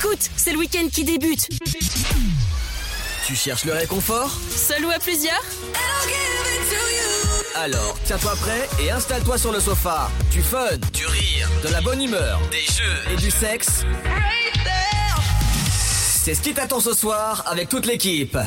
[0.00, 1.48] Écoute, c'est le week-end qui débute.
[3.26, 5.42] Tu cherches le réconfort Seul ou à plusieurs
[7.56, 10.08] Alors, tiens-toi prêt et installe-toi sur le sofa.
[10.30, 13.84] Du fun, du rire, de la bonne humeur, des jeux et du sexe.
[15.88, 18.38] C'est ce qui t'attend ce soir avec toute l'équipe.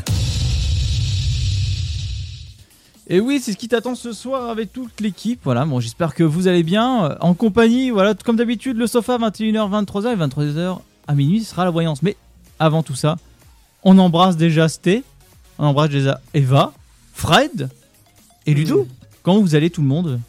[3.08, 5.42] Et oui, c'est ce qui t'attend ce soir avec toute l'équipe.
[5.44, 7.06] Voilà, bon, j'espère que vous allez bien.
[7.12, 11.52] Euh, En compagnie, voilà, comme d'habitude, le sofa 21h, 23h et 23h à minuit, ce
[11.52, 12.02] sera la voyance.
[12.02, 12.16] Mais
[12.60, 13.18] avant tout ça,
[13.84, 15.04] on embrasse déjà Sté,
[15.58, 16.74] on embrasse déjà Eva,
[17.14, 17.70] Fred
[18.46, 18.88] et Ludo.
[19.24, 20.20] Comment vous allez tout le monde?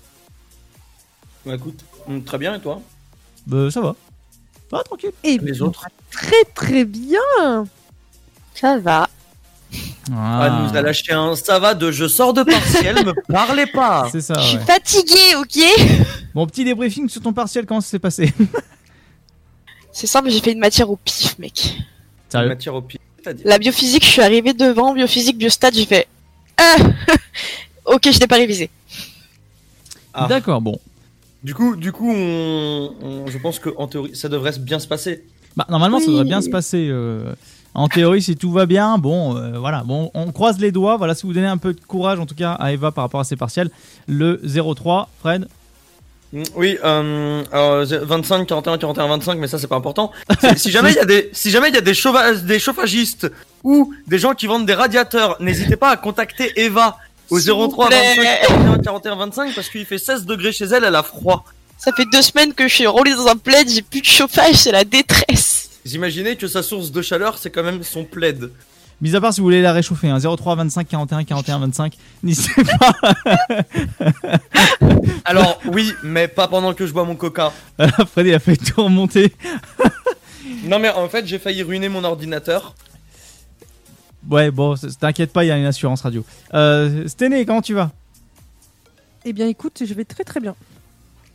[1.46, 2.80] Bah écoute, hum, très bien et toi?
[3.46, 3.96] Bah, ça va.
[4.70, 5.10] Ça va, tranquille.
[5.24, 5.87] Et Les autres?
[6.10, 7.18] très très bien.
[8.54, 9.09] Ça va.
[10.15, 13.65] Ah, elle nous a lâché un ça va de je sors de partiel, me parlez
[13.66, 14.65] pas C'est ça, Je suis ouais.
[14.65, 16.20] fatiguée, ok?
[16.34, 18.34] Bon, petit débriefing sur ton partiel, comment ça s'est passé?
[19.92, 21.77] C'est simple, j'ai fait une matière au pif, mec.
[22.28, 22.98] Sérieux Matière au pire.
[23.23, 23.46] c'est-à-dire.
[23.46, 26.09] La biophysique, je suis arrivée devant, biophysique, biostat, j'ai fait...
[26.57, 26.76] Ah
[27.85, 28.70] Ok, je n'ai pas révisé.
[30.15, 30.26] Ah.
[30.29, 30.79] D'accord, bon.
[31.43, 35.24] Du coup, du coup on, on- je pense qu'en théorie, ça devrait bien se passer.
[35.57, 36.87] Bah, normalement, ça devrait bien se passer.
[36.90, 37.35] euh,
[37.74, 39.82] en théorie, si tout va bien, bon, euh, voilà.
[39.82, 40.96] Bon, on croise les doigts.
[40.98, 43.20] Voilà, si vous donnez un peu de courage, en tout cas, à Eva par rapport
[43.20, 43.70] à ses partiels.
[44.07, 45.48] Le 0-3, Fred.
[46.33, 50.13] Mm, Oui, euh, alors, j'ai 25, 41, 41, 25, mais ça c'est pas important.
[50.57, 53.30] Si jamais il y a des, si jamais il y a des, chauva- des chauffagistes
[53.65, 56.99] ou des gens qui vendent des radiateurs, n'hésitez pas à contacter Eva
[57.30, 58.15] au S'il vous 03 plaît.
[58.16, 61.45] 25 41 41 25 parce qu'il fait 16 degrés chez elle, elle a froid.
[61.79, 64.55] Ça fait deux semaines que je suis roulée dans un plaid, j'ai plus de chauffage,
[64.55, 65.69] c'est la détresse.
[65.84, 68.50] Vous imaginez que sa source de chaleur c'est quand même son plaid.
[69.03, 71.97] Mis à part si vous voulez la réchauffer, hein, 03 25 41 41 25.
[72.22, 73.12] N'hésitez pas.
[75.25, 77.53] Alors oui, mais pas pendant que je bois mon coca.
[77.76, 79.34] Voilà, Fred, il a fait tout remonter.
[80.64, 82.75] Non mais en fait j'ai failli ruiner mon ordinateur.
[84.30, 86.25] Ouais, bon, t'inquiète pas, il y a une assurance radio.
[86.54, 87.91] Euh, Stené, comment tu vas?
[89.24, 90.54] Eh bien écoute, je vais très très bien.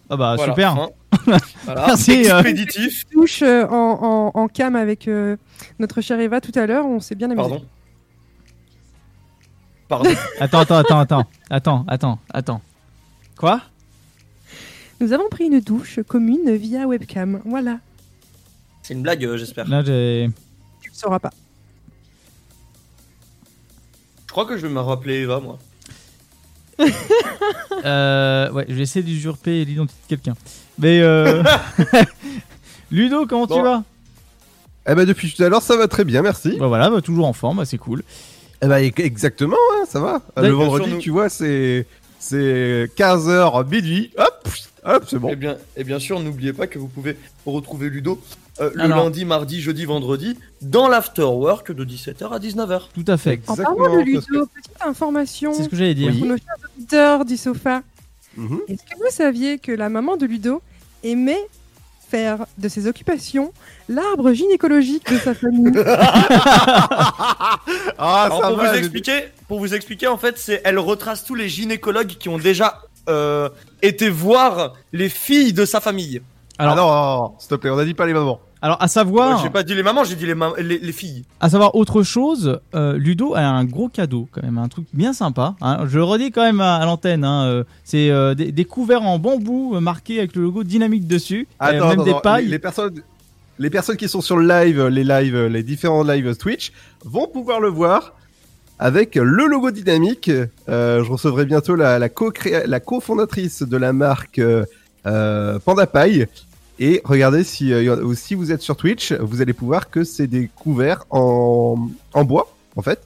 [0.10, 0.72] Ah bah, Voilà, super.
[0.72, 0.90] hein.
[1.66, 1.88] Voilà.
[1.88, 2.40] Merci, euh.
[2.40, 3.06] Expéditif.
[3.12, 5.36] Touche euh, en, en, en cam avec euh,
[5.80, 7.50] notre chère Eva tout à l'heure, on s'est bien amusé.
[7.50, 7.66] Pardon.
[9.88, 10.10] Pardon.
[10.40, 11.26] Attends, attends, attends, attends.
[11.50, 12.62] Attends, attends, attends.
[13.38, 13.62] Quoi?
[15.00, 17.42] Nous avons pris une douche commune via webcam.
[17.46, 17.80] Voilà,
[18.82, 19.68] C'est une blague, euh, j'espère.
[19.68, 20.30] Là, j'ai.
[20.82, 21.30] tu ne sauras pas.
[24.26, 25.58] Je crois que je vais me rappeler Eva moi.
[27.86, 30.34] Euh, ouais, je vais essayer d'usurper l'identité de quelqu'un.
[30.80, 31.44] Mais euh...
[32.92, 33.84] Ludo, comment tu vas?
[34.90, 36.56] Eh ben depuis tout à l'heure, ça va très bien, merci.
[36.58, 38.04] Bah voilà, bah, toujours en forme, bah, c'est cool.
[38.62, 40.22] Eh ben exactement, hein, ça va.
[40.38, 41.86] Ouais, le vendredi, tu vois, c'est
[42.20, 44.12] c'est 15h midi.
[44.18, 44.48] Hop,
[44.86, 45.30] hop, c'est bon.
[45.30, 48.20] Et bien, et bien sûr, n'oubliez pas que vous pouvez retrouver Ludo
[48.60, 49.04] euh, le Alors.
[49.04, 52.82] lundi, mardi, jeudi, vendredi dans l'afterwork de 17h à 19h.
[52.94, 53.42] Tout à fait.
[53.48, 53.76] En Exactement.
[53.76, 56.12] parlant de que- Ludo, petite information C'est ce que j'allais dire.
[56.18, 57.84] pour nos chers auditeurs du sofa.
[58.38, 58.60] Mhm.
[58.68, 60.62] Est-ce que vous saviez que la maman de Ludo
[61.04, 61.46] aimait
[62.10, 63.52] faire de ses occupations
[63.90, 65.74] l'arbre gynécologique de sa famille
[67.98, 68.68] Ah, Alors, ça pour va.
[68.70, 72.30] vous je- expliquer, pour vous expliquer, en fait, c'est elle retrace tous les gynécologues qui
[72.30, 73.50] ont déjà euh,
[73.82, 76.22] été voir les filles de sa famille.
[76.58, 78.40] Alors, Ah non, non, non, s'il te plaît, on a dit pas les mamans.
[78.62, 81.24] Alors à Ouais, savoir, j'ai pas dit les mamans, j'ai dit les, les, les filles.
[81.40, 85.14] à savoir autre chose, euh, Ludo a un gros cadeau quand même, un truc bien
[85.14, 85.56] sympa.
[85.62, 85.86] hein.
[85.88, 87.24] Je le redis quand même à, à l'antenne.
[87.24, 91.48] hein, euh, c'est euh, des, des couverts en bambou marqués avec le logo dynamique dessus,
[91.60, 92.46] Attends, même attends, des pailles.
[92.46, 92.96] Les, les personnes,
[93.60, 96.72] les personnes qui sont sur le live, les lives, les différents lives Twitch,
[97.06, 98.14] vont pouvoir le voir
[98.80, 100.30] avec le logo dynamique.
[100.70, 102.32] Euh, je recevrai bientôt la, la, co
[102.66, 104.42] la cofondatrice de la marque
[105.04, 106.26] Panda Pie.
[106.80, 110.50] Et regardez si, euh, si vous êtes sur Twitch, vous allez pouvoir que c'est des
[110.56, 111.90] couverts en,
[112.24, 113.00] bois, en fait.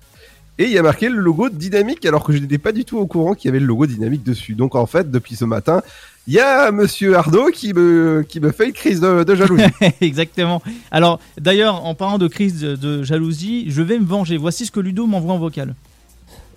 [0.58, 2.98] Et il y a marqué le logo dynamique, alors que je n'étais pas du tout
[2.98, 4.54] au courant qu'il y avait le logo dynamique dessus.
[4.54, 5.82] Donc en fait, depuis ce matin,
[6.28, 8.24] il y a Monsieur Ardo qui me,
[8.56, 9.64] fait une crise de, jalousie.
[10.02, 10.62] Exactement.
[10.92, 14.38] Alors, d'ailleurs, en parlant de crise de jalousie, je vais me venger.
[14.38, 15.74] Voici ce que Ludo m'envoie en vocal.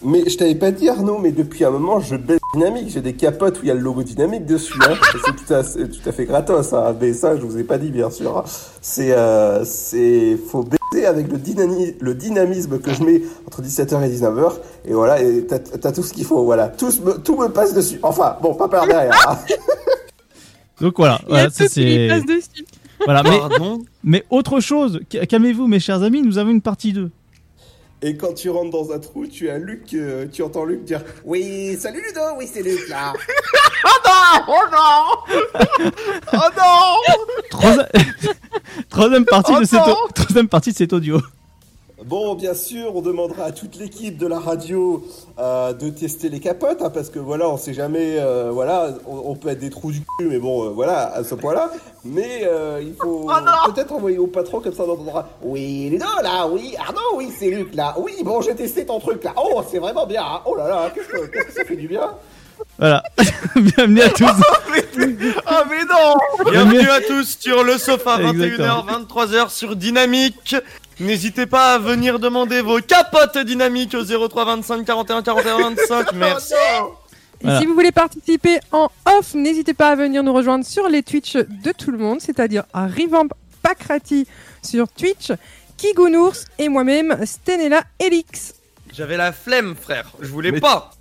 [0.06, 3.14] Mais je t'avais pas dit Arnaud, mais depuis un moment je baisse dynamique, j'ai des
[3.14, 4.78] capotes où il y a le logo dynamique dessus.
[4.86, 4.94] Hein.
[5.24, 6.94] c'est tout à, c'est tout à fait gratos, hein.
[7.00, 8.36] mais ça je vous ai pas dit bien sûr.
[8.38, 8.44] hein.
[8.82, 14.04] C'est, euh, c'est, faut baiser avec le, dynami- le dynamisme que je mets entre 17h
[14.04, 14.52] et 19h,
[14.84, 17.72] et voilà, et t'as, t'as tout ce qu'il faut, voilà, tout, me, tout me passe
[17.72, 17.98] dessus.
[18.02, 19.14] Enfin, bon, pas par derrière.
[19.28, 19.38] hein.
[20.80, 22.64] Donc voilà, voilà, ça, c'est passe dessus.
[23.04, 23.22] voilà.
[23.22, 23.78] Mais, Pardon?
[24.02, 27.10] mais autre chose, ca- calmez-vous mes chers amis, nous avons une partie 2.
[28.06, 31.02] Et quand tu rentres dans un trou, tu as Luc, euh, tu entends Luc dire
[31.24, 33.14] Oui, salut Ludo, oui, c'est Luc là.
[37.48, 37.86] Troisième...
[38.90, 41.18] Troisième partie Oh de cette non troisième partie de cet audio.
[42.04, 45.02] Bon, bien sûr, on demandera à toute l'équipe de la radio
[45.38, 49.30] euh, de tester les capotes, hein, parce que voilà, on sait jamais, euh, voilà, on,
[49.30, 51.70] on peut être des trous du cul, mais bon, euh, voilà, à ce point-là.
[52.04, 53.26] Mais euh, il faut
[53.74, 57.48] peut-être envoyer au patron, comme ça on entendra Oui, Ludo là, oui, Arnaud, oui, c'est
[57.48, 60.40] Luc là, oui, bon, j'ai testé ton truc là, oh, c'est vraiment bien, hein.
[60.44, 62.10] oh là là, qu'est-ce que, ça fait du bien
[62.76, 63.02] Voilà.
[63.56, 64.26] Bienvenue à tous.
[65.46, 68.84] Ah mais non Bienvenue à tous sur le sofa, Exactement.
[68.84, 70.56] 21h, 23h sur Dynamique.
[71.00, 76.12] N'hésitez pas à venir demander vos capotes dynamiques au 03 25 41 41 25.
[76.14, 76.54] Merci.
[76.54, 77.60] Et Voilà.
[77.60, 78.88] si vous voulez participer en
[79.18, 82.64] off, n'hésitez pas à venir nous rejoindre sur les Twitch de tout le monde, c'est-à-dire
[82.72, 83.28] à Rivamp
[83.62, 84.26] Pakrati
[84.62, 85.32] sur Twitch,
[85.76, 88.54] Kigounours et moi-même, Stenella Elix.
[88.92, 90.12] J'avais la flemme, frère.
[90.20, 90.92] Je voulais Mais- pas.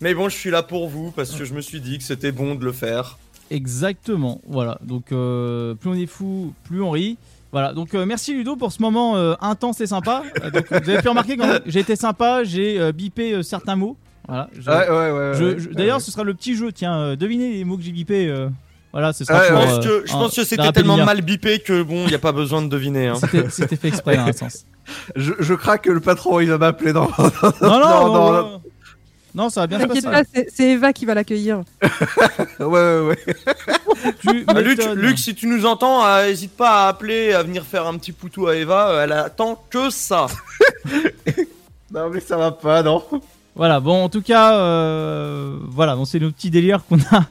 [0.00, 2.30] Mais bon, je suis là pour vous parce que je me suis dit que c'était
[2.30, 3.18] bon de le faire.
[3.50, 4.40] Exactement.
[4.46, 4.78] Voilà.
[4.82, 7.16] Donc euh, plus on est fou, plus on rit.
[7.52, 7.72] Voilà.
[7.72, 10.22] Donc euh, merci Ludo pour ce moment euh, intense et sympa.
[10.44, 13.76] Euh, donc, vous avez pu remarquer quand j'ai été sympa, j'ai euh, bipé euh, certains
[13.76, 13.96] mots.
[14.26, 14.48] Voilà.
[14.52, 15.32] Je- Ouais, ouais, ouais.
[15.34, 15.54] je- ouais.
[15.58, 16.70] je- D'ailleurs, ce sera le petit jeu.
[16.72, 18.28] Tiens, euh, devinez les mots que j'ai bipés.
[18.28, 18.48] euh,
[18.92, 19.66] voilà, ce sera Ouais, Je pour, ouais.
[19.66, 22.14] pense euh, que, je un- pense que c'était tellement mal bipé que bon, il n'y
[22.14, 23.08] a pas besoin de deviner.
[23.08, 23.14] Hein.
[23.20, 24.66] C'était c'était fait exprès, dans un sens.
[25.16, 27.04] je, je crains que le patron il va m'appeler dans.
[27.08, 28.62] Non, non, Non, non, non, non.
[29.38, 30.24] Non, ça va bien se T'inquiète passer.
[30.44, 31.62] pas, c'est- Eva qui va l'accueillir.
[32.60, 33.16] ouais, ouais, ouais.
[34.20, 34.60] Tu Ah,
[34.94, 38.12] Luc, si tu nous entends, euh, hésite pas à appeler, à venir faire un petit
[38.12, 38.90] poutou à Eva.
[38.90, 40.26] euh, Elle attend que ça.
[41.90, 43.02] Non, mais ça va pas, non.
[43.56, 47.24] Voilà, bon, en tout cas, euh, voilà, donc c'est nos petits délires qu'on a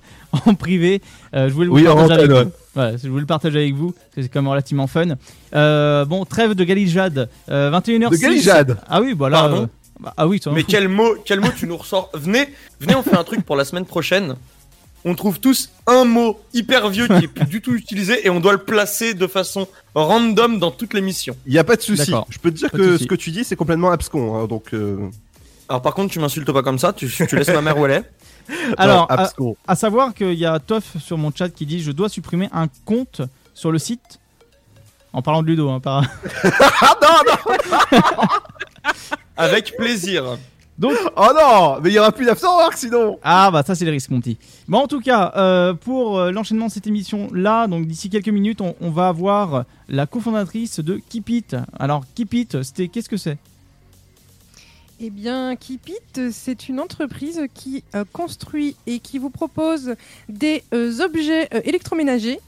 [0.48, 1.01] en privé.
[1.36, 2.51] Euh, je voulais le Oui, en partager avec vous.
[2.74, 5.10] Voilà, je voulais le partager avec vous, c'est quand même relativement fun.
[5.53, 8.10] Euh, bon, trêve de galijade, euh, 21h06.
[8.10, 8.77] De Galijade.
[8.89, 9.45] Ah oui, voilà.
[9.45, 9.65] Euh,
[9.99, 12.09] bah, ah oui, ça Mais quel mot, quel mot tu nous ressors?
[12.13, 12.49] Venez,
[12.79, 14.35] venez, on fait un truc pour la semaine prochaine.
[15.05, 18.39] On trouve tous un mot hyper vieux qui est plus du tout utilisé et on
[18.39, 21.35] doit le placer de façon random dans toute l'émission.
[21.45, 22.11] Il y a pas de souci.
[22.29, 24.73] Je peux te dire Pas que ce que tu dis c'est complètement abscon, hein, donc.
[24.73, 25.09] Euh...
[25.69, 27.91] Alors par contre, tu m'insultes pas comme ça, tu, tu laisses ma mère où elle
[27.91, 28.03] est.
[28.77, 29.57] Alors, non, à, abscon.
[29.67, 32.67] à savoir qu'il y a Toff sur mon chat qui dit Je dois supprimer un
[32.85, 33.21] compte
[33.53, 34.19] sur le site.
[35.17, 36.03] En parlant de Ludo, hein, par...
[36.43, 37.97] Ah non, non.
[39.35, 40.37] Avec plaisir.
[40.77, 43.17] Donc, Oh non, mais il y aura plus d'afterwork sinon.
[43.23, 44.37] Ah bah ça c'est le risque mon petit.
[44.67, 48.29] Bon en tout cas euh, pour euh, l'enchaînement de cette émission là donc d'ici quelques
[48.29, 51.55] minutes on, on va avoir la cofondatrice de Keep It.
[51.79, 53.39] Alors Keep It c'était qu'est-ce que c'est?
[54.99, 59.93] Eh bien, Keep It, c'est une entreprise qui euh, construit et qui vous propose
[60.27, 62.39] des euh, objets euh, électroménagers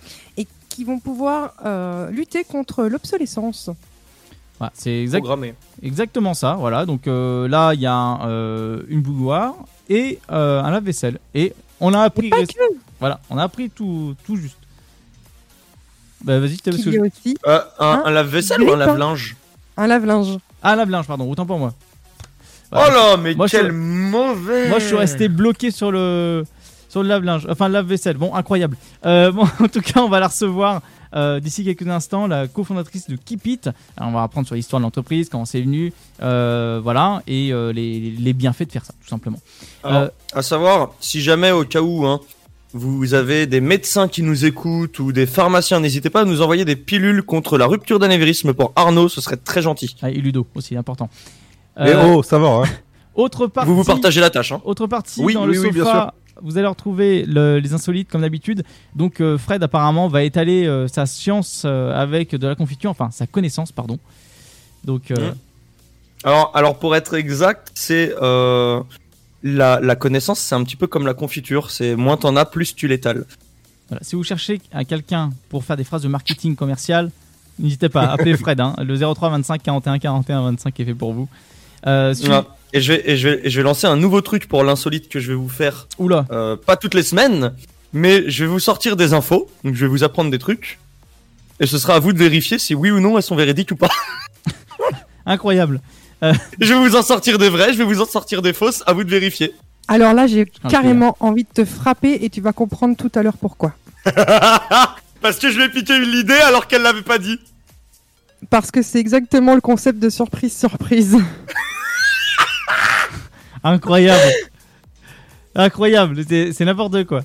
[0.69, 3.69] qui vont pouvoir euh, lutter contre l'obsolescence.
[4.59, 5.53] Voilà, C'est exact- Programmé.
[5.81, 9.55] exactement ça voilà donc euh, là il y a un, euh, une bouilloire
[9.87, 12.53] et euh, un lave-vaisselle et on a appris Pas que,
[12.99, 14.57] voilà on a appris tout tout juste.
[16.23, 16.89] Bah vas-y t'as aussi
[17.47, 19.37] Euh, un, Hein un lave-vaisselle ou un lave-linge
[19.77, 20.37] un lave-linge.
[20.61, 21.73] Ah lave-linge pardon autant pour moi.
[22.71, 26.43] Oh là, mais Moi, quel mauvais Moi, je suis resté bloqué sur le
[26.89, 28.17] sur le lave-linge, enfin le lave-vaisselle.
[28.17, 28.75] Bon, incroyable.
[29.05, 30.81] Euh, bon, en tout cas, on va la recevoir
[31.15, 33.69] euh, d'ici quelques instants, la cofondatrice de Keep It.
[33.97, 37.71] Alors, on va apprendre sur l'histoire de l'entreprise, comment c'est venu, euh, voilà, et euh,
[37.71, 39.39] les, les bienfaits de faire ça, tout simplement.
[39.83, 42.19] Alors, Euh, à savoir, si jamais au cas où, hein,
[42.73, 46.65] vous avez des médecins qui nous écoutent ou des pharmaciens, n'hésitez pas à nous envoyer
[46.65, 49.95] des pilules contre la rupture d'anévrisme pour Arnaud, ce serait très gentil.
[50.03, 51.09] Ah, et Ludo aussi, important.
[51.79, 52.47] Mais oh, ça va.
[52.49, 52.63] Hein.
[53.15, 53.67] Autre partie.
[53.69, 54.61] Vous vous partagez la tâche, hein.
[54.63, 56.13] Autre partie Oui, dans oui, le oui, bien sofa.
[56.41, 58.63] Vous allez retrouver le- les insolites comme d'habitude.
[58.95, 63.09] Donc euh, Fred apparemment va étaler euh, sa science euh, avec de la confiture, enfin
[63.11, 63.99] sa connaissance pardon.
[64.85, 65.33] Donc Mmh.
[66.25, 68.13] Alors, alors pour être exact, c'est
[69.43, 71.71] la, la connaissance, c'est un petit peu comme la confiture.
[71.71, 73.25] C'est moins t'en as, plus tu l'étales.
[73.87, 77.09] Voilà, si vous cherchez à quelqu'un pour faire des phrases de marketing commercial,
[77.57, 78.59] n'hésitez pas, appelez Fred.
[78.59, 78.75] hein.
[78.79, 81.27] le 03 25 41 41 25 est fait pour vous.
[81.87, 82.13] Euh.
[82.71, 85.09] Et je vais, et je vais, et je vais lancer un nouveau truc pour l'insolite
[85.09, 85.87] que je vais vous faire.
[85.97, 87.53] Oula, euh, pas toutes les semaines,
[87.93, 89.49] mais je vais vous sortir des infos.
[89.63, 90.79] Donc je vais vous apprendre des trucs.
[91.59, 93.75] Et ce sera à vous de vérifier si oui ou non elles sont véridiques ou
[93.75, 93.89] pas.
[95.25, 95.81] incroyable.
[96.59, 98.83] Je vais vous en sortir des vraies, je vais vous en sortir des fausses.
[98.85, 99.53] À vous de vérifier.
[99.87, 103.37] Alors là, j'ai carrément envie de te frapper et tu vas comprendre tout à l'heure
[103.37, 103.73] pourquoi.
[105.21, 107.39] Parce que je lui ai piqué une idée alors qu'elle l'avait pas dit.
[108.49, 111.17] Parce que c'est exactement le concept de surprise surprise.
[113.63, 114.21] Incroyable.
[115.55, 117.21] Incroyable, c'est n'importe quoi.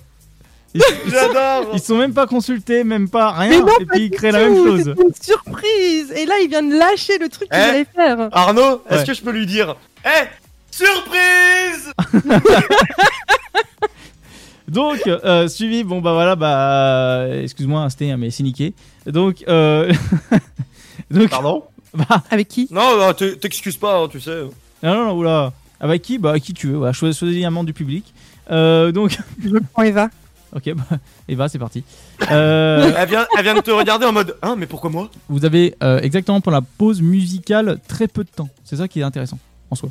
[0.75, 1.71] Ils, ils sont, J'adore.
[1.75, 4.40] ils sont même pas consultés, même pas Mais rien, non, et puis ils créent la
[4.49, 4.92] même chose.
[4.97, 6.11] C'est une surprise.
[6.16, 8.28] Et là, il vient de lâcher le truc qu'il Eh allait faire.
[8.33, 9.06] Arnaud, est-ce Ouais.
[9.06, 10.25] que je peux lui dire Eh
[10.73, 11.92] Surprise
[14.66, 18.75] Donc, euh, suivi, bon bah voilà, bah excuse-moi, c'était hein, mais c'est niqué.
[19.06, 19.92] Donc, euh,
[21.11, 22.68] donc, Pardon bah, Avec qui?
[22.70, 24.42] Non, non, t- t'excuses pas, hein, tu sais.
[24.82, 26.18] non, non, non, oula, avec qui?
[26.18, 28.12] Bah, qui tu veux, voilà, choisis, choisis un membre du public.
[28.50, 30.08] Euh, donc, Je prends Eva.
[30.54, 30.99] ok, bah,
[31.30, 31.82] bah c'est parti.
[32.30, 35.11] Euh, Elle vient, elle vient de te regarder en mode Hein, mais pourquoi moi?
[35.28, 38.49] vous avez euh, exactement pour la pause musicale très peu de temps.
[38.64, 39.38] C'est ça qui est intéressant
[39.70, 39.88] en soi.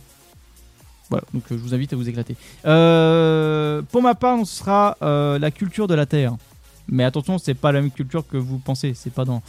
[1.10, 2.36] Voilà, donc euh, je vous invite à vous éclater.
[2.66, 6.36] Euh, pour ma part, on sera euh, la culture de la Terre.
[6.88, 8.94] Mais attention, c'est pas la même culture que vous pensez.
[8.96, 9.42] C'est pas dans.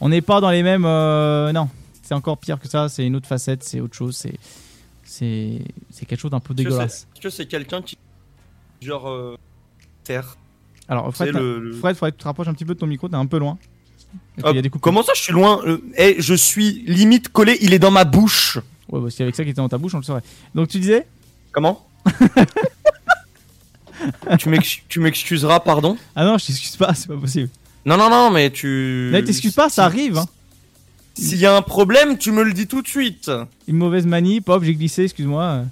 [0.00, 0.84] On n'est pas dans les mêmes.
[0.84, 1.68] euh, non,
[2.02, 2.88] c'est encore pire que ça.
[2.88, 3.64] C'est une autre facette.
[3.64, 4.16] C'est autre chose.
[4.16, 4.38] C'est
[5.04, 7.06] c'est quelque chose d'un peu dégueulasse.
[7.14, 7.96] Est-ce que c'est quelqu'un qui.
[8.80, 9.08] Genre.
[9.08, 9.36] Euh,
[10.04, 10.36] terre?
[10.88, 13.08] Alors Fred, le- Fred, faudrait que tu te rapproches un petit peu de ton micro.
[13.08, 13.58] T'es un peu loin.
[14.38, 14.80] Il y a des coupes.
[14.80, 15.60] Comment ça, je suis loin?
[15.66, 18.58] Euh, Eh, je suis limite collé, il est dans ma bouche.
[18.88, 20.22] Ouais, bah, si avec ça qui était dans ta bouche, on le saurait.
[20.54, 21.06] Donc tu disais?
[21.52, 21.86] Comment?
[24.88, 25.96] Tu m'excuseras, pardon?
[26.14, 26.94] Ah non, je t'excuse pas.
[26.94, 27.48] C'est pas possible.
[27.86, 29.10] Non, non, non, mais tu.
[29.12, 30.18] Ne t'excuse pas, ça arrive.
[30.18, 30.26] Hein.
[31.14, 33.30] S'il y a un problème, tu me le dis tout de suite.
[33.66, 35.62] Une mauvaise manip, hop, j'ai glissé, excuse-moi.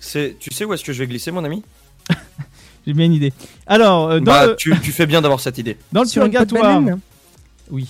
[0.00, 1.62] C'est, tu sais où est-ce que je vais glisser, mon ami?
[2.86, 3.32] J'ai bien une idée.
[3.68, 5.76] Alors, euh, dans, Bah, le, tu, tu fais bien d'avoir cette idée.
[5.92, 6.80] dans le Sur purgatoire.
[6.80, 6.98] banane.
[7.70, 7.86] Oui.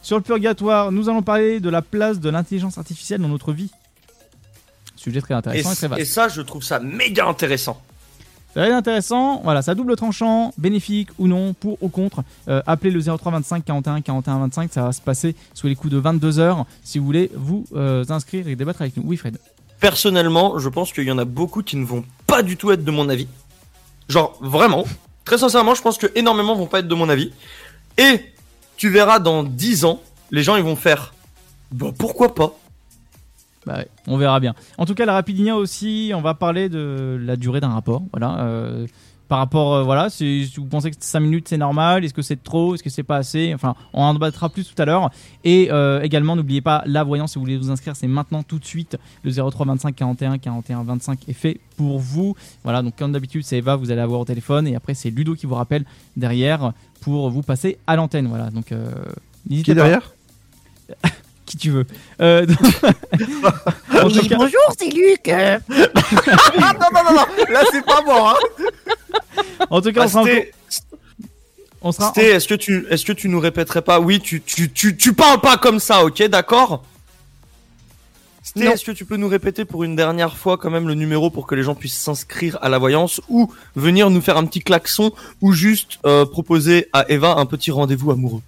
[0.00, 3.70] Sur le purgatoire, nous allons parler de la place de l'intelligence artificielle dans notre vie.
[4.96, 6.00] Sujet très Et, intéressant et, très vaste.
[6.00, 7.80] et ça, je trouve ça méga intéressant.
[8.54, 9.40] C'est très intéressant.
[9.42, 12.22] Voilà, ça double tranchant, bénéfique ou non, pour ou contre.
[12.48, 14.72] Euh, appelez le 03 25 41 41 25.
[14.72, 16.64] Ça va se passer sous les coups de 22 heures.
[16.84, 19.02] Si vous voulez vous euh, inscrire et débattre avec nous.
[19.06, 19.38] Oui, Fred.
[19.80, 22.84] Personnellement, je pense qu'il y en a beaucoup qui ne vont pas du tout être
[22.84, 23.26] de mon avis.
[24.08, 24.84] Genre, vraiment.
[25.24, 27.32] Très sincèrement, je pense que énormément vont pas être de mon avis.
[27.98, 28.20] Et
[28.76, 31.12] tu verras dans 10 ans, les gens ils vont faire.
[31.72, 32.54] Bah pourquoi pas?
[33.66, 34.54] Bah ouais, on verra bien.
[34.78, 38.02] En tout cas, la Rapidinia aussi, on va parler de la durée d'un rapport.
[38.12, 38.40] Voilà.
[38.40, 38.86] euh,
[39.26, 42.42] par rapport, euh, voilà, si vous pensez que 5 minutes c'est normal, est-ce que c'est
[42.42, 43.52] trop, est-ce que c'est pas assez?
[43.54, 45.10] Enfin, on en débattra plus tout à l'heure.
[45.44, 48.58] Et euh, également, n'oubliez pas, la voyance, si vous voulez vous inscrire, c'est maintenant tout
[48.58, 48.98] de suite.
[49.22, 52.36] Le 03 25 41 41 25 est fait pour vous.
[52.64, 54.68] Voilà, donc comme d'habitude, c'est Eva, vous allez avoir au téléphone.
[54.68, 55.86] Et après, c'est Ludo qui vous rappelle
[56.18, 58.26] derrière pour vous passer à l'antenne.
[58.28, 58.66] Voilà, donc
[59.48, 59.74] Qui est pas.
[59.74, 60.12] derrière?
[61.46, 61.86] Qui tu veux.
[62.20, 62.46] Euh,
[63.92, 65.28] donc- cas- bonjour, c'est Luc.
[65.28, 68.64] Ah non, non, non, non Là c'est pas moi hein.
[69.70, 70.52] En tout cas, Ah, on sera en- Sté,
[71.82, 74.00] on sera Sté, est-ce que, tu, est-ce que tu nous répéterais pas?
[74.00, 76.82] Oui, tu, tu, tu, tu parles pas comme ça, ok, d'accord?
[78.42, 81.28] Sté, est-ce que tu peux nous répéter pour une dernière fois quand même le numéro
[81.30, 84.60] pour que les gens puissent s'inscrire à la voyance ou venir nous faire un petit
[84.60, 88.42] klaxon ou juste euh, proposer à Eva un petit rendez-vous amoureux?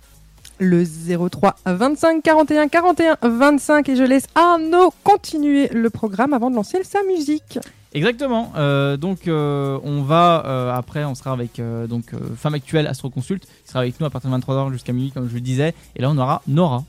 [0.58, 6.56] Le 03 25 41 41 25 et je laisse Arnaud continuer le programme avant de
[6.56, 7.58] lancer sa musique.
[7.92, 8.52] Exactement.
[8.56, 13.44] Euh, donc euh, on va euh, après on sera avec donc femme actuelle Astro Consult
[13.44, 16.02] qui sera avec nous à partir de 23h jusqu'à minuit comme je le disais et
[16.02, 16.84] là on aura Nora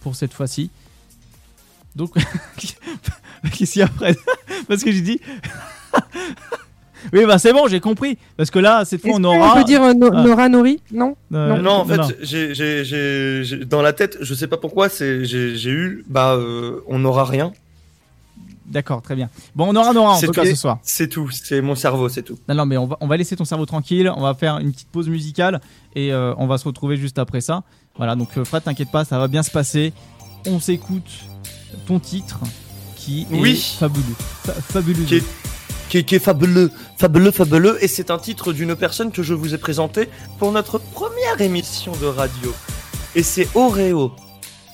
[0.00, 0.70] pour cette fois-ci.
[1.96, 2.14] Donc
[3.52, 3.86] qu'est-ce qu'il
[4.68, 5.20] Parce que j'ai dit
[7.12, 9.82] Oui bah c'est bon j'ai compris parce que là cette fois on aura peut dire
[9.82, 10.22] euh, No- Ah.
[10.22, 14.88] Nora Nori Non Euh, Non, en fait, j'ai, dans la tête, je sais pas pourquoi,
[14.88, 17.52] j'ai, eu, bah, euh, on n'aura rien.
[18.66, 19.28] D'accord très bien.
[19.54, 20.78] Bon on aura Nora en C'est tout cas ce soir.
[20.82, 22.38] C'est tout, c'est mon cerveau, c'est tout.
[22.48, 24.10] Non, non, mais on va, on va laisser ton cerveau tranquille.
[24.16, 25.60] On va faire une petite pause musicale
[25.94, 27.64] et euh, on va se retrouver juste après ça.
[27.96, 29.92] Voilà, donc euh, Fred, t'inquiète pas, ça va bien se passer.
[30.46, 31.10] On s'écoute
[31.86, 32.40] ton titre
[32.96, 33.76] qui est Oui.
[33.78, 34.04] fabuleux.
[34.44, 35.04] Fa- fabuleux.
[35.04, 35.24] Qui est-
[35.92, 39.34] qui est, qui est fabuleux, fabuleux, fabuleux, et c'est un titre d'une personne que je
[39.34, 40.08] vous ai présenté
[40.38, 42.54] pour notre première émission de radio.
[43.14, 44.12] Et c'est Oreo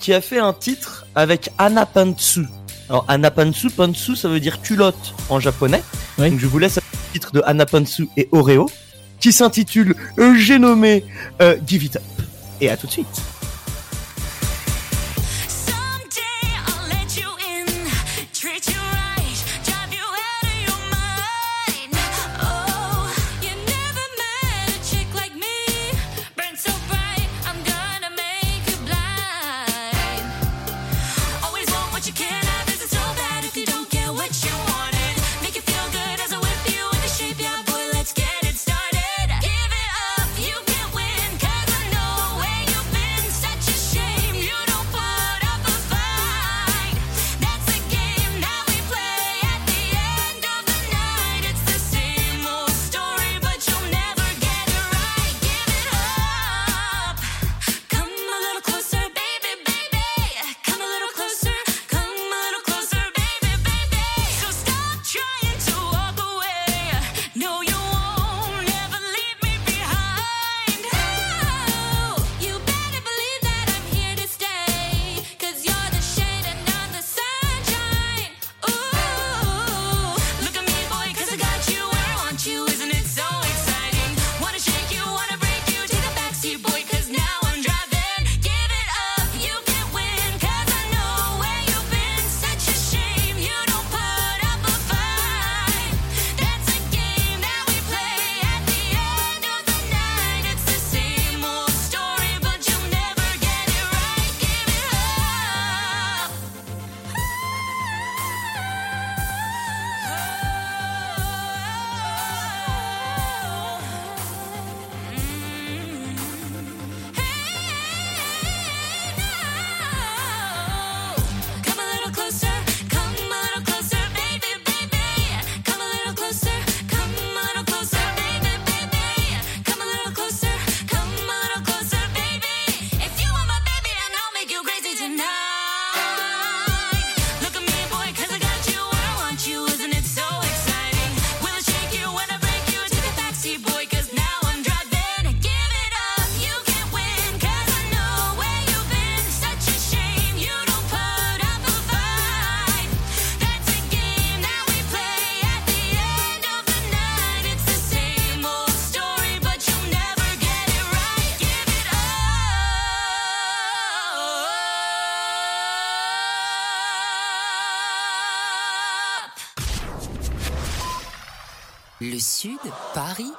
[0.00, 2.46] qui a fait un titre avec Anapantsu.
[2.88, 5.82] Alors Anapantsu, Pantsu, ça veut dire culotte en japonais.
[6.18, 6.30] Oui.
[6.30, 8.70] Donc je vous laisse avec le titre de Anapantsu et Oreo
[9.18, 11.04] qui s'intitule euh, J'ai nommé
[11.42, 12.02] euh, Give It Up.
[12.60, 13.22] Et à tout de suite.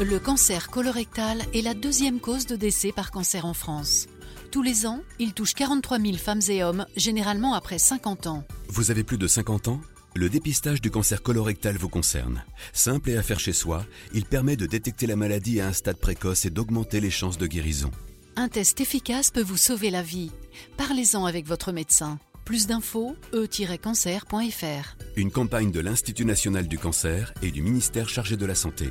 [0.00, 4.06] Le cancer colorectal est la deuxième cause de décès par cancer en France.
[4.50, 8.44] Tous les ans, il touche 43 000 femmes et hommes, généralement après 50 ans.
[8.68, 9.80] Vous avez plus de 50 ans?
[10.16, 12.44] Le dépistage du cancer colorectal vous concerne.
[12.72, 15.98] Simple et à faire chez soi, il permet de détecter la maladie à un stade
[15.98, 17.92] précoce et d'augmenter les chances de guérison.
[18.34, 20.32] Un test efficace peut vous sauver la vie.
[20.76, 22.18] Parlez-en avec votre médecin.
[22.44, 24.96] Plus d'infos, e-cancer.fr.
[25.14, 28.90] Une campagne de l'Institut national du cancer et du ministère chargé de la santé.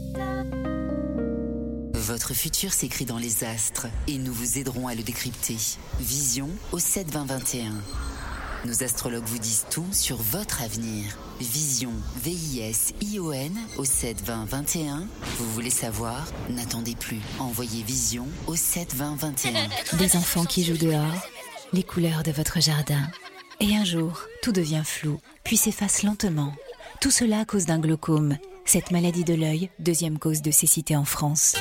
[2.01, 5.57] Votre futur s'écrit dans les astres et nous vous aiderons à le décrypter.
[5.99, 7.73] Vision au 72021.
[8.65, 11.15] Nos astrologues vous disent tout sur votre avenir.
[11.39, 15.05] Vision, V-I-S-I-O-N au 72021.
[15.37, 16.25] Vous voulez savoir?
[16.49, 17.19] N'attendez plus.
[17.37, 19.69] Envoyez Vision au 72021.
[19.97, 21.27] Des enfants qui jouent dehors,
[21.71, 23.07] les couleurs de votre jardin.
[23.59, 26.51] Et un jour, tout devient flou, puis s'efface lentement.
[26.99, 31.05] Tout cela à cause d'un glaucome, cette maladie de l'œil, deuxième cause de cécité en
[31.05, 31.55] France.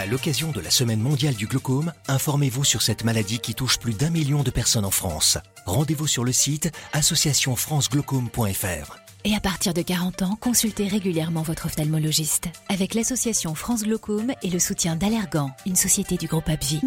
[0.00, 3.92] À l'occasion de la Semaine mondiale du glaucome, informez-vous sur cette maladie qui touche plus
[3.92, 5.36] d'un million de personnes en France.
[5.66, 8.96] Rendez-vous sur le site associationfranceglaucome.fr.
[9.24, 12.48] Et à partir de 40 ans, consultez régulièrement votre ophtalmologiste.
[12.70, 16.80] Avec l'association France Glaucome et le soutien d'Allergan, une société du groupe Apvi.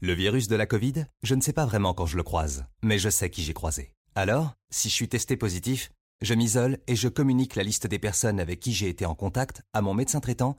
[0.00, 2.98] Le virus de la Covid, je ne sais pas vraiment quand je le croise, mais
[2.98, 3.92] je sais qui j'ai croisé.
[4.16, 8.40] Alors, si je suis testé positif, je m'isole et je communique la liste des personnes
[8.40, 10.58] avec qui j'ai été en contact à mon médecin traitant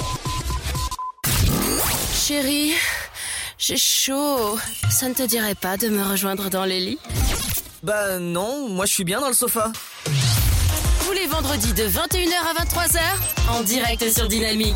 [2.21, 2.73] Chérie,
[3.57, 4.55] j'ai chaud.
[4.91, 6.99] Ça ne te dirait pas de me rejoindre dans les lits
[7.81, 9.71] Bah non, moi je suis bien dans le sofa.
[11.03, 12.99] Tous les vendredis de 21h à 23h,
[13.49, 14.75] en direct sur Dynamique.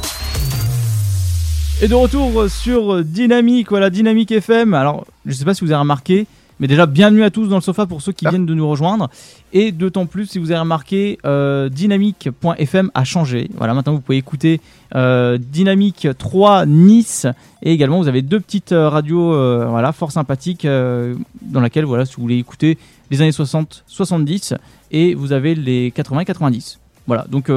[1.83, 4.73] Et de retour sur Dynamique, voilà, Dynamique FM.
[4.73, 6.25] Alors, je sais pas si vous avez remarqué,
[6.59, 9.09] mais déjà, bienvenue à tous dans le sofa pour ceux qui viennent de nous rejoindre.
[9.51, 13.49] Et d'autant plus, si vous avez remarqué, euh, dynamique.fm a changé.
[13.55, 14.61] Voilà, maintenant vous pouvez écouter
[14.95, 17.27] euh, Dynamique 3 Nice.
[17.61, 21.83] Et également, vous avez deux petites euh, radios euh, voilà, fort sympathiques euh, dans laquelle,
[21.83, 22.77] voilà, si vous voulez écouter
[23.11, 24.55] les années 60-70
[24.91, 26.77] et vous avez les 80-90.
[27.05, 27.51] Voilà, donc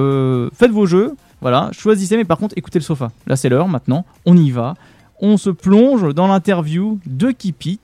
[0.54, 1.14] faites vos jeux.
[1.40, 3.10] Voilà, choisissez, mais par contre, écoutez le sofa.
[3.28, 4.04] Là, c'est l'heure maintenant.
[4.26, 4.74] On y va.
[5.20, 7.80] On se plonge dans l'interview de Kipit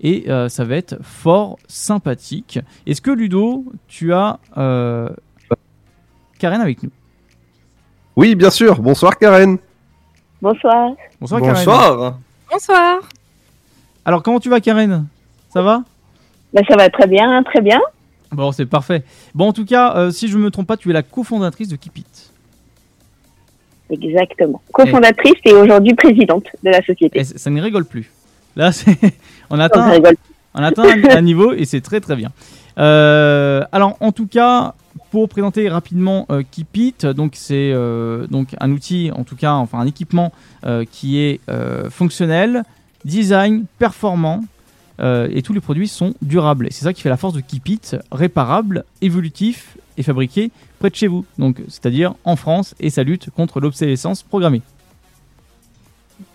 [0.00, 2.58] et euh, ça va être fort sympathique.
[2.86, 5.08] Est-ce que Ludo, tu as euh,
[6.38, 6.90] Karen avec nous?
[8.16, 8.80] Oui, bien sûr.
[8.80, 9.58] Bonsoir, Karen.
[10.40, 10.90] Bonsoir.
[11.20, 11.56] Bonsoir, Karen.
[11.56, 12.18] Bonsoir.
[12.50, 13.00] Bonsoir.
[14.04, 15.06] Alors, comment tu vas, Karen?
[15.52, 15.82] Ça va?
[16.52, 17.80] Ben, ça va très bien, très bien.
[18.32, 19.04] Bon, c'est parfait.
[19.34, 21.68] Bon, en tout cas, euh, si je ne me trompe pas, tu es la cofondatrice
[21.68, 22.04] de Kipit.
[23.90, 24.60] Exactement.
[24.72, 27.20] Cofondatrice et, aujourd'hui présidente de la société.
[27.20, 28.10] Et ça ne rigole plus.
[28.56, 28.98] Là, c'est-
[29.50, 30.00] on atteint,
[30.54, 32.30] on un, niveau et c'est très très bien.
[32.78, 34.74] Euh, alors, en tout cas,
[35.10, 39.78] pour présenter rapidement euh, Kipit, donc c'est euh, donc un outil, en tout cas, enfin
[39.78, 40.32] un équipement
[40.64, 41.40] euh, qui est
[41.90, 42.64] fonctionnel,
[43.04, 44.44] design, performant.
[45.00, 46.68] et tous les produits sont durables.
[46.70, 47.80] C'est ça qui fait la force de Kipit,
[48.10, 51.24] réparable, évolutif et fabriqué près de chez vous.
[51.38, 54.62] Donc, c'est-à-dire en France et ça lutte contre l'obsolescence programmée.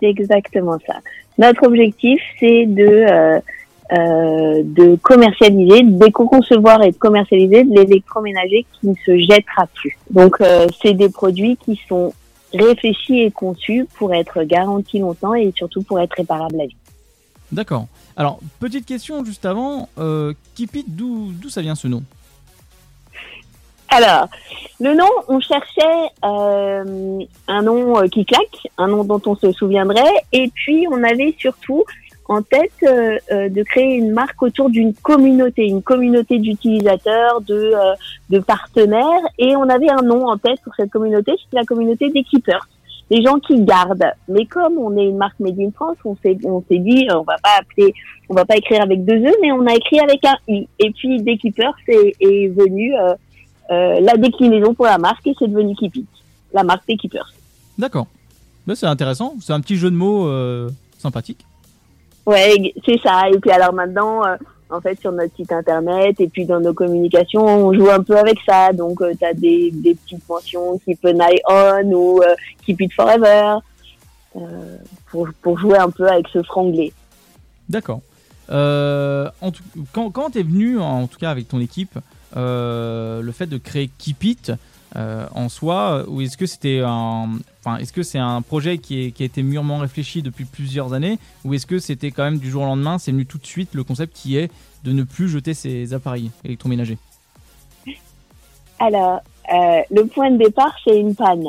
[0.00, 0.94] C'est exactement ça.
[1.38, 3.40] Notre objectif, c'est de, euh,
[3.92, 9.98] euh, de commercialiser, d'éco-concevoir et de commercialiser de l'électroménager qui ne se jettera plus.
[10.10, 12.12] Donc, euh, c'est des produits qui sont
[12.52, 16.76] réfléchis et conçus pour être garantis longtemps et surtout pour être réparables à vie.
[17.52, 17.86] D'accord.
[18.16, 19.88] Alors, petite question juste avant.
[19.98, 22.02] Euh, Keep It, d'où d'où ça vient ce nom?
[23.90, 24.28] Alors,
[24.80, 29.52] le nom, on cherchait euh, un nom euh, qui claque, un nom dont on se
[29.52, 31.84] souviendrait, et puis on avait surtout
[32.26, 37.72] en tête euh, euh, de créer une marque autour d'une communauté, une communauté d'utilisateurs, de,
[37.74, 37.94] euh,
[38.30, 42.10] de partenaires, et on avait un nom en tête pour cette communauté, c'était la communauté
[42.10, 42.66] des keepers,
[43.10, 44.10] les gens qui gardent.
[44.28, 47.22] Mais comme on est une marque Made in France, on s'est on s'est dit on
[47.22, 47.92] va pas appeler,
[48.30, 50.66] on va pas écrire avec deux e, mais on a écrit avec un i.
[50.78, 52.94] Et puis des keepers est, est venu
[53.70, 56.06] euh, la déclinaison pour la marque et c'est devenu Keep
[56.52, 57.32] la marque des keepers.
[57.78, 58.06] D'accord.
[58.66, 59.34] Bah, c'est intéressant.
[59.40, 61.44] C'est un petit jeu de mots euh, sympathique.
[62.26, 63.28] Ouais, c'est ça.
[63.30, 64.36] Et puis alors maintenant, euh,
[64.70, 68.16] en fait, sur notre site internet et puis dans nos communications, on joue un peu
[68.16, 68.72] avec ça.
[68.72, 72.20] Donc, tu as des, des petites mentions Keep an eye on ou
[72.64, 73.58] Keep it forever
[75.10, 76.92] pour, pour jouer un peu avec ce franglais.
[77.68, 78.00] D'accord.
[78.50, 81.98] Euh, en tout- quand quand t'es venu, en tout cas avec ton équipe,
[82.34, 84.52] le fait de créer Keep It
[84.96, 86.82] euh, en soi, ou est-ce que c'était
[88.02, 92.10] c'est un projet qui, a été mûrement réfléchi depuis plusieurs années, ou est-ce que c'était
[92.10, 94.50] quand même du jour au lendemain, c'est venu tout de suite le concept qui est
[94.84, 96.98] de ne plus jeter ses appareils électroménagers?
[98.78, 99.20] Alors,
[99.52, 101.46] euh, le point de départ, c'est une panne.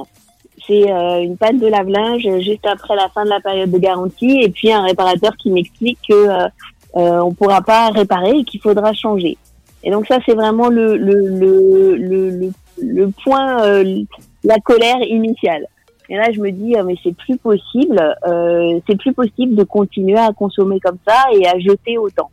[0.67, 4.41] C'est euh, une panne de lave-linge juste après la fin de la période de garantie
[4.41, 6.47] et puis un réparateur qui m'explique que euh,
[6.95, 9.37] euh, on pourra pas réparer et qu'il faudra changer.
[9.85, 12.49] Et donc ça, c'est vraiment le, le, le, le,
[12.81, 14.01] le, point, euh,
[14.43, 15.67] la colère initiale.
[16.09, 19.63] Et là, je me dis, euh, mais c'est plus possible, euh, c'est plus possible de
[19.63, 22.29] continuer à consommer comme ça et à jeter autant.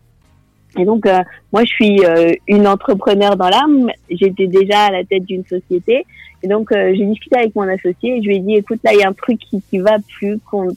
[0.78, 1.20] Et donc, euh,
[1.52, 3.90] moi, je suis euh, une entrepreneur dans l'âme.
[4.10, 6.06] J'étais déjà à la tête d'une société.
[6.42, 8.92] Et donc, euh, j'ai discuté avec mon associé et je lui ai dit, écoute, là,
[8.94, 10.68] il y a un truc qui, qui va plus, qu'on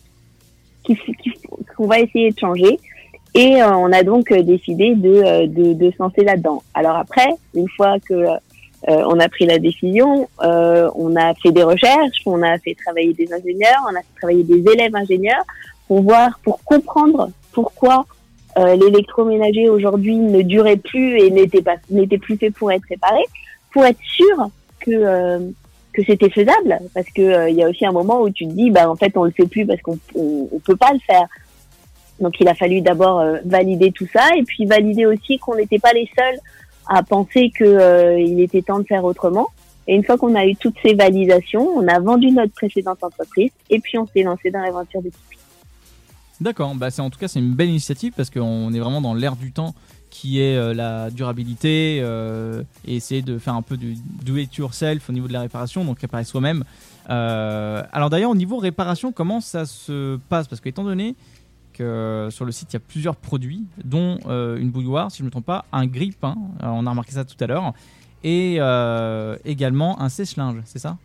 [0.83, 0.97] qui-
[1.79, 2.77] va essayer de changer.
[3.37, 6.63] Et euh, on a donc euh, décidé de, euh, de, de se là-dedans.
[6.73, 8.37] Alors après, une fois que euh,
[8.87, 13.13] on a pris la décision, euh, on a fait des recherches, on a fait travailler
[13.13, 15.43] des ingénieurs, on a fait travailler des élèves ingénieurs
[15.87, 18.05] pour voir, pour comprendre pourquoi
[18.57, 23.23] euh, l'électroménager aujourd'hui ne durait plus et n'était pas n'était plus fait pour être réparé,
[23.73, 24.47] pour être sûr
[24.79, 25.51] que
[25.91, 28.69] que c'était faisable, parce que il y a aussi un moment où tu te dis,
[28.69, 31.27] bah en fait on le fait plus parce qu'on on, on peut pas le faire.
[32.19, 35.79] Donc il a fallu d'abord euh, valider tout ça et puis valider aussi qu'on n'était
[35.79, 36.39] pas les seuls
[36.87, 39.47] à penser que euh, était temps de faire autrement.
[39.87, 43.51] Et une fois qu'on a eu toutes ces validations, on a vendu notre précédente entreprise
[43.69, 45.11] et puis on s'est lancé dans l'aventure de
[46.41, 49.13] D'accord, bah c'est en tout cas c'est une belle initiative parce qu'on est vraiment dans
[49.13, 49.73] l'ère du temps
[50.09, 55.09] qui est euh, la durabilité et essayer de faire un peu du do it yourself
[55.09, 56.63] au niveau de la réparation, donc réparer soi-même.
[57.07, 60.47] Alors d'ailleurs au niveau réparation, comment ça se passe?
[60.47, 61.15] Parce que étant donné
[61.75, 65.23] que sur le site il y a plusieurs produits, dont euh, une bouilloire, si je
[65.23, 67.73] ne me trompe pas, un grille-pain, euh, on a remarqué ça tout à l'heure,
[68.23, 70.97] et euh, également un sèche-linge, c'est ça?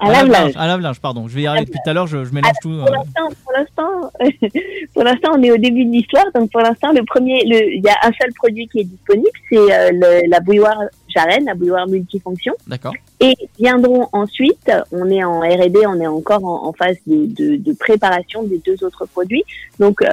[0.00, 0.52] Un lave-linge.
[0.56, 1.28] Un lave-linge, pardon.
[1.28, 2.70] Je vais y arriver depuis tout à l'heure, je, je mélange tout.
[2.70, 2.92] Pour euh.
[2.92, 4.12] l'instant, pour l'instant,
[4.94, 6.26] pour l'instant, on est au début de l'histoire.
[6.34, 9.30] Donc, pour l'instant, le premier, le, il y a un seul produit qui est disponible,
[9.50, 12.54] c'est euh, la bouilloire Jaren, la bouilloire multifonction.
[12.66, 12.94] D'accord.
[13.20, 17.56] Et viendront ensuite, on est en R&D, on est encore en, en phase de, de,
[17.56, 19.44] de préparation des deux autres produits.
[19.80, 20.08] Donc, euh,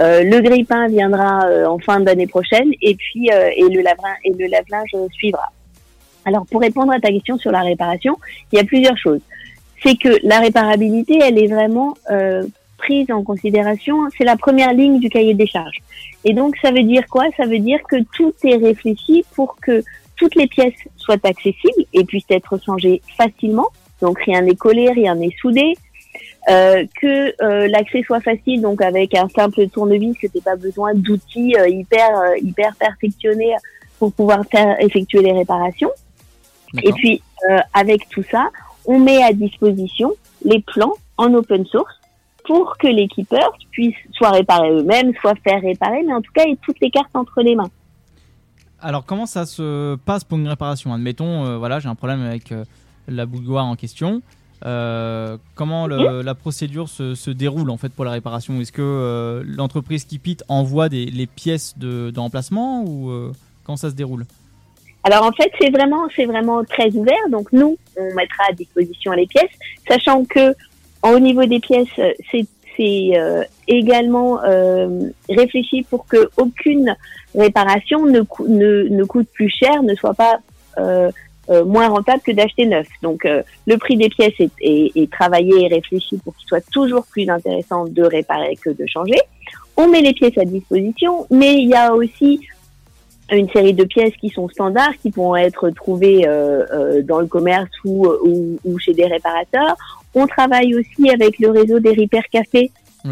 [0.00, 3.96] euh, le grille-pain viendra euh, en fin d'année prochaine, et puis euh, et le lave
[4.24, 5.52] et le lave-linge suivra.
[6.24, 8.16] Alors, pour répondre à ta question sur la réparation,
[8.52, 9.20] il y a plusieurs choses.
[9.82, 12.44] C'est que la réparabilité, elle est vraiment euh,
[12.78, 13.96] prise en considération.
[14.16, 15.78] C'est la première ligne du cahier des charges.
[16.24, 17.24] Et donc, ça veut dire quoi?
[17.36, 19.82] Ça veut dire que tout est réfléchi pour que
[20.16, 23.68] toutes les pièces soient accessibles et puissent être changées facilement.
[24.00, 25.74] Donc, rien n'est collé, rien n'est soudé.
[26.50, 30.92] Euh, que euh, l'accès soit facile, donc avec un simple tournevis, que tu pas besoin
[30.94, 33.54] d'outils euh, hyper euh, hyper perfectionnés
[33.98, 35.90] pour pouvoir faire effectuer les réparations.
[36.82, 38.48] Et puis euh, avec tout ça,
[38.86, 40.12] on met à disposition
[40.44, 41.94] les plans en open source
[42.44, 46.42] pour que les keepers puissent soit réparer eux-mêmes, soit faire réparer, mais en tout cas
[46.44, 47.70] aient toutes les cartes entre les mains.
[48.80, 50.92] Alors comment ça se passe pour une réparation?
[50.92, 52.64] Admettons, euh, voilà, j'ai un problème avec euh,
[53.08, 54.20] la bouilloire en question.
[54.66, 58.60] Euh, comment le- la procédure se, se déroule en fait pour la réparation?
[58.60, 63.10] Est-ce que l'entreprise qui pite envoie des, les pièces de, de remplacement ou
[63.64, 64.26] comment ça se déroule?
[65.04, 67.28] Alors en fait, c'est vraiment, c'est vraiment très ouvert.
[67.30, 69.52] Donc nous, on mettra à disposition les pièces,
[69.86, 70.54] sachant que
[71.04, 72.12] au niveau des pièces, euh,
[72.76, 76.96] c'est euh, également euh, réfléchi pour que aucune
[77.34, 80.40] réparation ne, ne, coûte plus cher, ne soit pas
[81.66, 82.88] moins rentable que d'acheter neuf.
[83.02, 87.84] Donc le prix des pièces est travaillé et réfléchi pour qu'il soit toujours plus intéressant
[87.84, 89.18] de réparer que de changer.
[89.76, 92.40] on met les pièces à disposition, mais il y a aussi
[93.32, 97.26] une série de pièces qui sont standards, qui pourront être trouvées euh, euh, dans le
[97.26, 99.76] commerce ou, ou, ou chez des réparateurs.
[100.14, 102.70] On travaille aussi avec le réseau des Repair Café,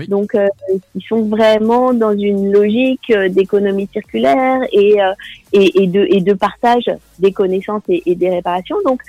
[0.09, 0.49] donc euh,
[0.95, 5.13] ils sont vraiment dans une logique euh, d'économie circulaire et, euh,
[5.53, 8.77] et, et, de, et de partage des connaissances et, et des réparations.
[8.87, 9.03] Donc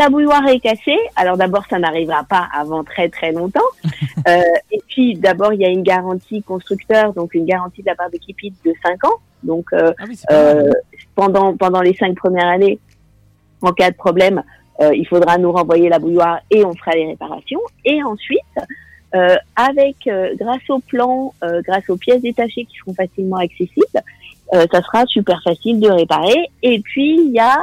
[0.00, 0.98] ta bouilloire est cassée.
[1.14, 3.60] Alors d'abord, ça n'arrivera pas avant très très longtemps.
[4.28, 7.94] Euh, et puis d'abord, il y a une garantie constructeur, donc une garantie de la
[7.94, 9.16] part de Kipit de 5 ans.
[9.42, 9.94] Donc euh,
[10.30, 10.70] euh,
[11.14, 12.78] pendant pendant les cinq premières années,
[13.62, 14.42] en cas de problème,
[14.92, 17.60] il faudra nous renvoyer la bouilloire et on fera les réparations.
[17.86, 18.58] Et ensuite,
[19.56, 19.96] avec
[20.38, 21.32] grâce au plan,
[21.66, 24.02] grâce aux pièces détachées qui seront facilement accessibles,
[24.52, 26.50] ça sera super facile de réparer.
[26.62, 27.56] Et puis il y a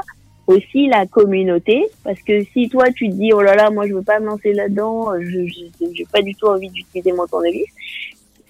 [0.48, 3.94] aussi la communauté, parce que si toi tu te dis oh là là, moi je
[3.94, 5.46] veux pas me lancer là-dedans, je
[5.94, 7.68] j'ai pas du tout envie d'utiliser mon tournevis,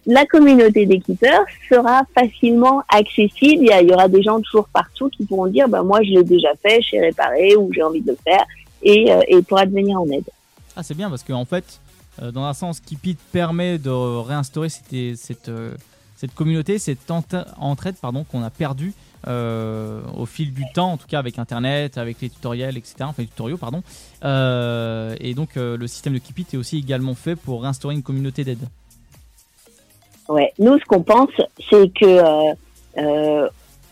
[0.08, 3.66] la communauté d'équipeurs sera facilement accessible.
[3.70, 6.56] Il y, aura des gens toujours partout qui pourront dire bah moi je l'ai déjà
[6.62, 8.46] fait, j'ai réparé ou j'ai envie de le faire
[8.82, 10.24] et, euh, et pourra te venir en aide.
[10.78, 11.82] Ah, c'est bien parce qu'en fait,
[12.22, 15.74] euh, dans un sens, Kipit permet de réinstaurer cette, cette, euh,
[16.16, 18.94] cette communauté, cette entraide pardon, qu'on a perdue
[19.28, 22.96] euh, au fil du temps, en tout cas avec Internet, avec les tutoriels, etc.
[23.02, 23.84] Enfin, les tutoriaux, pardon.
[24.24, 28.04] Euh, et donc, euh, le système de Kipit est aussi également fait pour réinstaurer une
[28.04, 28.68] communauté d'aide.
[30.30, 31.30] Ouais, nous ce qu'on pense,
[31.70, 32.56] c'est que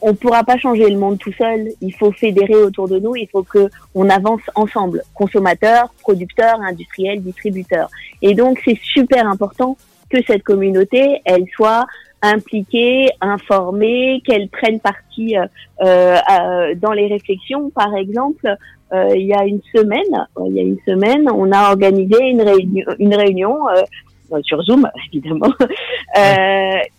[0.02, 1.70] on pourra pas changer le monde tout seul.
[1.82, 3.16] Il faut fédérer autour de nous.
[3.16, 7.90] Il faut que on avance ensemble, consommateurs, producteurs, industriels, distributeurs.
[8.22, 9.78] Et donc c'est super important
[10.20, 11.86] que cette communauté, elle soit
[12.22, 15.46] impliquée, informée, qu'elle prenne partie euh,
[15.82, 17.70] euh, dans les réflexions.
[17.70, 18.56] Par exemple,
[18.94, 22.42] euh, il y a une semaine, il y a une semaine, on a organisé une
[22.42, 23.58] réunion, une réunion
[24.42, 25.54] sur Zoom évidemment,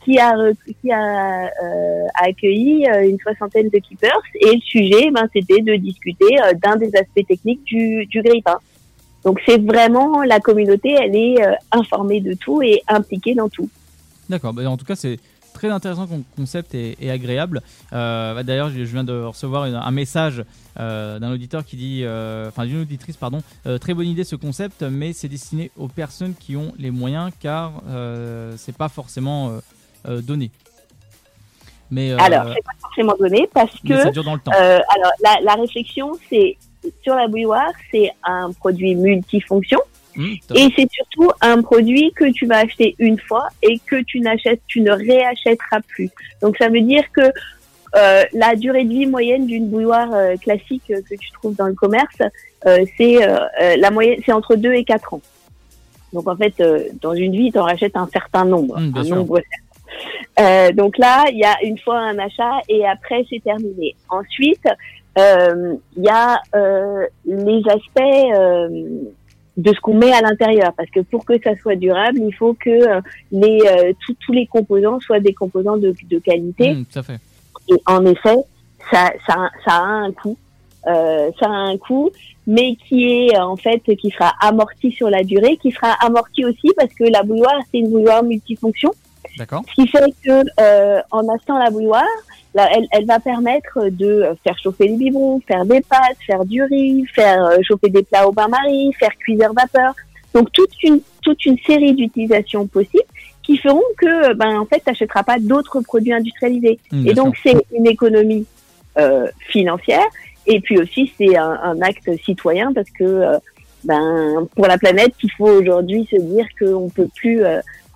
[0.04, 1.50] qui a
[2.22, 7.26] accueilli une soixantaine de keepers et le sujet, ben, c'était de discuter d'un des aspects
[7.26, 8.22] techniques du, du.
[9.26, 13.68] Donc c'est vraiment la communauté, elle est euh, informée de tout et impliquée dans tout.
[14.30, 15.18] D'accord, bah, en tout cas, c'est
[15.52, 17.60] très intéressant comme concept et, et agréable.
[17.92, 20.44] Euh, bah, D'ailleurs, je viens de recevoir une- un message
[20.78, 23.40] euh, d'un auditeur qui dit, euh, enfin d'une auditrice, pardon,
[23.80, 27.82] très bonne idée ce concept, mais c'est destiné aux personnes qui ont les moyens car
[28.56, 29.58] c'est pas forcément
[30.04, 30.52] donné.
[31.90, 34.52] Mais Alors, c'est pas forcément donné parce que ça dure dans le temps.
[34.52, 36.56] alors la, la réflexion, c'est
[37.02, 39.78] sur la bouilloire, c'est un produit multifonction.
[40.16, 44.20] Mmh, Et c'est surtout un produit que tu vas acheter une fois et que tu
[44.20, 46.08] n'achètes, tu ne réachèteras plus.
[46.40, 47.20] Donc ça veut dire que
[47.96, 51.66] euh, la durée de vie moyenne d'une bouilloire euh, classique euh, que tu trouves dans
[51.66, 52.16] le commerce,
[52.96, 53.18] c'est
[53.76, 55.20] la moyenne, c'est entre 2 et 4 ans.
[56.12, 56.54] Donc en fait,
[57.00, 59.16] dans une vie, tu en rachètes un certain nombre, Mmh, bien un sûr.
[59.16, 59.40] nombre
[60.74, 63.94] donc là, il y a une fois un achat et après c'est terminé.
[64.10, 64.66] Ensuite,
[65.16, 68.68] il y a euh, les aspects euh,
[69.56, 72.54] de ce qu'on met à l'intérieur, parce que pour que ça soit durable, il faut
[72.54, 73.00] que euh,
[73.32, 76.74] les euh, tous- tous les composants soient des composants de, de qualité.
[76.74, 77.18] Mmh, tout à fait.
[77.70, 78.36] Et en effet,
[78.90, 80.36] ça, ça, ça a un coût.
[80.86, 82.10] Euh, ça a un coût,
[82.46, 86.44] mais qui est euh, en fait qui sera amorti sur la durée, qui sera amorti
[86.44, 88.92] aussi parce que la bouilloire c'est une bouilloire multifonction.
[89.38, 89.62] D'accord.
[89.68, 92.04] Ce qui fait que euh, en achetant la bouilloire,
[92.54, 96.62] là, elle, elle va permettre de faire chauffer les biberons, faire des pâtes, faire du
[96.62, 99.94] riz, faire euh, chauffer des plats au bain-marie, faire cuiseur vapeur.
[100.34, 103.04] Donc toute une toute une série d'utilisations possibles
[103.42, 106.78] qui feront que ben en fait t'achèteras pas d'autres produits industrialisés.
[106.92, 108.46] Mmh, Et donc c'est une économie
[108.98, 110.06] euh, financière
[110.46, 113.38] et puis aussi c'est un, un acte citoyen parce que euh,
[113.84, 117.42] ben pour la planète il faut aujourd'hui se dire qu'on peut plus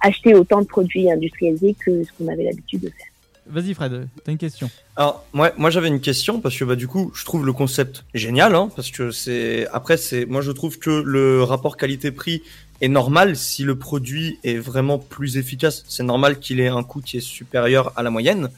[0.01, 3.07] acheter autant de produits industrialisés que ce qu'on avait l'habitude de faire.
[3.47, 4.71] Vas-y Fred, t'as une question.
[4.97, 8.05] Alors moi, moi j'avais une question parce que bah du coup je trouve le concept
[8.15, 12.43] génial hein, parce que c'est après c'est moi je trouve que le rapport qualité-prix
[12.81, 17.01] est normal si le produit est vraiment plus efficace c'est normal qu'il ait un coût
[17.01, 18.51] qui est supérieur à la moyenne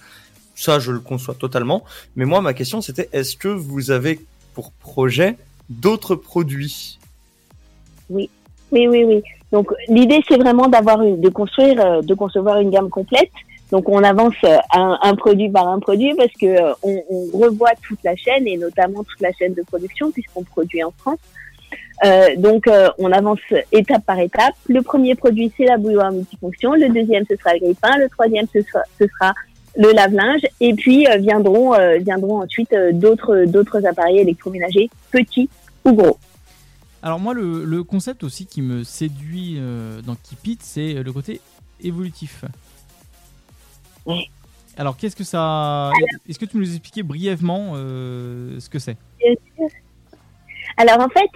[0.55, 1.85] ça je le conçois totalement
[2.17, 4.21] mais moi ma question c'était est-ce que vous avez
[4.53, 5.37] pour projet
[5.81, 6.99] d'autres produits?
[8.11, 8.29] Oui,
[8.71, 9.23] oui, oui, oui.
[9.53, 13.31] Donc l'idée c'est vraiment d'avoir de construire, euh, de concevoir une gamme complète.
[13.71, 18.03] Donc on avance euh, un, produit par un produit parce que euh, on, revoit toute
[18.03, 21.19] la chaîne et notamment toute la chaîne de production puisqu'on produit en France.
[22.39, 23.39] Donc on avance
[23.71, 24.55] étape par étape.
[24.69, 28.47] Le premier produit c'est la bouilloire multifonction, le deuxième ce sera le grille-pain, le troisième
[28.53, 29.33] ce sera,
[29.77, 35.49] le lave-linge et puis viendront viendront ensuite d'autres appareils électroménagers petits
[35.85, 36.19] ou gros.
[37.03, 41.13] Alors moi, le, le concept aussi qui me séduit euh, dans Keep It, c'est le
[41.13, 41.41] côté
[41.83, 42.45] évolutif.
[44.07, 44.29] Ouais.
[44.77, 45.91] Alors, qu'est-ce que ça.
[46.29, 48.97] Est-ce que tu nous expliquer brièvement euh, ce que c'est?
[50.79, 51.29] Alors en fait,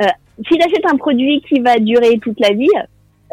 [0.00, 0.06] euh,
[0.46, 2.68] si j'achète un produit qui va durer toute la vie,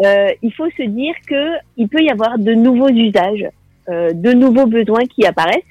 [0.05, 3.45] euh, il faut se dire que il peut y avoir de nouveaux usages,
[3.87, 5.63] de nouveaux besoins qui apparaissent.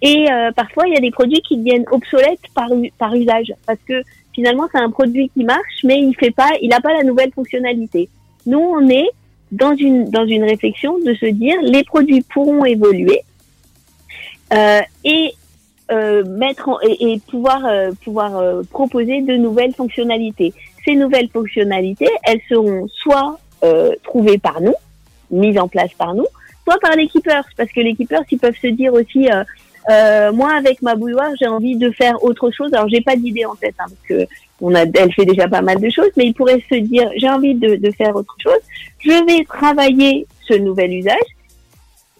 [0.00, 4.02] Et parfois, il y a des produits qui deviennent obsolètes par, par usage, parce que
[4.34, 7.32] finalement, c'est un produit qui marche, mais il fait pas, il n'a pas la nouvelle
[7.32, 8.08] fonctionnalité.
[8.46, 9.08] Nous, on est
[9.52, 13.20] dans une dans une réflexion de se dire les produits pourront évoluer
[14.52, 15.32] euh, et
[15.92, 20.52] euh, mettre en- et, et pouvoir euh, pouvoir euh, proposer de nouvelles fonctionnalités.
[20.84, 24.74] Ces nouvelles fonctionnalités, elles seront soit euh, trouvées par nous,
[25.30, 26.26] mises en place par nous,
[26.64, 29.30] soit par keepers, parce que keepers, ils peuvent se dire aussi,
[29.90, 32.72] euh, moi avec ma bouilloire, j'ai envie de faire autre chose.
[32.74, 34.26] Alors j'ai pas d'idée en tête, hein, parce que
[34.60, 37.28] on a, elle fait déjà pas mal de choses, mais ils pourraient se dire, j'ai
[37.28, 38.60] envie de, de faire autre chose.
[39.00, 41.18] Je vais travailler ce nouvel usage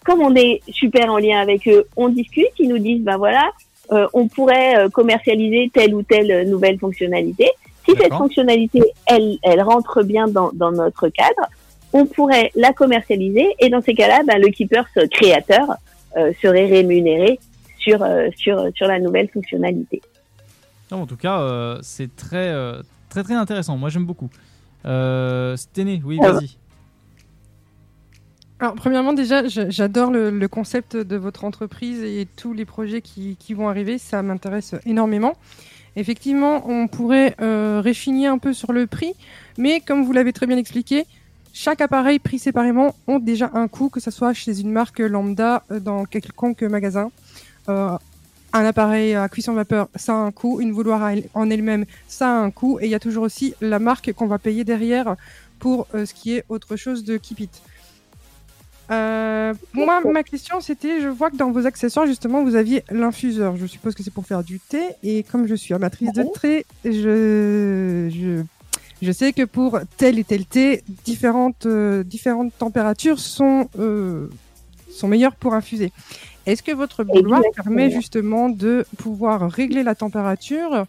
[0.05, 3.49] comme on est super en lien avec eux, on discute, ils nous disent, ben voilà,
[3.91, 7.49] euh, on pourrait euh, commercialiser telle ou telle nouvelle fonctionnalité.
[7.85, 11.49] Si cette fonctionnalité, elle, elle rentre bien dans, dans notre cadre,
[11.91, 15.75] on pourrait la commercialiser et dans ces cas-là, ben, le keeper ce créateur
[16.17, 17.39] euh, serait rémunéré
[17.85, 20.01] sur, euh, sur, sur la nouvelle fonctionnalité.
[20.91, 23.77] Non, en tout cas, euh, c'est très, euh, très, très intéressant.
[23.77, 24.29] Moi, j'aime beaucoup.
[24.85, 26.31] Euh, Sténé, oui, Ah.
[26.33, 26.57] vas-y.
[28.59, 33.35] Alors, premièrement, déjà, j'adore le, le concept de votre entreprise et tous les projets qui,
[33.37, 33.97] qui vont arriver.
[33.97, 35.33] Ça m'intéresse énormément.
[35.97, 39.13] Effectivement, on pourrait euh, réfiner un peu sur le prix,
[39.57, 41.05] mais comme vous l'avez très bien expliqué,
[41.53, 45.63] chaque appareil pris séparément ont déjà un coût, que ce soit chez une marque lambda
[45.71, 47.11] euh, dans quelconque magasin.
[47.69, 47.97] Euh,
[48.53, 50.61] un appareil à cuisson vapeur, ça a un coût.
[50.61, 50.73] Une
[51.11, 52.79] elle- en elle-même, ça a un coût.
[52.79, 55.15] Et il y a toujours aussi la marque qu'on va payer derrière
[55.59, 57.61] pour euh, ce qui est autre chose de Keep It.
[58.91, 63.57] Euh, moi, ma question, c'était, je vois que dans vos accessoires, justement, vous aviez l'infuseur.
[63.57, 64.81] Je suppose que c'est pour faire du thé.
[65.03, 68.43] Et comme je suis amatrice de thé, je, je,
[69.01, 73.67] je sais que pour tel et tel thé, différentes, euh, différentes températures sont,
[74.91, 75.91] sont meilleures pour infuser.
[76.45, 77.75] Est-ce que votre bouilloire Exactement.
[77.75, 80.85] permet justement de pouvoir régler la température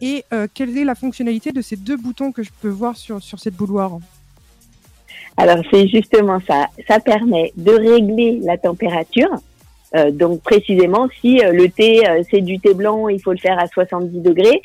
[0.00, 3.20] et euh, quelle est la fonctionnalité de ces deux boutons que je peux voir sur,
[3.20, 3.98] sur cette bouilloire
[5.36, 6.68] Alors c'est justement ça.
[6.88, 9.30] Ça permet de régler la température.
[9.96, 13.58] Euh, donc précisément, si euh, le thé c'est du thé blanc, il faut le faire
[13.58, 14.62] à 70 degrés,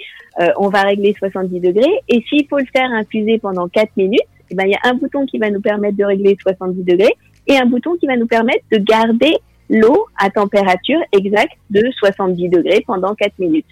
[0.57, 2.01] on va régler 70 degrés.
[2.07, 4.19] Et s'il faut le faire infuser pendant 4 minutes,
[4.51, 7.15] eh ben il y a un bouton qui va nous permettre de régler 70 degrés
[7.47, 9.35] et un bouton qui va nous permettre de garder
[9.69, 13.65] l'eau à température exacte de 70 degrés pendant 4 minutes.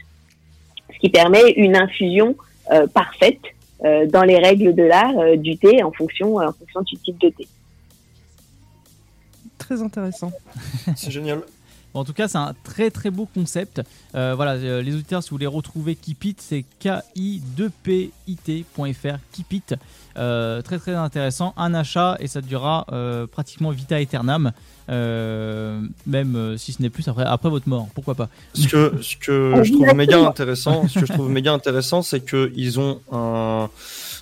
[0.93, 2.35] Ce qui permet une infusion
[2.71, 3.41] euh, parfaite
[3.83, 7.19] euh, dans les règles de l'art euh, du thé en fonction, en fonction du type
[7.19, 7.47] de thé.
[9.57, 10.31] Très intéressant.
[10.95, 11.41] C'est génial.
[11.93, 13.81] Bon, en tout cas, c'est un très très beau concept.
[14.15, 19.17] Euh, voilà, euh, les auditeurs, si vous voulez retrouver Keepit, c'est ki2pit.fr.
[19.31, 19.63] Keepit,
[20.17, 21.53] euh, très très intéressant.
[21.55, 24.53] Un achat et ça durera euh, pratiquement vita aeternam,
[24.89, 27.87] euh, même euh, si ce n'est plus après, après votre mort.
[27.93, 31.53] Pourquoi pas Ce que, ce que je trouve méga intéressant, ce que je trouve méga
[31.53, 33.69] intéressant, c'est que ils ont un,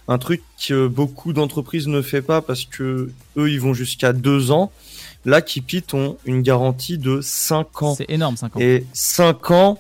[0.09, 4.51] un truc que beaucoup d'entreprises ne fait pas parce que eux, ils vont jusqu'à deux
[4.51, 4.73] ans.
[5.25, 7.95] Là, Keepit ont une garantie de 5 ans.
[7.95, 8.59] C'est énorme, 5 ans.
[8.59, 9.79] Et 5 ans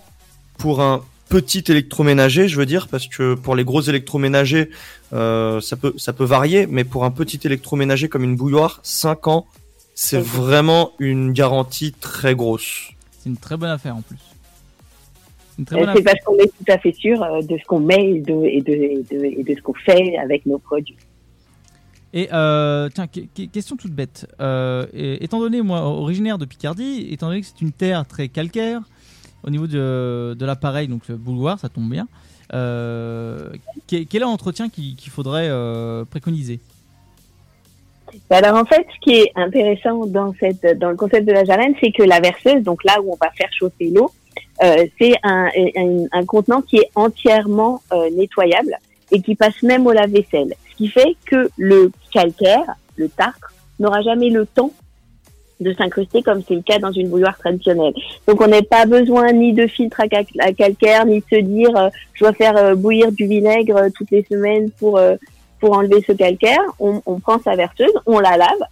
[0.57, 4.69] pour un petit électroménager, je veux dire, parce que pour les gros électroménagers,
[5.13, 9.27] euh, ça peut ça peut varier, mais pour un petit électroménager comme une bouilloire, 5
[9.27, 9.47] ans,
[9.95, 12.91] c'est vraiment une garantie très grosse.
[13.19, 14.17] C'est une très bonne affaire en plus.
[15.57, 18.33] C'est parce qu'on est tout à fait sûr euh, de ce qu'on met et de,
[18.45, 20.97] et de, et de, et de ce qu'on fait avec nos produits.
[22.13, 24.27] Et euh, tiens, que- que- question toute bête.
[24.41, 28.81] Euh, étant donné, moi, originaire de Picardie, étant donné que c'est une terre très calcaire,
[29.43, 32.07] au niveau de, de l'appareil, donc le bouilloire, ça tombe bien.
[32.53, 33.49] Euh,
[33.87, 35.49] quel est l'entretien qu'il faudrait
[36.09, 36.59] préconiser?
[38.29, 41.73] Alors en fait, ce qui est intéressant dans cette dans le concept de la jarenne,
[41.81, 44.11] c'est que la verseuse, donc là où on va faire chauffer l'eau,
[44.99, 45.47] c'est un,
[46.11, 47.81] un, contenant qui est entièrement
[48.13, 48.75] nettoyable
[49.11, 50.53] et qui passe même au lave-vaisselle.
[50.71, 54.71] Ce qui fait que le calcaire, le tartre, n'aura jamais le temps
[55.61, 57.93] de s'incruster comme c'est le cas dans une bouilloire traditionnelle.
[58.27, 61.39] Donc on n'a pas besoin ni de filtre à, cal- à calcaire, ni de se
[61.39, 64.99] dire euh, je dois faire euh, bouillir du vinaigre euh, toutes les semaines pour
[65.59, 66.61] pour enlever ce calcaire.
[66.79, 68.63] On, prend sa verseuse, on la lave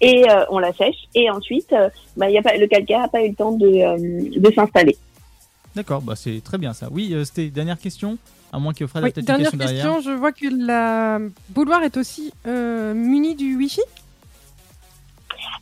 [0.00, 1.74] et on la sèche et ensuite
[2.16, 4.96] bah, y a pas, le calcaire n'a pas eu le temps de, s'installer.
[5.74, 6.86] D'accord, bah c'est très bien ça.
[6.92, 8.16] Oui, c'était dernière question,
[8.52, 9.84] à moins que Fred Oui, ait peut-être une dernière question derrière.
[9.94, 11.18] question, je vois que la
[11.50, 13.82] bouilloire est aussi euh, munie du Wi-Fi.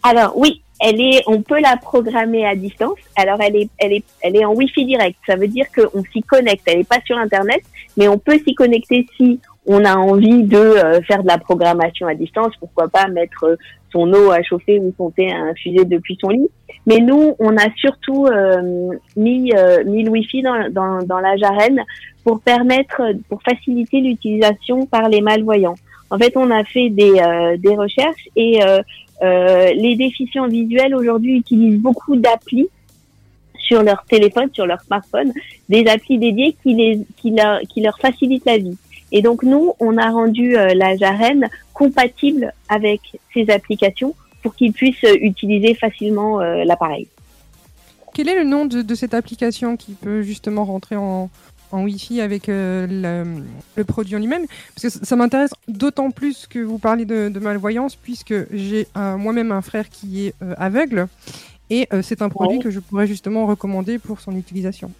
[0.02, 2.98] Alors oui, elle est, on peut la programmer à distance.
[3.16, 5.18] Alors elle est, elle est, elle est en Wi-Fi direct.
[5.26, 6.62] Ça veut dire qu'on s'y connecte.
[6.66, 7.62] Elle n'est pas sur Internet,
[7.96, 12.06] mais on peut s'y connecter si on a envie de euh, faire de la programmation
[12.06, 12.52] à distance.
[12.60, 13.56] Pourquoi pas mettre euh,
[13.92, 16.50] son eau à chauffer ou son thé à infuser depuis son lit.
[16.86, 21.36] Mais nous, on a surtout euh, mis, euh, mis le Wi-Fi dans, dans, dans la
[21.36, 21.82] jarenne
[22.24, 25.76] pour permettre, pour faciliter l'utilisation par les malvoyants.
[26.10, 28.82] En fait, on a fait des, euh, des recherches et euh,
[29.22, 32.68] euh, les déficients visuels aujourd'hui utilisent beaucoup d'applis
[33.58, 35.32] sur leur téléphone, sur leur smartphone,
[35.70, 38.76] des applis dédiées qui, les, qui, leur, qui leur facilitent la vie.
[39.10, 43.00] Et donc nous, on a rendu euh, la Jarenne compatible avec
[43.32, 44.14] ces applications
[44.44, 47.08] pour qu'ils puissent utiliser facilement euh, l'appareil.
[48.12, 51.30] Quel est le nom de, de cette application qui peut justement rentrer en,
[51.72, 53.42] en Wi-Fi avec euh, le,
[53.74, 54.44] le produit en lui-même?
[54.74, 59.16] Parce que ça, m'intéresse d'autant plus que vous parlez de, de malvoyance, puisque j'ai euh,
[59.16, 61.08] moi-même un frère qui est euh, aveugle,
[61.70, 62.64] et c'est un produit Ouais.
[62.64, 64.90] que je pourrais justement recommander pour son utilisation.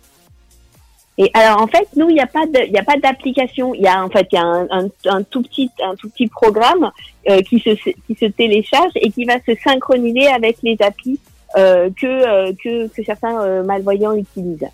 [1.17, 3.73] Et alors en fait, nous, il n'y a pas de, il y a pas d'application.
[3.75, 6.09] Il y a en fait, il y a un, un, un tout petit, un tout
[6.09, 6.91] petit programme
[7.29, 11.21] euh, qui se qui se télécharge et qui va se synchroniser avec les applis
[11.57, 14.67] euh, que, euh, que que certains euh, malvoyants utilisent.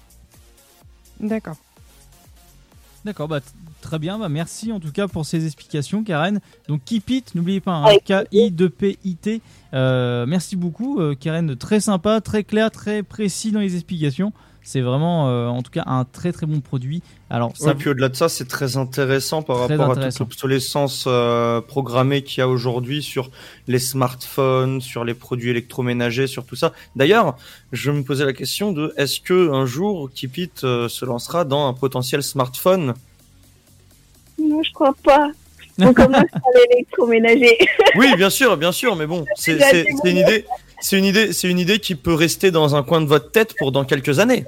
[1.21, 1.57] D'accord.
[3.05, 3.47] D'accord, bah, t-
[3.83, 4.19] très bien.
[4.19, 6.41] Bah, merci en tout cas pour ces explications, Karen.
[6.69, 9.41] Donc, Keep It, n'oubliez pas, hein, Avec K-I-2-P-I-T.
[9.73, 11.57] Euh, merci beaucoup, euh, Karen.
[11.57, 14.33] Très sympa, très clair, très précis dans les explications.
[14.73, 17.03] C'est vraiment, euh, en tout cas, un très très bon produit.
[17.29, 20.21] Alors, ça, Ouais, puis au-delà de ça, c'est très intéressant par Très rapport à toute
[20.21, 23.31] l'obsolescence euh, programmée qu'il y a aujourd'hui sur
[23.67, 26.73] les smartphones, sur les produits électroménagers, sur tout ça.
[26.95, 27.37] D'ailleurs,
[27.73, 31.67] je me posais la question de est-ce que un jour Kipit euh, se lancera dans
[31.67, 32.95] un potentiel smartphone?
[34.41, 35.33] Non, je crois pas.
[35.81, 37.59] On commence par l'électroménager.
[37.97, 40.45] Oui, bien sûr, bien sûr, mais bon, une idée,
[40.81, 43.55] c'est une idée, c'est une idée qui peut rester dans un coin de votre tête
[43.59, 44.45] pour dans quelques années.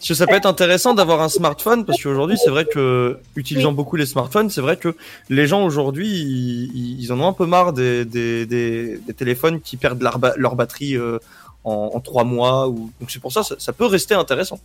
[0.00, 3.72] Parce que ça peut être intéressant d'avoir un smartphone parce qu'aujourd'hui c'est vrai que utilisant
[3.72, 4.96] beaucoup les smartphones, c'est vrai que
[5.28, 10.00] les gens aujourd'hui ils, en ont un peu marre des, des, des, téléphones qui perdent
[10.00, 11.18] leur, leur batterie euh,
[11.64, 14.58] en, trois mois ou donc c'est pour ça, ça ça peut rester intéressant.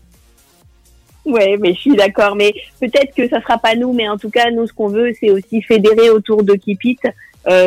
[1.26, 2.38] Ouais, mais je suis d'accord.
[2.38, 5.12] Mais peut-être que ça sera pas nous, mais en tout cas, nous, ce qu'on veut,
[5.20, 7.00] c'est aussi fédérer autour de Kipit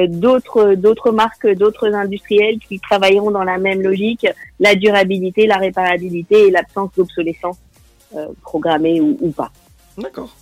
[0.09, 4.27] d'autres d'autres marques, d'autres industriels qui travailleront dans la même logique,
[4.59, 7.59] la durabilité, la réparabilité et l'absence d'obsolescence
[8.17, 9.53] euh, programmée ou, ou pas.
[9.97, 10.35] D'accord.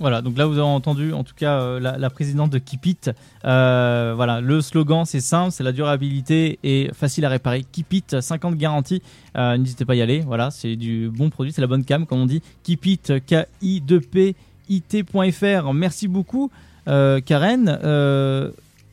[0.00, 2.86] Voilà, donc là vous avez entendu en tout cas euh, la, la présidente de Keep
[2.86, 3.10] It.
[3.44, 7.64] Euh, voilà, le slogan c'est simple, c'est la durabilité et facile à réparer.
[7.72, 9.02] Keep It, 50 garanties.
[9.36, 10.20] Euh, N'hésitez pas à y aller.
[10.20, 12.42] Voilà, c'est du bon produit, c'est la bonne cam comme on dit.
[12.62, 15.72] Keep It, K-I-2-P-I-T.fr.
[15.74, 16.52] Merci beaucoup,
[16.86, 17.68] euh, Karen.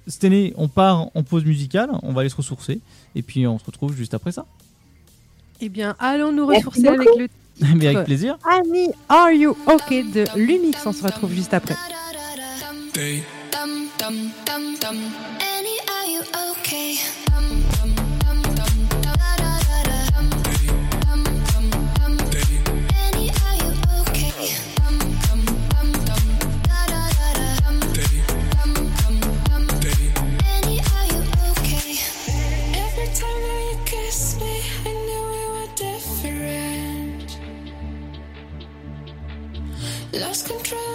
[0.08, 2.80] Stené, on part en pause musicale, on va aller se ressourcer
[3.16, 4.46] et puis on se retrouve juste après ça.
[5.62, 7.20] Eh bien, allons nous Merci ressourcer avec beaucoup.
[7.20, 7.28] le
[7.76, 8.38] Mais avec plaisir.
[8.44, 11.76] Annie, are you okay de Lumix On se retrouve juste après.
[14.82, 14.96] Dum
[40.16, 40.95] Lost control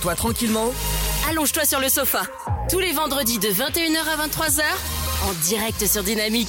[0.00, 0.72] Installe-toi tranquillement.
[1.28, 2.22] Allonge-toi sur le sofa.
[2.70, 4.62] Tous les vendredis de 21h à 23h,
[5.28, 6.48] en direct sur Dynamique.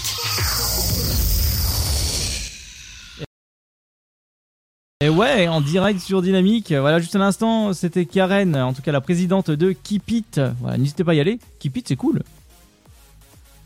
[5.04, 6.72] Et ouais, en direct sur Dynamique.
[6.72, 10.42] Voilà, juste un instant, c'était Karen, en tout cas la présidente de Keep It.
[10.62, 11.38] Voilà, n'hésitez pas à y aller.
[11.60, 12.22] Keep It, c'est cool.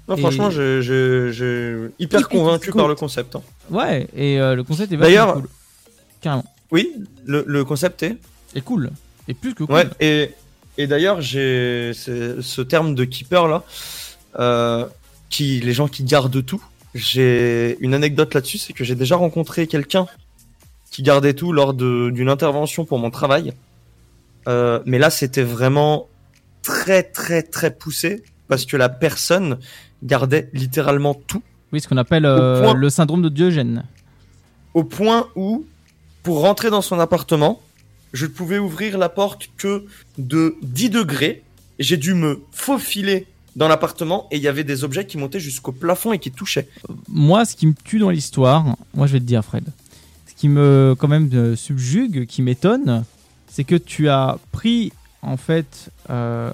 [0.07, 2.79] Non, Et- franchement, je, je, je hyper Keep convaincu cool.
[2.81, 3.35] par le concept.
[3.35, 3.41] hein.
[3.69, 5.49] Ouais, et euh, le concept est vachement D'ailleurs, cool.
[6.21, 6.45] Carrément.
[6.71, 6.91] oui,
[7.25, 8.17] le, le concept est.
[8.55, 8.89] Et cool.
[9.27, 9.75] Et plus que cool.
[9.75, 10.31] Ouais, et,
[10.77, 13.63] et d'ailleurs, j'ai ce terme de keeper là,
[14.39, 14.85] euh,
[15.29, 16.63] qui les gens qui gardent tout.
[16.93, 20.07] J'ai une anecdote là-dessus, c'est que j'ai déjà rencontré quelqu'un
[20.91, 23.53] qui gardait tout lors de- d'une intervention pour mon travail.
[24.47, 26.07] Euh, mais là, c'était vraiment
[26.61, 29.57] très très très poussé parce que la personne
[30.03, 31.41] gardait littéralement tout
[31.73, 33.83] Oui, ce qu'on appelle euh, point- le syndrome de Diogène.
[34.73, 35.65] au point où,
[36.23, 37.59] pour rentrer dans son appartement,
[38.15, 39.85] je ne pouvais ouvrir la porte que
[40.17, 41.43] de 10 degrés.
[41.79, 45.73] J'ai dû me faufiler dans l'appartement et il y avait des objets qui montaient jusqu'au
[45.73, 46.67] plafond et qui touchaient.
[47.09, 49.65] Moi, ce qui me tue dans l'histoire, moi je vais te dire, Fred,
[50.27, 53.03] ce qui me quand même euh, subjugue, qui m'étonne,
[53.49, 56.51] c'est que tu as pris en fait euh,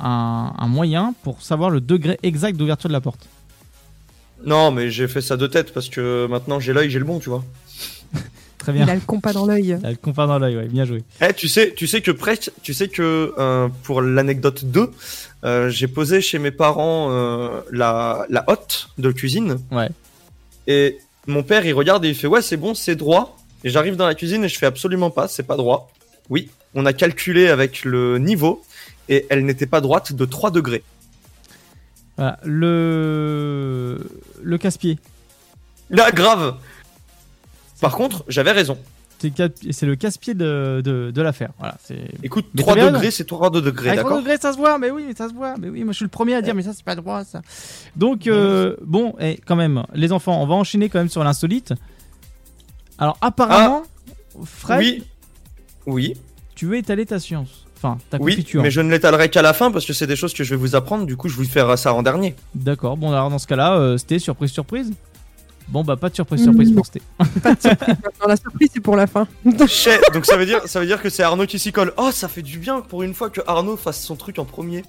[0.00, 3.28] un, un moyen pour savoir le degré exact d'ouverture de la porte.
[4.44, 7.20] Non, mais j'ai fait ça de tête parce que maintenant j'ai l'œil, j'ai le bon,
[7.20, 7.44] tu vois.
[8.64, 8.86] Très bien.
[8.86, 9.78] Il a le compas dans l'œil.
[9.84, 11.04] Elle compare dans l'œil, ouais, bien joué.
[11.20, 14.90] Eh, tu sais, tu sais que presque, tu sais que euh, pour l'anecdote 2,
[15.44, 19.58] euh, j'ai posé chez mes parents euh, la, la hotte de cuisine.
[19.70, 19.90] Ouais.
[20.66, 20.96] Et
[21.26, 23.36] mon père, il regarde et il fait ouais, c'est bon, c'est droit.
[23.64, 25.92] Et j'arrive dans la cuisine et je fais absolument pas, c'est pas droit.
[26.30, 28.64] Oui, on a calculé avec le niveau
[29.10, 30.82] et elle n'était pas droite de 3 degrés.
[32.16, 33.98] Voilà, le
[34.42, 34.98] le casse-pied.
[35.90, 36.56] Là, grave.
[37.84, 38.78] Par contre, j'avais raison.
[39.20, 41.50] C'est le casse-pied de, de, de l'affaire.
[41.58, 41.76] Voilà.
[42.22, 44.58] Écoute, Mais 3 t'as bien degrés, c'est 3 degrés, Ah, 3 d'accord degrés, ça se
[44.58, 45.54] voit, mais oui, mais ça se voit.
[45.58, 47.40] Mais oui, moi je suis le premier à dire, mais ça c'est pas droit, ça.
[47.96, 51.72] Donc, euh, bon, et quand même, les enfants, on va enchaîner quand même sur l'insolite.
[52.98, 53.82] Alors, apparemment,
[54.44, 54.78] Fred, Ah.
[54.80, 55.04] Oui.
[55.86, 56.14] Oui.
[56.54, 57.64] tu veux étaler ta science.
[57.76, 60.32] Enfin, ta Oui, mais je ne l'étalerai qu'à la fin parce que c'est des choses
[60.34, 61.04] que je vais vous apprendre.
[61.06, 62.34] Du coup, je vous ferai ça en dernier.
[62.54, 64.92] D'accord, bon, alors dans ce cas-là, euh, c'était surprise, surprise.
[65.68, 66.74] Bon, bah, pas de surprise, surprise Mm.
[66.74, 67.00] pour Sté.
[68.28, 69.26] La surprise, c'est pour la fin.
[69.44, 69.68] Donc
[70.26, 71.92] ça veut dire, ça veut dire que c'est Arnaud qui s'y colle.
[71.96, 74.82] Oh, ça fait du bien pour une fois que Arnaud fasse son truc en premier.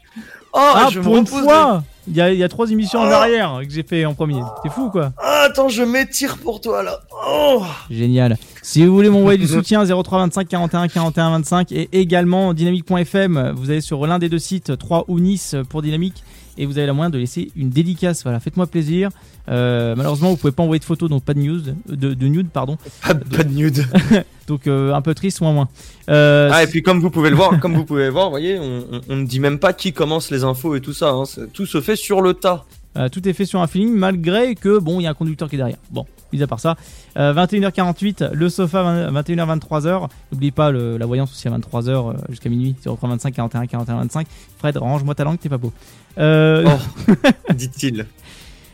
[0.53, 2.99] Oh, ah, je me pour une fois Il y a, il y a trois émissions
[2.99, 3.15] en Ah.
[3.17, 4.41] arrière que j'ai fait en premier.
[4.63, 5.11] C'est fou, quoi.
[5.17, 6.99] Ah, attends, je m'étire pour toi là.
[7.28, 7.63] Oh.
[7.89, 8.38] Génial.
[8.66, 13.53] Si vous voulez m'envoyer du soutien, 0325 41 41 25 et également dynamique.fm.
[13.55, 16.24] Vous allez sur l'un des deux sites, 3 ou Nice pour Dynamique
[16.57, 18.24] et vous avez la moyen de laisser une dédicace.
[18.24, 19.09] Voilà, faites-moi plaisir.
[19.49, 22.49] Euh, malheureusement, vous pouvez pas envoyer de photos, donc pas de news, de, de nude,
[22.49, 22.80] pardon.
[23.03, 23.86] Pas, pas de nude.
[24.47, 25.70] donc euh, un peu triste, moins moins.
[26.09, 28.57] Euh, Ah, et puis comme vous pouvez le voir, comme vous pouvez le voir, voyez,
[28.57, 31.09] on, on, on ne dit même pas qui commence les infos et tout ça.
[31.11, 31.26] Hein.
[31.53, 32.66] Tout se fait sur le tas.
[32.98, 35.50] Euh, tout est fait sur un feeling malgré que bon il y a un conducteur
[35.50, 35.78] qui est derrière.
[35.91, 36.76] Bon, mis à part ça,
[37.18, 40.08] euh, 21h48, le sofa 20 21h 23h.
[40.32, 43.96] N'oublie pas le- la voyance aussi à 23h euh, jusqu'à minuit 03 25 41 41
[43.98, 44.28] 25.
[44.60, 45.74] Fred, range-moi ta langue, t'es pas beau.
[46.18, 46.66] Euh,
[47.54, 48.06] Dit-il.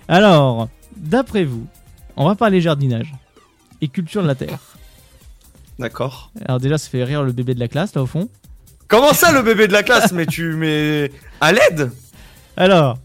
[0.07, 0.67] Alors,
[0.97, 1.65] d'après vous,
[2.15, 3.13] on va parler jardinage
[3.81, 4.59] et culture de la terre.
[5.79, 6.31] D'accord.
[6.45, 8.29] Alors déjà, ça fait rire le bébé de la classe là au fond.
[8.87, 10.11] Comment ça, le bébé de la classe?
[10.11, 11.91] Mais tu mets à l'aide?
[12.57, 12.97] Alors,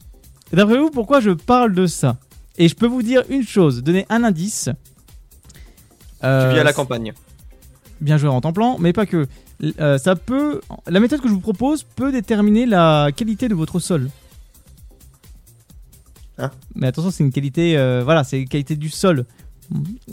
[0.57, 2.17] d'après vous, pourquoi je parle de ça
[2.59, 4.71] Et je peux vous dire une chose, donner un indice.
[6.21, 7.13] Tu Euh, vis à la campagne.
[8.01, 9.27] bien joué en temps plan, mais pas que.
[9.81, 13.79] Euh, ça peut, la méthode que je vous propose peut déterminer la qualité de votre
[13.79, 14.11] sol.
[16.39, 19.25] Hein mais attention, c'est une qualité, euh, voilà, c'est une qualité du sol.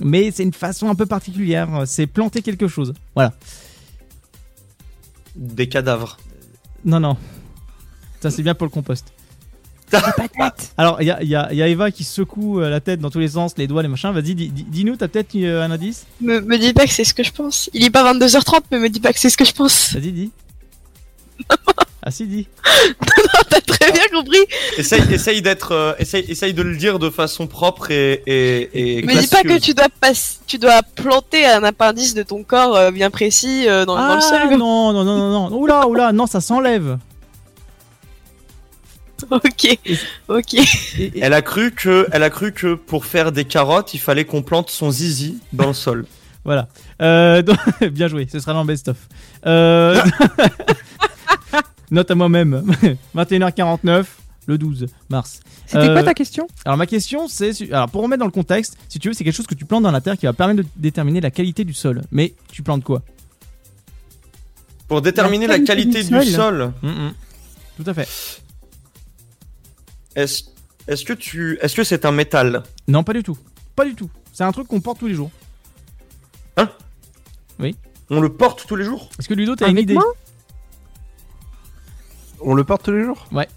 [0.03, 1.83] Mais c'est une façon un peu particulière.
[1.85, 2.93] C'est planter quelque chose.
[3.15, 3.33] Voilà.
[5.35, 6.17] Des cadavres.
[6.85, 7.17] Non, non.
[8.21, 9.12] Ça, c'est bien pour le compost.
[10.77, 12.79] Alors, il y a, il y a- il y a Eva qui secoue euh, la
[12.79, 14.11] tête dans tous les sens, les doigts, les machins.
[14.11, 17.03] Vas-y, dis- dis- dis-nous, t'as peut-être euh, un indice Me, me dis pas que c'est
[17.03, 17.69] ce que je pense.
[17.73, 19.93] Il est pas 22h30, mais me dis pas que c'est ce que je pense.
[19.93, 20.31] Vas-y, dis.
[22.05, 22.47] Ah si, dis.
[23.49, 24.35] T'as très bien compris.
[24.77, 29.03] Essaye, essaye d'être, euh, essaye, essaye de le dire de façon propre et et, et
[29.03, 30.11] Mais dis pas que tu dois pas,
[30.45, 34.19] tu dois planter un appendice de ton corps euh, bien précis euh, dans, dans le
[34.21, 34.37] sol.
[34.41, 35.57] Ah non, non, non, non, non.
[35.57, 36.97] Oula, oula, non, ça s'enlève.
[39.31, 39.77] Ok,
[40.27, 40.55] ok.
[41.21, 44.41] Elle a cru que, elle a cru que pour faire des carottes, il fallait qu'on
[44.41, 46.05] plante son zizi dans le sol.
[46.45, 46.67] Voilà.
[47.01, 47.57] Euh, donc-
[47.91, 48.97] bien joué, ce sera dans le best-of.
[49.45, 50.01] Euh,
[51.89, 52.65] Note à moi-même.
[53.15, 54.05] 21h49,
[54.47, 55.39] le 12 mars.
[55.65, 56.47] C'était Euh, quoi ta question?
[56.65, 59.35] Alors ma question c'est, alors pour remettre dans le contexte, si tu veux, c'est quelque
[59.37, 61.73] chose que tu plantes dans la terre qui va permettre de déterminer la qualité du
[61.73, 62.01] sol.
[62.11, 63.01] Mais tu plantes quoi?
[64.89, 66.73] Pour déterminer la qualité, du sol.
[67.77, 68.07] Tout à fait.
[70.15, 70.43] Est-ce,
[70.87, 72.63] est-ce que tu, est-ce que c'est un métal?
[72.87, 73.37] Non, pas du tout.
[73.75, 74.09] Pas du tout.
[74.31, 75.31] C'est un truc qu'on porte tous les jours.
[76.57, 76.69] Hein?
[77.59, 77.75] Oui.
[78.09, 79.09] On le porte tous les jours?
[79.17, 79.97] Est-ce que Ludo, t'as Un une idée?
[82.41, 83.25] On le porte tous les jours?
[83.31, 83.47] Ouais.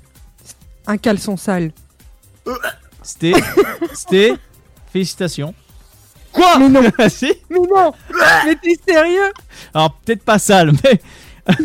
[0.87, 1.73] Un caleçon sale.
[3.03, 3.33] C'était.
[3.93, 4.35] C'était.
[4.93, 5.55] Félicitations.
[6.33, 6.59] Quoi?
[6.59, 7.33] Mais non si?
[7.51, 7.93] Mais non
[8.45, 9.33] Mais t'es sérieux?
[9.75, 11.01] Alors, peut-être pas sale, mais.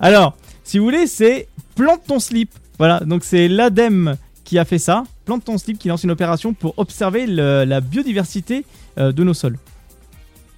[0.00, 2.50] Alors, si vous voulez, c'est plante ton slip.
[2.78, 5.04] Voilà, donc c'est l'ADEME qui a fait ça.
[5.24, 8.64] Plante ton slip qui lance une opération pour observer le- la biodiversité
[8.98, 9.58] euh, de nos sols.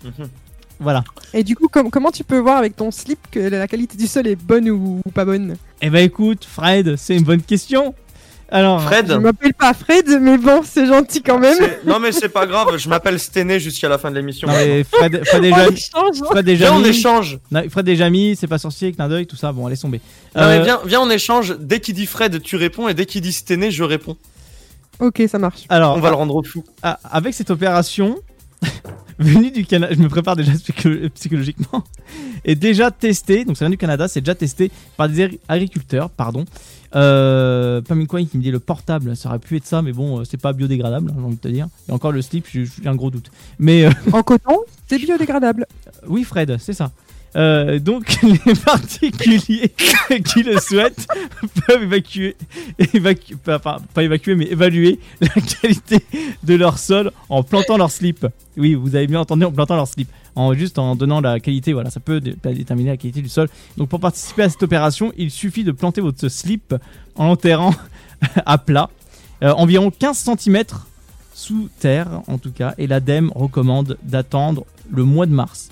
[0.04, 0.28] Mhm.
[0.80, 1.04] Voilà.
[1.32, 4.06] Et du coup, com- comment tu peux voir avec ton slip que la qualité du
[4.06, 5.56] sol est bonne ou, ou pas bonne?
[5.80, 7.94] Eh ben écoute, Fred, c'est une bonne question.
[8.54, 11.58] Alors, Fred Je m'appelle pas Fred, mais bon, c'est gentil quand même.
[11.84, 14.46] Non mais c'est pas grave, je m'appelle Stené jusqu'à la fin de l'émission.
[14.48, 14.86] Fred,
[15.26, 16.26] Fred On échange, hein.
[16.30, 17.38] Fred déjà Viens, on échange.
[17.50, 19.50] Non, Fred déjà mis, c'est pas sorcier, clin d'œil, tout ça.
[19.50, 20.00] Bon, allez tomber.
[20.36, 21.56] Non, mais Euh, viens, viens, on échange.
[21.58, 24.16] Dès qu'il dit Fred, tu réponds, et dès qu'il dit Stené, je réponds.
[25.00, 25.64] Ok, ça marche.
[25.68, 26.62] Alors, On va le rendre fou.
[26.84, 28.16] Ah, avec cette opération,
[29.18, 31.82] venue du Canada, je me prépare déjà psycho- psychologiquement,
[32.44, 36.10] et déjà testé, donc ça vient du Canada, c'est déjà testé par des agri- agriculteurs,
[36.10, 36.44] pardon.
[36.96, 40.24] Euh, Pamikwa qui me dit le portable, ça aurait pu être ça, mais bon, euh,
[40.24, 41.66] c'est pas biodégradable, hein, j'ai envie de te dire.
[41.88, 43.30] Et encore le slip, j'ai un gros doute.
[43.58, 45.66] Mais euh, En coton, c'est biodégradable.
[46.06, 46.92] oui, Fred, c'est ça.
[47.36, 48.16] Euh, donc
[48.46, 49.72] les particuliers
[50.24, 51.08] qui le souhaitent
[51.66, 52.36] peuvent évacuer,
[52.78, 55.98] évacu- pas, pas- pas évacuer, mais évaluer la qualité
[56.44, 58.24] de leur sol en plantant leur slip.
[58.56, 60.08] Oui, vous avez bien entendu, en plantant leur slip.
[60.36, 63.48] En, juste en donnant la qualité, voilà, ça peut dé- déterminer la qualité du sol.
[63.76, 66.74] Donc pour participer à cette opération, il suffit de planter votre slip
[67.14, 67.72] en l'enterrant
[68.46, 68.90] à plat,
[69.42, 70.62] euh, environ 15 cm
[71.34, 75.70] sous terre en tout cas, et l'ADEME recommande d'attendre le mois de mars.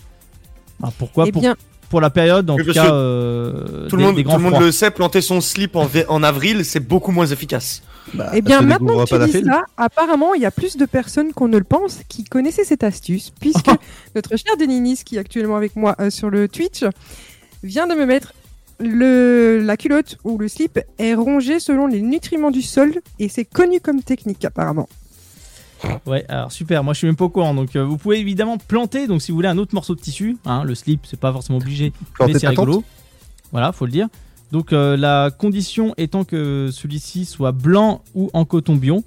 [0.81, 1.25] Alors pourquoi?
[1.27, 1.57] Eh pour, bien-
[1.89, 4.39] pour la période, en Oui, tout cas, euh, Tout des, le monde, des tout grands
[4.39, 4.65] le monde froids.
[4.67, 7.83] le sait, planter son slip en avril, c'est beaucoup moins efficace.
[8.15, 11.33] Bah, Eh bien, maintenant que tu dis ça, apparemment, il y a plus de personnes
[11.33, 13.71] qu'on ne le pense qui connaissaient cette astuce, puisque
[14.15, 16.85] notre cher Deninis, qui est actuellement avec moi euh, sur le Twitch,
[17.63, 18.35] vient de me mettre
[18.81, 23.45] le, la culotte ou le slip est rongé selon les nutriments du sol, et c'est
[23.45, 24.89] connu comme technique, apparemment.
[26.07, 27.55] Ouais, alors super, moi je suis même pas au courant.
[27.55, 30.37] Donc euh, vous pouvez évidemment planter, donc si vous voulez un autre morceau de tissu,
[30.45, 32.85] hein, le slip c'est pas forcément obligé, Planter mais c'est rigolo.
[33.51, 34.09] Voilà, faut le dire.
[34.53, 39.03] Donc euh, la condition étant que celui-ci soit blanc ou en coton bio.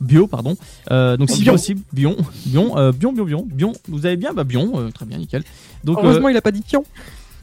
[0.00, 0.56] Bio, pardon.
[0.90, 1.52] Euh, donc si Bion.
[1.52, 3.72] possible, bion, bion, euh, bion, bion, bion, bion.
[3.88, 5.42] Vous avez bien, bah bion, euh, très bien, nickel.
[5.84, 6.84] Donc euh, Heureusement, il a pas dit pion.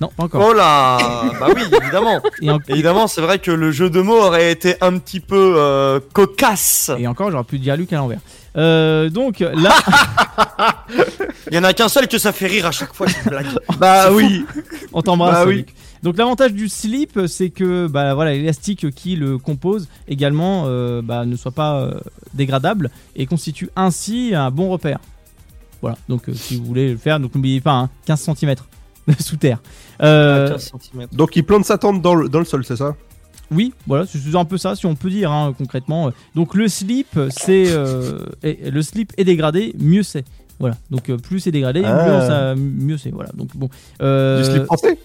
[0.02, 0.44] non, pas encore.
[0.50, 0.98] Oh là
[1.40, 2.20] Bah oui, évidemment.
[2.42, 5.54] Et en- Évidemment, c'est vrai que le jeu de mots aurait été un petit peu
[5.58, 6.90] euh, cocasse.
[6.98, 8.20] Et encore, j'aurais pu dire Luc à l'envers.
[8.56, 9.76] Euh, donc là,
[11.52, 13.46] Il y en a qu'un seul que ça fait rire à chaque fois, cette blague.
[13.78, 14.46] Bah oui.
[14.94, 15.34] on t'embrasse.
[15.34, 15.56] Bah oui.
[15.58, 15.74] Luc.
[16.04, 21.26] Donc l'avantage du slip, c'est que bah, voilà, l'élastique qui le compose également euh, bah,
[21.26, 22.00] ne soit pas euh,
[22.34, 25.00] dégradable et constitue ainsi un bon repère.
[25.82, 28.56] Voilà, donc euh, si vous voulez le faire, donc n'oubliez pas, hein, 15 cm
[29.20, 29.62] sous terre.
[30.02, 31.16] Euh, 15 centimètres.
[31.16, 32.96] Donc il plante sa tente dans le, dans le sol, c'est ça?
[33.50, 36.12] Oui, voilà, c'est un peu ça, si on peut dire hein, concrètement.
[36.36, 40.26] Donc le slip, c'est euh, le slip est dégradé, mieux c'est.
[40.60, 42.56] Voilà, donc plus c'est dégradé, Ah.
[42.56, 43.12] mieux, c'est.
[43.12, 43.70] Voilà, donc bon.
[44.02, 44.98] Euh, Du slip français?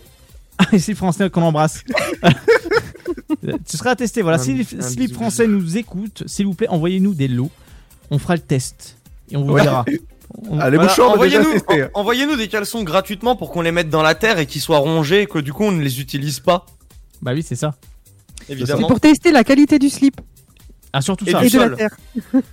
[0.73, 1.83] les slips français qu'on embrasse.
[3.69, 4.23] Tu seras attesté.
[4.23, 7.51] Voilà, Un- si les un bisou, français nous écoutent, s'il vous plaît, envoyez-nous des lots.
[8.11, 8.99] On fera le test
[9.31, 9.63] et on vous Ouais.
[9.63, 9.85] dira.
[10.49, 11.85] On- Voilà, envoyez-nous, testé.
[11.85, 14.79] en- envoyez-nous des caleçons gratuitement pour qu'on les mette dans la terre et qu'ils soient
[14.79, 16.65] rongés et que du coup on ne les utilise pas.
[17.21, 17.75] Bah oui, c'est ça.
[18.49, 20.21] C'est pour tester la qualité du slip
[20.93, 21.41] Ah, surtout Et ça.
[21.41, 21.77] du et de la sol.
[21.77, 21.97] terre.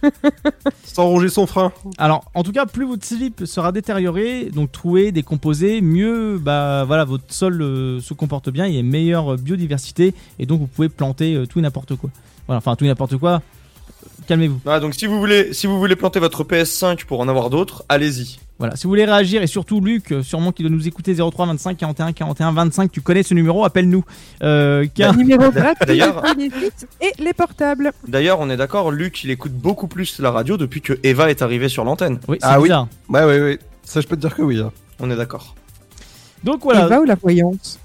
[0.83, 1.73] Sans ronger son frein.
[1.97, 7.03] Alors, en tout cas, plus votre slip sera détérioré, donc troué, décomposé, mieux bah voilà
[7.03, 10.67] votre sol euh, se comporte bien, il y a une meilleure biodiversité et donc vous
[10.67, 12.09] pouvez planter euh, tout et n'importe quoi.
[12.47, 13.41] Voilà, enfin tout et n'importe quoi.
[14.29, 14.61] Calmez-vous.
[14.65, 17.83] Ah, donc si vous voulez, si vous voulez planter votre PS5 pour en avoir d'autres,
[17.89, 18.39] allez-y.
[18.59, 21.45] Voilà, si vous voulez réagir et surtout Luc, euh, sûrement qui doit nous écouter 03
[21.47, 24.03] 25 41 41 25, tu connais ce numéro, appelle-nous.
[24.43, 25.43] Euh, car- Un numéro
[25.87, 26.23] D'ailleurs-
[27.01, 27.91] et les portables.
[28.07, 31.41] D'ailleurs, on est d'accord, Luc, il écoute beaucoup plus la radio depuis que Eva est
[31.41, 32.19] arrivée sur l'antenne.
[32.27, 32.63] Oui, Ah oui.
[32.67, 32.87] bizarre.
[33.09, 33.59] Ouais, ouais, ouais.
[33.83, 34.59] Ça, je peux te dire que oui.
[34.59, 34.71] hein.
[34.99, 35.55] On est d'accord.
[36.43, 36.85] Donc voilà.
[36.85, 37.79] Eva ou la voyance?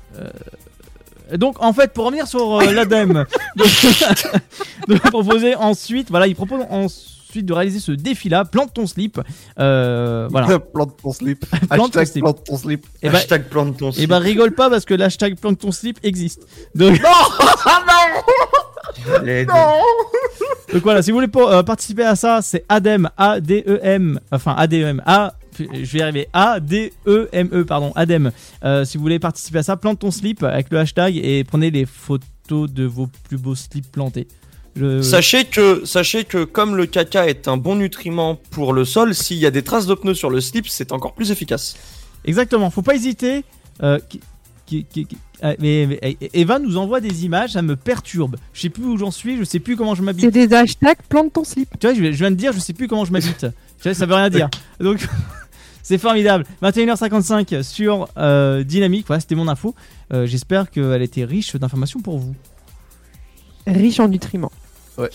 [1.39, 3.25] Donc en fait, pour revenir sur euh, l'ADEME,
[4.89, 9.21] de proposer ensuite, voilà, il propose ensuite de réaliser ce défi-là, plante ton slip.
[9.59, 10.59] Euh, voilà.
[10.75, 11.45] plante ton slip.
[11.69, 12.23] Plante ton Hashtag slip.
[12.25, 12.87] plante ton slip.
[13.03, 14.09] Et bah, Hashtag plante ton et slip.
[14.11, 16.47] bah rigole pas parce que l'hashtag plante ton slip existe.
[16.75, 17.01] Donc,
[19.23, 24.55] Les- donc voilà, si vous voulez pour- euh, participer à ça, c'est ADEM, A-D-E-M, enfin
[24.57, 28.31] A-D-E-M, A, je vais y arriver, A-D-E-M-E, E, pardon, ADEM.
[28.65, 31.71] Euh, si vous voulez participer à ça, plante ton slip avec le hashtag et prenez
[31.71, 34.27] les photos de vos plus beaux slips plantés.
[34.77, 39.15] Je- Sachez que, sachez que comme le caca est un bon nutriment pour le sol,
[39.15, 41.77] s'il y a des traces de pneus sur le slip, c'est encore plus efficace.
[42.25, 43.45] Exactement, faut pas hésiter.
[43.83, 44.21] Euh, qui-
[44.67, 48.37] qui- qui- qui- ah, mais, mais, eh, Eva nous envoie des images, ça me perturbe.
[48.55, 50.25] Je sais plus où j'en suis, je sais plus comment je m'habite.
[50.25, 51.69] C'est des hashtags plante ton slip.
[51.79, 53.39] Tu vois, je, je viens de dire, je sais plus comment je m'habite.
[53.39, 54.49] tu vois, ça veut rien dire.
[54.81, 55.07] Donc,
[55.85, 56.45] c'est formidable.
[56.63, 59.07] 21h55 sur euh, Dynamique.
[59.07, 59.75] Voilà, c'était mon info.
[60.13, 62.35] Euh, J'espère qu'elle était riche d'informations pour vous.
[63.67, 64.51] Riche en nutriments.
[64.99, 65.11] Ouais.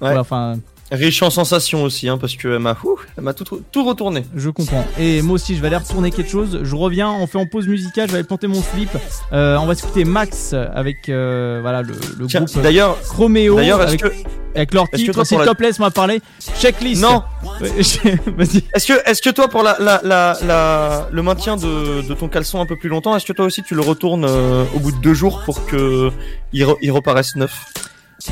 [0.00, 0.58] Voilà, enfin,
[0.92, 2.76] Riche en sensations aussi, hein, parce qu'elle m'a,
[3.16, 4.24] elle m'a tout, tout retourné.
[4.36, 4.84] je comprends.
[4.98, 6.60] Et moi aussi, je vais aller retourner quelque chose.
[6.62, 8.06] Je reviens, on fait en pause musicale.
[8.08, 8.90] Je vais aller planter mon slip.
[9.32, 13.56] Euh, on va écouter Max avec euh, voilà le, le Tiens, groupe d'ailleurs- Chroméo.
[13.56, 15.90] d'ailleurs, est-ce avec, que- avec leur est-ce que titre, toi, s'il te la- plaît, laisse-moi
[15.90, 16.20] parler.
[16.60, 17.02] Checklist.
[17.02, 17.22] Non.
[17.60, 18.62] Je- Vas-y.
[18.74, 22.28] Est-ce que, est-ce que toi, pour la, la, la, la- le maintien de, de ton
[22.28, 24.92] caleçon un peu plus longtemps, est-ce que toi aussi tu le retournes euh, au bout
[24.92, 26.10] de deux jours pour que
[26.52, 27.64] il, re- il reparaisse neuf?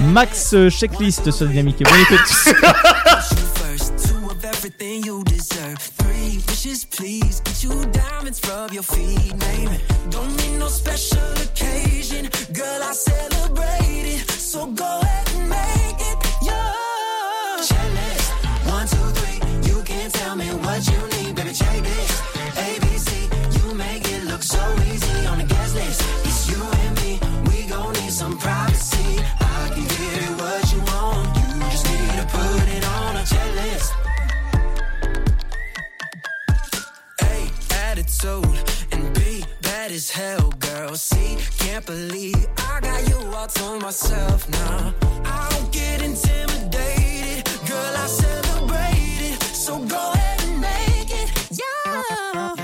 [0.00, 1.82] Max euh, checklist sur Dynamique.
[1.82, 2.54] Bonne écoute.
[4.64, 5.06] everything
[21.86, 22.11] it.
[38.12, 40.94] Attitude, and B, bad as hell, girl.
[40.94, 44.94] C, can't believe I got you all to myself now.
[45.24, 47.94] I don't get intimidated, girl.
[47.96, 49.42] I celebrate it.
[49.42, 52.54] So go ahead and make it, yeah.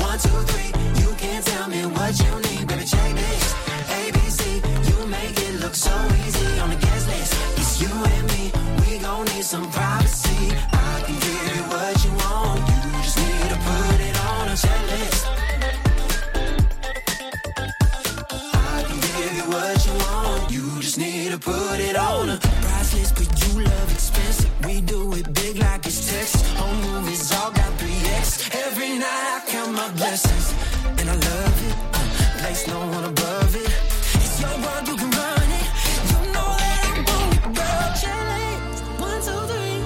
[0.00, 0.72] One, two, three.
[1.02, 2.84] You can tell me what you need, baby.
[2.84, 3.54] Check this.
[4.00, 4.42] ABC,
[4.88, 5.94] you make it look so
[6.26, 7.32] easy on the guest list.
[7.58, 8.52] It's you and me.
[8.80, 10.21] We gon' need some privacy.
[29.02, 30.46] Night I count my blessings.
[30.98, 31.74] And I love it.
[31.98, 32.06] Uh,
[32.40, 33.72] place no one above it.
[34.22, 35.66] It's your world, you can run it.
[36.10, 36.84] You know that
[37.16, 37.86] on it, girl.
[38.02, 38.78] Checklist.
[39.06, 39.78] One, two, three.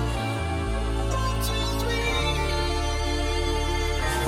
[1.23, 2.13] One, two, three.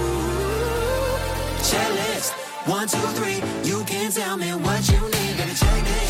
[0.05, 1.61] Ooh.
[1.71, 2.31] Checklist.
[2.77, 3.39] One, two, three.
[3.71, 5.55] You can tell me what you need, baby.
[5.55, 6.08] Check this.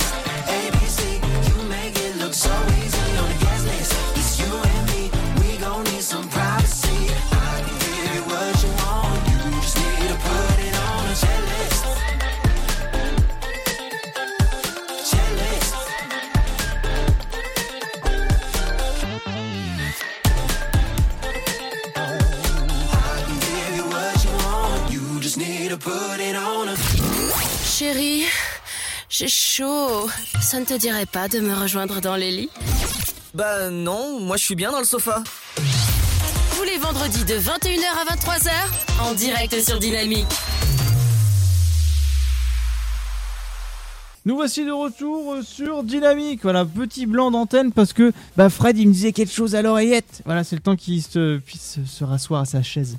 [27.79, 28.24] Chérie,
[29.09, 30.11] j'ai chaud.
[30.41, 32.51] Ça ne te dirait pas de me rejoindre dans les lits?
[33.35, 35.22] Bah non, moi je suis bien dans le sofa.
[36.57, 38.51] Tous les vendredis de 21h à 23h,
[39.01, 40.26] en direct sur Dynamique.
[44.24, 46.41] Nous voici de retour euh, sur Dynamique.
[46.43, 50.22] Voilà, petit blanc d'antenne parce que bah, Fred il me disait quelque chose à l'oreillette.
[50.24, 52.99] Voilà, c'est le temps qu'il se, puisse se rasseoir à sa chaise.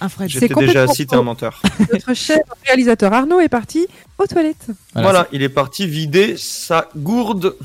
[0.00, 1.62] Ah Fred, J'étais déjà assis, t'es un menteur.
[1.92, 3.86] Notre cher réalisateur Arnaud est parti
[4.18, 4.66] aux toilettes.
[4.94, 7.56] Voilà, il est parti vider sa gourde.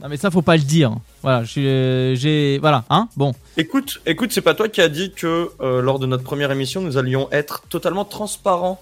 [0.00, 0.96] Non mais ça faut pas le dire.
[1.22, 3.32] Voilà, euh, j'ai, voilà, hein, bon.
[3.56, 6.80] Écoute, écoute, c'est pas toi qui as dit que euh, lors de notre première émission,
[6.80, 8.80] nous allions être totalement transparents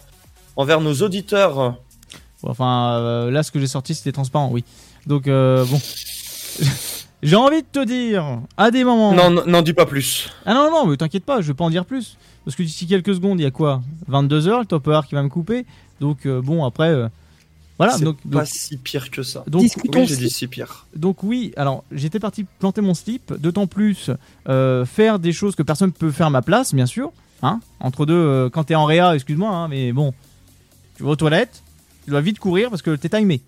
[0.57, 1.77] envers nos auditeurs.
[2.43, 4.65] Enfin, euh, là ce que j'ai sorti c'était transparent, oui.
[5.07, 5.81] Donc euh, bon.
[7.23, 9.13] J'ai envie de te dire, à des moments.
[9.13, 10.29] Non, non, n'en dis pas plus.
[10.45, 12.17] Ah non, non, mais t'inquiète pas, je vais pas en dire plus.
[12.45, 13.81] Parce que d'ici quelques secondes, il y a quoi?
[14.11, 15.65] 22h, le top hour qui va me couper.
[16.01, 16.89] Donc, euh, bon, après.
[16.89, 17.09] euh,
[17.79, 18.17] voilà, C'est donc.
[18.29, 19.45] pas donc- si pire que ça.
[19.47, 19.63] donc,
[19.95, 20.87] oui, j'ai dit si pire.
[20.97, 24.11] donc oui, alors j'étais parti planter mon slip, d'autant plus
[24.49, 27.13] euh, faire des choses que personne peut faire à ma place, bien sûr.
[27.43, 30.13] Hein Entre deux, euh, quand t'es en réa, excuse-moi, hein, mais bon,
[30.97, 31.63] tu vas aux toilettes,
[32.05, 33.41] tu dois vite courir parce que t'es timé.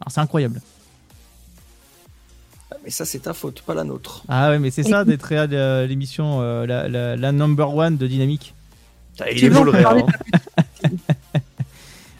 [0.00, 0.60] Alors c'est incroyable.
[2.84, 4.24] Mais ça, c'est ta faute, pas la nôtre.
[4.28, 7.96] Ah ouais, mais c'est ça d'être de euh, l'émission, euh, la, la- la number one
[7.96, 8.54] de Dynamique.
[9.20, 9.72] Ah, il est beau le.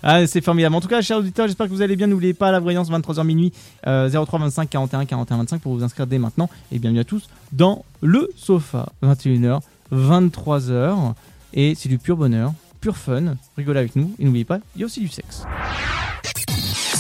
[0.05, 0.75] Ah, c'est formidable.
[0.75, 2.09] En tout cas, chers auditeurs, j'espère que vous allez bien.
[2.09, 3.53] N'oubliez pas la voyance 23h minuit
[3.87, 6.51] euh, 03 25 41 41 25 pour vous inscrire dès maintenant.
[6.73, 9.61] Et bienvenue à tous dans le sofa 21h
[9.93, 11.15] 23h
[11.55, 13.37] et c'est du pur bonheur, pur fun.
[13.57, 15.45] Rigolez avec nous et n'oubliez pas, il y a aussi du sexe.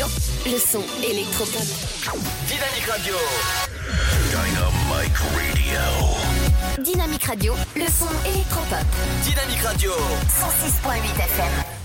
[0.00, 0.06] Radio.
[0.46, 1.62] Le son électropop.
[2.46, 3.14] Dynamique Radio.
[4.30, 6.82] Dynamite Radio.
[6.82, 7.54] Dynamique Radio.
[7.76, 8.86] Le son électropop.
[9.24, 9.92] Dynamique Radio.
[9.92, 11.79] 106.8 FM.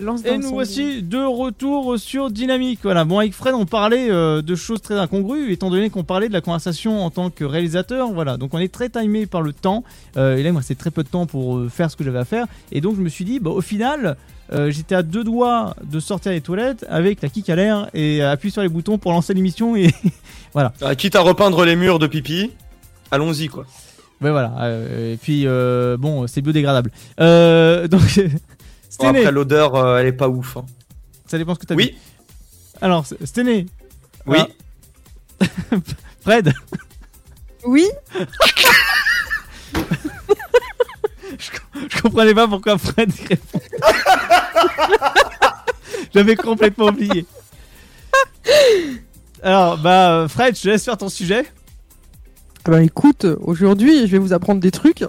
[0.00, 2.80] Lance Et nous voici de retour sur Dynamique.
[2.82, 3.04] Voilà.
[3.04, 6.32] Bon, avec Fred, on parlait euh, de choses très incongrues, étant donné qu'on parlait de
[6.32, 8.12] la conversation en tant que réalisateur.
[8.12, 8.36] Voilà.
[8.36, 9.84] Donc, on est très timé par le temps.
[10.16, 12.18] Euh, et là, moi, c'est très peu de temps pour euh, faire ce que j'avais
[12.18, 12.46] à faire.
[12.72, 14.16] Et donc, je me suis dit, bah, au final,
[14.52, 18.22] euh, j'étais à deux doigts de sortir des toilettes avec la kick à l'air et
[18.22, 19.76] appuyer sur les boutons pour lancer l'émission.
[19.76, 19.90] Et
[20.52, 20.72] voilà.
[20.80, 22.52] Ah, quitte à repeindre les murs de pipi,
[23.10, 23.66] allons-y quoi.
[24.20, 24.52] Ouais, voilà.
[24.60, 26.90] Euh, et puis, euh, bon, c'est biodégradable.
[27.20, 28.20] Euh, donc,
[28.98, 30.56] Bon, après l'odeur, euh, elle est pas ouf.
[30.56, 30.66] hein.
[31.26, 31.90] ça dépend ce que t'as Oui.
[31.92, 31.96] vu.
[32.80, 33.66] Alors, Stené.
[34.26, 34.38] Oui.
[35.40, 35.46] Ah.
[36.22, 36.52] Fred.
[37.64, 37.86] Oui.
[41.88, 43.60] Je comprenais pas pourquoi Fred répond.
[46.14, 47.26] J'avais complètement oublié.
[49.42, 51.44] Alors, bah, Fred, je te laisse faire ton sujet.
[52.64, 55.04] Ah bah écoute, aujourd'hui, je vais vous apprendre des trucs.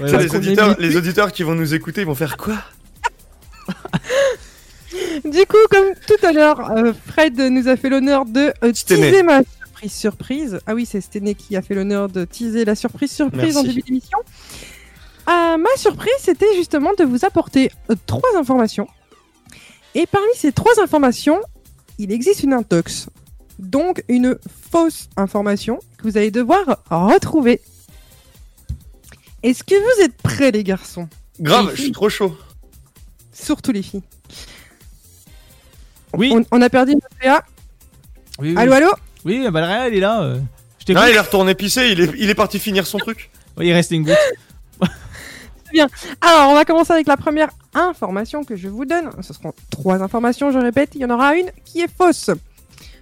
[0.00, 0.82] Les, auditeurs, limité.
[0.82, 2.56] les auditeurs qui vont nous écouter, ils vont faire quoi?
[5.24, 9.22] Du coup, comme tout à l'heure, euh, Fred nous a fait l'honneur de euh, teaser
[9.22, 10.60] ma surprise surprise.
[10.66, 13.82] Ah oui, c'est Stené qui a fait l'honneur de teaser la surprise surprise en début
[13.82, 14.18] d'émission.
[15.28, 18.86] Euh, ma surprise, c'était justement de vous apporter euh, trois informations.
[19.94, 21.40] Et parmi ces trois informations,
[21.98, 23.08] il existe une intox.
[23.58, 24.38] Donc une
[24.70, 27.60] fausse information que vous allez devoir retrouver.
[29.42, 31.08] Est-ce que vous êtes prêts, les garçons?
[31.40, 32.36] Grave, Les je suis trop chaud.
[33.32, 34.02] Surtout les filles.
[36.14, 36.32] Oui.
[36.34, 37.42] On, on a perdu notre Léa.
[38.38, 38.54] Oui, oui.
[38.56, 38.90] Allô, allô?
[39.24, 40.22] Oui, bah, le réel, il est là.
[40.22, 40.38] euh,
[40.86, 40.92] Je.
[40.92, 43.30] Non, il est retourné pisser, il est, il est parti finir son truc.
[43.56, 44.16] Oui, il reste une goutte.
[46.20, 49.10] Alors, on va commencer avec la première information que je vous donne.
[49.22, 50.90] Ce seront trois informations, je répète.
[50.94, 52.30] Il y en aura une qui est fausse.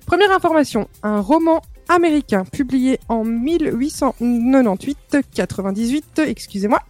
[0.06, 0.88] Première information.
[1.02, 6.80] Un roman américain publié en 1898-98, excusez-moi,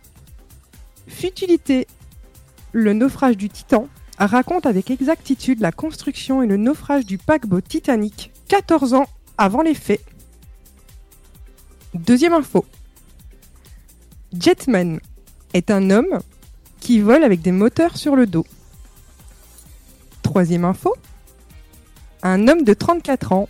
[1.08, 1.86] Futilité,
[2.72, 3.88] le naufrage du Titan,
[4.18, 9.74] raconte avec exactitude la construction et le naufrage du paquebot Titanic 14 ans avant les
[9.74, 10.04] faits.
[11.94, 12.64] Deuxième info.
[14.38, 15.00] Jetman
[15.54, 16.20] est un homme
[16.78, 18.46] qui vole avec des moteurs sur le dos.
[20.22, 20.94] Troisième info.
[22.22, 23.48] Un homme de 34 ans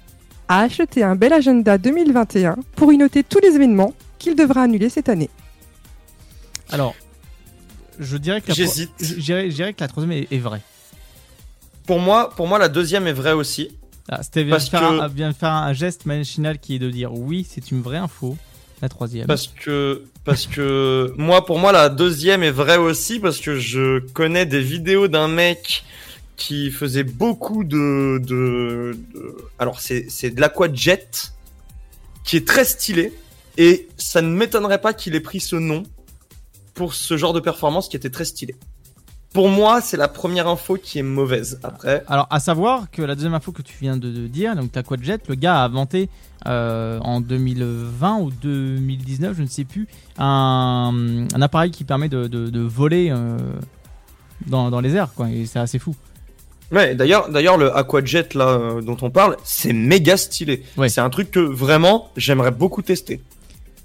[0.50, 4.88] a acheté un bel agenda 2021 pour y noter tous les événements qu'il devra annuler
[4.88, 5.30] cette année.
[6.70, 6.94] Alors,
[7.98, 8.90] je dirais que la, pro- J'hésite.
[9.00, 10.60] je dirais, je dirais que la troisième est, est vraie.
[11.86, 13.76] Pour moi, pour moi, la deuxième est vraie aussi.
[14.08, 16.74] Ah, C'était vient, de Parce faire que- un, vient de faire un geste machinal qui
[16.76, 18.36] est de dire oui, c'est une vraie info.
[18.82, 19.26] La troisième.
[19.26, 23.98] Parce que, parce que moi, pour moi, la deuxième est vraie aussi parce que je
[24.14, 25.84] connais des vidéos d'un mec
[26.40, 28.96] qui faisait beaucoup de, de,
[29.58, 31.06] alors c'est, c'est de l'aquajet
[32.24, 33.12] qui est très stylé
[33.58, 35.82] et ça ne m'étonnerait pas qu'il ait pris ce nom
[36.72, 38.56] pour ce genre de performance qui était très stylé.
[39.34, 41.60] Pour moi, c'est la première info qui est mauvaise.
[41.62, 45.18] Après, Alors, à savoir que la deuxième info que tu viens de, dire, donc Aquajet,
[45.28, 46.08] le gars a inventé
[46.46, 49.86] euh, en 2020 ou 2019, je ne sais plus,
[50.18, 53.36] un, appareil qui permet de, de- de voler euh,
[54.46, 55.30] dans, dans les airs, quoi.
[55.30, 55.94] Et c'est assez fou.
[56.72, 60.62] Ouais, d'ailleurs, d'ailleurs, le Aquajet là euh, dont on parle, c'est méga stylé.
[60.88, 63.20] C'est un truc que vraiment j'aimerais beaucoup tester.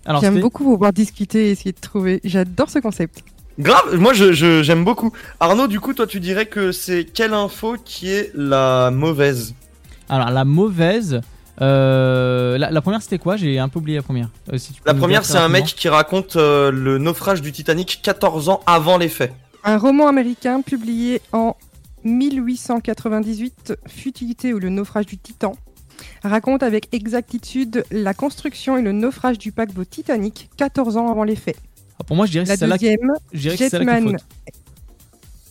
[0.06, 2.22] Alors, J'aime beaucoup vous voir discuter et essayer de trouver.
[2.24, 3.24] J'adore ce concept.
[3.58, 5.12] Grave, moi je je- j'aime beaucoup.
[5.40, 9.56] Arnaud, du coup, toi tu dirais que c'est quelle info qui est la mauvaise?
[10.10, 11.22] Alors, la mauvaise.
[11.62, 13.38] euh, la, la première, c'était quoi?
[13.38, 14.30] J'ai un peu oublié la première.
[14.54, 17.52] Euh, si tu peux La première, c'est un mec qui raconte euh, le naufrage du
[17.52, 19.34] Titanic 14 ans avant les faits.
[19.64, 21.56] Un roman américain publié en
[22.06, 25.56] 1898, Futilité ou le naufrage du Titan,
[26.24, 31.36] raconte avec exactitude la construction et le naufrage du paquebot Titanic 14 ans avant les
[31.36, 31.58] faits.
[32.00, 33.98] Ah, pour moi, je dirais que La c'est qui- deuxième, je dirais que c'est celle-là
[34.00, 34.18] qui Jetman.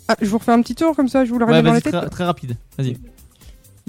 [0.09, 1.73] Ah, je vous refais un petit tour comme ça, je vous le Ouais, remets dans
[1.73, 1.93] la tête.
[1.95, 2.57] très, très rapide.
[2.79, 2.99] Vas-y.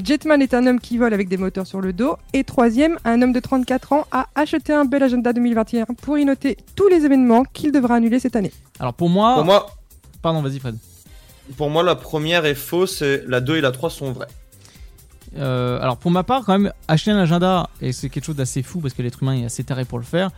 [0.01, 2.17] Jetman est un homme qui vole avec des moteurs sur le dos.
[2.33, 6.25] Et troisième, un homme de 34 ans a acheté un bel agenda 2021 pour y
[6.25, 8.51] noter tous les événements qu'il devra annuler cette année.
[8.79, 9.35] Alors, pour moi.
[9.35, 9.67] Pour moi,
[10.21, 10.75] Pardon, vas-y, Fred.
[11.57, 14.27] Pour moi, la première est fausse et la 2 et la 3 sont vraies.
[15.37, 18.63] Euh, alors pour ma part, quand même, acheter un agenda, et c'est quelque chose d'assez
[18.63, 20.31] fou parce que l'être humain est assez taré pour le faire,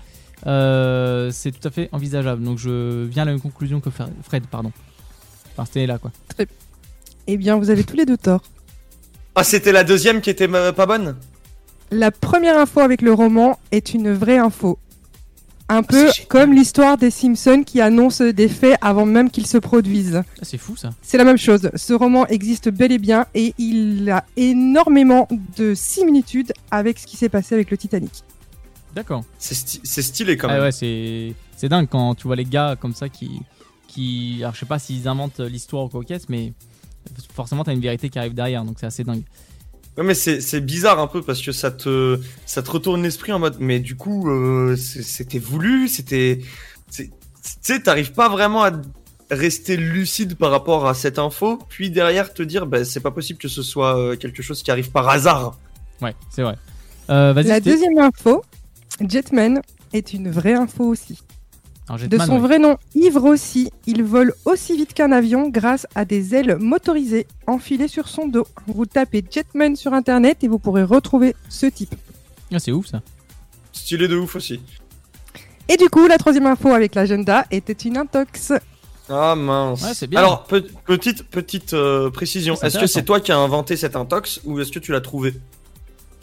[0.45, 2.43] euh, c'est tout à fait envisageable.
[2.43, 4.71] Donc je viens à la même conclusion que Fred, Fred, pardon.
[5.53, 6.11] Enfin, c'était là quoi.
[7.27, 8.41] Eh bien, vous avez tous les deux tort.
[9.35, 11.15] Ah, c'était la deuxième qui était euh, pas bonne?
[11.91, 14.79] La première info avec le roman est une vraie info.
[15.69, 20.23] Un peu comme l'histoire des Simpsons qui annonce des faits avant même qu'ils se produisent.
[20.25, 20.91] Ah, c'est fou ça.
[21.01, 21.69] C'est la même chose.
[21.75, 27.17] Ce roman existe bel et bien et il a énormément de similitudes avec ce qui
[27.17, 28.23] s'est passé avec le Titanic.
[28.95, 29.23] D'accord.
[29.37, 30.63] C'est sti- stylé quand Ah même.
[30.63, 33.41] ouais, c'est dingue quand tu vois les gars comme ça qui
[33.87, 36.53] qui alors je sais pas s'ils inventent l'histoire ou quoi mais
[37.33, 39.23] forcément t'as une vérité qui arrive derrière, donc c'est assez dingue.
[39.97, 43.31] Ouais, mais c'est c'est bizarre un peu parce que ça te ça te retourne l'esprit
[43.33, 46.39] en mode mais du coup euh, c'était voulu c'était
[46.89, 47.13] c'est- tu
[47.61, 48.71] sais t'arrives pas vraiment à
[49.31, 53.39] rester lucide par rapport à cette info puis derrière te dire bah c'est pas possible
[53.39, 55.57] que ce soit euh, quelque chose qui arrive par hasard
[56.01, 56.55] Ouais, c'est vrai.
[57.09, 57.33] Euh.
[57.33, 58.43] La deuxième info,
[59.01, 59.61] Jetman
[59.93, 61.17] est une vraie info aussi.
[61.89, 62.39] Alors, De son ouais.
[62.39, 67.27] vrai nom, Yves Rossi, il vole aussi vite qu'un avion grâce à des ailes motorisées
[67.47, 68.45] enfilées sur son dos.
[68.67, 71.95] Vous tapez Jetman sur internet et vous pourrez retrouver ce type.
[72.53, 73.01] Ah, c'est ouf ça.
[73.71, 74.59] stylé de ouf aussi
[75.69, 78.51] Et du coup, la troisième info avec l'agenda était une intox.
[79.09, 80.19] ah mince Ouais, c'est bien.
[80.19, 83.95] alors pe- petite petite euh, précision C'est est-ce que c'est toi qui as inventé cette
[83.95, 85.33] intox ou est-ce que tu l'as trouvé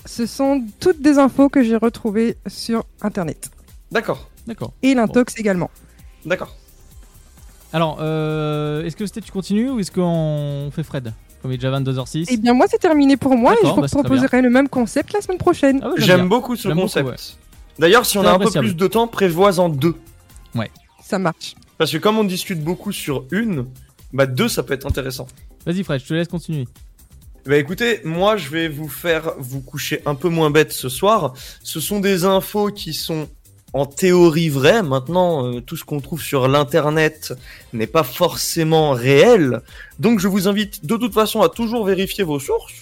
[0.04, 3.50] Ce sont toutes des infos que j'ai retrouvées sur internet.
[3.90, 4.72] d'accord D'accord.
[4.82, 5.70] Et l'intox également.
[6.24, 6.56] d'accord
[7.72, 11.12] Alors, euh, est-ce que c'était tu continues ou est-ce qu'on fait Fred?
[11.40, 12.26] Comme il est déjà 22h06.
[12.30, 15.12] Eh bien, moi, c'est terminé pour moi et je vous bah, proposerai le même concept
[15.12, 15.80] la semaine prochaine.
[15.82, 17.16] Ah ouais, j'aime beaucoup ce concept ouais.
[17.78, 19.94] d'ailleurs si on a un peu plus de temps prévois-en deux
[20.54, 20.70] Ouais.
[21.02, 21.54] Ça marche.
[21.76, 23.66] Parce que comme on discute beaucoup sur une,
[24.12, 25.26] bah deux ça peut être intéressant.
[25.66, 26.66] Vas-y Fred, je te laisse continuer.
[27.46, 31.34] Bah écoutez, moi je vais vous faire vous coucher un peu moins bête ce soir.
[31.62, 33.28] Ce sont des infos qui sont
[33.74, 34.82] en théorie vraies.
[34.82, 37.34] Maintenant, euh, tout ce qu'on trouve sur l'internet
[37.74, 39.60] n'est pas forcément réel.
[39.98, 42.72] Donc je vous invite de toute façon à toujours vérifier vos sources.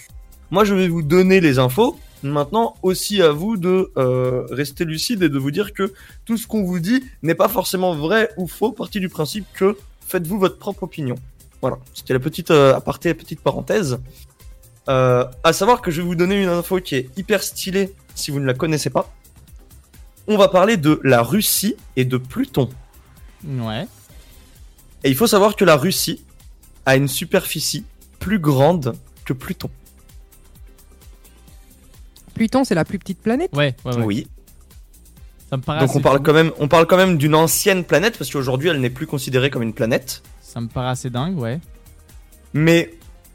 [0.52, 1.98] Moi je vais vous donner les infos.
[2.22, 5.92] Maintenant aussi à vous de euh, rester lucide et de vous dire que
[6.24, 8.70] tout ce qu'on vous dit n'est pas forcément vrai ou faux.
[8.70, 9.76] Partie du principe que
[10.06, 11.16] faites-vous votre propre opinion.
[11.62, 13.98] Voilà, c'était la petite euh, aparté, petite parenthèse.
[14.88, 18.30] Euh, à savoir que je vais vous donner une info qui est hyper stylée si
[18.30, 19.10] vous ne la connaissez pas.
[20.32, 22.70] On va parler de la Russie et de Pluton.
[23.46, 23.86] Ouais.
[25.04, 26.24] Et il faut savoir que la Russie
[26.86, 27.84] a une superficie
[28.18, 28.94] plus grande
[29.26, 29.68] que Pluton.
[32.32, 33.54] Pluton, c'est la plus petite planète.
[33.54, 34.04] Ouais, ouais, ouais.
[34.04, 34.26] Oui.
[35.50, 36.22] Ça me paraît Donc assez on parle fou.
[36.22, 39.50] quand même, on parle quand même d'une ancienne planète parce qu'aujourd'hui elle n'est plus considérée
[39.50, 40.22] comme une planète.
[40.40, 41.60] Ça me paraît assez dingue, ouais.
[42.54, 42.94] Mais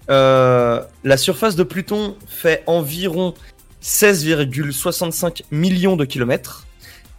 [0.09, 3.35] euh, la surface de Pluton fait environ
[3.83, 6.66] 16,65 millions de kilomètres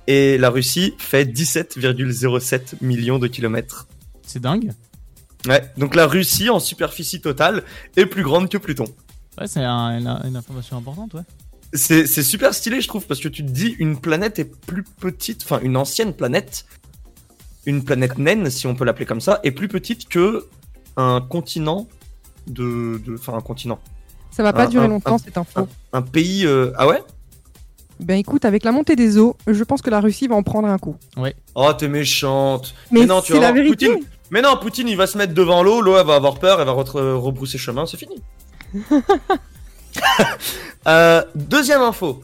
[0.09, 3.87] et la Russie fait 17,07 millions de kilomètres.
[4.27, 4.73] C'est dingue.
[5.47, 7.63] Ouais, donc la Russie en superficie totale
[7.97, 8.87] est plus grande que Pluton.
[9.41, 11.23] Ouais, c'est un- une, une information importante, ouais.
[11.75, 14.83] C'est c'est super stylé, je trouve, parce que tu te dis une planète est plus
[14.83, 16.65] petite, enfin une ancienne planète,
[17.67, 20.47] une planète naine, si on peut l'appeler comme ça, est plus petite que
[20.97, 21.87] un continent
[22.47, 23.79] de, de- enfin un continent,
[24.31, 25.69] Ça va pas Un- durer un- longtemps un- cette info.
[25.93, 26.47] un pays.
[26.47, 27.03] euh, Ah ouais?
[28.01, 30.69] Ben écoute, avec la montée des eaux, je pense que la Russie va en prendre
[30.69, 30.97] un coup.
[31.17, 31.35] Ouais.
[31.55, 32.75] Oh, t'es méchante.
[32.93, 33.89] Mais non, tu vas la voir, vérité.
[33.89, 34.07] Poutine.
[34.31, 36.67] Mais non, Poutine, il va se mettre devant l'eau, l'eau, elle va avoir peur, elle
[36.67, 38.17] va re- rebrousser chemin, c'est fini.
[40.87, 42.23] Euh, deuxième info.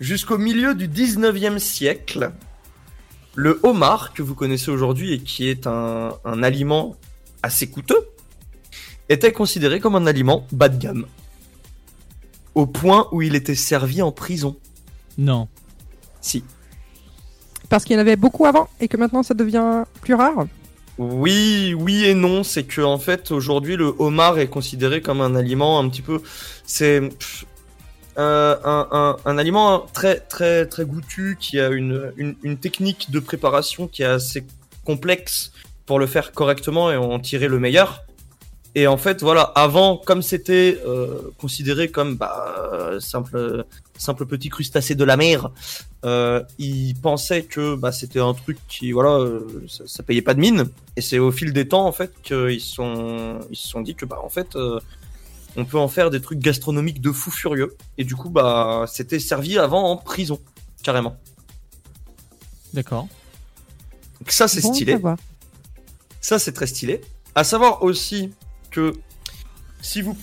[0.00, 2.30] Jusqu'au milieu du 19e siècle,
[3.34, 6.96] le homard, que vous connaissez aujourd'hui et qui est un, un aliment
[7.42, 8.08] assez coûteux,
[9.08, 11.06] était considéré comme un aliment bas de gamme.
[12.58, 14.56] Au point où il était servi en prison.
[15.16, 15.46] Non.
[16.20, 16.42] Si.
[17.68, 20.48] Parce qu'il y en avait beaucoup avant et que maintenant ça devient plus rare?
[20.98, 22.42] Oui, oui et non.
[22.42, 26.20] C'est que en fait aujourd'hui le homard est considéré comme un aliment un petit peu.
[26.64, 27.00] C'est
[28.18, 33.12] euh, un, un, un aliment très très très goûtu qui a une, une, une technique
[33.12, 34.44] de préparation qui est assez
[34.84, 35.52] complexe
[35.86, 38.02] pour le faire correctement et en tirer le meilleur.
[38.78, 43.64] Et en fait, voilà, avant, comme c'était euh, considéré comme bah, simple,
[43.96, 45.50] simple petit crustacé de la mer,
[46.04, 50.34] euh, ils pensaient que bah, c'était un truc qui, voilà, euh, ça, ça payait pas
[50.34, 50.66] de mine.
[50.94, 54.04] Et c'est au fil des temps, en fait, qu'ils sont, ils se sont dit que,
[54.04, 54.78] bah, en fait, euh,
[55.56, 57.76] on peut en faire des trucs gastronomiques de fou furieux.
[57.98, 60.38] Et du coup, bah, c'était servi avant en prison,
[60.84, 61.16] carrément.
[62.74, 63.08] D'accord.
[64.20, 64.96] Donc ça, c'est Bon stylé.
[66.20, 67.00] Ça, c'est très stylé.
[67.34, 68.30] À savoir aussi
[68.70, 68.92] que
[69.80, 70.14] si vous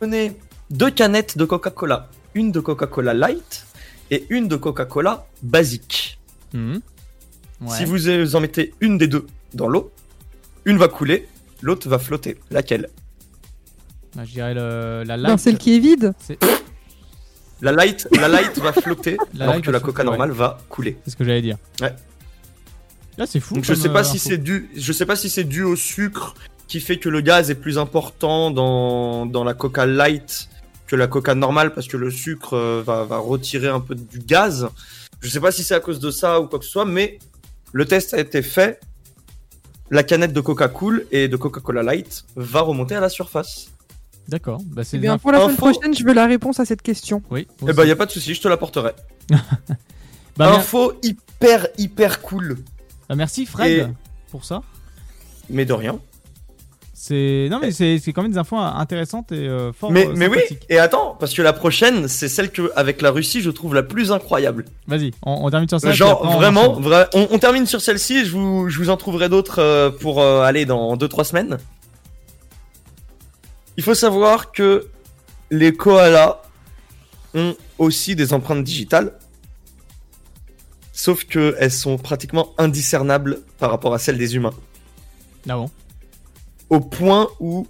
[0.00, 0.36] prenez
[0.70, 3.66] deux canettes de Coca-Cola, une de Coca-Cola Light
[4.10, 6.18] et une de Coca-Cola basique.
[6.54, 6.78] Ouais.
[7.68, 9.90] Si vous en mettez une des deux dans l'eau,
[10.64, 11.28] une va couler,
[11.62, 12.38] l'autre va flotter.
[12.50, 12.88] Laquelle?
[14.14, 15.38] Bah, je dirais le, la Non, light.
[15.38, 16.14] celle qui est vide.
[16.20, 16.38] C'est
[17.60, 20.36] La light, la light va flotter La alors light que la flotter, Coca normale ouais.
[20.36, 20.96] va couler.
[21.04, 21.56] c'est ce que j'allais dire.
[21.80, 21.94] Ouais.
[23.18, 23.54] Là, c'est fou.
[23.54, 24.28] Donc je sais pas euh, si info.
[24.30, 26.34] c'est dû, je sais pas si c'est dû au sucre
[26.68, 30.48] qui fait que le gaz est plus important dans, dans la Coca Light
[30.86, 34.20] que la Coca normale parce que le sucre euh, va, va retirer un peu du
[34.20, 34.68] gaz.
[35.20, 37.18] Je sais pas si c'est à cause de ça ou quoi que ce soit, mais
[37.72, 38.80] le test a été fait.
[39.90, 43.70] La canette de Coca Cool et de Coca-Cola Light va remonter à la surface.
[44.28, 44.60] D'accord.
[44.66, 45.70] Bah, c'est Eh bien, pour la semaine Info.
[45.70, 47.22] prochaine, je veux la réponse à cette question.
[47.30, 47.48] Oui.
[47.66, 48.92] Eh ben y a pas de souci, je te l'apporterai.
[50.36, 52.58] Bah, Info hyper hyper cool.
[53.08, 53.86] Bah, merci Fred Et-
[54.30, 54.62] pour ça.
[55.50, 55.98] Mais de rien.
[57.00, 60.26] C'est non mais c'est quand même des infos intéressantes et euh, fort Mais, euh, mais
[60.26, 63.72] oui, et attends, parce que la prochaine, c'est celle que, avec la Russie, je trouve
[63.72, 64.64] la plus incroyable.
[64.88, 65.88] Vas-y, on, on termine sur ça.
[65.88, 66.76] puis Genre, après, vraiment,
[67.14, 70.42] on, on termine sur celle-ci je vous, je vous en trouverai d'autres euh, pour euh,
[70.42, 71.58] aller dans 2-3 semaines.
[73.76, 74.88] Il faut savoir que
[75.50, 76.42] les koalas
[77.34, 79.12] ont aussi des empreintes digitales.
[80.98, 84.54] Sauf qu'elles sont pratiquement indiscernables par rapport à celles des humains.
[85.48, 85.70] Ah bon?
[86.70, 87.68] Au point où,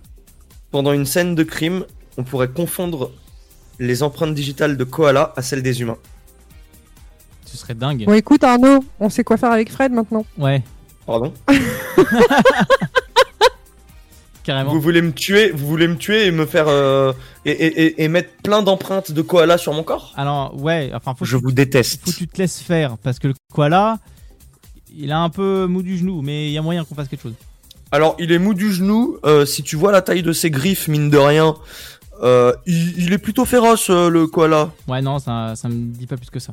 [0.70, 1.84] pendant une scène de crime,
[2.16, 3.12] on pourrait confondre
[3.78, 5.98] les empreintes digitales de koala à celles des humains.
[7.44, 8.06] Ce serait dingue.
[8.06, 10.24] Bon, écoute, Arnaud, on sait quoi faire avec Fred maintenant.
[10.38, 10.62] Ouais,
[11.04, 11.34] Pardon?
[14.48, 14.72] carrément.
[14.72, 17.12] Vous voulez me tuer, vous voulez me tuer et me faire euh,
[17.44, 20.12] et, et- et- et mettre plein d'empreintes de koala sur mon corps?
[20.16, 22.00] Alors ouais, enfin faut Je que, vous déteste.
[22.04, 23.98] faut que tu te laisses faire parce que le koala,
[24.96, 27.22] il a un peu mou du genou, mais il y a moyen qu'on fasse quelque
[27.22, 27.34] chose.
[27.92, 29.16] Alors, il est mou du genou.
[29.24, 31.54] euh, si tu vois la taille de ses griffes, mine de rien,
[32.22, 34.72] euh, il, il est plutôt féroce euh, le koala.
[34.88, 36.52] Ouais non, ça ça me dit pas plus que ça.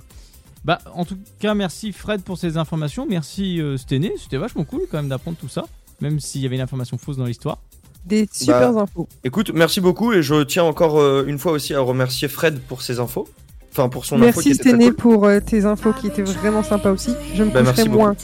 [0.63, 4.81] Bah en tout cas merci Fred pour ces informations, merci euh, Stené, c'était vachement cool
[4.89, 5.65] quand même d'apprendre tout ça,
[6.01, 7.59] même s'il y avait une information fausse dans l'histoire.
[8.05, 9.07] Des super Bah, infos.
[9.23, 12.81] Écoute, merci beaucoup et je tiens encore euh, une fois aussi à remercier Fred pour
[12.81, 13.27] ses infos.
[13.71, 14.95] Enfin, pour son info Merci très Sténé cool.
[14.95, 17.13] pour euh, tes infos qui étaient vraiment sympas aussi.
[17.33, 18.15] Je me Bah, merci coucherai moins,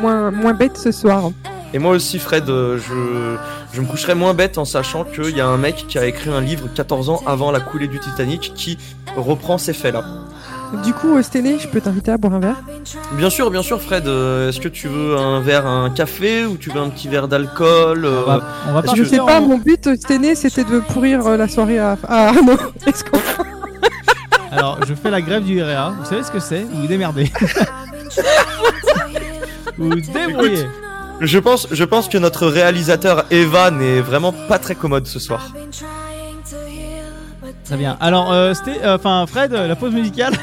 [0.00, 1.30] moins, moins bête ce soir.
[1.72, 3.36] Et moi aussi, Fred, euh, je,
[3.76, 6.30] je me coucherai moins bête en sachant qu'il y a un mec qui a écrit
[6.30, 8.76] un livre 14 ans avant la coulée du Titanic qui
[9.16, 10.04] reprend ces faits-là.
[10.84, 12.56] Du coup, euh, Sténé, je peux t'inviter à boire un verre
[13.14, 14.06] Bien sûr, bien sûr, Fred.
[14.06, 17.28] euh, Est-ce que tu veux un verre, un café ou tu veux un petit verre
[17.28, 20.78] d'alcool euh, On va, on va pas Je sais pas, mon but, Sténé, c'était de
[20.80, 22.56] pourrir euh, la soirée à, à Arnaud.
[22.86, 23.18] Est-ce qu'on-
[24.52, 26.64] Alors je fais la grève du REA, vous savez ce que c'est?
[26.72, 27.30] Vous démerdez.
[29.78, 30.66] vous débrouillez.
[31.20, 35.52] Je pense, je pense que notre réalisateur Eva n'est vraiment pas très commode ce soir.
[37.64, 37.96] Très bien.
[38.00, 38.52] Alors euh,
[38.84, 40.34] euh, Fred, la pause musicale.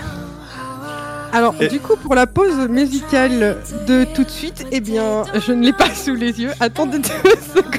[1.33, 5.51] Alors, Et- du coup, pour la pause musicale de tout de suite, eh bien, je
[5.51, 6.51] ne l'ai pas sous les yeux.
[6.59, 7.09] Attendez deux
[7.55, 7.73] secondes.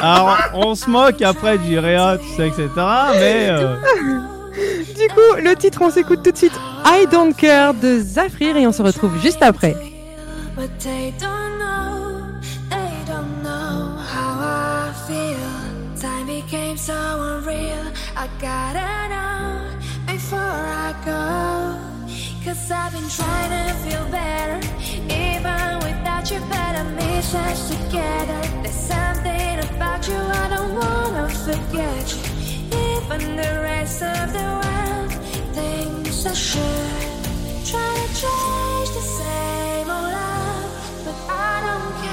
[0.00, 2.68] Alors on se moque après du REA, tu sais, etc.
[2.76, 3.74] Mais euh,
[4.96, 6.52] Du coup, le titre, on s'écoute tout de suite
[6.84, 9.76] I Don't Care de Zafrir et on se retrouve juste après.
[10.56, 12.20] But they don't know,
[12.70, 15.36] they don't know how I feel.
[16.00, 17.92] Time became so unreal.
[18.16, 19.76] I gotta know
[20.06, 21.87] before I go.
[22.48, 24.58] Cause I've been trying to feel better.
[25.04, 28.40] Even without you, better miss us together.
[28.62, 32.08] There's something about you I don't wanna forget.
[32.72, 35.12] Even the rest of the world
[35.52, 37.66] thinks I should.
[37.68, 42.07] Try to change the same old love, but I don't care.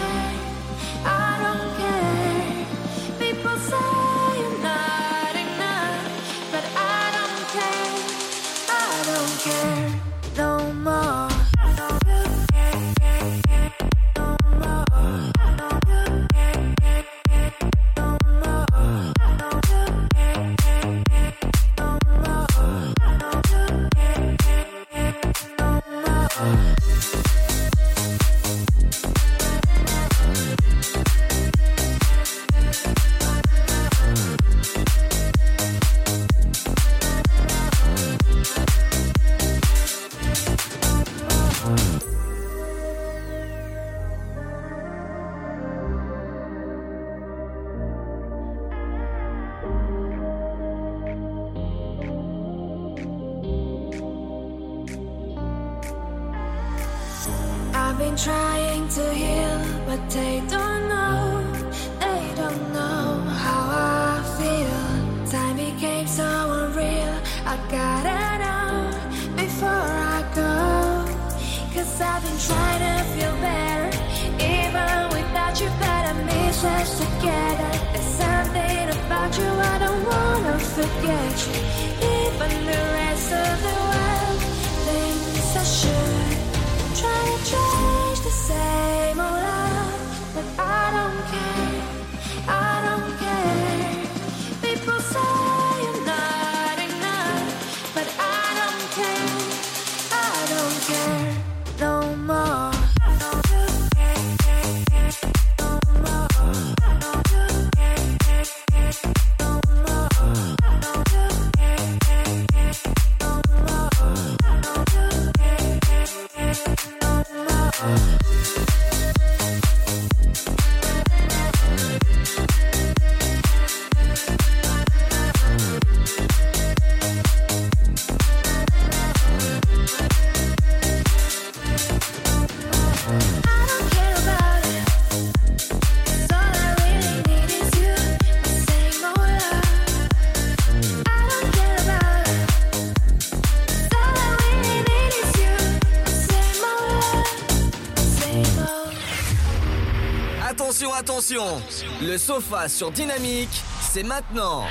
[152.02, 154.64] Le sofa sur Dynamique, c'est maintenant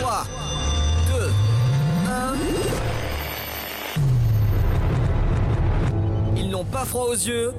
[0.00, 0.26] 3,
[1.16, 1.30] 2,
[6.34, 6.36] 1...
[6.36, 7.52] Ils n'ont pas froid aux yeux.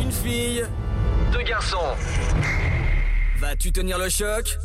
[0.00, 0.64] Une fille,
[1.32, 1.76] deux garçons.
[3.40, 4.56] Vas-tu tenir le choc?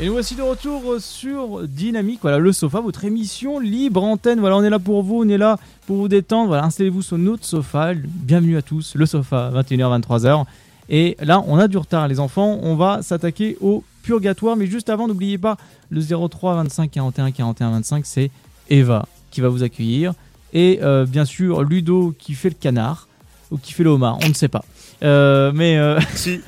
[0.00, 4.40] Et nous voici de retour sur Dynamique, voilà le sofa, votre émission libre antenne.
[4.40, 5.56] Voilà, on est là pour vous, on est là
[5.86, 6.48] pour vous détendre.
[6.48, 7.94] Voilà, installez-vous sur notre sofa.
[7.94, 10.44] Bienvenue à tous, le sofa, 21h, 23h.
[10.88, 12.58] Et là, on a du retard, les enfants.
[12.62, 14.56] On va s'attaquer au purgatoire.
[14.56, 15.56] Mais juste avant, n'oubliez pas
[15.90, 18.30] le 03 25 41 41 25, c'est
[18.70, 20.14] Eva qui va vous accueillir.
[20.52, 23.08] Et euh, bien sûr, Ludo qui fait le canard
[23.50, 24.64] ou qui fait le homard, on ne sait pas.
[25.02, 26.40] Euh, mais euh, si,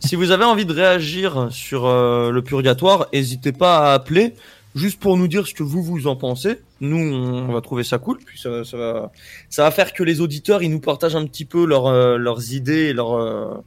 [0.00, 4.34] si vous avez envie de réagir sur le purgatoire, n'hésitez pas à appeler
[4.74, 6.60] juste pour nous dire ce que vous vous en pensez.
[6.80, 9.12] Nous, on va trouver ça cool, puis ça, va,
[9.48, 12.52] ça va faire que les auditeurs ils nous partagent un petit peu leurs euh, leurs
[12.52, 13.62] idées et leur euh,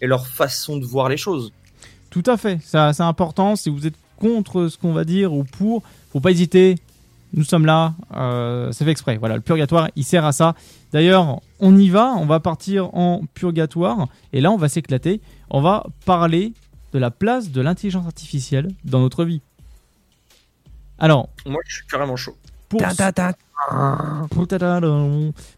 [0.00, 1.52] et leur façon de voir les choses.
[2.10, 3.54] Tout à fait, c'est important.
[3.56, 5.82] Si vous êtes contre ce qu'on va dire ou pour,
[6.12, 6.76] faut pas hésiter.
[7.34, 9.18] Nous sommes là, euh, c'est fait exprès.
[9.18, 10.54] Voilà, le purgatoire, il sert à ça.
[10.92, 15.20] D'ailleurs, on y va, on va partir en purgatoire, et là, on va s'éclater.
[15.50, 16.54] On va parler
[16.94, 19.42] de la place de l'intelligence artificielle dans notre vie.
[20.98, 22.36] Alors, Moi, je suis carrément chaud.
[22.68, 22.80] pour,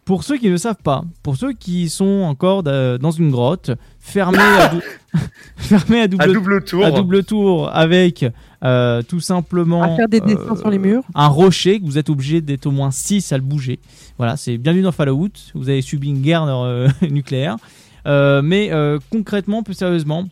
[0.04, 3.70] pour ceux qui ne savent pas, pour ceux qui sont encore da- dans une grotte,
[3.98, 4.80] fermés à, dou-
[5.56, 6.84] fermés à double, À double tour.
[6.84, 8.24] à double tour avec
[8.64, 11.02] euh, tout simplement À faire des dessins sur les murs.
[11.14, 13.80] un rocher que vous êtes obligé d'être au moins 6 à le bouger.
[14.18, 15.30] Voilà, c'est bienvenue dans Fallout.
[15.54, 17.56] Vous avez subi une guerre euh, nucléaire.
[18.06, 20.26] Euh, mais euh, concrètement, plus sérieusement,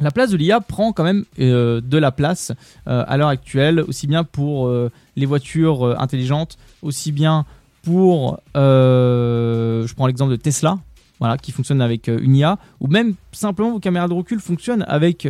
[0.00, 2.52] la place de l'IA prend quand même euh, de la place
[2.88, 7.44] euh, à l'heure actuelle, aussi bien pour euh, les voitures intelligentes, aussi bien
[7.82, 10.78] pour, je prends l'exemple de Tesla,
[11.18, 15.28] voilà, qui fonctionne avec une IA, ou même simplement vos caméras de recul fonctionnent avec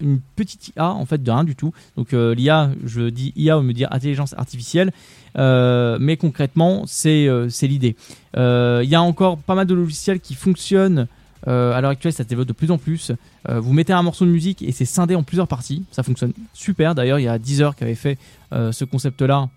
[0.00, 1.72] une petite IA en fait de rien du tout.
[1.98, 4.90] Donc l'IA, je dis IA, on me dire intelligence artificielle,
[5.36, 7.28] mais concrètement c'est
[7.62, 7.94] l'idée.
[8.34, 11.06] Il y a encore pas mal de logiciels qui fonctionnent.
[11.48, 13.12] Euh, à l'heure actuelle, ça se développe de plus en plus.
[13.48, 15.84] Euh, vous mettez un morceau de musique et c'est scindé en plusieurs parties.
[15.90, 16.94] Ça fonctionne super.
[16.94, 18.18] D'ailleurs, il y a Deezer qui avait fait
[18.52, 19.48] euh, ce concept-là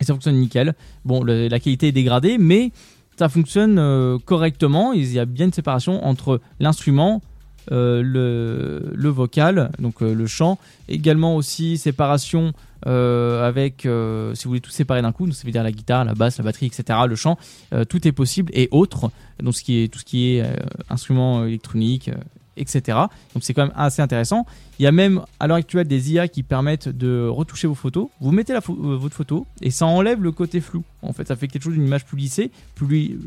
[0.00, 0.74] et ça fonctionne nickel.
[1.04, 2.70] Bon, la qualité est dégradée, mais
[3.18, 4.92] ça fonctionne correctement.
[4.92, 7.22] Il y a bien une séparation entre l'instrument,
[7.70, 12.52] le, le vocal, donc euh, le chant, également aussi séparation
[12.86, 15.72] euh, avec, euh, si vous voulez tout séparer d'un coup, donc ça veut dire la
[15.72, 17.38] guitare, la basse, la batterie, etc., le chant,
[17.72, 19.10] euh, tout est possible et autres,
[19.42, 20.54] donc ce qui est, tout ce qui est euh,
[20.90, 22.14] instruments électroniques, euh,
[22.56, 22.98] etc.
[23.34, 24.46] Donc c'est quand même assez intéressant.
[24.78, 28.08] Il y a même à l'heure actuelle des IA qui permettent de retoucher vos photos.
[28.20, 30.82] Vous mettez la euh, votre photo et ça enlève le côté flou.
[31.02, 33.18] En fait, ça fait quelque chose d'une image plus lissée, plus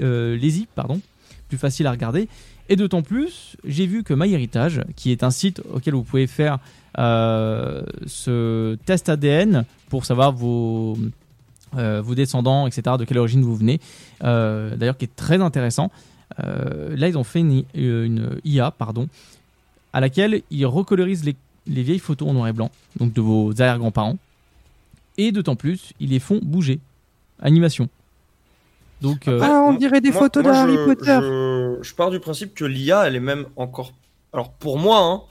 [0.00, 1.00] euh, lazy, pardon,
[1.48, 2.28] plus facile à regarder.
[2.68, 6.58] Et d'autant plus, j'ai vu que MyHeritage, qui est un site auquel vous pouvez faire
[6.98, 10.98] euh, ce test ADN pour savoir vos,
[11.76, 13.80] euh, vos descendants, etc., de quelle origine vous venez,
[14.22, 15.90] euh, d'ailleurs qui est très intéressant.
[16.38, 19.08] Là, ils ont fait une, une IA, pardon,
[19.92, 21.34] à laquelle ils recolorisent les,
[21.66, 24.18] les vieilles photos en noir et blanc, donc de vos arrière-grands-parents,
[25.16, 26.78] et d'autant plus, ils les font bouger.
[27.40, 27.88] Animation.
[29.00, 31.18] Donc, euh, Ah, on dirait des Moi- photos je- Potter.
[31.22, 33.92] Je, je pars du principe que l'IA, elle est même encore.
[34.32, 35.22] Alors pour moi, hein,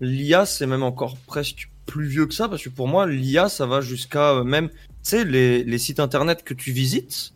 [0.00, 3.66] l'IA, c'est même encore presque plus vieux que ça, parce que pour moi, l'IA, ça
[3.66, 7.32] va jusqu'à euh, même, tu sais, les, les sites internet que tu visites.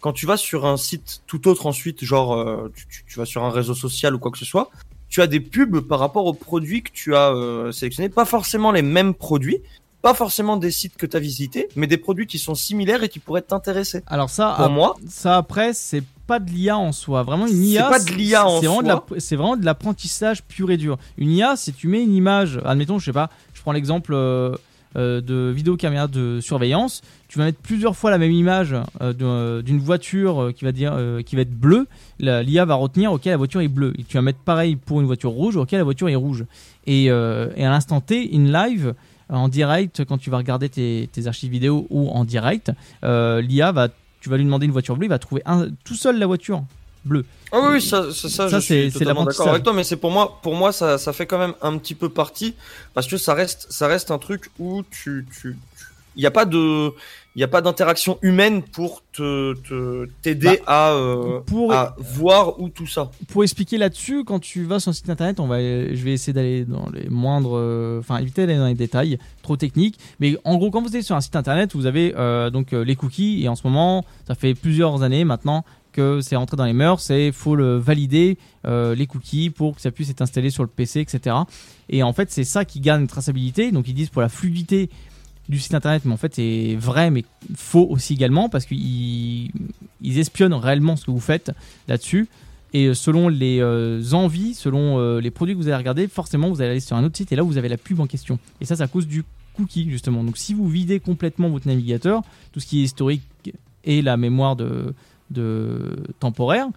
[0.00, 3.24] Quand tu vas sur un site tout autre ensuite, genre euh, tu, tu- tu vas
[3.24, 4.70] sur un réseau social ou quoi que ce soit,
[5.08, 8.08] tu as des pubs par rapport aux produits que tu as euh, sélectionnés.
[8.08, 9.58] Pas forcément les mêmes produits,
[10.02, 13.08] pas forcément des sites que tu as visités, mais des produits qui sont similaires et
[13.08, 14.02] qui pourraient t'intéresser.
[14.08, 17.22] Alors ça, Pour moi- ça après, c'est pas de l'IA en soi.
[17.22, 17.88] Vraiment une IA.
[17.88, 19.20] pas de l'IA en c'est vraiment de.
[19.20, 20.98] C'est vraiment de l'apprentissage pur et dur.
[21.18, 24.54] Une IA, si tu mets une image, admettons, je sais pas, je prends l'exemple euh,
[24.96, 27.02] euh, de vidéocaméra de surveillance.
[27.28, 31.36] Tu vas mettre plusieurs fois la même image euh, d'une voiture qui va dire, qui
[31.36, 31.86] va être bleue.
[32.18, 33.92] L'IA va retenir, ok, la voiture est bleue.
[33.98, 36.44] Et tu vas mettre pareil pour une voiture rouge, ok, la voiture est rouge.
[36.86, 38.94] Et, et à l'instant T, in live,
[39.38, 42.70] en direct, quand tu vas regarder tes, tes archives vidéo ou en direct,
[43.04, 43.88] euh, l'IA va,
[44.20, 46.62] tu vas lui demander une voiture bleue, il va trouver un, tout seul la voiture
[47.04, 47.24] bleue.
[47.50, 49.84] Ah oui, oui, ça, ça, ça, Ça, je c'est- suis totalement d'accord avec toi, mais
[49.84, 52.54] c'est pour moi, pour moi, ça, ça fait quand même un petit peu partie
[52.94, 55.56] parce que ça reste, ça reste un truc où tu, tu,
[56.16, 56.92] il n'y a pas de,
[57.34, 59.54] il y a pas d'interaction humaine pour te,
[60.22, 63.10] t'aider Bah, à, euh, pour- à voir où tout ça.
[63.28, 66.32] Pour expliquer là-dessus, quand tu vas sur un site internet, on va, je vais essayer
[66.32, 69.98] d'aller dans les moindres, euh, enfin éviter d'aller dans les détails trop techniques.
[70.20, 72.96] Mais en gros, quand vous êtes sur un site internet, vous avez euh, donc les
[72.96, 76.72] cookies et en ce moment, ça fait plusieurs années maintenant que c'est rentré dans les
[76.72, 80.62] mœurs, c'est faut le valider euh, les cookies pour que ça puisse être installé sur
[80.62, 81.36] le PC, etc.
[81.90, 83.70] Et en fait, c'est ça qui gagne une traçabilité.
[83.72, 84.88] Donc ils disent pour la fluidité
[85.48, 87.24] du site internet, mais en fait c'est vrai mais
[87.54, 89.50] faux aussi également parce qu'ils
[90.00, 91.52] ils espionnent réellement ce que vous faites
[91.88, 92.28] là-dessus.
[92.74, 96.48] Et euh, selon les euh, envies, selon euh, les produits que vous allez regarder, forcément
[96.48, 98.38] vous allez aller sur un autre site et là vous avez la pub en question.
[98.60, 99.24] Et ça, c'est à cause du
[99.54, 100.24] cookie justement.
[100.24, 103.22] Donc si vous videz complètement votre navigateur, tout ce qui est historique
[103.84, 104.94] et la mémoire de,
[105.30, 106.68] de temporaire,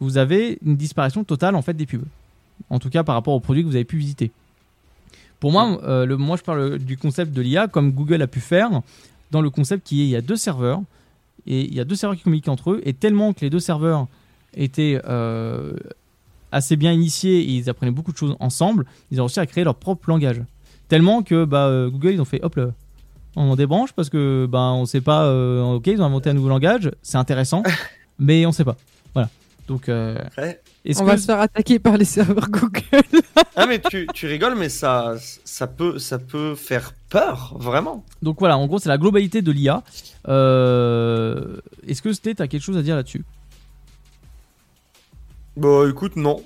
[0.00, 2.04] vous avez une disparition totale en fait des pubs.
[2.70, 4.32] En tout cas par rapport aux produits que vous avez pu visiter.
[5.44, 8.40] Pour moi, euh, le, moi je parle du concept de l'IA comme Google a pu
[8.40, 8.80] faire
[9.30, 10.80] dans le concept qui est il y a deux serveurs
[11.46, 13.60] et il y a deux serveurs qui communiquent entre eux et tellement que les deux
[13.60, 14.06] serveurs
[14.56, 15.74] étaient euh,
[16.50, 19.64] assez bien initiés et ils apprenaient beaucoup de choses ensemble, ils ont réussi à créer
[19.64, 20.40] leur propre langage.
[20.88, 22.68] Tellement que bah, euh, Google ils ont fait hop là,
[23.36, 26.32] on en débranche parce que bah, on sait pas, euh, ok ils ont inventé un
[26.32, 27.62] nouveau langage, c'est intéressant,
[28.18, 28.78] mais on sait pas.
[29.12, 29.28] Voilà.
[29.68, 30.58] Donc euh, Ouais.
[30.84, 32.82] Est-ce On que va se faire attaquer par les serveurs Google.
[33.56, 38.04] Ah mais tu, tu rigoles, mais ça, ça peut, ça peut faire peur, vraiment.
[38.22, 39.82] Donc voilà, en gros, c'est la globalité de l'IA.
[40.28, 41.56] Euh,
[41.86, 43.24] Est-ce que Sté, t'as quelque chose à dire là-dessus?
[45.56, 46.42] Bah écoute, non,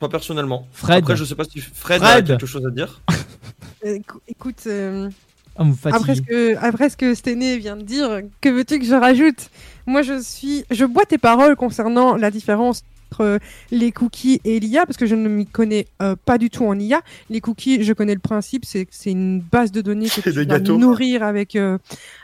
[0.00, 0.66] pas personnellement.
[0.72, 0.98] Fred.
[0.98, 2.24] Après, je sais pas si Fred, Fred.
[2.30, 3.00] a quelque chose à dire.
[3.84, 5.10] Écou- Écoute, euh,
[5.56, 8.94] Ah, après ce que après ce que Stené vient de dire, que veux-tu que je
[8.94, 9.50] rajoute?
[9.86, 12.82] Moi, je suis, je bois tes paroles concernant la différence
[13.16, 13.38] entre
[13.70, 16.78] les cookies et l'IA parce que je ne m'y connais euh, pas du tout en
[16.78, 17.00] IA.
[17.30, 20.44] Les cookies, je connais le principe, c'est une base de données que C'est tu vas
[20.44, 20.76] gâteaux.
[20.78, 21.78] nourrir avec euh,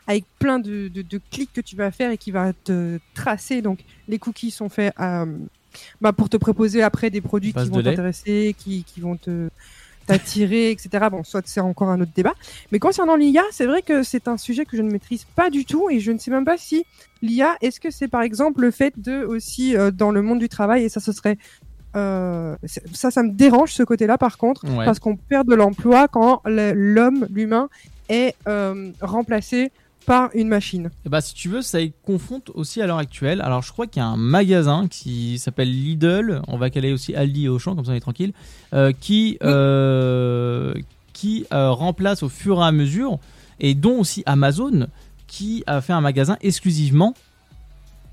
[0.06, 3.62] avec plein de, de, de clics que tu vas faire et qui va te tracer.
[3.62, 5.26] Donc, les cookies sont faits euh,
[6.00, 9.48] bah, pour te proposer après des produits qui de vont t'intéresser, qui, qui vont te
[10.06, 11.06] t'attirer, etc.
[11.12, 12.34] Bon, soit c'est encore un autre débat.
[12.72, 15.64] Mais concernant l'IA, c'est vrai que c'est un sujet que je ne maîtrise pas du
[15.64, 16.84] tout et je ne sais même pas si
[17.22, 20.48] l'IA, est-ce que c'est par exemple le fait de aussi euh, dans le monde du
[20.48, 21.38] travail et ça ce serait
[21.94, 22.56] euh,
[22.92, 24.84] ça, ça me dérange ce côté-là par contre, Ouais.
[24.84, 27.68] parce qu'on perd de l'emploi quand l'homme, l'humain,
[28.08, 29.70] est euh, remplacé
[30.06, 30.90] par une machine.
[31.06, 33.40] Eh bah, si tu veux, ça y confronte aussi à l'heure actuelle.
[33.40, 37.14] Alors, je crois qu'il y a un magasin qui s'appelle Lidl, on va caler aussi
[37.14, 38.32] Aldi et Auchan, comme ça on est tranquille,
[38.74, 39.38] euh, qui,
[41.12, 43.18] qui remplace au fur et à mesure,
[43.60, 44.88] et dont aussi Amazon,
[45.32, 47.14] qui a fait un magasin exclusivement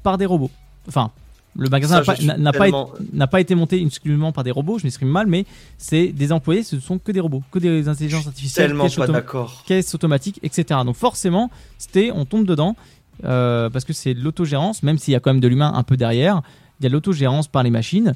[0.03, 0.49] par des robots.
[0.87, 1.11] Enfin,
[1.57, 1.97] le magasin
[2.37, 2.77] n'a pas, été-
[3.11, 5.45] n'a pas été monté exclusivement par des robots, je m'exprime mal, mais
[5.77, 8.95] c'est des employés, ce ne sont que des robots, que des intelligences artificielles, tellement caisses
[8.95, 9.63] pas autom- d'accord.
[9.67, 10.79] caisse automatique, etc.
[10.85, 12.77] Donc forcément, c'était, on tombe dedans
[13.25, 15.83] euh, parce que c'est de l'autogérance, même s'il y a quand même de l'humain un
[15.83, 16.41] peu derrière.
[16.79, 18.13] Il y a de l'autogérance par les machines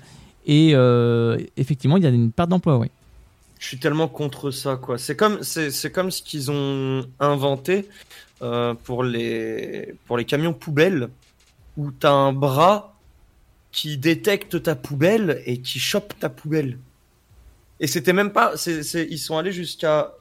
[0.47, 2.77] et euh, effectivement, il y a une perte d'emploi.
[2.77, 2.89] Ouais.
[3.59, 4.97] Je suis tellement contre ça, quoi.
[4.97, 7.89] C'est comme, c'est comme ce qu'ils ont inventé
[8.43, 11.09] euh, pour les, pour les camions poubelles,
[11.77, 12.93] où t'as un bras
[13.71, 16.77] qui détecte ta poubelle et qui chope ta poubelle.
[17.79, 20.13] Et c'était même pas, c'est, c'est, ils sont allés jusqu'à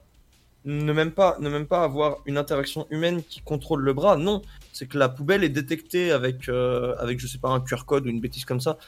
[0.65, 4.17] ne même pas, ne même pas avoir une interaction humaine qui contrôle le bras.
[4.17, 4.41] Non,
[4.73, 8.07] c'est que la poubelle est détectée avec, euh, avec je sais pas un QR code
[8.07, 8.79] ou une bêtise comme ça.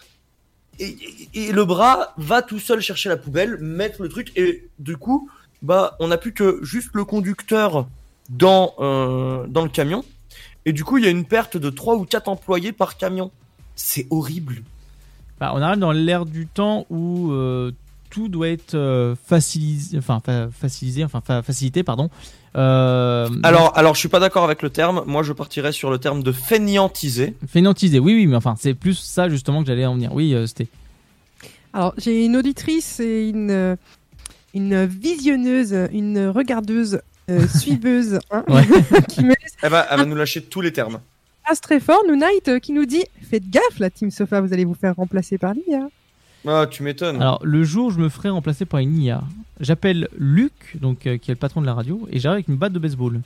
[0.78, 0.96] Et,
[1.34, 4.96] et- et le bras va tout seul chercher la poubelle, mettre le truc, et du
[4.96, 5.28] coup,
[5.62, 7.86] bah, on n'a plus que juste le conducteur
[8.30, 10.04] dans, euh, dans le camion.
[10.66, 13.30] et du coup il y a une perte de 3 ou 4 employés par camion.
[13.76, 14.62] C'est horrible.
[15.40, 17.72] Bah, on arrive dans l'ère du temps où euh,
[18.08, 22.08] tout doit être euh, facilisé, enfin fa- facilisé, enfin fa- facilité, pardon.
[22.56, 25.02] Euh, Alors, alors je suis pas d'accord avec le terme.
[25.06, 27.34] Moi, je partirais sur le terme de fainéantiser.
[27.48, 30.14] fainéantisé, oui, oui, mais enfin c'est plus ça justement que j'allais en venir.
[30.14, 30.68] Oui, euh, c'était.
[31.72, 33.76] Alors, j'ai une auditrice et une,
[34.54, 38.44] une visionneuse, une regardeuse, euh, suiveuse, hein,
[39.08, 41.00] qui me laisse Elle va, elle va nous lâcher tous les termes.
[41.46, 44.52] passe très fort, nous Night, euh, qui nous dit Faites gaffe, la Team Sofa, vous
[44.52, 45.88] allez vous faire remplacer par l'IA.
[46.46, 47.16] Ah, tu m'étonnes.
[47.16, 49.22] Alors le jour où je me ferai remplacer par une IA,
[49.60, 52.56] j'appelle Luc, donc euh, qui est le patron de la radio, et j'arrive avec une
[52.56, 53.20] batte de baseball.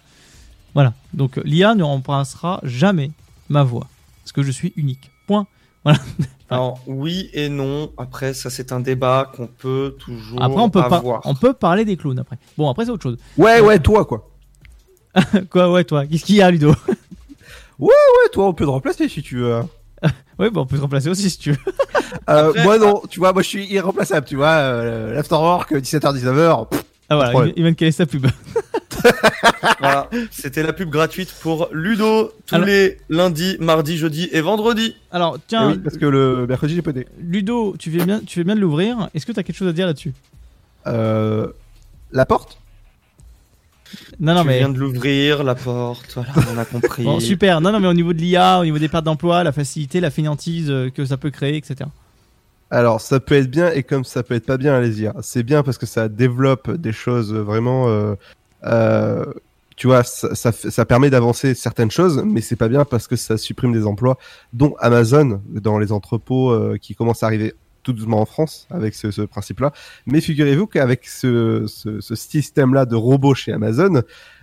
[0.75, 0.95] Voilà.
[1.15, 3.11] Donc l'IA ne remplacera jamais
[3.49, 3.89] ma voix,
[4.23, 5.11] parce que je suis unique.
[5.27, 5.47] Point.
[5.85, 5.99] Voilà.
[6.51, 7.91] Alors, oui et non.
[7.99, 11.21] Après, ça, c'est un débat qu'on peut toujours Après on peut pas, avoir.
[11.25, 12.39] on peut parler des clones après.
[12.57, 13.19] Bon après c'est autre chose.
[13.37, 14.29] Ouais, ouais, toi, quoi.
[15.51, 16.75] quoi ouais toi Qu'est-ce qu'il y a Ludo?
[17.79, 19.55] Ouais, ouais, toi, on peut te remplacer si tu veux.
[19.55, 19.69] hein.
[20.39, 21.59] Ouais, bon, on peut te remplacer aussi si tu veux.
[22.29, 24.49] Euh, Après- moi, non, tu vois, moi, je suis irremplaçable, tu vois.
[24.49, 26.67] Euh, L'afterwork, 17h-19h.
[27.11, 28.27] Ah voilà, il, il vient de caler sa pub.
[29.81, 34.97] Voilà, c'était la pub gratuite pour Ludo tous Alors- les lundis, mardis, jeudis et vendredis.
[35.13, 37.07] Alors tiens, Eh oui, parce que le mercredi, j'ai podé.
[37.21, 39.09] Ludo, tu fais bien, tu fais bien de l'ouvrir.
[39.15, 40.13] Est-ce que tu as quelque chose à dire là-dessus?
[40.89, 41.49] Euh,
[42.11, 42.59] la porte?
[44.19, 47.05] Non, non, tu mais viens de l'ouvrir, la porte, voilà, on a compris.
[47.05, 47.61] Bon, super.
[47.61, 50.11] Non, non, mais au niveau de l'IA, au niveau des pertes d'emploi, la facilité, la
[50.11, 51.89] fainéantise que ça peut créer, etc.
[52.71, 55.11] Alors, ça peut être bien et comme ça peut être pas bien, allez-y.
[55.23, 57.89] C'est bien parce que ça développe des choses vraiment.
[57.89, 58.15] euh,
[58.65, 59.25] euh,
[59.77, 63.37] tu vois, ça, ça, permet d'avancer certaines choses, mais c'est pas bien parce que ça
[63.37, 64.19] supprime des emplois,
[64.53, 67.55] dont Amazon dans les entrepôts euh, qui commencent à arriver
[67.85, 69.73] tout doucement en France avec ce, ce principe-là.
[70.05, 74.03] Mais figurez-vous qu'avec ce, ce, ce système-là de robots chez Amazon,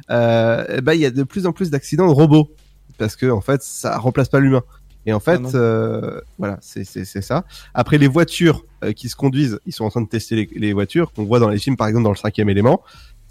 [0.10, 2.50] euh, eh ben, il y a de plus en plus d'accidents de robots
[2.98, 4.64] parce que en fait, ça remplace pas l'humain.
[5.06, 5.50] Et en fait, non.
[5.54, 6.84] euh, voilà, c'est
[7.22, 7.46] ça.
[7.74, 10.74] Après, les voitures euh, qui se conduisent, ils sont en train de tester les, les
[10.74, 12.82] voitures qu'on voit dans les films, par exemple dans le cinquième élément.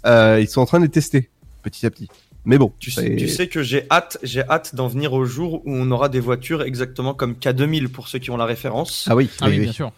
[0.05, 1.29] Euh, ils sont en train de les tester
[1.63, 2.07] petit à petit.
[2.45, 5.63] Mais bon, Tu sais, tu sais que j'ai hâte, j'ai hâte d'en venir au jour
[5.65, 9.07] où on aura des voitures exactement comme K2000 pour ceux qui ont la référence.
[9.09, 9.91] Ah oui, Ah oui, bien sûr.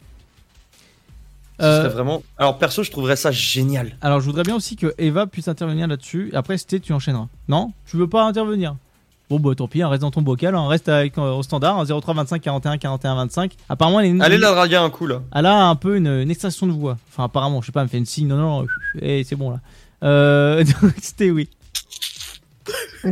[1.59, 2.21] Euh, vraiment.
[2.37, 3.97] Alors perso, je trouverais ça génial.
[4.01, 6.29] Alors, je voudrais bien aussi que Eva puisse intervenir là-dessus.
[6.33, 7.27] Après, c'était, tu enchaîneras.
[7.47, 7.73] Non?
[7.85, 8.75] Tu veux pas intervenir?
[9.29, 11.77] Bon, bah tant pis, hein, reste dans ton bocal, hein, reste avec, euh, au standard,
[11.79, 13.55] hein, 03 25 41 41 25.
[13.67, 15.21] Apparemment, elle, est- Allez la draguer un coup là.
[15.35, 16.97] elle a un peu une, une extraction de voix.
[17.09, 18.27] Enfin, apparemment, je sais pas, elle me fait une signe.
[18.27, 18.67] Non, non, non,
[19.01, 19.59] eh, c'est bon là.
[20.03, 21.49] Euh, donc, c'était oui.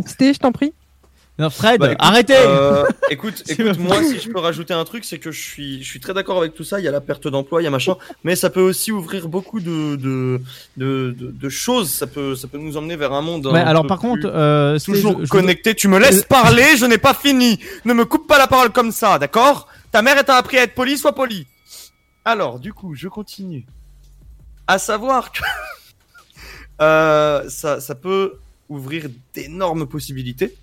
[0.05, 0.73] Sté, je t'en prie.
[1.37, 5.03] Non, Fred, Bah, écoute, arrêtez euh, Écoute, écoute moi, si je peux rajouter un truc,
[5.03, 6.79] c'est que je suis, je suis très d'accord avec tout ça.
[6.79, 9.27] Il y a la perte d'emploi, il y a machin, mais ça peut aussi ouvrir
[9.27, 10.41] beaucoup de, de,
[10.77, 11.89] de, de, choses.
[11.91, 13.47] Ça peut, ça peut nous emmener vers un monde.
[13.47, 15.75] Ouais, un alors par contre, euh, toujours je- je- connecté.
[15.75, 17.59] Tu me laisses Euh, parler, je n'ai pas fini.
[17.83, 19.67] Ne me coupe pas la parole comme ça, d'accord?
[19.91, 21.47] Ta mère t'a appris à être poli, sois poli.
[22.23, 23.65] Alors, du coup, je continue.
[24.67, 25.39] À savoir que
[26.81, 28.35] euh, ça, ça peut
[28.69, 30.55] ouvrir d'énormes possibilités.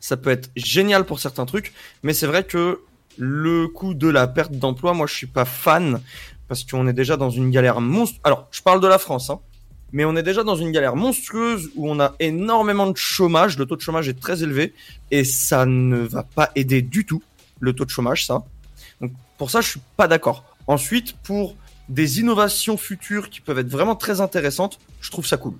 [0.00, 1.72] Ça peut être génial pour certains trucs,
[2.02, 2.80] mais c'est vrai que
[3.18, 6.00] le coût de la perte d'emploi, moi, je suis pas fan
[6.48, 8.20] parce qu'on est déjà dans une galère monstrueuse.
[8.24, 9.40] Alors, je parle de la France, hein,
[9.92, 13.58] mais on est déjà dans une galère monstrueuse où on a énormément de chômage.
[13.58, 14.72] Le taux de chômage est très élevé
[15.10, 17.22] et ça ne va pas aider du tout
[17.60, 18.42] le taux de chômage, ça.
[19.00, 20.44] Donc, pour ça, je suis pas d'accord.
[20.66, 21.56] Ensuite, pour
[21.88, 25.54] des innovations futures qui peuvent être vraiment très intéressantes, je trouve ça cool.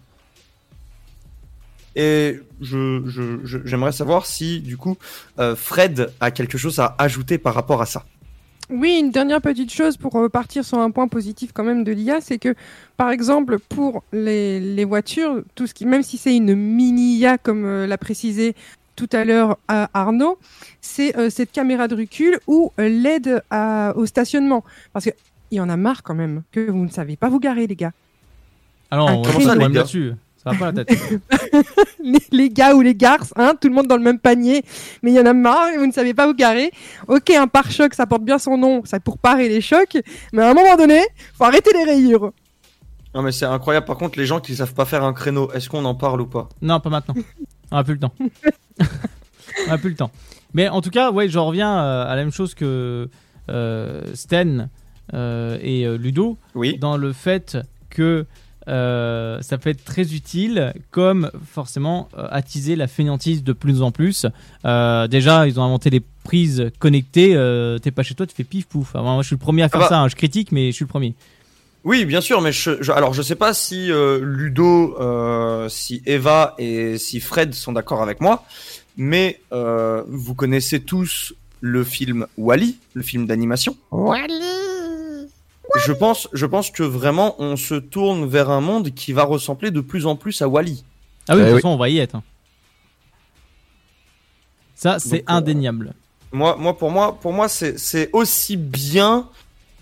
[1.97, 4.97] Et je, je- je- j'aimerais savoir si, du coup,
[5.39, 8.05] euh, Fred a quelque chose à ajouter par rapport à ça.
[8.71, 11.91] Oui, une dernière petite chose pour euh, partir sur un point positif quand même de
[11.91, 12.55] l'IA, c'est que
[12.97, 17.37] par exemple pour les, les voitures, tout ce qui, même si c'est une mini IA
[17.37, 18.55] comme euh, l'a précisé
[18.95, 20.39] tout à l'heure à Arnaud,
[20.81, 23.43] c'est euh, cette caméra de recul ou euh, l'aide
[23.97, 24.63] au stationnement.
[24.93, 25.11] Parce que
[25.51, 27.75] il y en a marre quand même que vous ne savez pas vous garer les
[27.75, 27.93] gars.
[28.93, 30.13] Alors, Un on va là-dessus.
[30.43, 30.99] Ça va pas la tête.
[32.03, 34.65] les, les gars ou les garces, hein, tout le monde dans le même panier,
[35.03, 36.71] mais il y en a marre, vous ne savez pas vous garer.
[37.09, 39.99] Ok, un pare-choc, ça porte bien son nom, c'est pour parer les chocs,
[40.33, 41.03] mais à un moment donné,
[41.35, 42.33] faut arrêter les rayures.
[43.15, 43.87] Non, mais c'est incroyable.
[43.87, 46.27] Par contre, les gens qui savent pas faire un créneau, est-ce qu'on en parle ou
[46.27, 46.49] pas?
[46.63, 47.15] Non, pas maintenant.
[47.71, 48.15] On a plus le temps.
[49.69, 50.13] On a plus le temps.
[50.55, 53.09] Mais en tout cas, ouais, j'en reviens euh, à la même chose que
[53.49, 54.69] euh, Sten
[55.13, 56.39] euh, et euh, Ludo.
[56.55, 56.79] Oui.
[56.79, 57.59] Dans le fait
[57.91, 58.27] que
[58.69, 63.91] euh, ça peut être très utile, comme forcément euh, attiser la fainéantise de plus en
[63.91, 64.27] plus.
[64.65, 67.35] Euh, déjà, ils ont inventé les prises connectées.
[67.35, 68.95] euh, T'es pas chez toi, tu fais pif pouf.
[68.95, 69.89] Moi, je suis le premier à faire Ah bah.
[69.89, 70.01] ça.
[70.01, 70.09] hein.
[70.09, 71.15] Je critique, mais je suis le premier.
[71.85, 76.03] Oui, bien sûr, mais je, je- alors je sais pas si euh, Ludo, euh, si
[76.05, 78.45] Eva et si Fred sont d'accord avec moi,
[78.99, 81.33] mais euh, vous connaissez tous
[81.63, 83.77] le film Wally, le film d'animation?
[85.79, 89.71] Je pense, je pense que vraiment on se tourne vers un monde qui va ressembler
[89.71, 90.85] de plus en plus à Wally.
[91.29, 92.17] Ah oui, de Eh toute façon, on va y être.
[92.17, 92.23] hein.
[94.75, 95.95] Ça, c'est euh, indéniable.
[96.33, 99.29] Moi, moi, pour moi, pour moi, c'est c'est aussi bien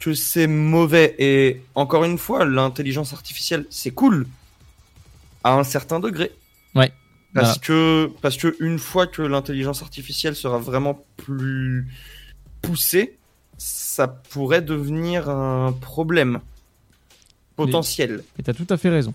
[0.00, 1.14] que c'est mauvais.
[1.18, 4.26] Et encore une fois, l'intelligence artificielle, c'est cool
[5.44, 6.32] à un certain degré.
[6.74, 6.92] Ouais.
[7.34, 7.58] Parce Voilà.
[7.60, 11.86] que parce que une fois que l'intelligence artificielle sera vraiment plus
[12.62, 13.17] poussée,
[13.58, 16.40] ça pourrait devenir un problème
[17.56, 18.22] potentiel.
[18.38, 19.12] Et t'as tout à fait raison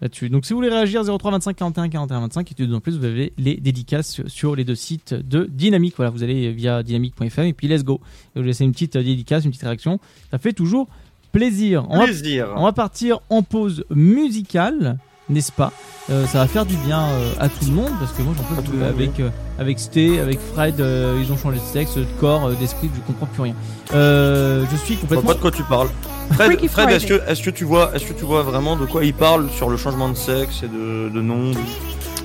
[0.00, 0.28] là-dessus.
[0.30, 3.04] Donc si vous voulez réagir 03 25 41 41 25 et tout en plus vous
[3.04, 5.94] avez les dédicaces sur, sur les deux sites de Dynamique.
[5.96, 8.00] Voilà, vous allez via dynamique.fm et puis let's go.
[8.36, 9.98] Et vous laissez une petite euh, dédicace, une petite réaction.
[10.30, 10.88] Ça fait toujours
[11.32, 11.86] plaisir.
[11.88, 12.52] On va- Plaisir.
[12.56, 14.98] on va partir en pause musicale,
[15.28, 15.72] n'est-ce pas
[16.10, 18.42] Euh, Ça va faire du bien euh, à tout le monde parce que moi j'en
[18.54, 19.28] peux tout plus avec euh,
[19.58, 23.00] avec Sté, avec Fred, euh, ils ont changé de sexe, de corps, euh, d'esprit, je
[23.00, 23.54] comprends plus rien.
[23.94, 25.88] Euh, je suis Je vois complètement pas de quoi tu parles.
[26.32, 29.04] Fred, Fred est-ce que, est-ce que tu vois, est-ce que tu vois vraiment de quoi
[29.04, 31.52] il parle sur le changement de sexe et de, de nom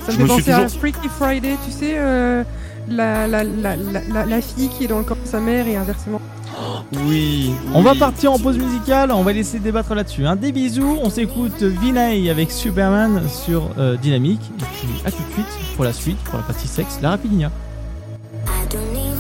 [0.06, 2.44] Ça Je me fait me penser à Freaky Friday, tu sais, euh,
[2.90, 5.68] la, la, la, la, la, la fille qui est dans le corps de sa mère
[5.68, 6.22] et inversement.
[7.08, 7.52] Oui.
[7.74, 10.26] On va partir en pause musicale, on va laisser débattre là-dessus.
[10.26, 10.36] hein.
[10.36, 14.42] Des bisous, on s'écoute Vinay avec Superman sur euh, Dynamique.
[14.60, 17.50] Et puis à tout de suite pour la suite, pour la partie sexe, la Rapidinia.
[18.48, 19.13] I don't even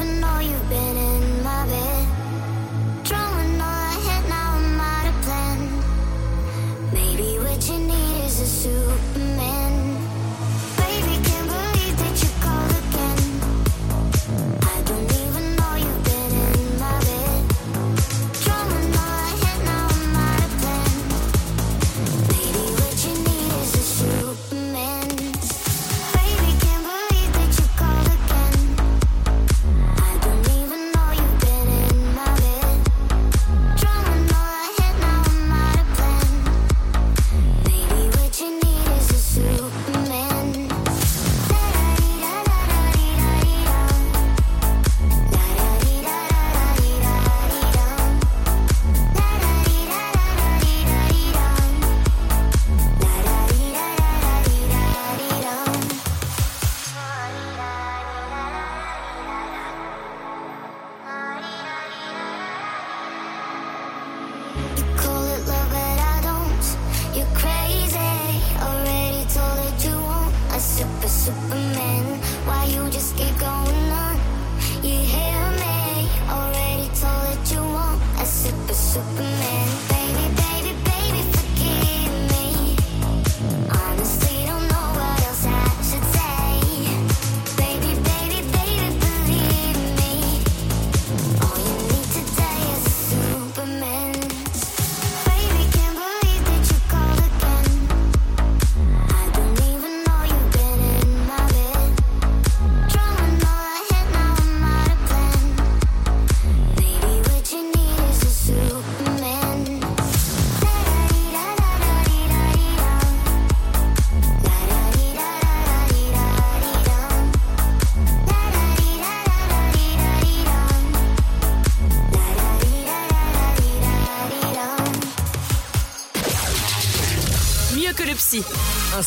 [64.56, 64.93] You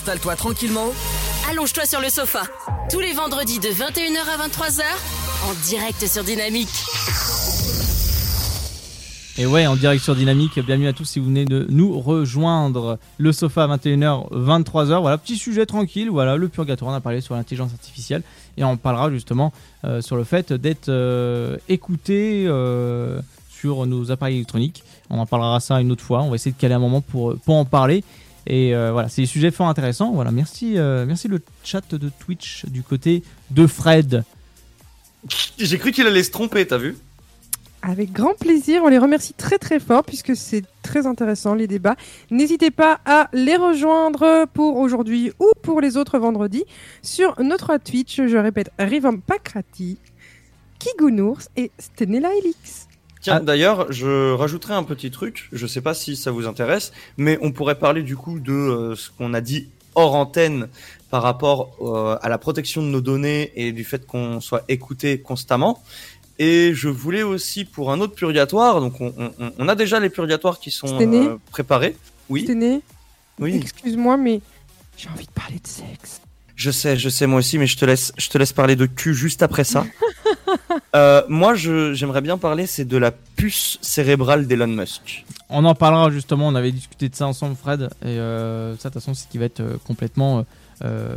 [0.07, 0.93] Installe-toi tranquillement.
[1.51, 2.43] Allonge-toi sur le sofa.
[2.93, 4.83] Tous les vendredis de 21h à 23h,
[5.49, 6.69] en direct sur Dynamique.
[9.37, 13.01] Et ouais, en direct sur Dynamique, bienvenue à tous si vous venez de nous rejoindre.
[13.19, 15.01] Le sofa à 21h, 23h.
[15.01, 16.09] Voilà, petit sujet tranquille.
[16.09, 16.93] Voilà, le purgatoire.
[16.93, 18.23] On a parlé sur l'intelligence artificielle
[18.57, 19.53] et on parlera justement
[19.85, 23.21] euh, sur le fait d'être euh, écouté euh,
[23.51, 24.85] sur nos appareils électroniques.
[25.11, 26.23] On en parlera ça une autre fois.
[26.23, 28.05] On va essayer de caler un moment pour, pour en parler.
[28.47, 30.13] Et euh, voilà, c'est des sujets fort intéressants.
[30.13, 34.25] Voilà, merci, euh, merci le chat de Twitch du côté de Fred.
[35.59, 36.97] J'ai cru qu'il allait se tromper, t'as vu?
[37.83, 41.97] Avec grand plaisir, on les remercie très très fort puisque c'est très intéressant les débats.
[42.31, 46.65] N'hésitez pas à les rejoindre pour aujourd'hui ou pour les autres vendredis
[47.03, 48.17] sur notre Twitch.
[48.27, 49.99] Je répète, Rivam Pakrati,
[50.79, 52.86] Kigounours et Stenella Elix.
[53.35, 55.49] Tiens, d'ailleurs, je rajouterai un petit truc.
[55.53, 58.95] Je sais pas si ça vous intéresse, mais on pourrait parler du coup de euh,
[58.97, 60.69] ce qu'on a dit hors antenne
[61.11, 65.21] par rapport euh, à la protection de nos données et du fait qu'on soit écouté
[65.21, 65.83] constamment.
[66.39, 70.11] Et je voulais aussi pour un autre purgatoire, donc on, on- on a déjà les
[70.11, 71.97] purgatoires qui sont euh, préparés.
[72.29, 72.45] Oui.
[72.45, 72.83] Stené,
[73.39, 73.57] Oui.
[73.57, 74.41] excuse-moi, mais
[74.99, 76.21] j'ai envie de parler de sexe.
[76.57, 78.87] Je sais, je sais moi aussi, mais je te laisse, je te laisse parler de
[78.87, 79.87] cul juste après ça.
[80.95, 85.27] Euh, moi, je, j'aimerais bien parler, c'est de la puce cérébrale d'Elon Musk.
[85.51, 88.95] On en parlera justement, on avait discuté de ça ensemble, Fred, et euh, ça, de
[88.95, 90.47] toute façon, c'est ce qui va être euh, complètement
[90.83, 91.17] euh,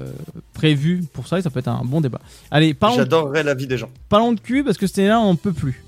[0.54, 2.20] prévu pour ça, et ça peut être un bon débat.
[2.52, 3.90] Allez, parlons, J'adorerais la vie des gens.
[4.10, 5.82] parlons de cul, parce que c'était là, on peut plus.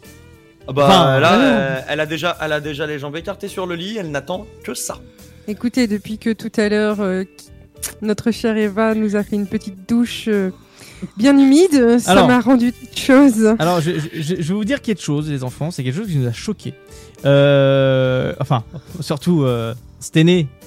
[0.67, 3.65] Ah bah Enfin, là, euh, elle a déjà, elle a déjà les jambes écartées sur
[3.67, 4.99] le lit, elle n'attend que ça.
[5.47, 7.25] Écoutez, depuis que tout à l'heure, euh,
[8.01, 10.49] notre chère Eva nous a fait une petite douche euh,
[11.17, 13.55] bien humide, ça m'a rendu chose.
[13.59, 16.17] Alors, je, je- je vais vous dire quelque chose, les enfants, c'est quelque chose qui
[16.17, 16.73] nous a choqués.
[17.25, 18.63] Euh, enfin,
[18.99, 19.73] surtout, euh.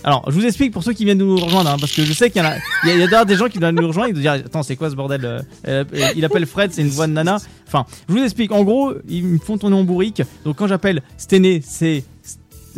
[0.04, 2.30] Alors, je vous explique pour ceux qui viennent nous rejoindre, hein, parce que je sais
[2.30, 2.54] qu'il y en a,
[2.84, 4.20] il y a, il y a d'ailleurs des gens qui viennent nous rejoindre, ils nous
[4.20, 5.84] dire, attends, c'est quoi ce bordel euh,
[6.14, 7.38] Il appelle Fred, c'est une voix de nana.
[7.66, 8.52] Enfin, je vous explique.
[8.52, 10.22] En gros, ils me font tourner en bourrique.
[10.44, 12.04] Donc, quand j'appelle Stené, c'est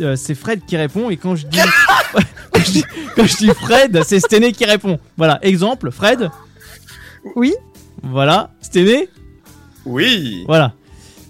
[0.01, 1.57] euh, c'est Fred qui répond, et quand je dis
[2.51, 2.83] quand je dis,
[3.15, 4.99] quand je dis Fred, c'est Stené qui répond.
[5.17, 6.29] Voilà, exemple, Fred.
[7.35, 7.53] Oui.
[8.03, 9.09] Voilà, Stené.
[9.85, 10.43] Oui.
[10.47, 10.73] Voilà.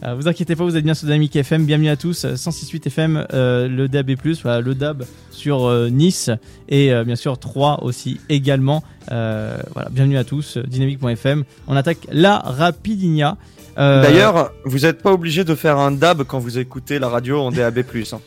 [0.04, 1.66] Euh, vous inquiétez pas, vous êtes bien sur Dynamique FM.
[1.66, 2.26] Bienvenue à tous.
[2.26, 4.12] euh, 106.8 FM, euh, le DAB+,
[4.44, 6.30] voilà, le DAB sur euh, Nice
[6.70, 8.84] et euh, bien sûr 3 aussi également.
[9.12, 10.60] Euh, voilà, bienvenue à tous.
[10.60, 11.44] Dynamique.fm.
[11.68, 13.38] On attaque la Rapidinia.
[13.80, 17.40] Euh, D'ailleurs, vous n'êtes pas obligé de faire un dab quand vous écoutez la radio
[17.42, 17.80] en DAB+.
[17.80, 18.20] Hein.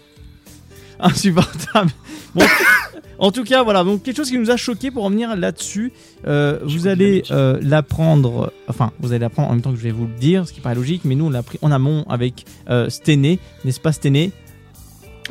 [1.06, 1.90] insupportable.
[2.34, 2.44] Bon,
[3.18, 5.92] en tout cas, voilà, donc quelque chose qui nous a choqué pour revenir là-dessus.
[6.26, 9.90] euh, vous allez euh, l'apprendre, enfin, vous allez l'apprendre en même temps que je vais
[9.90, 12.44] vous le dire, ce qui paraît logique, mais nous on l'a pris en amont avec
[12.68, 14.32] euh, Stené, n'est-ce pas Stené?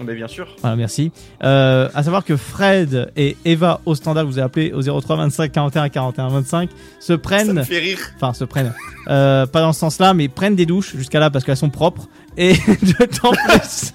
[0.05, 0.47] Mais bien sûr.
[0.61, 1.11] Voilà, merci.
[1.43, 5.51] Euh, à savoir que Fred et Eva au standard, vous avez appelé au 03 25
[5.51, 6.69] 41 41 25,
[6.99, 7.47] se prennent.
[7.47, 7.99] Ça me fait rire.
[8.15, 8.73] Enfin, se prennent.
[9.07, 12.07] Euh, pas dans ce sens-là, mais prennent des douches jusqu'à là parce qu'elles sont propres.
[12.41, 13.93] Et de temps plus.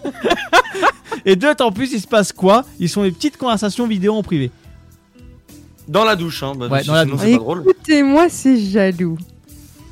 [1.24, 2.64] et de temps plus, il se passe quoi?
[2.78, 4.50] Ils sont des petites conversations vidéo en privé.
[5.88, 6.52] Dans la douche, hein.
[6.56, 7.24] Bah, Ouais, si- dans la sinon, douche.
[7.24, 7.60] c'est pas drôle.
[7.68, 9.18] Écoutez-moi, c'est jaloux.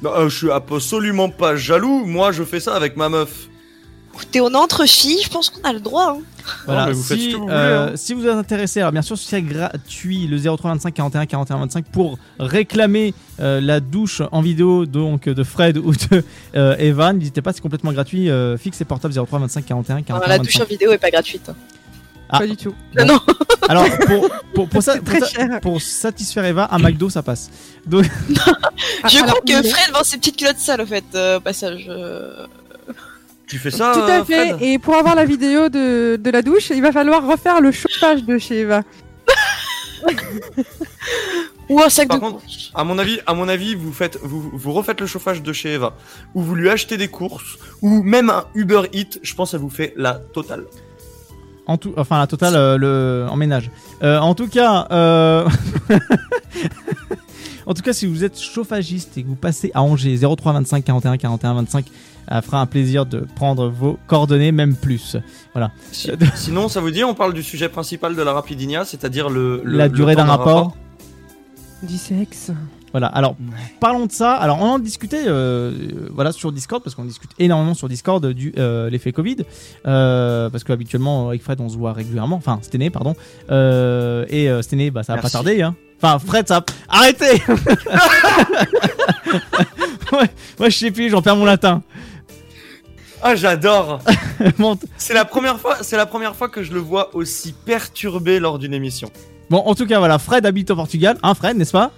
[0.02, 2.04] Bah, euh, je suis absolument pas jaloux.
[2.04, 3.48] Moi, je fais ça avec ma meuf.
[4.14, 6.16] Écoutez, on est entre filles, je pense qu'on a le droit.
[6.18, 6.22] hein.
[6.66, 7.96] Voilà, vous faites si, vous euh, voulez, hein.
[7.96, 11.84] si vous êtes intéressé, alors bien sûr, c'est gratuit, le 03 25 41 41 25
[11.86, 16.24] pour réclamer euh, la douche en vidéo donc de Fred ou de
[16.56, 17.16] euh, Evan.
[17.16, 18.28] N'hésitez pas, c'est complètement gratuit.
[18.28, 20.68] Euh, fixe et portable 03 25 41 41 Alors, la douche en 25.
[20.68, 21.50] vidéo est pas gratuite.
[22.28, 22.38] Ah.
[22.38, 22.74] Pas du tout.
[22.96, 23.04] Bon.
[23.06, 23.20] Non.
[23.68, 25.60] Alors pour pour pour, ça- C'est pour, très ça- cher.
[25.60, 27.50] pour satisfaire Eva, un McDo ça passe.
[27.86, 28.34] Donc Je
[29.04, 31.86] Ah, crois alors, que Fred vend ses petites culottes sales, au fait, euh, au passage.
[33.52, 34.48] Tu fais ça, Tout à euh, fait.
[34.48, 37.70] Fred Et pour avoir la vidéo de, de la douche, il va falloir refaire le
[37.70, 38.82] chauffage de chez Eva.
[41.68, 42.42] Ou un sac Par de contre,
[42.74, 45.74] à mon avis, à mon avis, vous faites, vous, vous refaites le chauffage de chez
[45.74, 45.94] Eva,
[46.32, 49.20] ou vous lui achetez des courses, ou même un Uber Eat.
[49.22, 50.64] Je pense, que ça vous fait la totale.
[51.66, 53.70] en tout, enfin la totale euh, le en ménage.
[54.02, 54.88] Euh, en tout cas.
[54.92, 55.46] Euh...
[57.66, 60.84] En tout cas, si vous êtes chauffagiste et que vous passez à Angers 03 25
[60.84, 61.86] 41 41 25,
[62.32, 65.16] ça fera un plaisir de prendre vos coordonnées, même plus.
[65.52, 65.70] Voilà.
[65.92, 69.60] Si- sinon, ça vous dit, on parle du sujet principal de la Rapidinia, c'est-à-dire le,
[69.64, 70.74] le- La durée d'un rapport.
[71.82, 72.50] Du sexe.
[72.92, 73.36] Voilà, alors
[73.80, 74.34] parlons de ça.
[74.34, 75.72] Alors on en discutait euh,
[76.12, 79.38] voilà, sur Discord, parce qu'on discute énormément sur Discord du euh, l'effet Covid.
[79.86, 82.36] Euh, parce que habituellement, avec Fred, on se voit régulièrement.
[82.36, 83.14] Enfin, Stené, pardon.
[83.50, 85.62] Euh, et euh, Stené, bah, ça va pas tarder.
[85.62, 85.74] Hein.
[86.02, 86.64] Enfin, Fred, ça va...
[86.88, 87.42] Arrêtez
[90.12, 91.82] ouais, Moi, je sais plus, j'en perds mon latin.
[93.22, 94.00] Ah, j'adore.
[94.98, 98.58] C'est la première fois, c'est la première fois que je le vois aussi perturbé lors
[98.58, 99.10] d'une émission.
[99.48, 101.16] bon, en tout cas, voilà, Fred habite au Portugal.
[101.22, 101.92] Hein, Fred, n'est-ce pas?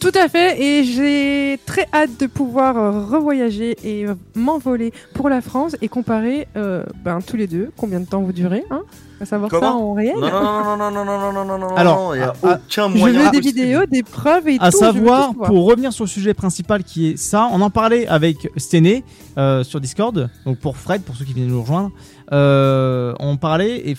[0.00, 5.28] Tout à fait, et j'ai très hâte de pouvoir euh, revoyager et euh, m'envoler pour
[5.28, 8.82] la France et comparer euh, ben, tous les deux combien de temps vous durez, hein?
[9.20, 10.14] À savoir ça en réel.
[10.16, 12.32] Non, non, non, non, non, non, non, non, non, non, Alors, non, il y a
[12.42, 13.24] ah, aucun Je moyen.
[13.24, 14.78] veux des vidéos, des preuves et à tout.
[14.78, 18.06] je veux savoir, pour revenir sur le sujet principal qui est ça, on en parlait
[18.06, 19.02] avec Stené
[19.36, 21.90] euh, sur Discord, donc pour Fred, pour ceux qui viennent nous rejoindre,
[22.32, 23.96] euh, on parlait et,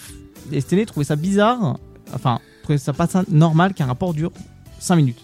[0.52, 1.78] et Stené trouvait ça bizarre,
[2.14, 4.32] enfin, trouvait ça pas normal qu'un rapport dure
[4.80, 5.20] 5 minutes.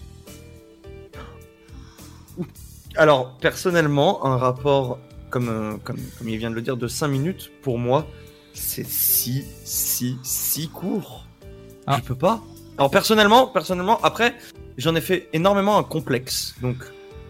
[2.96, 4.98] Alors, personnellement, un rapport,
[5.30, 8.06] comme, euh, comme, comme il vient de le dire, de 5 minutes, pour moi,
[8.56, 11.26] c'est si, si, si court.
[11.86, 11.98] Ah.
[12.00, 12.42] Je peux pas.
[12.78, 14.34] Alors, personnellement, personnellement, après,
[14.76, 16.54] j'en ai fait énormément un complexe.
[16.60, 16.76] Donc,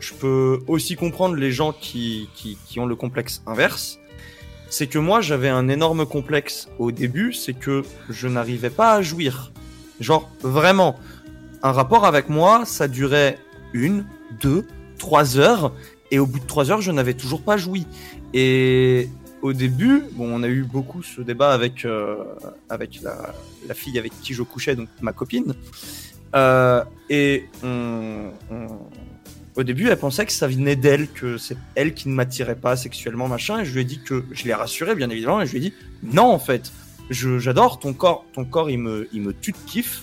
[0.00, 3.98] je peux aussi comprendre les gens qui, qui, qui ont le complexe inverse.
[4.68, 9.02] C'est que moi, j'avais un énorme complexe au début, c'est que je n'arrivais pas à
[9.02, 9.52] jouir.
[10.00, 10.96] Genre, vraiment,
[11.62, 13.38] un rapport avec moi, ça durait
[13.72, 14.04] une,
[14.40, 14.66] deux,
[14.98, 15.72] trois heures,
[16.10, 17.86] et au bout de trois heures, je n'avais toujours pas joui.
[18.34, 19.08] Et
[19.42, 22.16] au début, bon, on a eu beaucoup ce débat avec, euh,
[22.68, 25.54] avec la, fille avec qui je couchais, donc ma copine.
[26.34, 27.46] Euh, et
[29.56, 32.76] au début, elle pensait que ça venait d'elle, que c'est elle qui ne m'attirait pas
[32.76, 33.60] sexuellement, machin.
[33.60, 35.60] Et je lui ai dit que je l'ai rassuré, bien évidemment, et je lui ai
[35.60, 36.72] dit non, en fait,
[37.10, 40.02] j'adore ton corps, ton corps, il me, il me tue de kiff,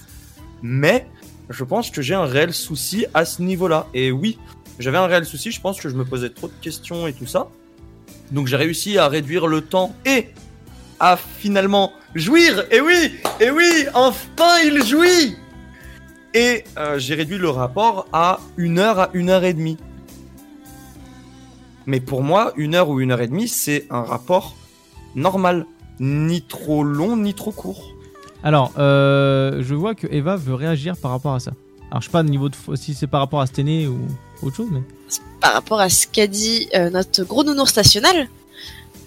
[0.62, 1.08] mais
[1.50, 3.88] je pense que j'ai un réel souci à ce niveau-là.
[3.94, 4.40] Et oui,
[4.80, 5.52] j'avais un réel souci.
[5.52, 7.50] Je pense que je me posais trop de questions et tout ça.
[8.32, 10.30] Donc j'ai réussi à réduire le temps et
[11.00, 12.64] à finalement jouir.
[12.72, 15.36] Et oui, et oui, enfin il jouit.
[16.34, 19.78] Et euh, j'ai réduit le rapport à une heure à une heure et demie.
[21.86, 24.56] Mais pour moi, une heure ou une heure et demie, c'est un rapport
[25.16, 25.66] normal,
[26.00, 27.94] ni trop long ni trop court.
[28.44, 31.52] Alors, euh, je vois que Eva veut réagir par rapport à ça.
[31.92, 34.00] Alors, je sais pas au niveau de si c'est par rapport à Stené ou
[35.41, 38.28] par rapport à ce qu'a dit euh, notre gros nounours national.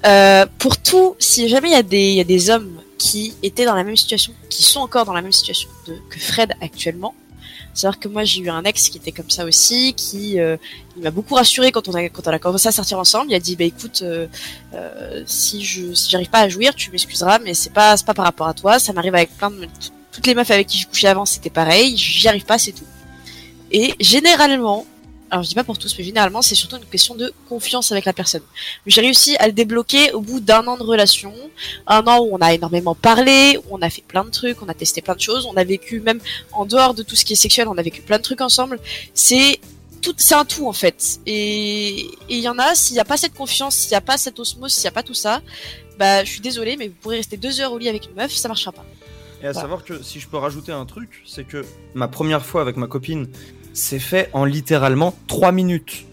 [0.04, 3.82] Euh, pour tout, si jamais il y, a des- des hommes qui étaient dans la
[3.84, 7.14] même situation, qui sont encore dans la même situation que Fred actuellement,
[7.74, 10.56] c'est-à-dire que moi j'ai eu un ex qui était comme ça aussi, qui euh,
[10.98, 13.30] m'a beaucoup rassuré quand on a quand on a commencé à sortir ensemble.
[13.30, 14.02] Il a dit bah écoute,
[15.26, 18.46] si je si j'arrive pas à jouir, tu m'excuseras, mais c'est pas pas par rapport
[18.48, 18.78] à toi.
[18.78, 19.66] Ça m'arrive avec plein de
[20.12, 21.96] toutes les meufs avec qui je couchais avant, c'était pareil.
[21.96, 22.86] J'y arrive pas, c'est tout.
[23.70, 24.86] Et généralement,
[25.30, 28.04] alors je dis pas pour tous, mais généralement c'est surtout une question de confiance avec
[28.04, 28.42] la personne.
[28.86, 31.34] J'ai réussi à le débloquer au bout d'un an de relation,
[31.86, 34.68] un an où on a énormément parlé, où on a fait plein de trucs, on
[34.68, 36.20] a testé plein de choses, on a vécu même
[36.52, 38.78] en dehors de tout ce qui est sexuel, on a vécu plein de trucs ensemble.
[39.14, 39.60] C'est
[40.02, 41.18] tout, c'est un tout en fait.
[41.26, 44.16] Et il y en a, s'il n'y a pas cette confiance, s'il n'y a pas
[44.18, 45.42] cette osmose, s'il n'y a pas tout ça,
[45.98, 48.32] bah je suis désolée, mais vous pourrez rester deux heures au lit avec une meuf,
[48.32, 48.84] ça marchera pas.
[49.42, 49.60] Et à Voilà.
[49.60, 52.86] savoir que si je peux rajouter un truc, c'est que ma première fois avec ma
[52.86, 53.28] copine
[53.76, 56.06] s'est fait en littéralement 3 minutes.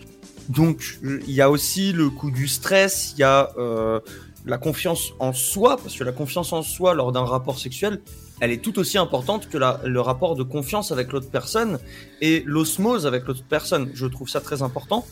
[0.50, 4.00] Donc euh, il y a aussi le coup du stress, il y a euh,
[4.46, 8.02] la confiance en soi, parce que la confiance en soi lors d'un rapport sexuel,
[8.42, 11.80] elle est tout aussi importante que le rapport de confiance avec l'autre personne
[12.20, 13.92] et l'osmose avec l'autre personne.
[13.94, 15.06] Je trouve ça très important.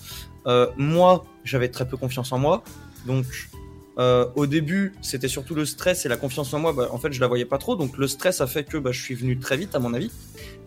[0.47, 2.63] Euh, moi, j'avais très peu confiance en moi,
[3.05, 3.25] donc
[4.35, 6.73] au début, c'était surtout le stress et la confiance en moi.
[6.73, 8.91] Bah, en fait, je la voyais pas trop, donc le stress a fait que bah,
[8.91, 10.09] je suis venu très vite, à mon avis.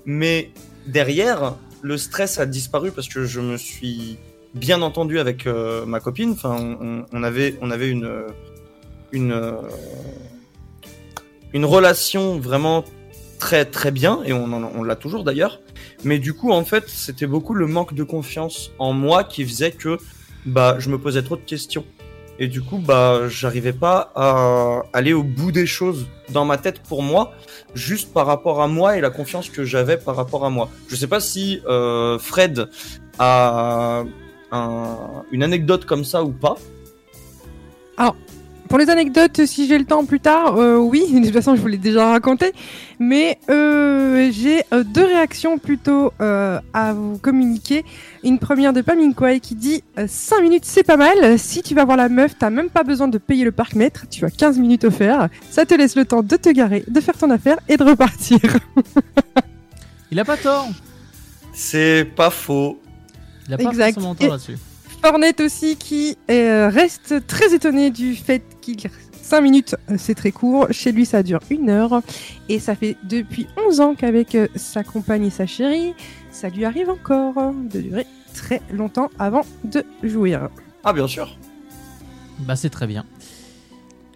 [0.04, 0.52] Mais
[0.86, 4.16] derrière, le stress a disparu parce que je me suis
[4.54, 6.30] bien entendu avec euh, ma copine.
[6.30, 6.56] Enfin,
[7.12, 8.06] on, avait, on avait une,
[9.12, 9.52] euh,
[11.52, 12.84] une relation vraiment
[13.38, 15.60] très très bien et on, on l'a toujours d'ailleurs.
[16.04, 19.72] Mais du coup, en fait, c'était beaucoup le manque de confiance en moi qui faisait
[19.72, 19.98] que
[20.46, 21.84] bah je me posais trop de questions.
[22.38, 26.80] Et du coup, bah, j'arrivais pas à aller au bout des choses dans ma tête
[26.80, 27.32] pour moi,
[27.74, 30.68] juste par rapport à moi et la confiance que j'avais par rapport à moi.
[30.88, 32.68] Je sais pas si euh, Fred
[33.18, 34.04] a
[34.52, 36.56] un- une anecdote comme ça ou pas.
[37.96, 38.16] Alors,
[38.74, 41.60] pour les anecdotes, si j'ai le temps plus tard, euh, oui, de toute façon, je
[41.60, 42.52] vous l'ai déjà raconté.
[42.98, 47.84] Mais euh, j'ai euh, deux réactions plutôt euh, à vous communiquer.
[48.24, 51.38] Une première de Paminkwai qui dit 5 minutes, c'est pas mal.
[51.38, 54.06] Si tu vas voir la meuf, t'as même pas besoin de payer le parc-mètre.
[54.10, 55.30] Tu as 15 minutes offertes.
[55.50, 58.40] Ça te laisse le temps de te garer, de faire ton affaire et de repartir.
[60.10, 60.66] Il a pas tort.
[61.52, 62.80] C'est pas faux.
[63.46, 63.94] Il a pas Exact.
[63.94, 64.58] forcément tort Et- là-dessus.
[65.04, 68.42] Fornet aussi qui euh, reste très étonné du fait
[68.72, 68.90] qu'il
[69.22, 72.02] 5 minutes euh, c'est très court, chez lui ça dure une heure
[72.48, 75.94] et ça fait depuis 11 ans qu'avec euh, sa compagne et sa chérie,
[76.30, 80.48] ça lui arrive encore de durer très longtemps avant de jouir.
[80.82, 81.36] Ah bien sûr.
[82.40, 83.04] Bah c'est très bien.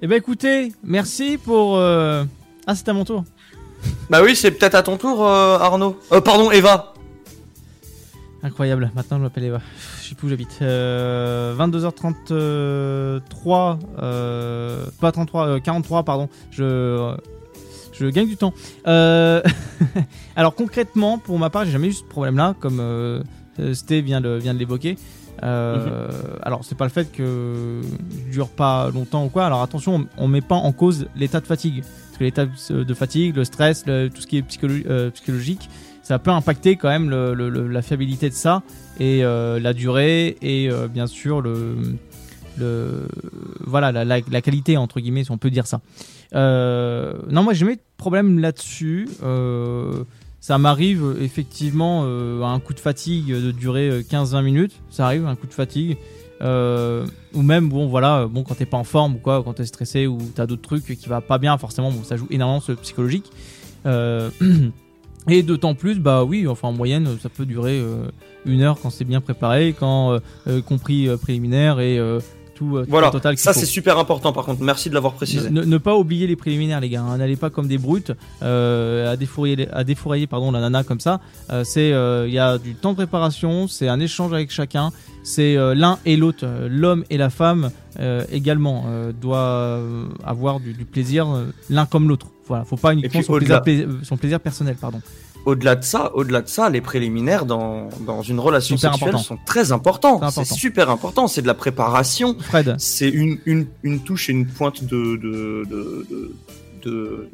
[0.02, 1.76] Eh ben écoutez, merci pour.
[1.76, 2.24] euh,
[2.66, 3.24] Ah c'est à mon tour.
[4.10, 5.96] Bah oui, c'est peut-être à ton tour, euh, Arnaud.
[6.12, 6.94] Euh, pardon, Eva.
[8.42, 8.90] Incroyable.
[8.94, 9.60] Maintenant je m'appelle Eva.
[10.02, 10.58] Je sais plus où j'habite.
[10.62, 13.78] Euh, 22h33.
[14.00, 16.28] Euh, pas 33, euh, 43 pardon.
[16.50, 17.14] Je
[17.92, 18.54] je gagne du temps.
[18.86, 19.42] Euh,
[20.36, 23.22] alors concrètement, pour ma part, j'ai jamais eu ce problème-là, comme euh,
[23.74, 24.96] Sté vient de vient de l'évoquer.
[25.42, 26.08] Euh,
[26.42, 27.80] Alors c'est pas le fait que
[28.26, 29.46] je dure pas longtemps ou quoi.
[29.46, 32.94] Alors attention, on, on met pas en cause l'état de fatigue, parce que l'état de
[32.94, 35.68] fatigue, le stress, le- tout ce qui est psycholo- euh, psychologique,
[36.08, 38.62] ça peut impacter quand même la fiabilité de ça
[38.98, 41.76] et euh, la durée et euh, bien sûr le
[43.60, 45.82] voilà la, qualité entre guillemets si on peut dire ça.
[46.34, 49.06] Euh, non moi j'ai jamais de problème là-dessus.
[50.40, 54.80] Ça m'arrive effectivement à un coup de fatigue de durer euh, 15-20 minutes.
[54.88, 55.98] Ça arrive un coup de fatigue.
[56.40, 60.06] Ou même bon voilà bon quand t'es pas en forme ou quoi quand t'es stressé
[60.06, 63.30] ou t'as d'autres trucs qui va pas bien forcément ça joue énormément sur le psychologique
[65.28, 68.06] et d'autant plus bah oui enfin en moyenne ça peut durer euh,
[68.46, 72.20] une heure quand c'est bien préparé quand euh, euh, compris préliminaire et euh,
[72.54, 74.62] tout, tout Voilà, total ça c'est super important par contre.
[74.62, 75.48] Merci de l'avoir précisé.
[75.48, 77.02] Ne, ne pas oublier les préliminaires, les gars.
[77.02, 77.16] hein.
[77.18, 78.10] N'allez pas comme des brutes
[78.42, 81.20] euh, à défourailler, à défourailler pardon, la nana comme ça.
[81.50, 84.90] Euh, c'est, euh, il y a du temps de préparation, c'est un échange avec chacun.
[85.22, 87.70] C'est euh, l'un et l'autre, l'homme et la femme
[88.00, 91.28] euh, également euh, doivent avoir du, du plaisir
[91.70, 92.26] l'un comme l'autre.
[92.48, 95.00] Voilà, faut pas uniquement puis, son plaisir, son plaisir personnel, pardon.
[95.44, 99.24] Au-delà de ça, au-delà de ça, les préliminaires dans, dans une relation Super sexuelle important.
[99.24, 100.30] sont très importants.
[100.30, 101.26] C'est super important.
[101.28, 102.36] C'est de la préparation.
[102.40, 102.74] Fred.
[102.78, 106.32] C'est une, une, une touche et une pointe de, de, de, de,
[106.84, 107.28] de-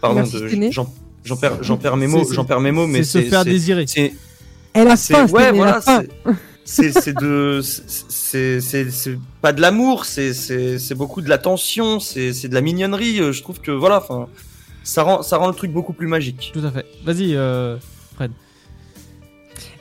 [0.00, 0.24] pardon,
[0.70, 0.92] j'en,
[1.24, 3.42] j'en perds, j'en perds mes mots, C'est- j'en perds mes mots, mais c'est se faire
[3.44, 3.84] c'est- désirer.
[3.86, 4.14] C'est,
[4.72, 5.80] Elle a c'est, faim, ouais, voilà.
[6.92, 12.32] C'est, de, c'est, c'est, c'est pas de l'amour, c'est, c'est, c'est beaucoup de l'attention, c'est,
[12.32, 13.20] c'est de la mignonnerie.
[13.20, 14.28] euh, Je trouve que voilà, enfin,
[14.84, 16.50] ça rend, ça rend le truc beaucoup plus magique.
[16.52, 16.84] Tout à fait.
[17.04, 17.76] Vas-y, euh,
[18.16, 18.30] Fred.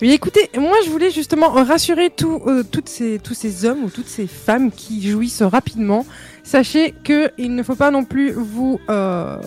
[0.01, 3.89] Oui, écoutez, moi je voulais justement rassurer tout, euh, toutes ces, tous ces hommes ou
[3.89, 6.05] toutes ces femmes qui jouissent rapidement.
[6.43, 9.37] Sachez que il ne faut pas non plus vous, euh,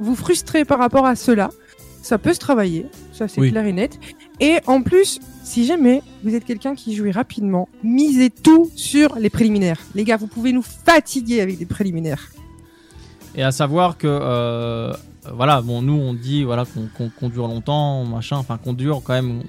[0.00, 1.50] vous frustrer par rapport à cela.
[2.02, 3.50] Ça peut se travailler, ça c'est Oui.
[3.50, 3.98] clair et net.
[4.40, 9.30] Et en plus, si jamais vous êtes quelqu'un qui jouit rapidement, misez tout sur les
[9.30, 9.78] préliminaires.
[9.94, 12.30] Les gars, vous pouvez nous fatiguer avec des préliminaires.
[13.36, 14.92] Et à savoir que, euh,
[15.32, 16.64] voilà, bon, nous on dit voilà
[17.18, 19.42] qu'on dure longtemps, machin, enfin qu'on dure quand même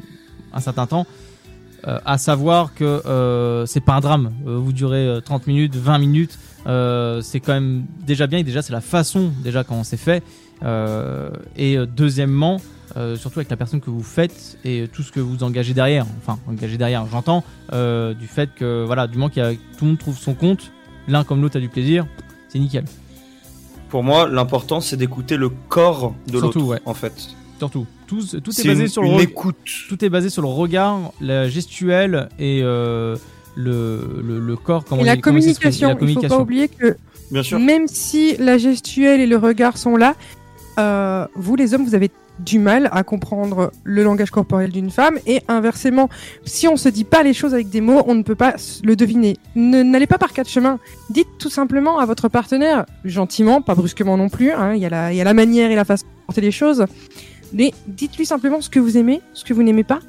[0.53, 1.05] un certain temps.
[1.87, 4.33] Euh, à savoir que euh, c'est pas un drame.
[4.47, 8.39] Euh, vous durez euh, 30 minutes, 20 minutes, c'est quand même déjà bien.
[8.39, 10.23] Et déjà, c'est la façon déjà comment c'est fait.
[10.63, 12.59] Euh, et deuxièmement,
[12.97, 16.05] euh, surtout avec la personne que vous faites et tout ce que vous engagez derrière.
[16.19, 17.43] Enfin, engagez derrière, j'entends
[17.73, 20.33] euh, du fait que voilà, du moment qu'il y a tout le monde trouve son
[20.33, 20.71] compte,
[21.07, 22.05] l'un comme l'autre a du plaisir,
[22.49, 22.85] c'est nickel.
[23.89, 26.79] Pour moi, l'important c'est d'écouter le corps de l'autre, ouais.
[26.85, 27.13] en fait.
[27.59, 29.55] Surtout, tout, tout est C'est basé une- sur le écoute.
[29.87, 33.15] Tout est basé sur le regard, la gestuelle et euh,
[33.55, 34.83] le, le, le corps.
[34.83, 35.71] Comment et la comment s'exprime.
[35.71, 36.41] communication, Et la il faut pas communication.
[36.41, 36.97] oublier que
[37.31, 37.59] Bien sûr.
[37.59, 40.15] même si la gestuelle et le regard sont là,
[40.79, 45.17] euh, vous les hommes, vous avez du mal à comprendre le langage corporel d'une femme
[45.25, 46.09] et inversement,
[46.43, 48.95] si on se dit pas les choses avec des mots, on ne peut pas le
[48.95, 49.37] deviner.
[49.55, 50.79] Ne- N'allez pas par quatre chemins.
[51.09, 54.89] Dites tout simplement à votre partenaire, gentiment, pas brusquement non plus, hein, il y, a
[54.89, 56.85] la- il y a la manière et la façon de porter les choses,
[57.53, 59.99] mais dites-lui simplement ce que vous aimez, ce que vous n'aimez pas,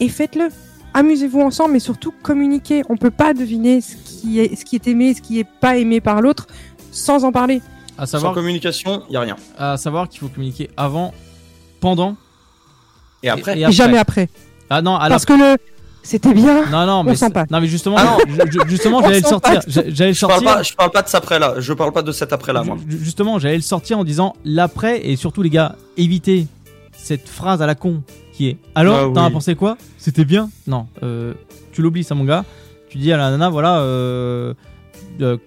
[0.00, 0.48] et faites-le.
[0.92, 2.82] Amusez-vous ensemble, mais surtout communiquez.
[2.88, 5.76] On peut pas deviner ce qui est, ce qui est aimé, ce qui est pas
[5.76, 6.48] aimé par l'autre,
[6.90, 7.62] sans en parler.
[7.96, 9.36] À savoir, Sans communication, il y a rien.
[9.56, 11.12] à savoir qu'il faut communiquer avant,
[11.80, 12.16] pendant
[13.22, 14.28] Et après et, Jamais après.
[14.68, 15.56] Ah non, alors Parce que le
[16.02, 16.64] c'était bien.
[16.70, 17.44] non non on mais sent pas.
[17.50, 18.18] non mais justement Ah non.
[18.26, 21.02] je- je- justement On j'allais le sortir j'allais Je parle sortir pas, je parle pas
[21.02, 21.54] de ça après là.
[21.58, 22.76] Je parle pas de cet après là, moi.
[22.88, 26.46] Ju- Justement, j'allais le sortir en disant l'après et surtout les gars, évitez
[26.96, 28.02] cette phrase à la con
[28.32, 29.76] qui est alors Ah t'en as pensé quoi?
[29.98, 31.34] C'était bien Non, euh,
[31.72, 32.44] tu l'oublies ça mon gars.
[32.88, 34.54] Tu dis à la nana voilà euh,
[35.20, 35.40] euh, et-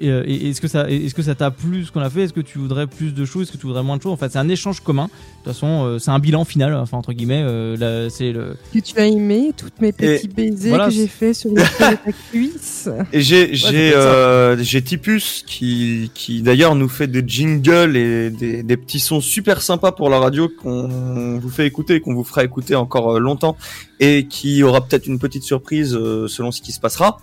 [0.00, 2.22] est-ce que ça est-ce que ça t'a plu ce qu'on a fait?
[2.22, 3.42] Est-ce que tu voudrais plus de choses?
[3.42, 4.12] Est-ce que tu voudrais moins de choses?
[4.12, 5.04] En fait, c'est un échange commun.
[5.04, 5.10] De
[5.44, 8.78] toute façon, euh, c'est un bilan final enfin entre guillemets euh, là, c'est le Que
[8.80, 12.12] tu as aimé toutes mes petits baisers voilà, que j'ai fait sur le de ta
[12.30, 12.88] cuisse.
[13.12, 18.62] Et j'ai j'ai euh, j'ai Tipus qui qui d'ailleurs nous fait des jingles et des,
[18.62, 22.24] des petits sons super sympas pour la radio qu'on vous fait écouter et qu'on vous
[22.24, 23.56] fera écouter encore euh, longtemps
[24.00, 27.18] et qui aura peut-être une petite surprise euh, selon ce qui se passera.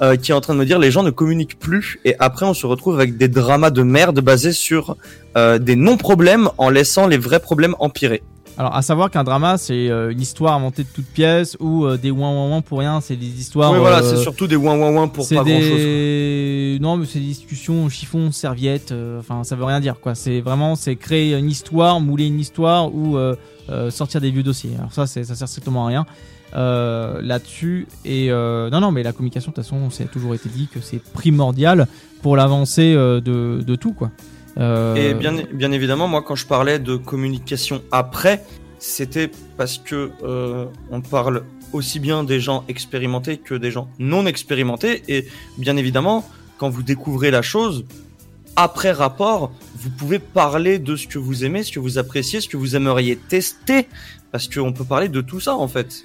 [0.00, 2.46] Euh, qui est en train de me dire les gens ne communiquent plus et après
[2.46, 4.96] on se retrouve avec des dramas de merde basés sur
[5.36, 8.22] euh, des non-problèmes en laissant les vrais problèmes empirer.
[8.58, 11.96] Alors, à savoir qu'un drama, c'est euh, une histoire inventée de toutes pièces ou euh,
[11.96, 13.00] des ouin ouin ouin pour rien.
[13.00, 13.72] C'est des histoires.
[13.72, 16.80] oui voilà, euh, c'est surtout des ouin ouin ouin pour pas grand chose.
[16.80, 18.92] Non, mais c'est des discussions chiffon, serviette.
[19.18, 20.14] Enfin, ça veut rien dire, quoi.
[20.14, 23.18] C'est vraiment, c'est créer une histoire, mouler une histoire ou
[23.90, 24.72] sortir des vieux dossiers.
[24.78, 26.06] Alors ça, ça sert strictement à rien
[26.54, 27.86] euh, là-dessus.
[28.04, 30.80] Et euh, non, non, mais la communication, de toute façon, c'est toujours été dit que
[30.80, 31.86] c'est primordial
[32.22, 34.10] pour l'avancée euh, de, de tout, quoi.
[34.58, 38.44] Et bien, bien évidemment, moi, quand je parlais de communication après,
[38.78, 40.10] c'était parce que
[40.90, 45.02] on parle aussi bien des gens expérimentés que des gens non expérimentés.
[45.08, 45.26] Et
[45.56, 47.86] bien évidemment, quand vous découvrez la chose,
[48.56, 52.48] après rapport, vous pouvez parler de ce que vous aimez, ce que vous appréciez, ce
[52.48, 53.88] que vous aimeriez tester,
[54.30, 56.04] parce qu'on peut parler de tout ça en fait.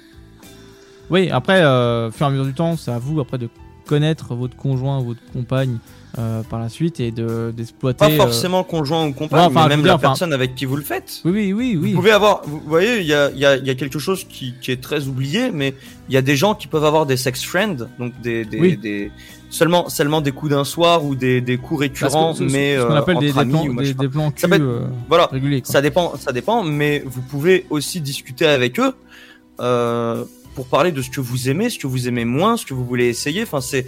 [1.10, 3.48] Oui, après, euh, au fur et à mesure du temps, c'est à vous après de
[3.86, 5.78] connaître votre conjoint, votre compagne
[6.18, 7.98] euh, par la suite et de d'exploiter.
[8.06, 10.66] Pas euh, forcément conjoint ou compagne, enfin, mais même dire, la enfin- personne avec qui
[10.66, 11.20] vous le faites.
[11.24, 11.90] Oui, oui, oui, oui.
[11.92, 14.24] Vous pouvez avoir, vous voyez, il y a, il y, a, y a quelque chose
[14.24, 15.74] qui, qui est très oublié, mais
[16.10, 18.76] il y a des gens qui peuvent avoir des sex friends, donc des, des, Oui.
[18.76, 19.10] des
[19.48, 22.92] seulement, seulement des coups d'un soir ou des, des coups récurrents, que mais ce qu'on
[22.92, 25.62] euh, appelle entre des, amis plans, des, des plans Ça cul, être- euh, voilà, réguliers.
[25.64, 28.92] ça dépend, ça dépend, mais vous pouvez aussi discuter avec eux
[29.60, 30.24] euh,
[30.58, 32.84] pour parler de ce que vous aimez, ce que vous aimez moins, ce que vous
[32.84, 33.44] voulez essayer.
[33.44, 33.86] Enfin, c'est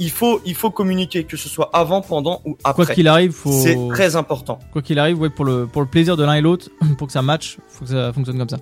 [0.00, 2.86] il faut, il faut communiquer, que ce soit avant, pendant ou après.
[2.86, 3.52] Quoi qu'il arrive, faut.
[3.52, 4.58] C'est très important.
[4.72, 7.12] Quoi qu'il arrive, ouais, pour le, pour le plaisir de l'un et l'autre, pour que
[7.12, 8.58] ça matche, faut que ça fonctionne comme ça.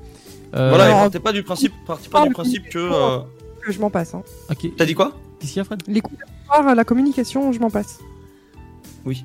[0.54, 2.78] Euh, Voilà, et alors- partez pas du principe, partez pas du principe que.
[2.78, 3.18] euh,
[3.64, 4.12] Que je m'en passe.
[4.12, 4.22] Hein.
[4.50, 4.70] Ok.
[4.76, 5.12] T'as dit quoi?
[5.40, 5.82] Qu'est-ce qu'il y a, Fred?
[5.88, 8.00] Les coups poing, la communication, je m'en passe.
[9.06, 9.24] Oui.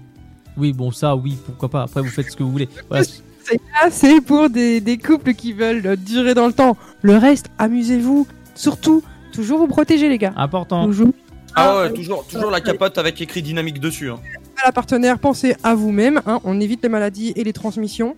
[0.58, 1.84] Oui, bon, ça, oui, pourquoi pas.
[1.84, 2.70] Après, vous faites ce que vous voulez.
[2.90, 3.04] Voilà.
[3.52, 6.78] C'est là, c'est pour des, des couples qui veulent durer dans le temps.
[7.02, 8.28] Le reste, amusez-vous.
[8.56, 9.04] Surtout,
[9.34, 10.34] toujours vous protéger, les gars.
[10.38, 10.86] Important.
[10.86, 11.10] Toujours.
[11.56, 14.10] Ah ouais, toujours, toujours la capote avec écrit dynamique dessus.
[14.10, 14.20] hein.
[14.64, 16.22] À la partenaire, pensez à vous-même.
[16.26, 16.40] hein.
[16.46, 18.16] On évite les maladies et les transmissions.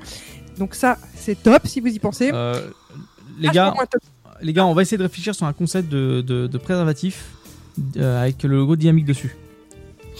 [0.60, 2.30] Donc ça, c'est top si vous y pensez.
[2.32, 2.68] Euh,
[3.40, 3.74] les gars,
[4.42, 7.26] les gars, on va essayer de réfléchir sur un concept de, de, de préservatif
[7.98, 9.36] euh, avec le logo dynamique dessus.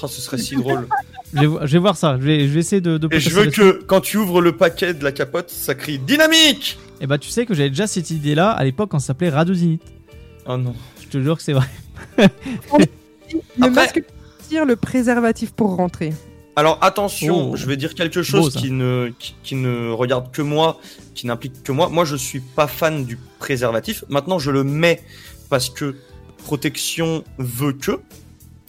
[0.02, 0.88] Oh, ce serait si drôle.
[1.34, 2.18] Je vais, vo- je vais voir ça.
[2.20, 2.98] Je vais, je vais essayer de.
[2.98, 5.98] de Et je veux que quand tu ouvres le paquet de la capote, ça crie
[6.00, 9.30] dynamique Et bah, tu sais que j'avais déjà cette idée-là à l'époque quand ça s'appelait
[9.30, 9.82] Radio Zenith.
[10.48, 10.76] Oh non.
[11.02, 11.68] Je te jure que c'est vrai.
[13.58, 14.04] Le masque
[14.48, 16.14] tire le préservatif pour rentrer.
[16.56, 17.56] Alors attention, Oh.
[17.56, 20.80] je vais dire quelque chose qui ne, qui, qui ne regarde que moi,
[21.16, 21.90] qui n'implique que moi.
[21.90, 24.04] Moi, je suis pas fan du préservatif.
[24.10, 25.02] Maintenant, je le mets
[25.50, 25.96] parce que
[26.46, 28.00] protection veut que,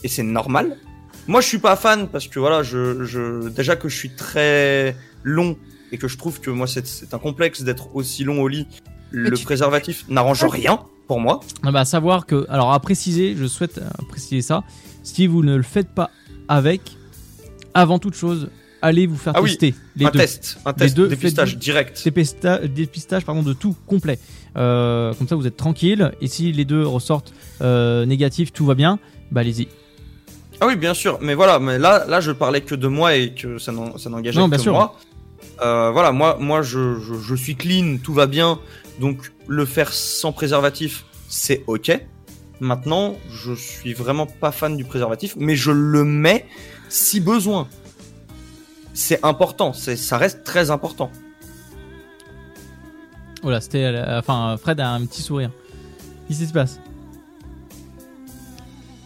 [0.02, 0.78] et c'est normal.
[1.26, 4.94] Moi, je suis pas fan parce que voilà, je, je déjà que je suis très
[5.22, 5.56] long
[5.92, 8.66] et que je trouve que moi, c'est- c'est un complexe d'être aussi long au lit.
[9.10, 11.40] Le tu- préservatif n'arrange rien pour moi.
[11.62, 14.64] Ah bah, savoir que, alors à préciser, je souhaite euh, préciser ça.
[15.02, 16.10] Si vous ne le faites pas
[16.48, 16.80] avec,
[17.74, 18.50] avant toute chose,
[18.82, 20.18] allez vous faire Ah oui, tester les un deux.
[20.18, 22.02] test, un test, deux, dépistage direct.
[22.04, 24.18] Dépista- dépistage pardon, de tout complet.
[24.56, 26.12] Euh, comme ça, vous êtes tranquille.
[26.20, 27.32] Et si les deux ressortent
[27.62, 28.98] euh, négatifs, tout va bien.
[29.30, 29.68] Bah allez-y.
[30.60, 31.18] Ah oui, bien sûr.
[31.20, 34.08] Mais voilà, mais là, là, je parlais que de moi et que ça n'en- ça
[34.10, 34.72] n'engageait Non, que bien sûr.
[34.72, 34.96] moi.
[35.62, 38.58] Euh, voilà, moi, moi, je, je, je suis clean, tout va bien.
[39.00, 42.00] Donc, le faire sans préservatif, c'est ok.
[42.60, 46.46] Maintenant, je suis vraiment pas fan du préservatif, mais je le mets
[46.88, 47.68] si besoin.
[48.94, 51.10] C'est important, c'est, ça reste très important.
[53.42, 53.84] Voilà, c'était.
[53.84, 55.50] euh, Enfin, Fred a un petit sourire.
[56.28, 56.80] Qu'est-ce qui se passe?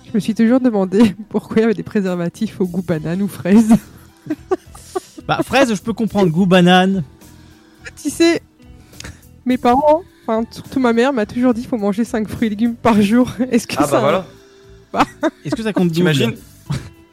[0.09, 3.29] Je me suis toujours demandé pourquoi il y avait des préservatifs au goût banane ou
[3.29, 3.75] fraise.
[5.27, 6.31] Bah, fraise, je peux comprendre.
[6.31, 7.05] Goût banane.
[8.03, 8.41] tu sais,
[9.45, 12.51] mes parents, enfin surtout ma mère, m'a toujours dit qu'il faut manger 5 fruits et
[12.51, 13.31] légumes par jour.
[13.51, 14.01] Est-ce que Ah ça.
[14.01, 14.25] bah
[14.93, 15.07] voilà.
[15.45, 16.33] Est-ce que ça compte T'imagines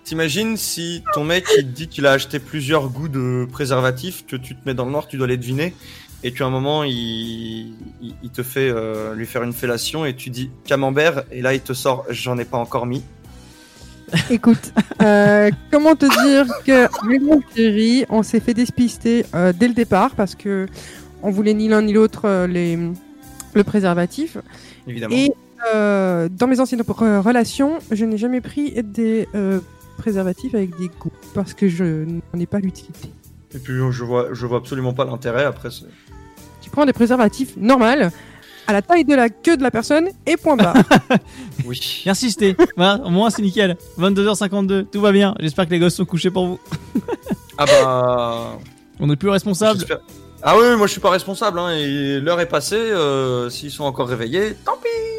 [0.06, 4.38] T'imagines si ton mec il te dit qu'il a acheté plusieurs goûts de préservatifs, que
[4.38, 5.74] tu te mets dans le noir, tu dois les deviner,
[6.26, 10.16] et qu'à un moment il, il, il te fait euh, lui faire une fellation et
[10.16, 13.04] tu dis camembert, et là il te sort j'en ai pas encore mis.
[14.32, 14.72] Écoute,
[15.04, 19.76] euh, comment te dire que avec mon chéri, on s'est fait dépister euh, dès le
[19.76, 20.68] départ parce que
[21.22, 22.78] on voulait ni l'un ni l'autre euh, les
[23.54, 24.38] le préservatif.
[24.88, 25.16] Évidemment.
[25.16, 25.32] Et
[25.74, 29.28] dans mes anciennes re- relations, je n'ai jamais pris des
[29.98, 33.10] préservatifs avec des goûts parce que je n'en ai pas l'utilité.
[33.56, 35.70] Et puis je vois, je vois absolument pas l'intérêt après.
[36.76, 37.86] Prends des préservatifs normaux
[38.68, 40.76] à la taille de la queue de la personne et point barre.
[41.66, 42.04] Oui.
[42.14, 42.56] Sté.
[42.76, 43.78] voilà, au moins c'est nickel.
[43.98, 45.34] 22h52, tout va bien.
[45.40, 46.60] J'espère que les gosses sont couchés pour vous.
[47.58, 48.60] Ah bah.
[49.00, 49.86] On n'est plus responsable.
[50.44, 53.72] Ah oui, oui, moi je suis pas responsable, hein, et l'heure est passée, euh, s'ils
[53.72, 55.15] sont encore réveillés, tant pis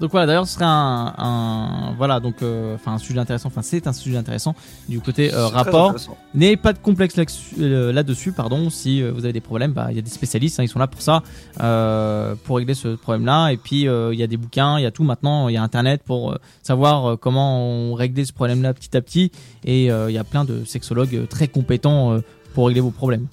[0.00, 3.48] Donc voilà, d'ailleurs, ce serait un, un- voilà, donc euh, enfin un sujet intéressant.
[3.48, 4.54] Enfin, c'est un sujet intéressant
[4.88, 5.94] du côté euh, rapport.
[6.34, 8.70] N'ayez pas de complexe là-dessus, euh, pardon.
[8.70, 10.78] Si euh, vous avez des problèmes, bah il y a des spécialistes, hein, ils sont
[10.78, 11.22] là pour ça,
[11.60, 13.50] euh, pour régler ce problème-là.
[13.50, 15.56] Et puis euh, il y a des bouquins, il y a tout maintenant, il y
[15.56, 19.32] a Internet pour euh, savoir euh, comment on régler ce problème-là petit à petit.
[19.64, 22.20] Et euh, il y a plein de sexologues très compétents euh,
[22.54, 23.26] pour régler vos problèmes.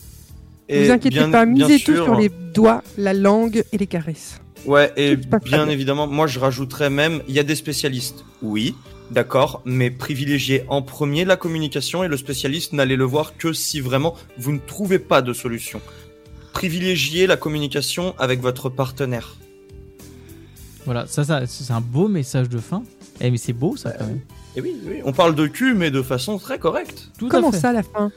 [0.70, 4.42] Ne vous inquiétez pas, misez tout sur les doigts, la langue et les caresses.
[4.66, 8.76] Ouais, et bien évidemment, moi je rajouterais même, il y a des spécialistes, oui,
[9.12, 13.80] d'accord, mais privilégiez en premier la communication et le spécialiste n'allez le voir que si
[13.80, 15.82] vraiment vous ne trouvez pas de solution.
[16.54, 19.36] Privilégiez la communication avec votre partenaire.
[20.86, 22.84] Voilà, ça, ça c'est un beau message de fin.
[23.22, 24.22] Eh mais c'est beau ça quand même.
[24.56, 27.10] Et oui, oui, on parle de cul, mais de façon très correcte.
[27.18, 27.60] Tout à Comment fait.
[27.60, 28.12] ça, la fin?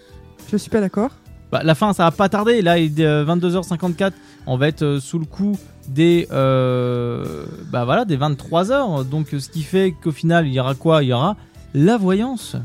[0.50, 1.10] Je suis pas d'accord.
[1.50, 2.62] Bah, la fin, ça va pas tarder.
[2.62, 4.12] Là, il est euh, 22h54.
[4.46, 5.58] On va être euh, sous le coup
[5.88, 9.04] des, euh, bah voilà, des 23h.
[9.08, 11.02] Donc, euh, ce qui fait qu'au final, il y aura quoi?
[11.02, 11.36] Il y aura
[11.74, 12.56] la voyance.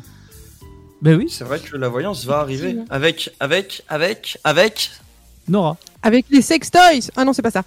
[1.01, 1.27] Ben oui.
[1.29, 4.91] C'est vrai que la voyance va arriver avec, avec, avec, avec.
[5.49, 5.75] Nora.
[6.01, 7.63] Avec les sex toys Ah non, c'est pas ça.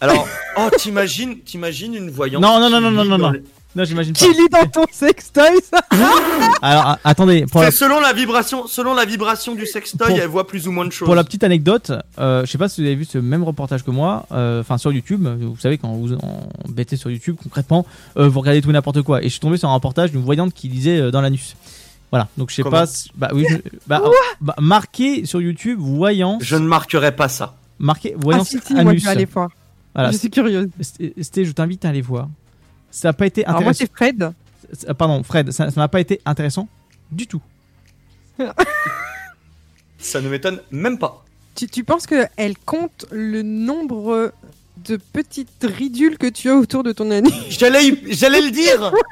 [0.00, 0.28] Alors,
[0.58, 3.30] oh, t'imagines, t'imagines une voyance Non, non, non, non, non, non, dans non.
[3.32, 3.42] les-
[3.76, 4.18] Non, j'imagine pas.
[4.18, 5.80] Qui lit dans ton sextoy ça
[6.62, 10.28] Alors, attendez, pour la, C'est selon la vibration, selon la vibration du sextoy, Pour- elle
[10.28, 11.04] voit plus ou moins de choses.
[11.06, 13.84] pour la petite anecdote, euh, je sais pas si vous avez vu ce même reportage
[13.84, 15.26] que moi, euh, enfin sur YouTube.
[15.40, 17.86] Vous savez, quand vous en bêtez sur YouTube, concrètement,
[18.16, 19.20] euh, vous regardez tout et n'importe quoi.
[19.20, 21.54] Et je suis tombé sur un reportage d'une voyante qui lisait euh, dans l'anus.
[22.10, 22.86] Voilà, donc je sais Comment pas.
[22.86, 24.00] si- Bah oui, je- bah,
[24.40, 26.42] bah, marqué sur YouTube, voyance.
[26.42, 27.54] Je ne marquerai pas ça.
[27.78, 29.04] Marqué Ah voyance si, si, moi je anus.
[29.04, 29.50] vais aller voir.
[29.94, 30.12] Voilà.
[30.12, 30.68] Je suis curieuse.
[31.20, 32.28] C'était, je t'invite à aller voir.
[32.96, 33.92] Ça n'a pas été Alors moi intéressant.
[33.92, 34.32] c'est Fred.
[34.96, 36.66] Pardon, Fred, ça n'a pas été intéressant
[37.12, 37.42] du tout.
[39.98, 41.24] Ça ne m'étonne même pas.
[41.54, 44.32] Tu, tu penses qu'elle compte le nombre
[44.84, 47.32] de petites ridules que tu as autour de ton anus?
[47.50, 48.92] J'allais, le dire.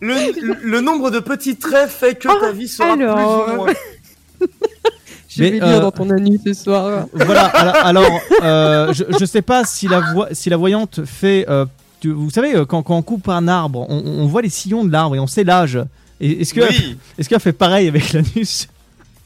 [0.00, 3.46] Le, le- le nombre de petits traits fait que ta vie sera alors.
[3.46, 3.72] plus ou moins.
[5.30, 7.06] Je Mais, vais euh, dans ton anus ce soir.
[7.14, 10.02] Voilà, alors, alors, euh, je, je sais pas si la,
[10.32, 11.46] si la voyante fait.
[11.48, 11.64] euh,
[12.04, 14.84] tu- vous savez, euh, quand, quand on coupe un arbre, on, on voit les sillons
[14.84, 15.78] de l'arbre et on sait l'âge.
[16.20, 16.98] Est-ce que Oui.
[17.18, 18.68] est-ce qu'elle fait pareil avec l'anus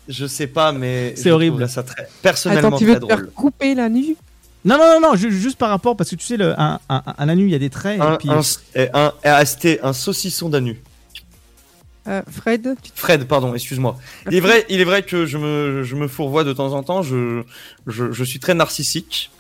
[0.09, 1.69] Je sais pas, mais C'est horrible.
[1.69, 4.17] Ça très, personnellement Attends, tu veux très te faire couper l'anus
[4.65, 7.03] Non, non, non, non, ju- juste par rapport, parce que tu sais, le, un, un,
[7.19, 8.01] un anus, il y a des traits.
[8.01, 8.41] Un, et puis, un,
[8.95, 10.81] un, un, ST, un saucisson d'anu.
[12.07, 13.99] Euh, Fred, tu- Fred, pardon, excuse-moi.
[14.31, 16.83] Il est vrai, il est vrai que je me, je me fourvoie de temps en
[16.83, 17.03] temps.
[17.03, 17.43] Je,
[17.87, 19.31] je, je suis très narcissique.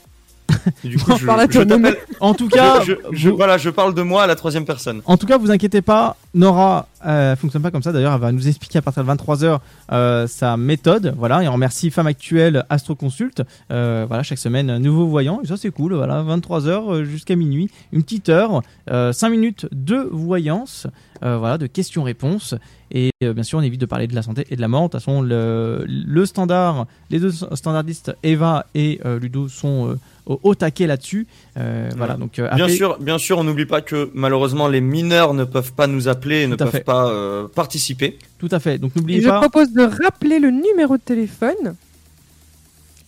[0.84, 4.02] Et du coup, je, Parle à je En tout cas, je, voilà, je parle de
[4.02, 5.02] moi à la troisième personne.
[5.04, 7.92] En tout cas, vous inquiétez pas, Nora euh, fonctionne pas comme ça.
[7.92, 9.58] D'ailleurs, elle va nous expliquer à partir de 23h
[9.92, 11.14] euh, sa méthode.
[11.16, 13.42] Voilà, et on remercie Femme Actuelle Astro Consult.
[13.70, 15.40] Euh, voilà, chaque semaine, nouveau voyant.
[15.42, 15.94] Et ça, c'est cool.
[15.94, 20.86] Voilà, 23h jusqu'à minuit, une petite heure, 5 minutes de voyance.
[21.24, 22.54] euh, voilà, de questions-réponses.
[22.90, 24.82] Et euh, bien sûr, on évite de parler de la santé et de la mort.
[24.82, 29.98] De toute façon, le, le standard, les deux standardistes, Eva et euh, Ludo, sont euh,
[30.28, 31.26] au, au taquet là-dessus.
[31.56, 34.80] Euh, Voilà, donc euh, Bien appelez- sûr, bien sûr, on n'oublie pas que malheureusement les
[34.80, 36.84] mineurs ne peuvent pas nous appeler, et ne peuvent fait.
[36.84, 38.16] pas euh, participer.
[38.38, 38.78] Tout à fait.
[38.78, 39.40] Donc Et n'oubliez je pas.
[39.40, 41.74] propose de rappeler le numéro de téléphone.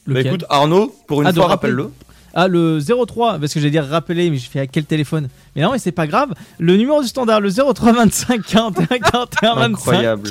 [0.06, 1.90] Bah, écoute, Arnaud, pour une Ah, fois, rappelle-le.
[2.32, 5.62] Ah, le 03, parce que j'allais dire rappeler, mais je fais à quel téléphone Mais
[5.62, 6.32] non, mais c'est pas grave.
[6.60, 9.62] Le numéro du standard, le 03 25 41 41 25.
[9.64, 10.30] Incroyable.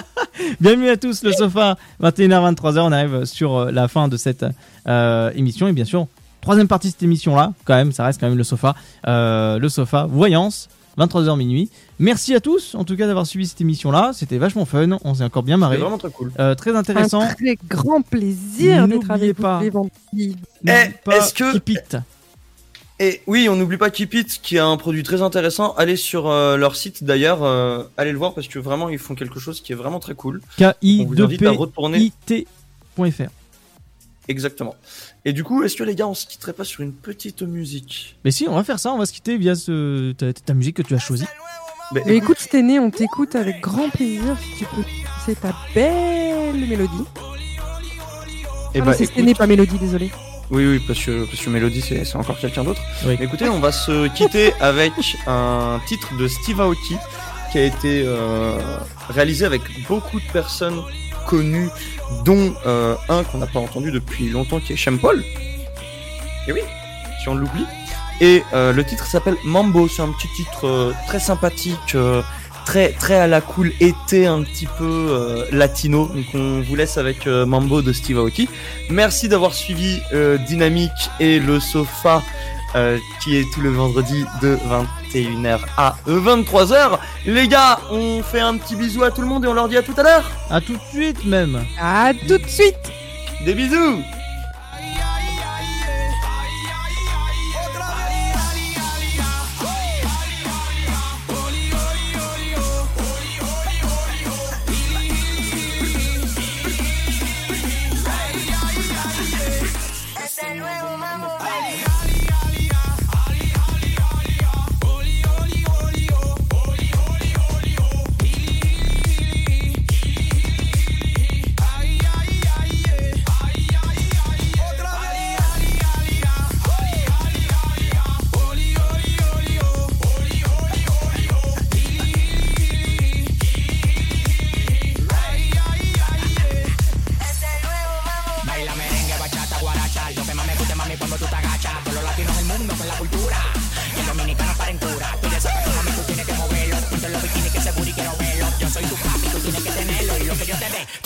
[0.60, 2.78] Bienvenue à tous, le sofa, 21h, 23h.
[2.80, 4.44] On arrive sur la fin de cette
[4.86, 5.66] euh, émission.
[5.68, 6.06] Et bien sûr,
[6.40, 8.74] troisième partie de cette émission-là, quand même, ça reste quand même le sofa.
[9.06, 10.68] Euh, le sofa, voyance,
[10.98, 11.70] 23h minuit.
[11.98, 14.12] Merci à tous, en tout cas, d'avoir suivi cette émission-là.
[14.14, 14.98] C'était vachement fun.
[15.04, 15.76] On s'est encore bien marré.
[15.76, 16.32] C'était vraiment très cool.
[16.38, 17.20] Euh, très intéressant.
[17.22, 19.60] Un très grand plaisir d'être avec pas.
[19.72, 20.28] vous les.
[20.28, 20.36] N'oublie
[21.04, 21.96] pas est-ce que- Keep it.
[23.02, 25.72] Et oui, on n'oublie pas Keep It, qui a un produit très intéressant.
[25.78, 29.14] Allez sur euh, leur site d'ailleurs, euh, allez le voir parce que vraiment ils font
[29.14, 30.42] quelque chose qui est vraiment très cool.
[30.60, 30.74] On
[31.06, 32.10] vous invite à retourner.
[32.26, 33.30] K-I-2-P-I-T.fr.
[34.28, 34.76] Exactement.
[35.24, 38.16] Et du coup, est-ce que les gars, on se quitterait pas sur une petite musique
[38.24, 40.76] Mais si, on va faire ça, on va se quitter via ce, ta, ta musique
[40.76, 41.26] que tu as choisie.
[41.92, 44.82] Mais Mais écoute, Sténé, on t'écoute avec grand plaisir si tu peux.
[45.26, 47.04] C'est ta belle mélodie.
[48.74, 50.10] Eh Ah bah, c'est écoute- Sténé, pas mélodie, désolé.
[50.50, 52.82] Oui, oui, parce que, parce que Mélodie, c'est c'est encore quelqu'un d'autre.
[53.06, 53.16] Oui.
[53.20, 54.92] Écoutez, on va se quitter avec
[55.28, 56.96] un titre de Steve Aoki
[57.52, 58.58] qui a été euh,
[59.10, 60.80] réalisé avec beaucoup de personnes
[61.26, 61.68] connues,
[62.24, 65.22] dont euh, un qu'on n'a pas entendu depuis longtemps qui est Sean Paul.
[66.46, 66.60] Et oui,
[67.22, 67.66] si on l'oublie.
[68.20, 71.96] Et euh, le titre s'appelle Mambo, c'est un petit titre euh, très sympathique,
[72.66, 76.06] très très à la cool été, un petit peu latino.
[76.06, 78.48] Donc on vous laisse avec Mambo de Steve Aoki.
[78.90, 80.00] Merci d'avoir suivi
[80.46, 82.22] Dynamique et le sofa
[82.76, 84.58] euh, qui est tout le vendredi de
[85.12, 86.98] 21h à 23h.
[87.26, 89.76] Les gars, on fait un petit bisou à tout le monde et on leur dit
[89.76, 90.30] à tout à l'heure.
[90.50, 91.64] À tout de suite même.
[91.80, 92.76] À tout de suite.
[93.44, 94.02] Des bisous.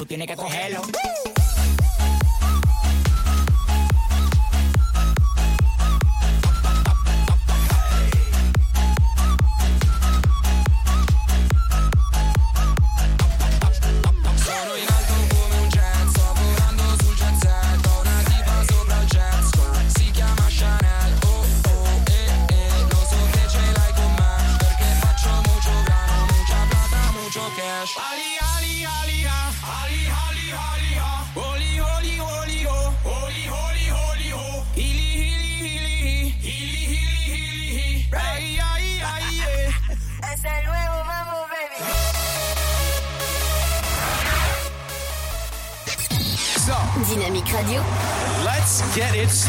[0.04, 0.82] Tú tienes que cogerlo.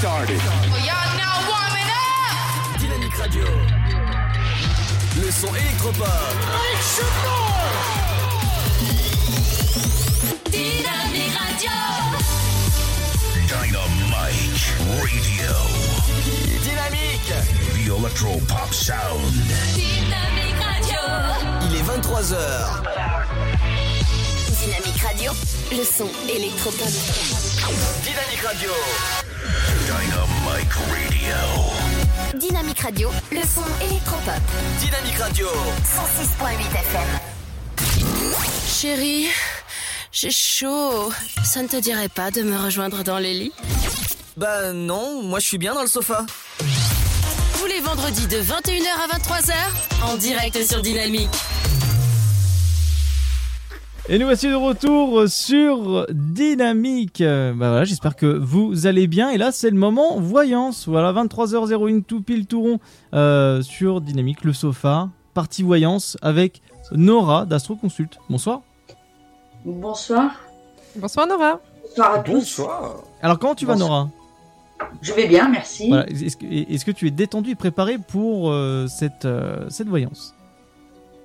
[0.05, 0.39] Started.
[0.85, 2.79] Y'all now warming up.
[2.79, 3.45] Dynamique Radio.
[5.19, 6.05] Le son électropop.
[10.51, 11.77] Dynamique Radio.
[13.47, 13.81] Dynamite
[15.01, 15.53] Radio.
[16.61, 17.33] Dynamique.
[17.73, 19.33] The Electro Pop Sound.
[19.73, 21.01] Dynamique Radio.
[21.63, 22.37] Il est 23h.
[24.61, 25.31] Dynamique Radio.
[25.71, 26.93] Le son électropop.
[28.03, 28.69] Dynamique Radio.
[29.45, 32.39] Dynamite Radio.
[32.39, 33.11] Dynamique Radio.
[33.31, 34.41] Le son électropop.
[34.79, 35.47] Dynamique Radio.
[35.47, 37.09] 106.8 FM.
[38.67, 39.27] Chérie,
[40.11, 41.11] j'ai chaud.
[41.43, 43.53] Ça ne te dirait pas de me rejoindre dans les lits?
[44.37, 46.25] Bah non, moi je suis bien dans le sofa.
[47.59, 49.53] Tous les vendredis de 21h à 23h,
[50.03, 51.29] en direct sur Dynamique.
[54.07, 57.23] Et nous voici de retour sur Dynamique.
[57.23, 59.31] Bah voilà, j'espère que vous allez bien.
[59.31, 60.87] Et là, c'est le moment voyance.
[60.87, 62.79] Voilà, 23h01 tout pile tout rond
[63.15, 66.61] euh, sur Dynamique, le sofa, partie voyance avec
[66.91, 68.19] Nora d'Astro Consult.
[68.29, 68.61] Bonsoir.
[69.65, 70.35] Bonsoir.
[70.95, 71.59] Bonsoir Nora.
[71.81, 72.33] Bonsoir à tous.
[72.33, 72.97] Bonsoir.
[73.23, 73.75] Alors comment tu vas.
[73.75, 74.09] Nora?
[75.01, 75.87] Je vais bien, merci.
[75.87, 80.34] Voilà, Est-ce que, tu es détendu et préparé pour euh, cette, euh, cette voyance?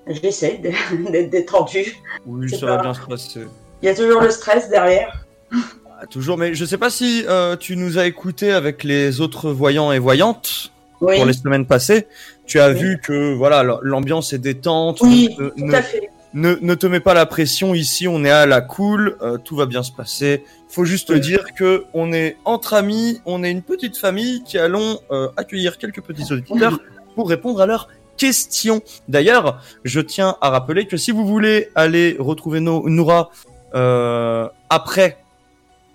[0.06, 0.58] J'essaie
[1.10, 1.96] d'être détendu.
[2.26, 3.40] Oui, ça va bien se passer.
[3.82, 5.24] Il y a toujours le stress derrière.
[5.52, 9.50] Ah, Toujours, mais je sais pas si euh, tu nous as écouté avec les autres
[9.50, 11.16] voyants et voyantes Oui.
[11.16, 12.06] pour les semaines passées.
[12.46, 12.80] Tu as Oui.
[12.80, 15.00] vu que voilà, l'ambiance est détente.
[15.02, 16.08] Oui, ne, tout ne- à fait.
[16.34, 19.56] ne, ne te mets pas la pression ici, on est à la cool, euh, tout
[19.56, 20.42] va bien se passer.
[20.68, 21.20] Faut juste Oui.
[21.20, 25.76] dire que on est entre amis, on est une petite famille qui allons euh, accueillir
[25.78, 26.78] quelques petits auditeurs
[27.14, 27.88] pour répondre à leurs
[28.20, 28.82] questions.
[29.08, 33.30] D'ailleurs, je tiens à rappeler que si vous voulez aller retrouver No- Noura
[33.74, 35.16] euh, après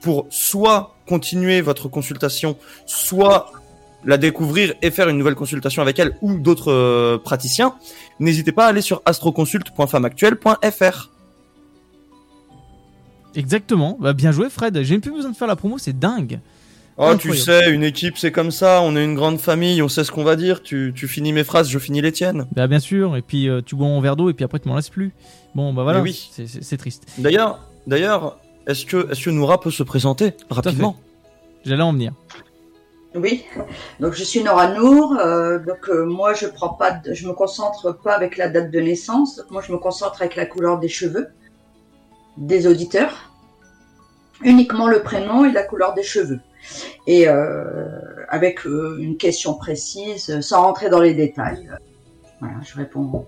[0.01, 2.57] pour soit continuer votre consultation,
[2.87, 3.51] soit
[4.03, 7.75] la découvrir et faire une nouvelle consultation avec elle ou d'autres euh, praticiens,
[8.19, 11.09] n'hésitez pas à aller sur astroconsult.femmeactuelle.fr.
[13.35, 13.97] Exactement.
[13.99, 14.81] Bah, bien joué Fred.
[14.83, 16.39] J'ai même plus besoin de faire la promo, c'est dingue.
[16.97, 20.05] Oh, tu sais, une équipe, c'est comme ça, on est une grande famille, on sait
[20.05, 22.47] ce qu'on va dire, tu, tu finis mes phrases, je finis les tiennes.
[22.53, 24.69] Bah bien sûr, et puis euh, tu bois un verre d'eau et puis après tu
[24.69, 25.11] m'en laisses plus.
[25.55, 26.31] Bon bah voilà, Mais oui.
[26.47, 27.03] c'est- triste.
[27.17, 30.95] D'ailleurs, d'ailleurs, est-ce que, est-ce que Noura peut se présenter rapidement?
[31.65, 32.13] J'allais en venir.
[33.13, 33.43] Oui.
[33.99, 35.17] Donc je suis Nora Nour.
[35.19, 38.71] euh, donc euh, moi je prends pas, de- je me concentre pas avec la date
[38.71, 39.35] de naissance.
[39.37, 41.27] Donc moi je me concentre avec la couleur des cheveux
[42.37, 43.31] des auditeurs.
[44.43, 46.39] Uniquement le prénom et la couleur des cheveux.
[47.07, 47.85] Et euh,
[48.29, 51.69] avec euh, une question précise, euh, sans rentrer dans les détails.
[52.39, 53.25] Voilà, je réponds.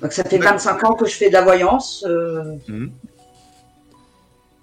[0.00, 2.04] Donc ça fait 25 ans que je fais de la voyance.
[2.08, 2.56] euh,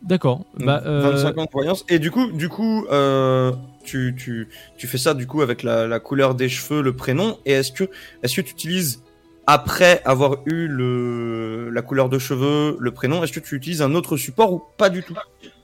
[0.01, 0.45] D'accord.
[0.57, 1.85] Bah, euh, 25 ans de voyance.
[1.89, 3.51] Et du coup, du coup, euh,
[3.83, 4.47] tu, tu,
[4.77, 7.37] tu fais ça du coup avec la, la couleur des cheveux, le prénom.
[7.45, 7.85] Et est-ce que,
[8.23, 9.03] est-ce que tu utilises
[9.47, 13.95] après avoir eu le, la couleur de cheveux, le prénom, est-ce que tu utilises un
[13.95, 15.15] autre support ou pas du tout?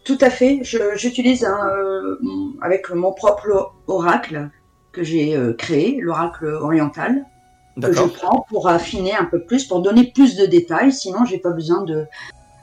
[0.06, 0.60] Tout à fait.
[0.64, 2.16] Je- J'utilise euh,
[2.62, 4.50] avec mon propre oracle
[4.92, 7.26] que j'ai euh, créé, l'oracle oriental,
[7.88, 10.92] que je prends pour affiner un peu plus, pour donner plus de détails.
[10.92, 12.06] Sinon, j'ai pas besoin de,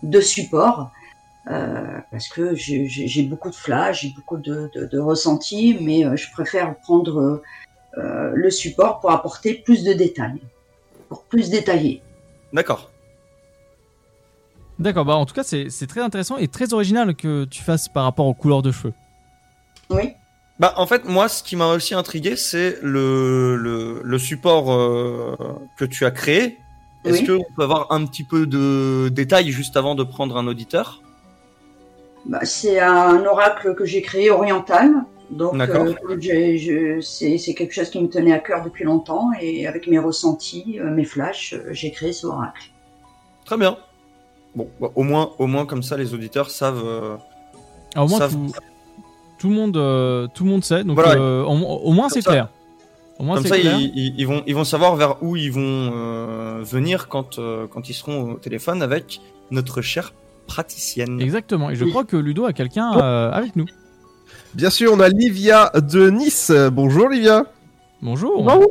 [0.02, 0.90] de support.
[1.50, 6.14] euh, parce que j'ai beaucoup de flash, j'ai beaucoup de, de, de ressentis, mais euh,
[6.14, 7.42] je préfère prendre
[7.98, 10.40] euh, le support pour apporter plus de détails,
[11.08, 12.02] pour plus détailler.
[12.52, 12.89] D'accord.
[14.80, 17.88] D'accord, bah en tout cas c'est c'est très intéressant et très original que tu fasses
[17.88, 18.94] par rapport aux couleurs de cheveux.
[19.90, 20.14] Oui.
[20.58, 25.34] Bah, en fait, moi, ce qui m'a aussi intrigué, c'est le, le, le support euh,
[25.78, 26.58] que tu as créé.
[27.06, 27.26] Est-ce Oui.
[27.26, 31.00] que on peut avoir un petit peu de détails juste avant de prendre un auditeur?
[32.26, 34.92] Bah, c'est un oracle que j'ai créé oriental.
[35.30, 35.86] Donc, D'accord.
[35.86, 39.30] euh, c'est c'est quelque chose qui me tenait à cœur depuis longtemps.
[39.40, 42.70] Et avec mes ressentis, euh, mes flashs, j'ai créé ce oracle.
[43.46, 43.78] Très bien.
[44.54, 46.82] Bon, bah, au moins, au moins comme ça, les auditeurs savent.
[46.84, 47.16] euh,
[47.94, 48.52] Alors, au moins savent- tout,
[49.38, 51.20] tout le monde euh, tout le monde sait, donc Voilà.
[51.20, 52.48] euh, au, au moins c'est clair.
[53.18, 53.78] Au moins Comme c'est ça, clair.
[53.78, 55.60] ils, ils- ils vont, ils vont savoir vers où ils vont
[55.94, 59.20] euh, venir quand, euh, quand ils seront au téléphone avec
[59.50, 60.14] notre chère
[60.46, 61.20] praticienne.
[61.20, 61.70] Exactement.
[61.70, 63.66] Et je crois que Ludo a quelqu'un euh, avec nous.
[64.54, 66.50] Bien sûr, on a Livia de Nice.
[66.72, 67.44] Bonjour Livia.
[68.02, 68.42] Bonjour.
[68.42, 68.68] Bonsoir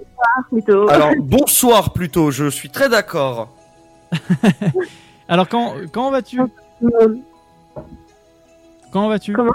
[0.50, 0.90] plutôt.
[0.90, 3.50] Alors, bonsoir plutôt, je suis très d'accord.
[5.30, 6.42] Alors, quand, quand vas-tu?
[8.92, 9.34] Quand vas-tu?
[9.34, 9.52] Comment?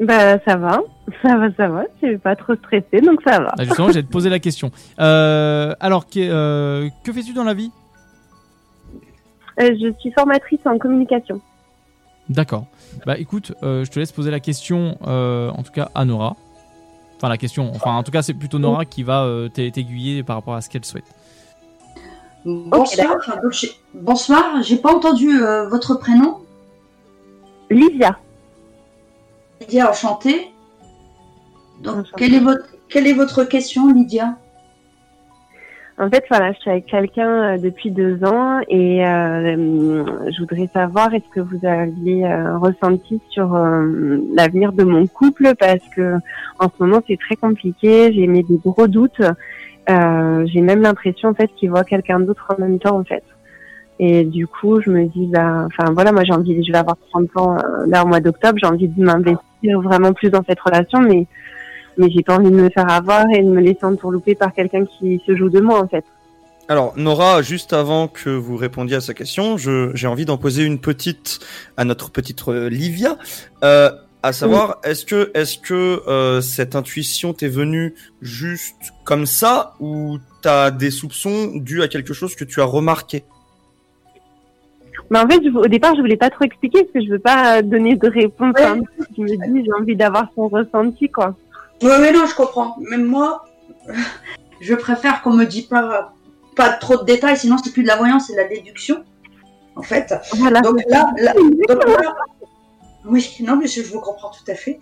[0.00, 0.80] Bah ça va,
[1.22, 1.82] ça va, ça va.
[2.00, 3.52] Je suis pas trop stressée, donc ça va.
[3.58, 4.70] Ah, Justement, j'allais te poser la question.
[5.00, 7.72] Euh, alors, que, euh, que fais-tu dans la vie?
[9.60, 11.40] Euh, je suis formatrice en communication.
[12.28, 12.66] D'accord.
[13.06, 16.36] Bah écoute, je te laisse poser la question, en tout cas à Nora.
[17.16, 20.36] Enfin, la question, enfin, en tout cas, c'est plutôt Nora qui va t'ai- t'aiguiller par
[20.36, 21.06] rapport à ce qu'elle souhaite.
[22.48, 23.18] Bonsoir.
[23.92, 26.38] Bonsoir, j'ai pas entendu euh, votre prénom.
[27.68, 28.18] Lydia.
[29.60, 30.50] Lydia, enchantée.
[31.82, 34.38] Donc, quelle est, votre, quelle est votre question, Lydia?
[35.98, 40.70] En fait, voilà, je suis avec quelqu'un euh, depuis deux ans et euh, je voudrais
[40.72, 45.54] savoir est-ce que vous aviez euh, ressenti sur euh, l'avenir de mon couple?
[45.58, 46.14] Parce que
[46.60, 49.20] en ce moment c'est très compliqué, j'ai mis des gros doutes,
[49.90, 53.22] Euh, j'ai même l'impression en fait qu'il voit quelqu'un d'autre en même temps en fait.
[54.00, 56.96] Et du coup, je me dis bah, enfin voilà, moi j'ai envie, je vais avoir
[57.10, 60.60] 30 ans euh, là au mois d'octobre, j'ai envie de m'investir vraiment plus dans cette
[60.60, 61.26] relation, mais
[61.96, 64.84] mais j'ai pas envie de me faire avoir et de me laisser entourlouper par quelqu'un
[64.84, 66.04] qui se joue de moi en fait.
[66.70, 70.78] Alors, Nora, juste avant que vous répondiez à sa question, j'ai envie d'en poser une
[70.78, 71.40] petite
[71.78, 73.16] à notre petite euh, Livia.
[74.22, 80.18] À savoir, est-ce que, est-ce que euh, cette intuition t'est venue juste comme ça ou
[80.42, 83.24] t'as des soupçons dus à quelque chose que tu as remarqué?
[85.10, 87.18] Mais en fait, je- au départ, je voulais pas trop expliquer parce que je veux
[87.18, 88.54] pas donner de réponse.
[88.58, 88.80] hein.
[89.16, 91.34] Je me dis, j'ai envie d'avoir son ressenti, quoi.
[91.82, 92.76] Oui, oui, non, je comprends.
[92.90, 93.44] Même moi,
[94.60, 96.12] je préfère qu'on me dise pas,
[96.56, 99.02] pas trop de détails, sinon c'est plus de la voyance, c'est de la déduction,
[99.76, 100.12] en fait.
[100.60, 102.14] Donc là, là- donc là-
[103.08, 104.78] oui, non, mais je je vous comprends tout à fait.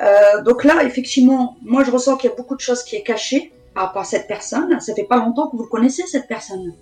[0.00, 3.02] Euh, donc là, effectivement, moi je ressens qu'il y a beaucoup de choses qui est
[3.02, 4.78] cachées par rapport à cette personne.
[4.80, 6.74] Ça fait pas longtemps que vous connaissez cette personne.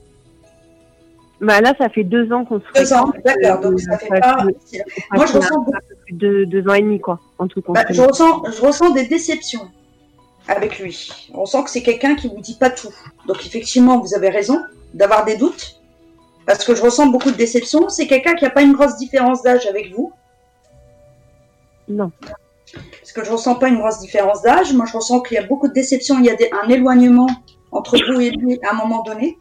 [1.40, 3.98] Bah là, ça fait deux ans qu'on se Deux ans, fréquente, d'accord, euh, donc ça
[3.98, 4.82] fait pas- fait-
[5.12, 5.64] Moi, je ressens
[6.06, 7.94] plus de deux ans et demi, quoi, en tout Bah, compris.
[7.94, 9.68] je, ressens, je ressens des déceptions
[10.48, 11.28] avec lui.
[11.34, 12.88] On sent que c'est quelqu'un qui vous dit pas tout.
[13.26, 14.58] Donc effectivement, vous avez raison
[14.94, 15.80] d'avoir des doutes.
[16.46, 17.88] Parce que je ressens beaucoup de déceptions.
[17.88, 20.12] C'est quelqu'un qui n'a pas une grosse différence d'âge avec vous.
[21.88, 22.10] Non.
[23.00, 24.72] Parce que je ressens pas une grosse différence d'âge.
[24.72, 26.18] Moi, je ressens qu'il y a beaucoup de déceptions.
[26.18, 27.28] Il y a des- un éloignement
[27.72, 29.38] entre vous et lui à un moment donné.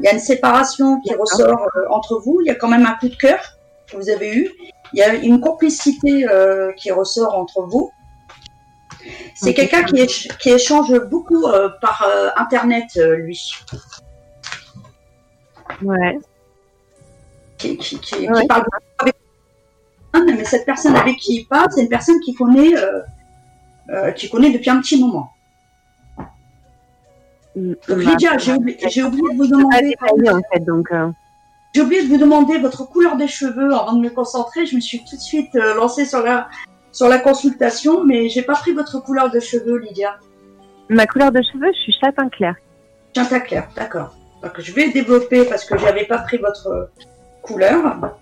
[0.00, 2.40] Il y a une séparation qui ressort euh, entre vous.
[2.42, 3.40] Il y a quand même un coup de cœur
[3.90, 4.50] que vous avez eu.
[4.92, 7.90] Il y a une complicité euh, qui ressort entre vous.
[9.34, 12.06] C'est quelqu'un qui, éch- qui échange beaucoup euh, par
[12.36, 13.54] Internet, lui.
[15.82, 16.18] Ouais.
[17.56, 18.46] Qui, qui, qui- qui Ouais.
[18.46, 18.87] parle avec personne,
[20.26, 23.00] mais cette personne avec qui il parle, c'est une personne qui connaît, euh,
[23.90, 25.32] euh, qui connaît depuis un petit moment.
[27.56, 29.94] Donc Lydia, j'ai oublié, de vous demander.
[30.30, 30.92] en fait, donc.
[30.92, 31.08] euh,
[31.74, 34.64] J'ai oublié de vous demander votre couleur des cheveux avant de me concentrer.
[34.66, 36.48] Je me suis tout de suite euh, lancée sur la,
[36.92, 40.18] sur la consultation, mais j'ai pas pris votre couleur de cheveux, Lydia.
[40.88, 42.54] Ma couleur de cheveux, je suis châtain clair.
[43.16, 44.14] Châtain clair, d'accord.
[44.42, 46.90] Donc je vais développer parce que j'avais pas pris votre
[47.42, 48.12] couleur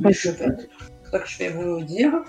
[0.00, 0.56] de cheveux.
[1.12, 2.22] Donc je vais vous dire.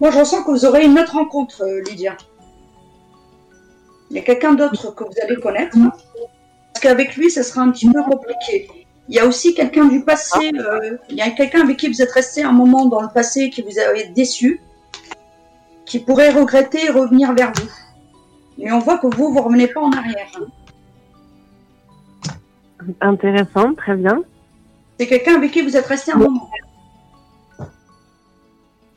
[0.00, 2.16] Moi, je ressens que vous aurez une autre rencontre, euh, Lydia.
[4.08, 5.76] Il y a quelqu'un d'autre que vous allez connaître.
[5.76, 8.79] Parce qu'avec lui, ça sera un petit peu compliqué.
[9.10, 10.52] Il y a aussi quelqu'un du passé.
[10.54, 13.50] euh, il y a quelqu'un avec qui vous êtes resté un moment dans le passé
[13.50, 14.60] qui vous a déçu,
[15.84, 17.68] qui pourrait regretter et revenir vers vous.
[18.56, 20.30] Mais on voit que vous, vous revenez pas en arrière.
[23.00, 24.22] Intéressant, très bien.
[24.96, 26.48] C'est quelqu'un avec qui vous êtes resté un moment.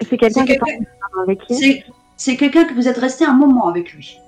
[0.07, 0.45] C'est quelqu'un
[1.23, 1.83] avec qui
[2.17, 4.19] C'est quelqu'un que vous êtes resté un moment avec lui.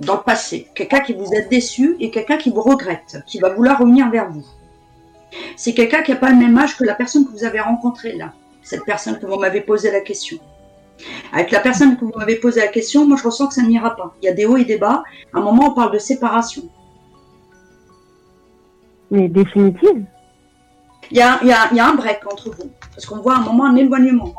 [0.00, 0.68] Dans le passé.
[0.74, 4.30] Quelqu'un qui vous a déçu et quelqu'un qui vous regrette, qui va vouloir revenir vers
[4.30, 4.46] vous.
[5.56, 8.12] C'est quelqu'un qui n'a pas le même âge que la personne que vous avez rencontrée
[8.16, 8.32] là.
[8.62, 10.38] Cette personne que vous m'avez posé la question.
[11.32, 13.96] Avec la personne que vous m'avez posé la question, moi je ressens que ça n'ira
[13.96, 14.14] pas.
[14.22, 15.02] Il y a des hauts et des bas.
[15.34, 16.62] À un moment, on parle de séparation.
[19.10, 20.04] Mais définitive
[21.10, 22.70] Il y a, il y a- il y a un break entre vous.
[22.94, 24.32] Parce qu'on voit à un moment un éloignement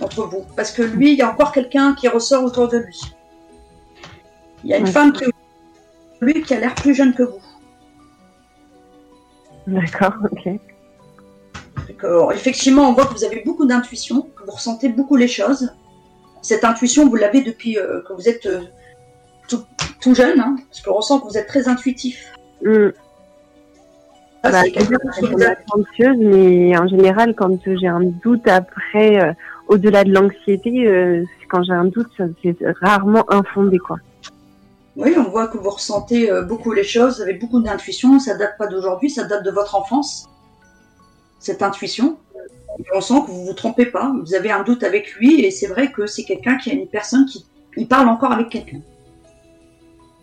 [0.00, 0.44] entre vous.
[0.56, 3.00] Parce que lui, il y a encore quelqu'un qui ressort autour de lui.
[4.64, 4.90] Il y a une Ouais.
[4.90, 5.24] femme qui
[6.20, 7.40] lui qui a l'air plus jeune que vous.
[9.72, 10.44] D'accord, ok.
[11.88, 15.28] Donc, euh, effectivement, on voit que vous avez beaucoup d'intuition, que vous ressentez beaucoup les
[15.28, 15.72] choses.
[16.42, 18.60] Cette intuition, vous l'avez depuis euh, que vous êtes euh,
[19.48, 19.62] tout,
[20.00, 22.32] tout jeune, hein, parce qu'on ressent que vous êtes très intuitif.
[22.62, 22.90] Hmm.
[24.42, 24.76] Bah, c'est
[25.72, 29.32] anxieuse, mais en général, quand j'ai un doute après, euh,
[29.68, 32.10] au-delà de l'anxiété, euh, quand j'ai un doute,
[32.42, 33.98] c'est rarement infondé, quoi.
[34.96, 38.36] Oui, on voit que vous ressentez euh, beaucoup les choses, vous avez beaucoup d'intuition, ça
[38.36, 40.28] date pas d'aujourd'hui, ça date de votre enfance,
[41.38, 42.18] cette intuition.
[42.78, 45.50] Et on sent que vous vous trompez pas, vous avez un doute avec lui, et
[45.50, 47.46] c'est vrai que c'est quelqu'un qui a une personne qui
[47.76, 48.80] il parle encore avec quelqu'un.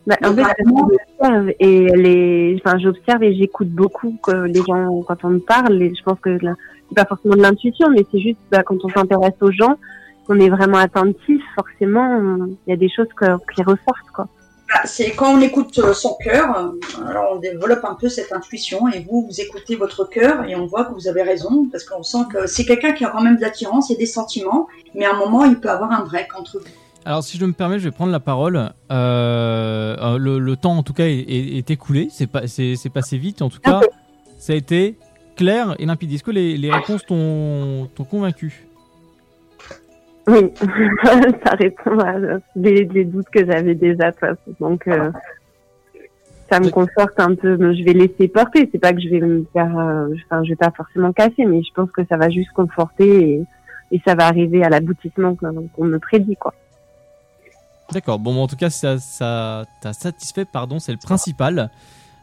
[0.05, 5.23] Bah, en fait, j'observe et les, enfin, j'observe et j'écoute beaucoup que les gens quand
[5.23, 5.81] on me parle.
[5.81, 6.53] Et je pense que là,
[6.87, 9.75] c'est pas forcément de l'intuition, mais c'est juste bah, quand on s'intéresse aux gens,
[10.27, 11.41] qu'on est vraiment attentif.
[11.55, 14.27] Forcément, on- il y a des choses que, qui ressortent, quoi.
[14.85, 18.87] C'est quand on écoute euh, son cœur, euh, alors on développe un peu cette intuition
[18.87, 22.03] et vous, vous écoutez votre cœur et on voit que vous avez raison parce qu'on
[22.03, 25.13] sent que c'est quelqu'un qui a quand même de l'attirance et des sentiments, mais à
[25.13, 26.65] un moment il peut avoir un break entre vous.
[27.05, 28.71] Alors, si je me permets, je vais prendre la parole.
[28.91, 32.09] Euh, le, le temps, en tout cas, est, écoulé.
[32.11, 32.41] C'est pas,
[32.93, 33.41] passé vite.
[33.41, 33.81] En tout cas,
[34.37, 34.97] ça a été
[35.35, 36.13] clair et limpide.
[36.13, 38.68] Est-ce que les, les réponses t'ont convaincu?
[40.27, 40.51] Oui,
[41.43, 42.15] ça répond à
[42.55, 44.11] des, des doutes que j'avais déjà.
[44.59, 45.11] Donc, euh,
[46.51, 47.55] ça me conforte un peu.
[47.57, 48.69] Je vais laisser porter.
[48.71, 51.61] C'est pas que je vais me faire, euh, enfin, je vais pas forcément casser, mais
[51.63, 53.43] je pense que ça va juste conforter et,
[53.91, 56.53] et ça va arriver à l'aboutissement qu'on qu'on me prédit, quoi.
[57.91, 58.19] D'accord.
[58.19, 61.71] Bon, en tout cas, ça, ça t'a satisfait, pardon, c'est le principal.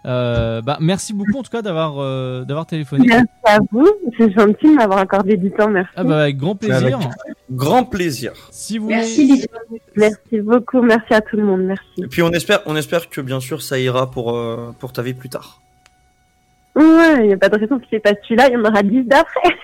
[0.07, 3.07] Euh, bah, merci beaucoup en tout cas d'avoir euh, d'avoir téléphoné.
[3.09, 3.89] Merci à vous.
[4.17, 5.69] C'est gentil de m'avoir accordé du temps.
[5.69, 5.93] Merci.
[5.97, 6.77] Ah bah, avec grand plaisir.
[6.77, 7.09] Avec
[7.51, 8.33] grand plaisir.
[8.53, 9.47] Si vous Merci.
[9.97, 10.81] Merci beaucoup.
[10.81, 11.63] Merci à tout le monde.
[11.63, 12.05] Merci.
[12.05, 15.03] Et puis on espère, on espère que bien sûr ça ira pour, euh, pour ta
[15.03, 15.61] vie plus tard.
[16.77, 18.49] Ouais, il n'y a pas de raison que c'est pas celui-là.
[18.49, 19.57] Il y en aura 10 d'après.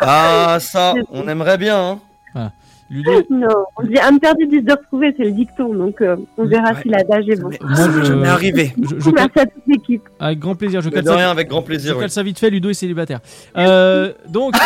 [0.00, 1.76] Ah ça, on aimerait bien.
[1.76, 2.00] Hein.
[2.34, 2.52] Ah.
[3.30, 5.74] non, on dit interdit 10 de retrouver, c'est le dicton.
[5.74, 7.50] Donc, euh, on verra si l'adage est bon.
[7.60, 8.72] Moi, je, jamais arrivé.
[8.80, 10.02] je- je- Merci à toute l'équipe.
[10.18, 10.80] Avec grand plaisir.
[10.80, 12.10] Je cale de ça- rien, avec grand plaisir, Je oui.
[12.10, 12.48] ça vite fait.
[12.50, 13.20] Ludo est célibataire.
[13.56, 14.54] Euh, donc.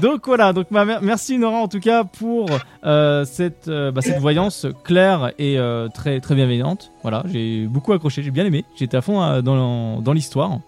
[0.00, 2.46] Donc voilà, donc ma- mer- merci Nora en tout cas pour
[2.84, 6.92] euh, cette, euh, bah, cette voyance claire et euh, très, très bienveillante.
[7.02, 10.60] Voilà, j'ai beaucoup accroché, j'ai bien aimé, j'étais à fond euh, dans, dans l'histoire.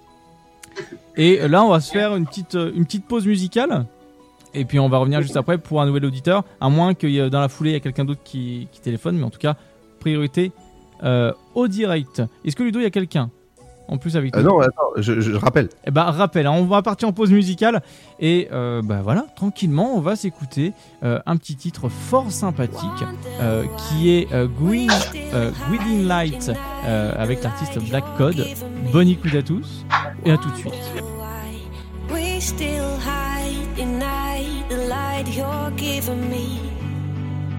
[1.16, 3.84] Et là, on va se faire une petite, euh, une petite pause musicale.
[4.54, 7.30] Et puis on va revenir juste après pour un nouvel auditeur, à moins y ait
[7.30, 9.54] dans la foulée il y a quelqu'un d'autre qui, qui téléphone, mais en tout cas,
[10.00, 10.52] priorité
[11.02, 12.22] euh, au direct.
[12.44, 13.30] Est-ce que Ludo, il y a quelqu'un?
[13.88, 15.68] En plus avec Euh, nous non, attends, je, je rappelle.
[15.84, 17.82] Eh ben, rappel, hein, on va partir en pause musicale
[18.20, 20.72] et euh, bah voilà, tranquillement, on va s'écouter
[21.02, 22.88] euh, un petit titre fort sympathique
[23.40, 24.90] euh, qui est euh, Green,
[25.34, 26.52] euh, Guiding Light
[26.86, 28.46] euh, avec l'artiste Black Code.
[28.92, 29.84] Bonne écoute à tous
[30.24, 30.72] et à tout de suite.
[35.22, 36.60] Light you're giving me.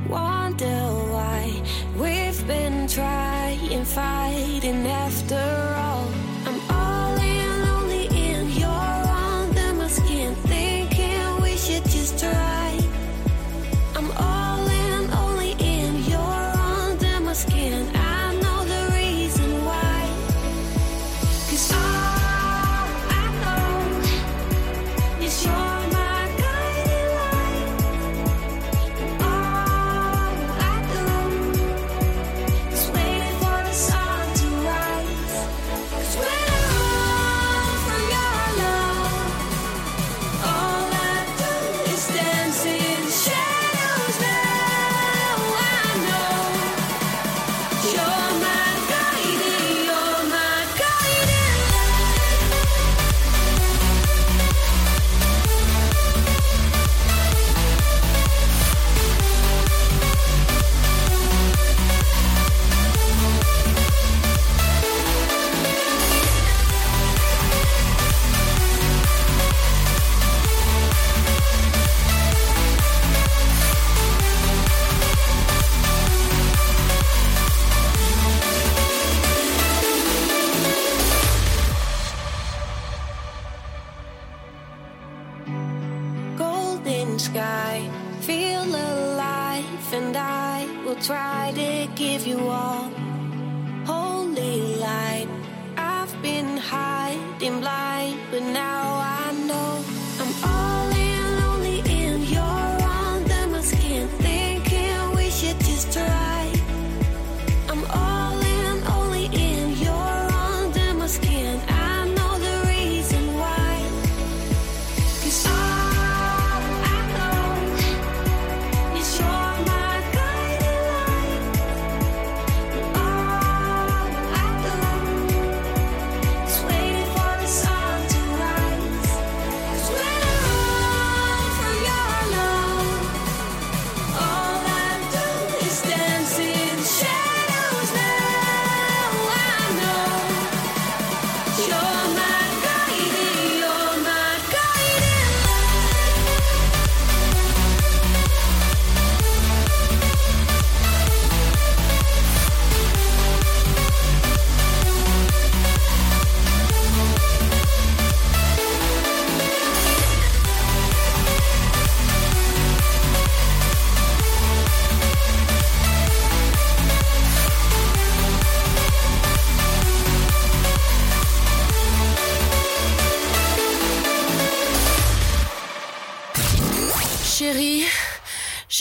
[0.08, 0.66] Wonder
[1.12, 1.62] why
[1.96, 5.36] we've been trying, fighting after
[5.78, 6.08] all.
[6.46, 8.50] I'm all in, only in.
[8.52, 12.80] You're under my skin, thinking we should just try.
[13.96, 16.04] I'm all in, only in.
[16.06, 18.01] You're under my skin.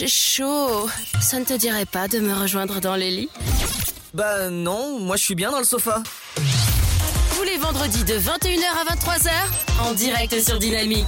[0.01, 0.89] J'ai chaud.
[1.21, 3.29] Ça ne te dirait pas de me rejoindre dans les lits
[4.15, 6.01] Bah non, moi je suis bien dans le sofa.
[7.35, 9.29] Tous les vendredis de 21h à 23h,
[9.87, 11.05] en direct sur Dynamique.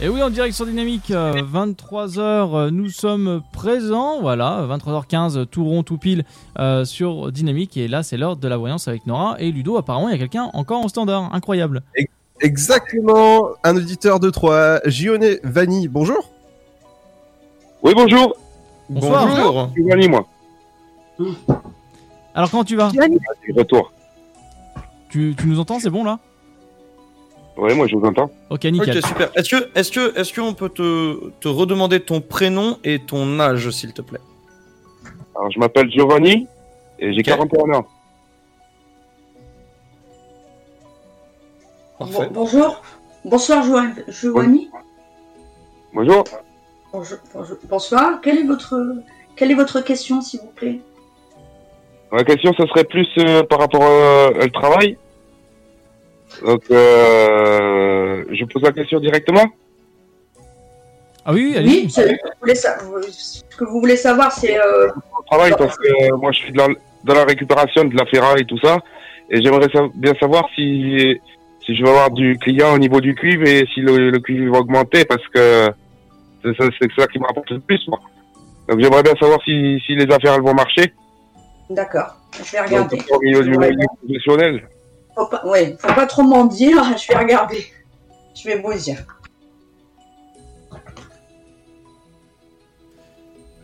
[0.00, 5.98] Et oui, en direct sur Dynamique, 23h, nous sommes présents, voilà, 23h15, tout rond, tout
[5.98, 6.24] pile
[6.58, 7.76] euh, sur Dynamique.
[7.76, 9.76] Et là, c'est l'heure de la voyance avec Nora et Ludo.
[9.76, 11.82] Apparemment, il y a quelqu'un encore en standard, incroyable.
[12.40, 16.39] Exactement, un auditeur de 3, Gione Vanni, bonjour.
[17.82, 18.36] Oui, bonjour.
[18.88, 19.26] Bonsoir.
[19.28, 19.68] Bonjour.
[19.68, 20.26] Je suis Vanny, moi.
[22.34, 22.90] Alors, comment tu vas?
[22.90, 23.92] De retour.
[25.08, 26.18] tu, tu nous entends, c'est bon là?
[27.56, 28.30] Oui, moi je vous entends.
[28.48, 28.96] Ok, nickel.
[28.98, 29.30] Ok, super.
[29.34, 33.68] Est-ce que, est-ce que, est-ce qu'on peut te, te redemander ton prénom et ton âge,
[33.70, 34.20] s'il te plaît?
[35.36, 36.46] Alors, je m'appelle Giovanni
[36.98, 37.86] et j'ai 41 ans.
[41.98, 42.80] Bon- bonjour.
[43.26, 43.94] Bonsoir, Joanne.
[44.08, 44.70] Giovanni.
[45.92, 46.24] Bonjour.
[46.92, 48.20] Bonjour- bonjour- Bonsoir.
[48.20, 48.74] Quelle est votre,
[49.36, 50.80] quelle est votre question, s'il vous plaît?
[52.10, 54.96] Ma question, ça serait plus euh, par rapport euh, au travail.
[56.44, 59.44] Donc, euh, je pose la question directement.
[61.24, 64.58] Ah oui, Oui, c'est- vous voulez sa- vous- ce que vous voulez savoir, c'est.
[64.58, 64.88] euh,
[65.30, 66.58] travail, parce que euh, moi, je suis de
[67.12, 68.78] la, récupération de la ferraille et tout ça.
[69.30, 71.16] Et j'aimerais sa- bien savoir si,
[71.64, 74.52] si je vais avoir du client au niveau du cuivre et si le, le cuivre
[74.52, 75.68] va augmenter parce que
[76.42, 78.00] c'est ça, c'est ça qui me rapporte le plus, moi.
[78.68, 80.92] Donc, j'aimerais bien savoir si, si les affaires elles vont marcher.
[81.70, 82.16] D'accord.
[82.32, 82.98] Je vais Donc, regarder.
[83.10, 83.70] au milieu du Ouais.
[83.70, 84.68] milieu professionnel.
[85.16, 86.82] Faut pas, ouais, faut pas trop m'en dire.
[86.96, 87.64] Je vais regarder.
[88.34, 88.98] Je vais vous dire.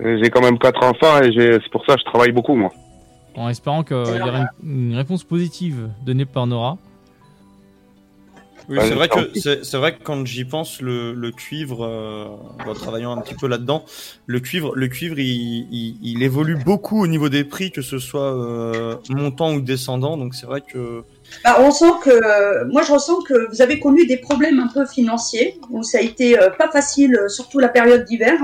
[0.01, 2.71] Euh, J'ai quand même quatre enfants et c'est pour ça que je travaille beaucoup, moi.
[3.35, 6.79] En espérant qu'il y aura une, une réponse positive donnée par Nora.
[8.69, 12.27] Oui, c'est vrai que c'est vrai que quand j'y pense, le, le cuivre, euh,
[12.69, 13.85] en travaillant un petit peu là-dedans,
[14.27, 17.99] le cuivre, le cuivre, il, il, il évolue beaucoup au niveau des prix, que ce
[17.99, 20.17] soit euh, montant ou descendant.
[20.17, 21.05] Donc c'est vrai que
[21.45, 24.85] Bah, on sent que, moi je ressens que vous avez connu des problèmes un peu
[24.85, 28.39] financiers, où ça a été euh, pas facile, surtout la période d'hiver.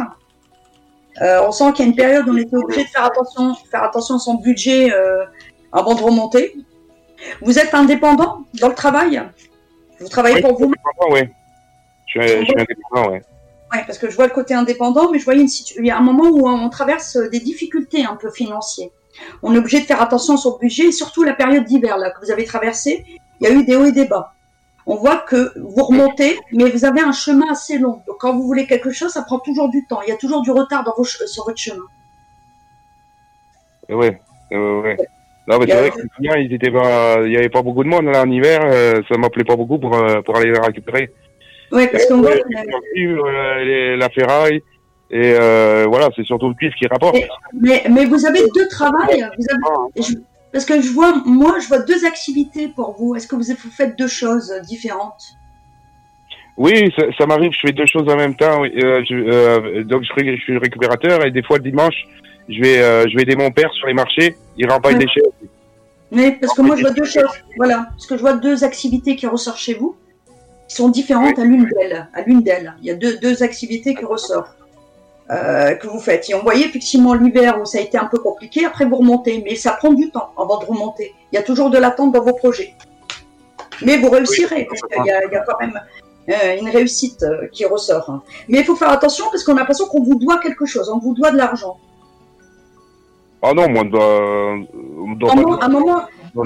[1.21, 3.55] Euh, on sent qu'il y a une période où on était obligé de faire attention,
[3.71, 5.25] faire attention à son budget euh,
[5.73, 6.55] avant de remonter.
[7.43, 9.21] Vous êtes indépendant dans le travail?
[10.03, 11.31] Vous travaillez Oui, pour vous indépendant, ouais.
[12.07, 13.23] Je suis, je suis indépendant, ouais.
[13.73, 15.49] Ouais, parce que je vois le côté indépendant, mais je voyais une
[15.79, 18.91] il y a un moment où on traverse des difficultés un peu financières.
[19.43, 22.11] On est obligé de faire attention à son budget, et surtout la période d'hiver là
[22.11, 23.05] que vous avez traversée.
[23.41, 24.35] Il y a eu des hauts et des bas.
[24.87, 28.03] On voit que vous remontez, mais vous avez un chemin assez long.
[28.07, 30.03] Donc quand vous voulez quelque chose, ça prend toujours du temps.
[30.03, 31.85] Il y a toujours du retard dans vos che- sur votre chemin.
[33.89, 34.21] Ouais,
[34.51, 34.97] ouais, ouais.
[35.49, 37.89] Non, mais c'est vrai que clients, ils étaient pas, il y avait pas beaucoup de
[37.89, 41.11] monde là en hiver, euh, ça m'appelait pas beaucoup pour, euh, pour aller les récupérer.
[41.73, 42.35] Ouais, parce qu'on voit.
[42.95, 44.63] les- la ferraille,
[45.11, 47.17] et euh, voilà, c'est surtout le cuivre qui rapporte.
[47.61, 49.27] Mais, mais vous avez deux travails.
[49.39, 50.15] Vous avez, je-
[50.53, 53.17] parce que je vois, moi, je vois deux activités pour vous.
[53.17, 55.23] Est-ce que vous, faites deux choses différentes?
[56.59, 58.61] Oui, ça, ça m'arrive, je fais deux choses en même temps.
[58.61, 58.71] Oui.
[58.77, 61.95] Euh, je, euh, donc je suis récupérateur et des fois le dimanche,
[62.49, 64.93] je vais, euh, je vais aider mon père sur les marchés, il Ouais.
[64.93, 65.23] les déchets.
[66.11, 67.25] Mais parce que moi, je vois deux choses.
[67.57, 69.97] Voilà, parce que je vois deux activités qui ressortent chez vous,
[70.69, 72.09] qui sont différentes à l'une d'elles.
[72.13, 74.55] À l'une d'elles, il y a deux, deux activités qui ressortent
[75.31, 76.29] euh, que vous faites.
[76.29, 78.67] Et on voyait effectivement l'hiver où ça a été un peu compliqué.
[78.67, 81.15] Après, vous remontez, mais ça prend du temps avant de remonter.
[81.33, 82.75] Il y a toujours de l'attente dans vos projets,
[83.81, 85.81] mais vous réussirez parce qu'il y, a- il y a quand même
[86.29, 88.23] euh, une réussite euh, qui ressort.
[88.49, 90.91] Mais il faut faire attention parce qu'on a l'impression qu'on vous doit quelque chose.
[90.91, 91.79] On vous doit de l'argent.
[93.45, 96.03] Ah non, moi, on doit, À un moment, un moment,
[96.35, 96.45] Non,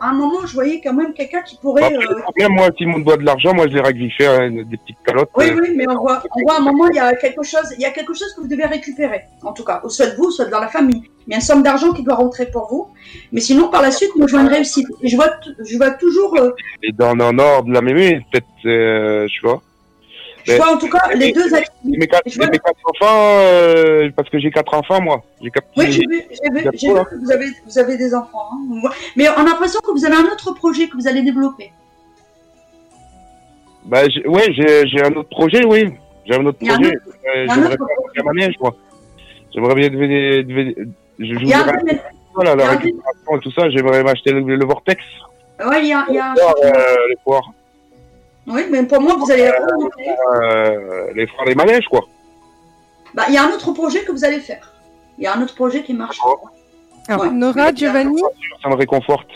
[0.00, 1.84] un moment, un je voyais quand même quelqu'un qui pourrait.
[1.84, 4.50] Après, euh, le problème, moi, si on doit de l'argent, moi, je les fait, hein,
[4.50, 5.28] des petites calottes.
[5.36, 7.42] Oui, euh, oui, mais on voit, on voit à un moment, il y a quelque
[7.42, 10.16] chose, il y a quelque chose que vous devez récupérer, en tout cas, soit de
[10.16, 11.02] vous, soit dans la famille.
[11.26, 12.88] Il y a une somme d'argent qui doit rentrer pour vous,
[13.30, 14.88] mais sinon, par la suite, moi, je vois une réussite.
[15.02, 15.30] Et je vois,
[15.62, 19.60] je vois toujours, euh, Et dans le nord de la mémé, peut-être, je vois.
[20.52, 21.98] Je vois en tout cas les deux activités.
[21.98, 25.22] Mes quatre, Je vois- mes quatre enfants, euh, parce que j'ai quatre enfants, moi.
[25.52, 28.48] Quatre Oui, j'ai vu, que vous avez, vous avez des enfants.
[28.52, 28.90] hein.
[29.16, 31.72] Mais on a l'impression que vous avez un autre projet que vous allez développer.
[33.84, 35.92] Bah, j'ai- ouais, j'ai un autre projet, oui.
[36.26, 36.92] J'ai un autre projet.
[36.94, 37.76] Euh, J'aimerais
[38.18, 38.74] un manège, moi.
[39.54, 40.44] J'aimerais bien devenir.
[41.18, 42.02] je je voudrais-
[42.34, 45.02] Voilà, la récupération et tout ça, j'aimerais m'acheter le, le Vortex.
[45.66, 46.96] Ouais, il y a, y a euh.
[48.48, 50.08] Oui, mais pour moi, vous allez remonter.
[50.34, 52.00] Euh, les foires des manèges, quoi.
[53.14, 54.72] Bah, il y a un autre projet que vous allez faire.
[55.18, 56.18] Il y a un autre projet qui marche.
[56.24, 57.30] Alors, Ouais.
[57.30, 58.20] Nora, Giovanni,
[58.62, 59.28] Ça me réconforte.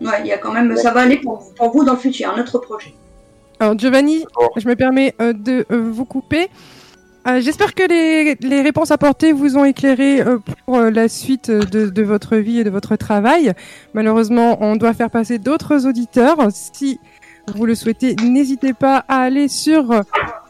[0.00, 1.98] Ouais, il y a quand même, ça va aller pour, vous- pour vous dans le
[1.98, 2.92] futur, un autre projet.
[3.60, 4.24] alors Giovanni,
[4.56, 6.48] je me permets euh, de euh, vous couper.
[7.28, 11.50] Euh, J'espère que les, les réponses apportées vous ont éclairé euh, pour euh, la suite
[11.50, 13.52] de, de votre vie et de votre travail.
[13.94, 16.36] Malheureusement, on doit faire passer d'autres auditeurs.
[16.52, 16.98] Si
[17.54, 20.02] vous le souhaitez, n'hésitez pas à aller sur euh,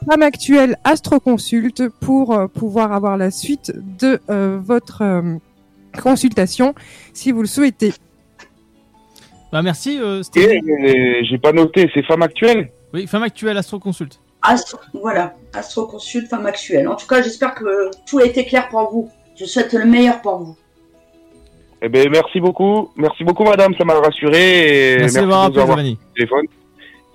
[0.08, 5.36] Femme Actuelle Astroconsult pour euh, pouvoir avoir la suite de euh, votre euh,
[6.02, 6.74] consultation,
[7.12, 7.92] si vous le souhaitez.
[9.50, 12.70] Bah merci euh, euh, j'ai pas noté, c'est femme actuelle?
[12.92, 14.20] Oui, femme actuelle Astro Consult.
[14.42, 16.86] Astro, voilà, Astro Consult, femme actuelle.
[16.88, 19.10] En tout cas, j'espère que tout a été clair pour vous.
[19.36, 20.56] Je souhaite le meilleur pour vous.
[21.80, 22.90] Eh ben, merci beaucoup.
[22.96, 24.94] Merci beaucoup, madame, ça m'a rassuré.
[24.94, 25.78] Et Merci merci, de avoir
[26.16, 26.46] téléphone.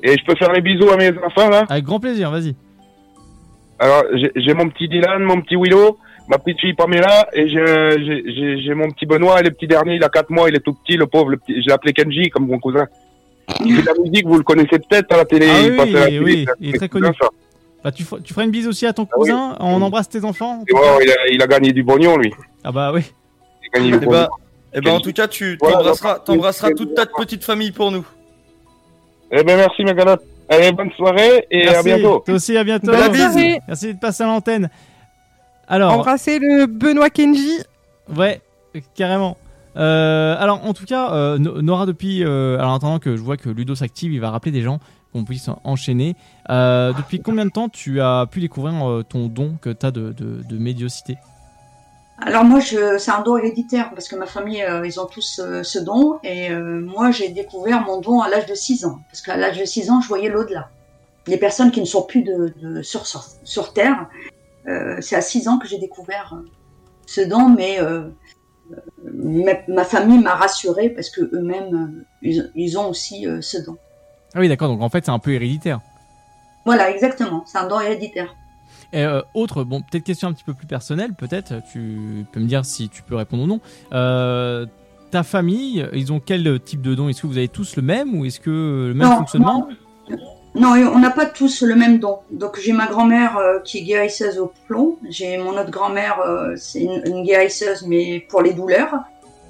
[0.04, 2.56] Et je peux faire les bisous à mes enfants, là Avec grand plaisir, vas-y.
[3.80, 4.04] Alors,
[4.36, 9.06] j'ai mon petit Dylan, mon petit Willow, ma petite fille Pamela, et j'ai- mon petit
[9.06, 11.30] Benoît, et le petit dernier, il a 4 mois, il est tout petit, le pauvre,
[11.30, 12.86] le petit, je l'ai appelé Kenji, comme mon cousin.
[13.66, 15.48] Il fait de la musique, vous le connaissez peut-être à la télé.
[15.50, 17.08] Ah il oui, la oui, télé, oui, c'est- il est très connu.
[17.20, 17.28] ça.
[17.84, 20.64] Bah, tu, feras- tu feras une bise aussi à ton cousin, on embrasse tes enfants.
[20.68, 22.32] Et voilà, il, a, il a gagné du pognon, lui.
[22.64, 23.02] Ah bah oui.
[23.62, 24.12] Il a gagné du Eh pognon.
[24.12, 24.30] bah,
[24.74, 28.06] eh ben, en tout cas, tu Voilà, t'embrasseras, t'embrasseras toute ta petite famille pour nous.
[29.36, 30.22] Eh ben, merci, ma galotte.
[30.50, 31.78] Allez, bonne soirée, et Merci.
[31.78, 32.20] à bientôt.
[32.26, 32.92] Toi aussi, à bientôt.
[32.92, 33.60] Bonne soirée.
[33.68, 34.70] Merci de passer à l'antenne.
[35.68, 37.60] Alors, Embrassez le Benoît Kenji.
[38.16, 38.42] ouais,
[38.94, 39.38] carrément.
[39.78, 42.24] Euh, alors, en tout cas, euh, No- Nora, depuis.
[42.24, 44.80] euh, alors, en attendant que je vois que Ludo s'active, il va rappeler des gens
[45.14, 46.16] qu'on puisse enchaîner.
[46.52, 49.92] Euh, depuis combien de temps tu as pu découvrir euh, ton don que tu as
[49.92, 51.16] de, de, de médiocité?
[52.26, 55.61] Alors moi, c'est un don héréditaire parce que ma famille, euh, ils ont tous euh,
[55.64, 56.19] ce don.
[56.24, 59.00] Et euh, moi, j'ai découvert mon don à l'âge de 6 ans.
[59.10, 60.69] Parce qu'à l'âge de 6 ans, je voyais l'au-delà.
[61.27, 64.08] Les personnes qui ne sont plus de, de- sur, sur, sur Terre,
[65.02, 66.35] c'est à 6 ans que j'ai découvert
[67.06, 67.50] ce don.
[67.50, 67.80] Mais
[69.03, 73.77] ma, ma famille m'a rassurée parce que eux-mêmes, euh, ils, ils ont aussi ce don.
[74.35, 75.80] Ah oui, d'accord, donc en fait, c'est un peu héréditaire.
[76.66, 77.43] Voilà, exactement.
[77.45, 78.34] C'est un don héréditaire.
[78.94, 82.46] Et euh, autre, bon, peut-être question un petit peu plus personnelle, peut-être, tu peux me
[82.46, 83.60] dire si tu peux répondre ou non.
[83.92, 84.68] Euh,
[85.10, 88.16] ta famille, ils ont quel type de don Est-ce que vous avez tous le même
[88.16, 89.68] ou est-ce que le même Non, fonctionnement?
[90.56, 92.20] Non, on n'a pas tous le même don.
[92.32, 95.00] Donc j'ai ma grand-mère euh, qui est guérisseuse au plomb.
[95.10, 96.20] J'ai mon autre grand-mère,
[96.56, 98.94] c'est une, une guérisseuse mais pour les douleurs.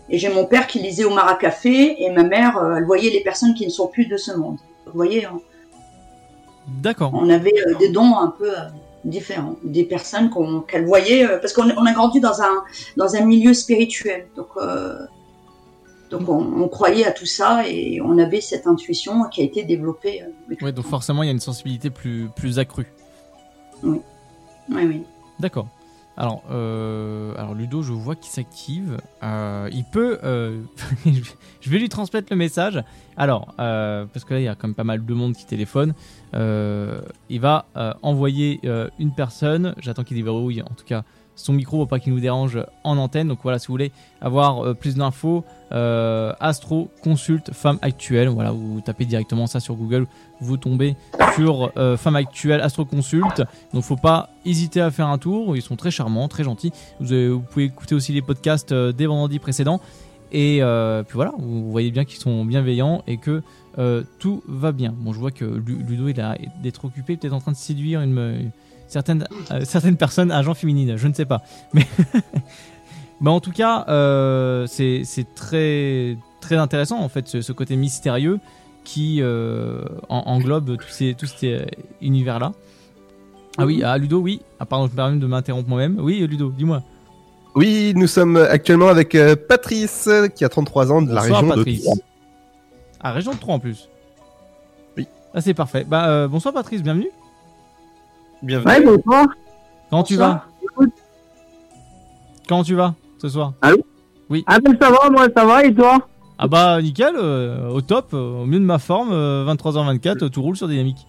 [0.10, 3.54] Et j'ai mon père qui lisait au maracafé et ma mère, elle voyait les personnes
[3.54, 4.58] qui ne sont plus de ce monde.
[4.86, 5.42] Vous voyez, on,
[6.68, 7.12] D'accord.
[7.14, 8.64] on avait euh, des dons un peu euh,
[9.06, 12.64] différents, des personnes qu'on- qu'elle voyait euh, parce qu'on on a grandi dans un
[12.98, 14.28] dans un milieu spirituel.
[14.36, 14.98] Donc euh,
[16.10, 19.64] donc on, on croyait à tout ça et on avait cette intuition qui a été
[19.64, 20.22] développée.
[20.24, 22.86] euh, Ouais, donc forcément, il y a une sensibilité plus, plus accrue.
[23.82, 24.00] Oui,
[24.70, 25.04] oui, oui.
[25.40, 25.68] D'accord.
[26.16, 28.98] Alors, euh, alors Ludo, je vois qu'il s'active.
[29.24, 30.19] Euh, il peut.
[30.24, 30.61] euh,
[31.06, 32.83] je vais lui transmettre le message.
[33.17, 35.93] Alors, parce que là, il y a quand même pas mal de monde qui téléphone.
[36.33, 37.66] Il va
[38.01, 38.59] envoyer
[39.00, 39.75] une personne.
[39.80, 41.03] J'attends qu'il déverrouille, en tout cas,
[41.36, 43.28] son micro pour pas qu'il nous dérange en antenne.
[43.28, 48.30] Donc voilà, si vous voulez avoir euh, plus d'infos, euh, Astro Consulte Femme Actuelle.
[48.30, 50.06] Voilà, vous tapez directement ça sur Google,
[50.40, 50.95] vous tombez
[51.36, 53.44] sur euh, Femme Actuelle Astro Consulte.
[53.74, 55.56] Donc faut pas hésiter à faire un tour.
[55.56, 56.72] Ils sont très charmants, très gentils.
[57.00, 59.82] Vous, pouvez écouter aussi les podcasts euh, des vendredis précédents.
[60.36, 60.62] Et
[61.08, 63.44] puis voilà, vous voyez bien qu'ils sont bienveillants et que
[64.18, 64.92] tout va bien.
[64.98, 68.02] Bon, je vois que Lu- Ludo il a d'être occupé, peut-être en train de séduire
[68.02, 68.52] une,
[68.96, 71.42] une- certaine, euh, certaines personnes à genre féminine, je ne sais pas.
[71.74, 71.86] Mais,
[73.22, 77.76] mais en tout cas, euh, c'est c'est très, très intéressant en fait ce, ce côté
[77.76, 78.40] mystérieux
[78.84, 81.66] qui euh, en- englobe tous ces, tous ces euh,
[82.02, 82.52] univers-là.
[83.58, 84.42] Ah oui, ah Ludo, oui.
[84.60, 85.98] Ah pardon, je me permets de m'interrompre moi-même.
[86.00, 86.82] Oui, Ludo, dis-moi.
[87.56, 91.80] Oui, nous sommes actuellement avec euh, Patrice, qui a 33 ans, de la région Patrice.
[91.80, 91.98] de Troyes.
[93.00, 93.90] Ah, région de Troyes en plus.
[94.98, 95.08] Oui.
[95.36, 95.86] Ah, c'est parfait.
[95.88, 97.10] Bah, euh, bonsoir Patrice, bienvenue.
[98.44, 98.72] Bienvenue.
[98.72, 99.26] Ouais, bonsoir.
[99.90, 100.46] Comment tu vas
[102.48, 103.78] Comment tu vas ce soir Allô
[104.30, 104.44] Oui.
[104.48, 105.98] Ah ben ça va, moi ça va, et toi
[106.38, 110.30] Ah bah nickel, euh, au top, euh, au mieux de ma forme, euh, 23h24, euh,
[110.30, 111.08] tout roule sur Dynamique.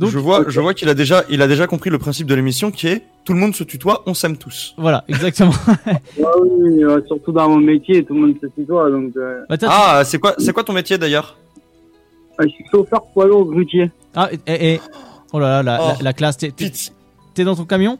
[0.00, 2.70] je vois, je vois qu'il a déjà, il a déjà compris le principe de l'émission
[2.70, 4.74] qui est tout le monde se tutoie, on s'aime tous.
[4.76, 5.52] Voilà, exactement.
[5.86, 9.16] Ah oui, euh, surtout dans mon métier, tout le monde se tutoie, donc...
[9.16, 11.36] Euh, Ah, c'est quoi, c'est quoi ton métier d'ailleurs?
[12.42, 13.90] Je suis chauffeur poids lourd routier.
[14.14, 14.80] Ah, et, et- et-
[15.32, 16.70] oh là là, la, la- Oh, la classe, t'es- t'es
[17.34, 17.98] t'es dans ton camion?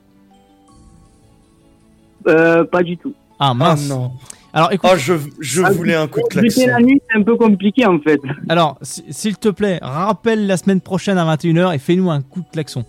[2.26, 3.14] Euh, pas du tout.
[3.38, 3.88] Ah mince.
[3.88, 4.12] non.
[4.52, 6.66] Alors écoute, Oh, je, je Ah, voulais un coup de klaxon.
[6.66, 8.20] la nuit, c'est un peu compliqué en fait.
[8.48, 12.48] Alors, s'il te plaît, rappelle la semaine prochaine à 21h et fais-nous un coup de
[12.52, 12.84] klaxon.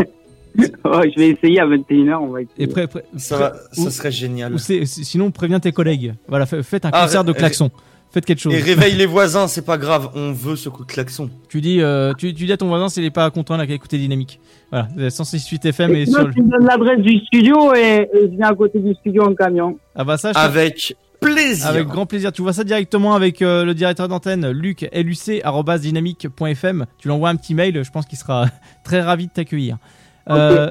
[0.58, 2.54] Je vais essayer à 21h, on va essayer.
[2.62, 4.54] Et prêt, prêt- Ça va, ou- ça serait génial.
[4.54, 6.14] ou c'est- c'est- sinon, préviens tes collègues.
[6.28, 7.70] Voilà, fa- faites un Ah, concert de ré- klaxon.
[8.12, 8.54] Faites quelque chose.
[8.54, 11.30] Et réveille les voisins, c'est pas grave, on veut ce coup de klaxon.
[11.48, 13.98] Tu dis, euh, tu, tu dis à ton voisin s'il est pas content là, écouter
[13.98, 14.40] Dynamique.
[14.70, 16.34] Voilà, euh, 168 FM et Sinon, sur le...
[16.34, 19.34] tu me donnes l'adresse du studio et, et je viens à côté du studio en
[19.34, 19.78] camion.
[19.94, 21.66] Ah bah ça, je- Avec plaisir.
[21.66, 22.32] Avec grand plaisir.
[22.32, 26.86] Tu vois ça directement avec euh, le directeur d'antenne, Luc, luc.dynamique.fm.
[26.98, 28.46] Tu lui envoies un petit mail, je pense qu'il sera
[28.84, 29.78] très ravi de t'accueillir.
[30.30, 30.70] Euh,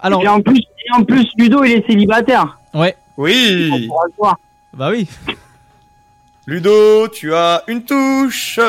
[0.00, 2.58] alors, Et en plus, et en plus, Ludo, il est célibataire.
[2.74, 2.94] ouais.
[3.18, 3.70] Oui.
[3.72, 4.36] On pourra le voir.
[4.76, 5.06] Bah oui.
[6.46, 8.60] Ludo, tu as une touche.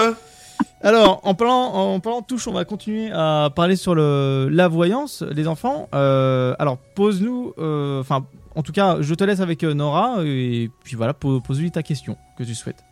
[0.82, 4.68] Alors, en parlant, en parlant de touche, on va continuer à parler sur le, la
[4.68, 5.88] voyance, les enfants.
[5.94, 8.26] Euh, alors, pose-nous, euh, enfin,
[8.56, 11.84] en tout cas, je te laisse avec euh, Nora, et puis voilà, po- pose-lui ta
[11.84, 12.84] question que tu souhaites.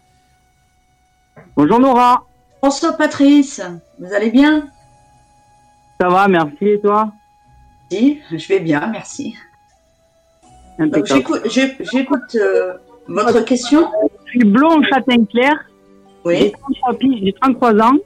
[1.56, 2.24] Bonjour Nora.
[2.62, 3.62] Bonsoir Patrice,
[4.00, 4.68] vous allez bien?
[6.00, 6.58] Ça va, merci.
[6.62, 7.12] Et toi?
[7.92, 9.36] Si, je vais bien, merci.
[10.80, 12.74] J'écoute euh,
[13.08, 13.88] votre question.
[14.26, 15.54] Je suis blond châtain clair.
[16.24, 16.38] Oui.
[16.40, 17.98] J'ai 33, pi- j'ai 33 ans.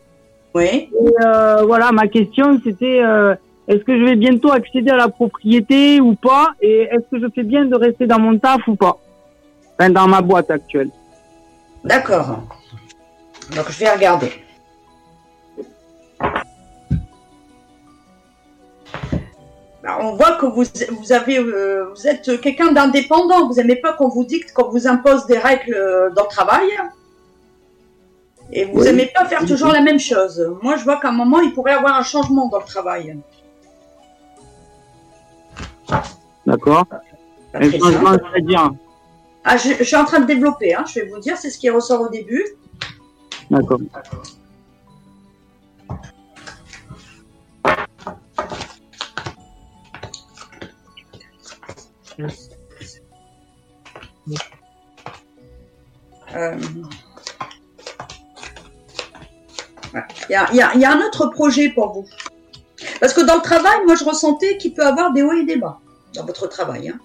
[0.53, 0.65] Oui.
[0.65, 0.89] Et
[1.25, 3.35] euh, voilà, ma question c'était euh,
[3.67, 6.49] est-ce que je vais bientôt accéder à la propriété ou pas?
[6.61, 8.97] Et est-ce que je fais bien de rester dans mon taf ou pas?
[9.77, 10.89] Enfin, dans ma boîte actuelle.
[11.83, 12.41] D'accord.
[13.55, 14.31] Donc je vais regarder.
[19.83, 20.63] Bah, on voit que vous,
[20.99, 23.47] vous avez, euh, vous êtes quelqu'un d'indépendant.
[23.47, 26.67] Vous n'aimez pas qu'on vous dicte, qu'on vous impose des règles euh, dans le travail.
[28.51, 28.85] Et vous Oui.
[28.85, 30.53] n'aimez pas faire toujours la même chose.
[30.61, 33.17] Moi, je vois qu'à un moment, il pourrait y avoir un changement dans le travail.
[36.45, 36.85] D'accord
[37.53, 38.11] Un changement,
[39.43, 40.73] Ah, je, je suis en train de développer.
[40.73, 42.43] Hein, je vais vous dire, c'est ce qui ressort au début.
[43.49, 43.79] D'accord.
[56.35, 56.57] Euh,
[59.91, 60.07] voilà.
[60.29, 62.05] Il y, a, il y a- il y a un autre projet pour vous.
[62.99, 65.45] Parce que dans le travail, moi, je ressentais qu'il peut y avoir des hauts et
[65.45, 65.79] des bas
[66.13, 66.89] dans votre travail.
[66.89, 66.99] hein.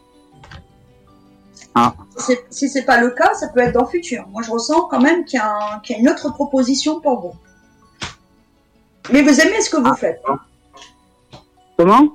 [1.75, 1.94] Ah.
[2.18, 4.26] Si Si c'est pas le cas, ça peut être dans le futur.
[4.28, 7.01] Moi, je ressens quand même qu'il y, a un- qu'il y a une autre proposition
[7.01, 7.33] pour vous.
[9.12, 10.23] Mais vous aimez ce que vous faites.
[11.78, 12.09] Comment?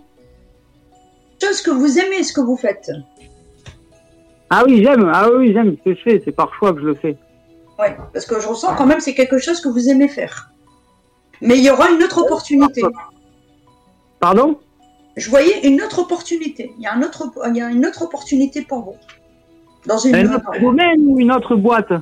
[1.41, 2.91] Chose que vous aimez ce que vous faites.
[4.49, 5.09] Ah oui, j'aime.
[5.13, 6.21] Ah oui, j'aime ce que je fais.
[6.25, 7.17] C'est par choix que je le fais.
[7.79, 10.51] Ouais, parce que je ressens quand même que c'est quelque chose que vous aimez faire.
[11.41, 12.81] Mais il y aura une autre opportunité.
[14.19, 14.59] Pardon?
[15.15, 16.73] Je voyais une autre opportunité.
[16.77, 18.95] Il y a, un autre, il y a une autre opportunité pour vous.
[19.85, 21.93] Dans une, Un autre domaine ou une autre boîte?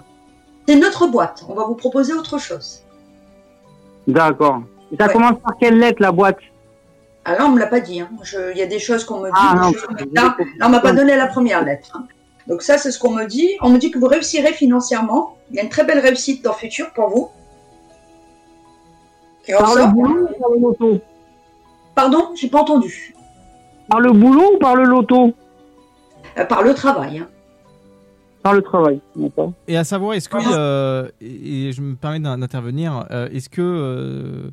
[0.68, 1.46] C'est notre boîte.
[1.48, 2.82] On va vous proposer autre chose.
[4.08, 4.64] D'accord.
[5.00, 6.40] Ça commence par quelle lettre la boîte?
[7.28, 8.00] Alors, on me l'a pas dit.
[8.00, 8.10] hein.
[8.54, 9.34] Il y a des choses qu'on me dit.
[9.36, 11.92] Ah, non, choses- Là, là, on m'a pas donné la première lettre.
[11.96, 12.06] hein.
[12.48, 13.50] Donc ça, c'est ce qu'on me dit.
[13.62, 15.36] On me dit que vous réussirez financièrement.
[15.50, 17.30] Il y a une très belle réussite dans le futur pour vous.
[19.48, 21.02] Par le boulot ou par le loto?
[21.96, 23.14] Pardon, j'ai pas entendu.
[23.90, 25.34] Par le boulot ou par le loto?
[26.38, 27.20] Euh, par le travail.
[27.20, 27.28] hein.
[28.44, 29.02] Par le travail.
[29.16, 29.52] D'accord.
[29.68, 33.50] Et à savoir, est-ce que, euh, et et je me permets d'in- d'intervenir, euh, est-ce
[33.50, 34.50] que, euh,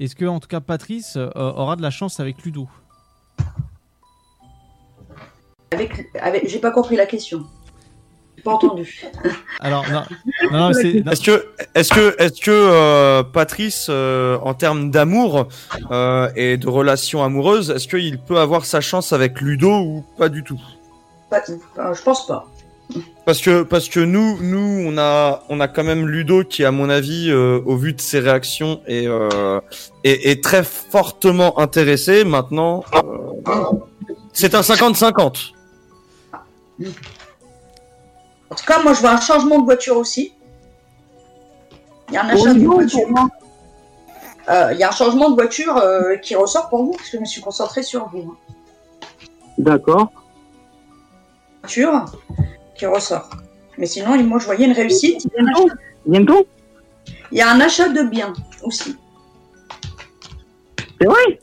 [0.00, 2.68] est-ce que, en tout cas, Patrice euh, aura de la chance avec Ludo?
[5.72, 7.44] Avec, avec, j'ai pas compris la question.
[8.36, 9.02] J'ai pas entendu.
[9.60, 10.02] Alors, non,
[10.50, 11.12] non, non, c'est- non.
[11.12, 15.46] Est-ce que, est-ce que, est-ce que euh, Patrice, euh, en termes d'amour
[15.90, 20.28] euh, et de relations amoureuses, est-ce qu'il peut avoir sa chance avec Ludo ou pas
[20.28, 20.60] du tout?
[21.28, 21.42] Pas-
[21.78, 22.46] euh, je pense pas.
[23.26, 26.70] Parce que, parce que nous, nous, on a, on a quand même Ludo qui, à
[26.72, 29.60] mon avis, euh, au vu de ses réactions, est, euh,
[30.04, 32.24] est, est très fortement intéressé.
[32.24, 33.62] Maintenant, euh,
[34.32, 35.52] c'est un 50-50.
[38.50, 40.32] En tout cas, moi, je vois un changement de voiture aussi.
[42.08, 43.06] Il y a un achat de voiture.
[44.48, 47.16] Euh, il y a un changement de voiture euh, qui ressort pour vous, parce que
[47.18, 48.32] je me suis concentrée sur vous.
[48.32, 48.54] hein.
[49.58, 50.10] D'accord.
[51.62, 52.06] Voiture
[52.80, 53.28] qui ressort.
[53.78, 55.24] Mais sinon, moi, je voyais une réussite.
[55.26, 55.64] Il y a un
[56.06, 56.46] Bientôt
[57.30, 58.96] Il y a un achat de biens aussi.
[60.98, 61.40] C'est vrai?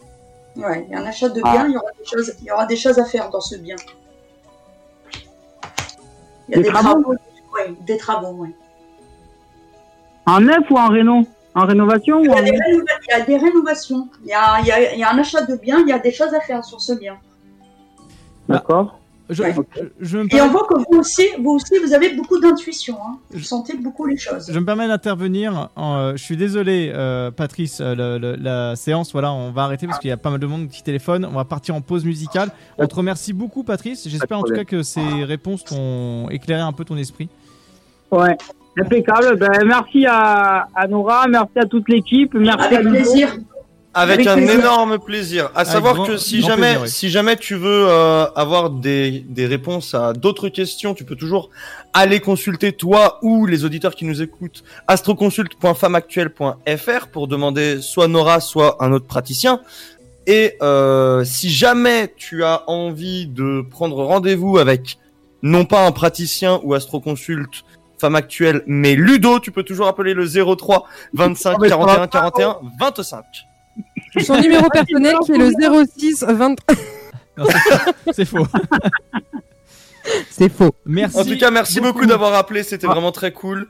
[0.56, 1.51] Ouais, il y a un achat de Ah.
[1.51, 3.56] biens, il, y aura des choses, il y aura des choses à faire dans ce
[3.57, 3.75] bien.
[6.49, 7.01] Il y a Des des, travaux?
[7.01, 7.11] travaux.
[7.56, 8.49] ouais, des travaux, oui.
[10.25, 11.22] En neuf ou en réno
[11.53, 12.43] En rénovation Il ou y, a en...
[12.43, 14.09] des rénova- il y a des rénovations.
[14.24, 15.93] Il y a, il y a- il y a un achat de biens, il y
[15.93, 17.17] a des choses à faire sur ce bien.
[18.49, 18.99] D'accord.
[19.30, 19.53] Je, Ouais.
[19.99, 22.95] je me Et on voit que vous aussi, vous aussi, vous avez beaucoup d'intuition.
[23.06, 23.17] Hein.
[23.31, 24.49] Vous sentez beaucoup les choses.
[24.51, 25.69] je me permets d'intervenir.
[25.75, 29.64] en, euh, je suis désolé, euh, Patrice, euh, le- le- la séance, voilà, on va
[29.64, 31.25] arrêter parce qu'il y a pas mal de monde qui téléphone.
[31.25, 32.49] On va partir en pause musicale.
[32.77, 34.07] On te remercie beaucoup, Patrice.
[34.07, 37.27] J'espère en tout cas que ces réponses t'ont éclairé un peu ton esprit.
[38.11, 38.38] Ouais.
[38.80, 39.38] Impeccable.
[39.38, 43.35] Ben, merci à, à Nora, merci à toute l'équipe, merci Avec à plaisir.
[44.00, 44.59] Avec, Avec un plaisir.
[44.59, 45.50] énorme plaisir.
[45.56, 46.90] À savoir grand- que si jamais, plaisir, oui.
[46.90, 51.50] si jamais tu veux euh, avoir des, des réponses à d'autres questions, tu peux toujours
[51.93, 58.77] aller consulter toi ou les auditeurs qui nous écoutent astroconsulte.femmeactuelle.fr pour demander soit Nora, soit
[58.84, 59.61] un autre praticien.
[60.26, 64.98] Et euh, si jamais tu as envie de prendre rendez-vous avec
[65.42, 67.64] non pas un praticien ou astroconsulte
[67.98, 71.85] femme actuelle, mais Ludo, tu peux toujours appeler le 03 25 Ah, mais ça va
[71.85, 72.08] 41 pas.
[72.08, 73.24] 41 25.
[74.24, 75.52] Son numéro personnel qui est le
[75.98, 76.56] 06 20.
[77.38, 77.46] Non,
[78.14, 78.46] c'est- faux.
[80.30, 80.74] C'est faux.
[80.86, 81.18] Merci.
[81.20, 83.68] En tout cas, merci beaucoup d'avoir appelé, c'était vraiment très cool.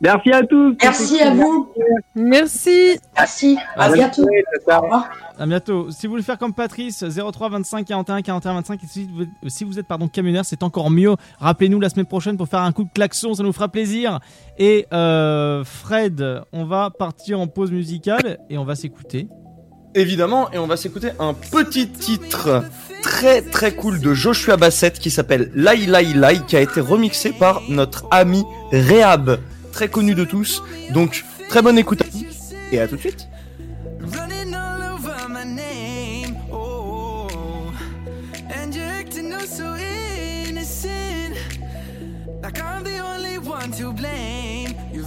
[0.00, 0.74] Merci à tous.
[0.82, 1.68] Merci à vous.
[2.14, 2.98] Merci.
[3.16, 3.58] Merci.
[3.76, 4.22] À bientôt.
[4.66, 5.08] Au revoir.
[5.38, 5.90] À bientôt.
[5.90, 8.82] Si vous voulez faire comme Patrice, 03 25 41 41 25.
[8.82, 11.14] Et si vous, si vous êtes pardon camionneur, c'est encore mieux.
[11.38, 14.20] Rappelez-nous la semaine prochaine pour faire un coup de klaxon, ça nous fera plaisir.
[14.58, 19.28] Et euh, Fred, on va partir en pause musicale et on va s'écouter.
[19.94, 22.64] Évidemment, et on va s'écouter un petit titre
[23.02, 27.30] très très cool de Joshua Bassett qui s'appelle Lai Lai Lai, qui a été remixé
[27.30, 28.42] par notre ami
[28.72, 29.38] Rehab,
[29.72, 30.62] très connu de tous.
[30.92, 32.02] Donc, très bonne écoute
[32.72, 33.28] et à tout de suite.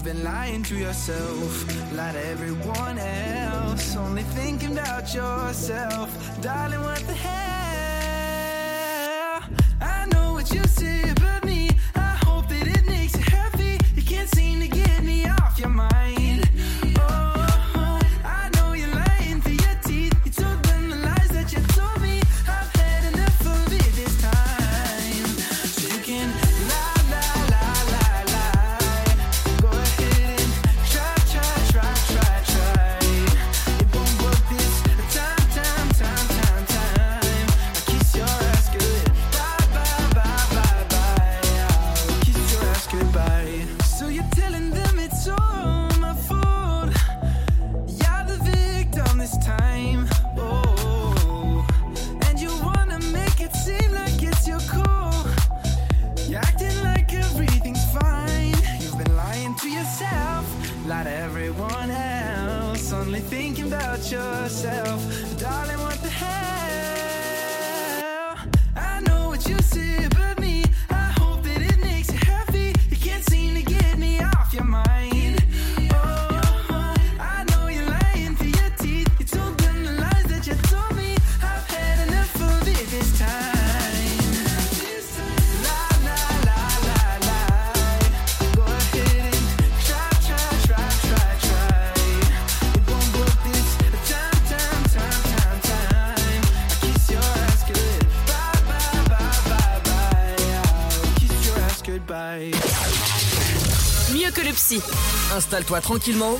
[0.07, 1.51] Been lying to yourself,
[1.91, 6.09] lied to everyone else, only thinking about yourself,
[6.41, 6.79] darling.
[6.79, 7.43] What the hell?
[9.81, 11.16] I know what you say
[104.13, 104.81] Mieux que le psy.
[105.35, 106.37] Installe-toi tranquillement.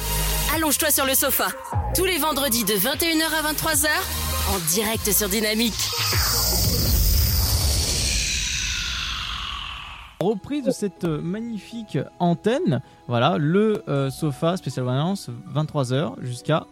[0.55, 1.47] Allonge-toi sur le sofa.
[1.95, 3.87] Tous les vendredis de 21h à 23h,
[4.53, 5.73] en direct sur Dynamique.
[10.19, 12.81] Reprise de cette euh, magnifique antenne.
[13.07, 16.65] Voilà, le euh, sofa spécial Valence, 23h jusqu'à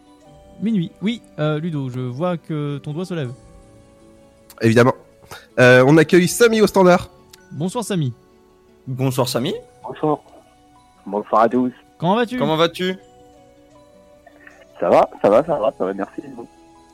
[0.60, 0.90] minuit.
[1.00, 3.30] Oui, euh, Ludo, je vois que ton doigt se lève.
[4.60, 4.94] Évidemment.
[5.60, 7.08] Euh, on accueille Samy au standard.
[7.52, 8.12] Bonsoir Samy.
[8.86, 9.54] Bonsoir Samy.
[9.82, 10.18] Bonsoir.
[11.06, 11.72] Bonsoir à tous.
[11.98, 12.38] Comment vas-tu?
[12.38, 12.96] Comment vas-tu?
[14.80, 16.20] Ça va, ça va, ça va, ça va, merci.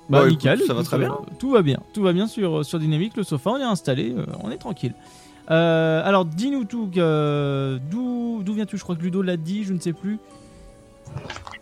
[0.09, 0.55] Bah, Bah, nickel.
[0.55, 1.11] écoute, ça va très bien.
[1.13, 1.79] euh, Tout va bien.
[1.93, 3.17] Tout va bien sur, sur Dynamique.
[3.17, 4.15] Le sofa, on est installé.
[4.17, 4.95] euh, on est tranquille.
[5.51, 6.91] Euh, alors, dis-nous tout.
[6.97, 8.79] euh, D'où d'où viens-tu?
[8.79, 10.19] Je crois que Ludo l'a dit, je ne sais plus.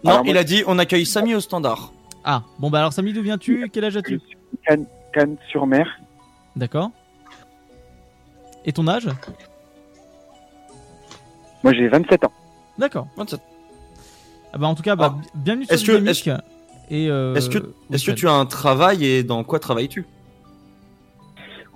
[0.04, 1.92] Non, Alors, moi- il a dit on accueille Samy au standard.
[2.24, 3.68] Ah, bon, bah alors, Samy, d'où viens-tu?
[3.72, 4.20] Quel âge as-tu?
[4.66, 5.86] Cannes, Cannes sur mer.
[6.56, 6.90] D'accord.
[8.66, 9.08] Et ton âge?
[11.62, 12.32] Moi j'ai 27 ans.
[12.78, 13.06] D'accord.
[13.16, 13.40] 27.
[14.52, 15.22] Ah bah, en tout cas, bah, Ah.
[15.34, 16.26] bienvenue sur Est-ce que- Dynamique.
[16.26, 16.40] est-ce-
[16.92, 17.58] Et, euh, Est-ce que,
[17.92, 20.04] est-ce que tu as un travail et dans quoi travailles-tu?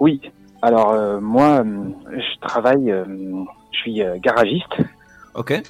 [0.01, 0.21] Oui.
[0.61, 3.05] Alors euh, moi, euh, je travaille, euh,
[3.71, 4.75] je suis euh, garagiste.
[5.35, 5.63] Ok.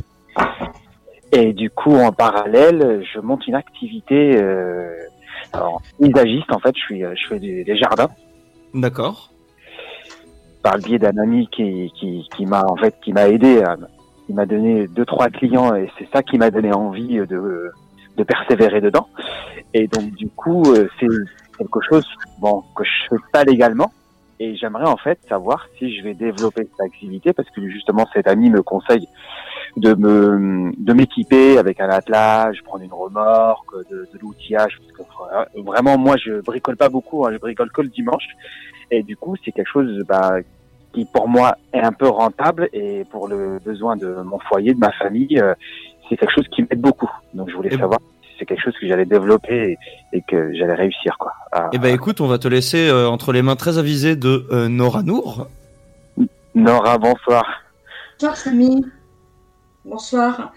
[1.32, 4.94] Et du coup, en parallèle, je monte une activité euh,
[5.52, 6.50] alors, paysagiste.
[6.52, 8.08] En fait, je suis, je fais des, des jardins.
[8.72, 9.30] D'accord.
[10.62, 13.60] Par le biais d'un ami qui, qui, qui m'a en fait qui m'a aidé.
[13.62, 13.76] à-
[14.28, 17.70] il m'a donné deux trois clients et c'est ça qui m'a donné envie de
[18.16, 19.08] de persévérer dedans.
[19.72, 21.08] Et donc du coup, euh, c'est
[21.58, 22.06] quelque chose
[22.38, 23.92] bon que je fais pas légalement.
[24.40, 28.26] Et j'aimerais en fait savoir si je vais développer cette activité parce que justement cet
[28.26, 29.06] ami me conseille
[29.76, 34.78] de me de m'équiper avec un attelage, prendre une remorque, de, de l'outillage.
[34.80, 37.24] Parce que euh, vraiment, moi, je bricole pas beaucoup.
[37.24, 38.28] hein, je bricole que le dimanche.
[38.90, 40.38] Et du coup, c'est quelque chose bah,
[40.94, 44.78] qui pour moi est un peu rentable et pour le besoin de mon foyer, de
[44.78, 45.54] ma famille, euh,
[46.08, 47.10] c'est quelque chose qui m'aide beaucoup.
[47.34, 49.72] Donc, je voulais savoir si c'est quelque chose que j'allais développer
[50.12, 51.32] et, et que j'allais réussir, quoi.
[51.52, 54.46] à- Eh ben écoute, on va te laisser euh, entre les mains très avisées de
[54.52, 55.48] euh, Nora Nour.
[56.54, 57.44] Nora, bonsoir.
[58.18, 58.84] Bonsoir Samy.
[59.84, 60.52] Bonsoir.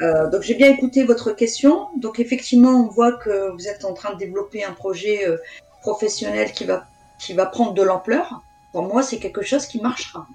[0.00, 1.88] Euh, donc j'ai bien écouté votre question.
[2.00, 5.36] Donc effectivement, on voit que vous êtes en train de développer un projet euh,
[5.82, 6.84] professionnel qui va
[7.20, 8.40] qui va prendre de l'ampleur.
[8.72, 10.26] Pour moi, c'est quelque chose qui marchera.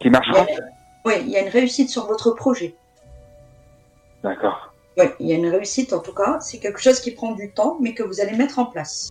[0.00, 0.46] Qui marchera
[1.04, 2.74] Oui, il y a une réussite sur votre projet.
[4.22, 4.72] D'accord.
[4.98, 6.38] Oui, il y a une réussite en tout cas.
[6.40, 9.10] C'est quelque chose qui prend du temps, mais que vous allez mettre en place.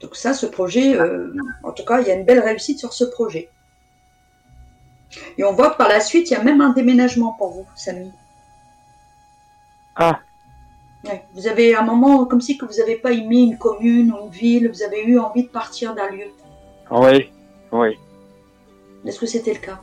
[0.00, 2.92] Donc ça, ce projet, euh, en tout cas, il y a une belle réussite sur
[2.92, 3.48] ce projet.
[5.38, 7.66] Et on voit que par la suite, il y a même un déménagement pour vous,
[7.76, 8.10] Samy.
[9.96, 10.20] Ah.
[11.04, 14.24] Ouais, vous avez un moment comme si que vous n'avez pas aimé une commune ou
[14.24, 16.26] une ville, vous avez eu envie de partir d'un lieu.
[16.90, 17.30] Oui,
[17.72, 17.98] oui,
[19.04, 19.80] Est-ce que c'était le cas?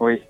[0.00, 0.22] Oui.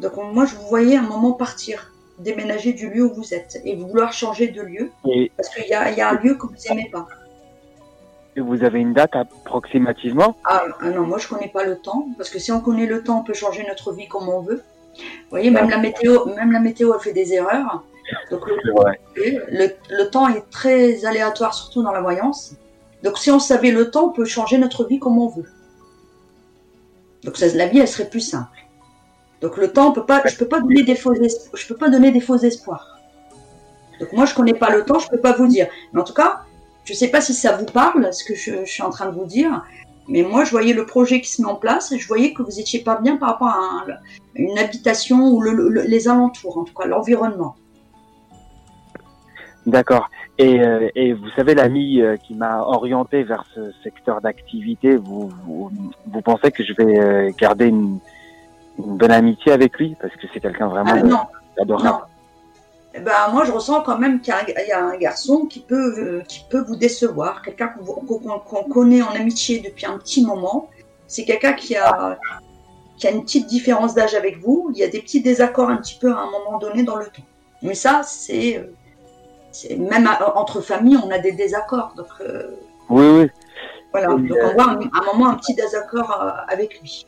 [0.00, 3.76] Donc moi, je vous voyais un moment partir, déménager du lieu où vous êtes et
[3.76, 6.46] vouloir changer de lieu Et, parce qu'il y a, il y a un lieu que
[6.46, 7.06] vous n'aimez pas.
[8.36, 10.36] et vous avez une date approximativement?
[10.44, 13.02] Ah, ah non, moi je connais pas le temps, parce que si on connaît le
[13.02, 14.62] temps, on peut changer notre vie comme on veut.
[14.96, 17.84] Vous voyez, même la météo, même la météo, elle fait des erreurs.
[18.30, 19.00] Donc le, vrai.
[19.16, 22.54] le, le temps est très aléatoire, surtout dans la voyance.
[23.02, 25.48] Donc si on savait le temps, on peut changer notre vie comme on veut.
[27.24, 28.58] Donc ça, la vie, elle serait plus simple.
[29.40, 31.88] Donc le temps, on peut pas, je peux pas donner des faux, je peux pas
[31.88, 32.98] donner des faux espoirs.
[34.00, 35.68] Donc moi, je connais pas le temps, je peux pas vous dire.
[35.92, 36.42] Mais en tout cas,
[36.84, 39.14] je sais pas si ça vous parle, ce que je, je suis en train de
[39.14, 39.64] vous dire.
[40.08, 42.42] Mais moi, je voyais le projet qui se met en place et je voyais que
[42.42, 43.86] vous étiez pas bien par rapport à un-
[44.34, 47.54] une habitation ou le- le- les alentours, en tout cas l'environnement.
[49.66, 50.10] D'accord.
[50.38, 55.30] Et, euh, et vous savez, l'ami euh, qui m'a orienté vers ce secteur d'activité, vous,
[55.46, 55.70] vous,
[56.06, 57.98] vous pensez que je vais euh, garder une,
[58.78, 59.94] une bonne amitié avec lui?
[60.00, 61.18] Parce que c'est quelqu'un vraiment Ah, non.
[61.84, 62.00] Non.
[62.94, 64.34] Eh ben, moi, je ressens quand même qu'il
[64.68, 69.12] y a un- garçon qui peut, euh, qui peut vous décevoir, quelqu'un qu'on connaît en
[69.12, 70.68] amitié depuis un petit moment.
[71.06, 72.18] C'est quelqu'un qui a,
[72.98, 74.70] qui a une petite différence d'âge avec vous.
[74.74, 77.06] Il y a des petits désaccords un petit peu à un moment donné dans le
[77.06, 77.22] temps.
[77.62, 78.64] Mais ça, c'est euh,
[79.52, 81.94] c'est- même entre familles, on a des désaccords.
[81.96, 82.50] Donc, euh,
[82.90, 83.30] Oui, oui.
[83.92, 87.06] voilà, donc on voit un, un moment un petit désaccord euh, avec lui.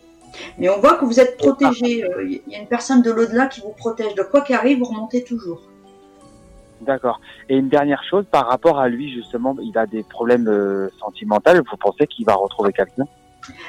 [0.59, 2.05] Mais on voit que vous êtes protégé.
[2.05, 4.15] euh, Il y a une personne de l'au-delà qui vous protège.
[4.15, 5.61] De quoi qu'arrive, vous remontez toujours.
[6.85, 7.21] D'accord.
[7.49, 11.53] Et une dernière chose, par rapport à lui, justement, il a des problèmes euh, sentimentaux.
[11.55, 13.05] Vous pensez qu'il va retrouver quelqu'un?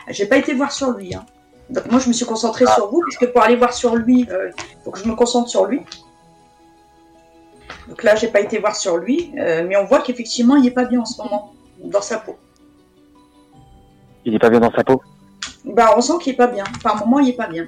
[0.10, 1.14] J'ai pas été voir sur lui.
[1.16, 1.26] Hein.
[1.70, 4.52] Donc moi, je me suis concentrée sur vous, puisque pour aller voir sur lui, euh,
[4.84, 5.82] faut que je me concentre sur lui.
[7.88, 10.72] Donc là, j'ai pas été voir sur lui, euh, mais on voit qu'effectivement, il est
[10.72, 11.54] pas bien en ce moment
[11.84, 12.36] dans sa peau.
[14.26, 15.02] Il est pas bien dans sa peau?
[15.66, 16.64] Bah, on sent qu'il est pas bien.
[16.84, 17.68] Par moment, il est pas bien.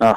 [0.00, 0.16] Ah.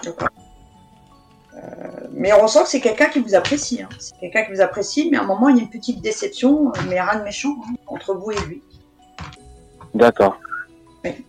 [2.12, 3.82] Mais on ressent que c'est quelqu'un qui vous apprécie.
[3.82, 3.90] hein.
[4.00, 6.70] C'est quelqu'un qui vous apprécie, mais à un moment, il y a une petite déception,
[6.70, 8.62] euh, mais rien de méchant hein, entre vous et lui.
[9.94, 10.40] D'accord.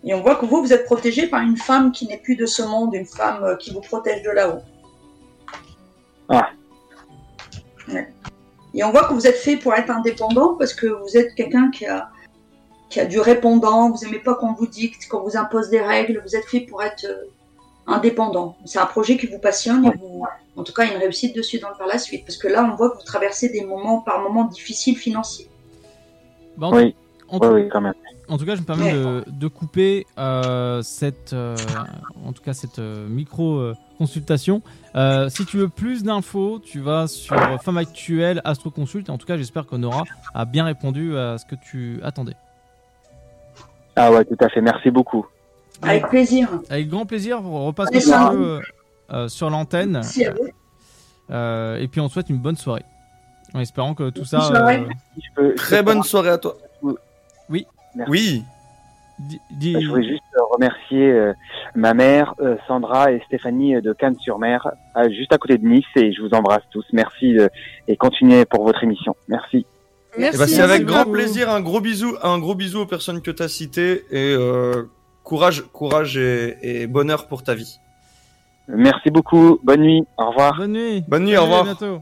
[0.03, 2.45] Et on voit que vous, vous êtes protégé par une femme qui n'est plus de
[2.45, 4.59] ce monde, une femme euh, qui vous protège de là-haut.
[6.27, 6.49] Ah.
[7.87, 8.07] Ouais.
[8.73, 11.71] Et on voit que vous êtes fait pour être indépendant parce que vous êtes quelqu'un
[11.71, 12.09] qui a,
[12.89, 16.21] qui a du répondant, vous aimez pas qu'on vous dicte, qu'on vous impose des règles,
[16.25, 17.25] vous êtes fait pour être euh,
[17.91, 18.57] indépendant.
[18.65, 21.73] C'est un projet qui vous passionne et vous, en tout cas, une réussite dessus dans,
[21.77, 22.25] par la suite.
[22.25, 25.47] Parce que là, on voit que vous traversez des moments, par moments difficiles financiers.
[26.57, 26.95] Bah, en, Oui.
[27.29, 27.93] en Oui, tout- oui, quand même.
[28.27, 31.55] en tout cas, je me permets de, de couper euh, cette, euh,
[32.25, 34.61] en tout cas cette euh, micro euh, consultation.
[34.95, 39.09] Euh, si tu veux plus d'infos, tu vas sur Femme Actuelle Astro Consult.
[39.09, 40.03] En tout cas, j'espère que Nora
[40.33, 42.35] a bien répondu à ce que tu attendais.
[43.95, 44.61] Ah ouais, tout à fait.
[44.61, 45.25] Merci beaucoup.
[45.81, 46.49] Avec plaisir.
[46.69, 48.59] Avec grand plaisir, on repasse euh,
[49.11, 49.91] euh, sur l'antenne.
[49.91, 50.47] Merci à vous.
[51.29, 52.85] Euh, et puis on te souhaite une bonne soirée.
[53.53, 54.51] En espérant que tout ça.
[55.37, 56.55] Euh, Très bonne soirée à toi.
[57.49, 57.65] Oui.
[58.07, 58.43] Oui.
[59.61, 61.33] Je voulais juste remercier euh,
[61.75, 64.71] ma mère, euh, Sandra et Stéphanie de Cannes-sur-Mer,
[65.09, 66.85] juste à côté de Nice, et je vous embrasse tous.
[66.91, 67.37] Merci
[67.87, 69.15] et continuez pour votre émission.
[69.27, 69.65] Merci.
[70.17, 71.49] Eh ben, c'est avec grand plaisir.
[71.49, 74.83] Un gros bisou, un gros bisou aux personnes que tu as citées et euh,
[75.23, 77.79] courage, courage et, et bonheur pour ta vie.
[78.67, 79.59] Merci beaucoup.
[79.63, 80.07] Bonne nuit.
[80.17, 80.57] Au revoir.
[80.57, 81.03] Bonne nuit.
[81.07, 81.37] Bonne nuit.
[81.37, 81.61] Au revoir.
[81.61, 82.01] à bientôt.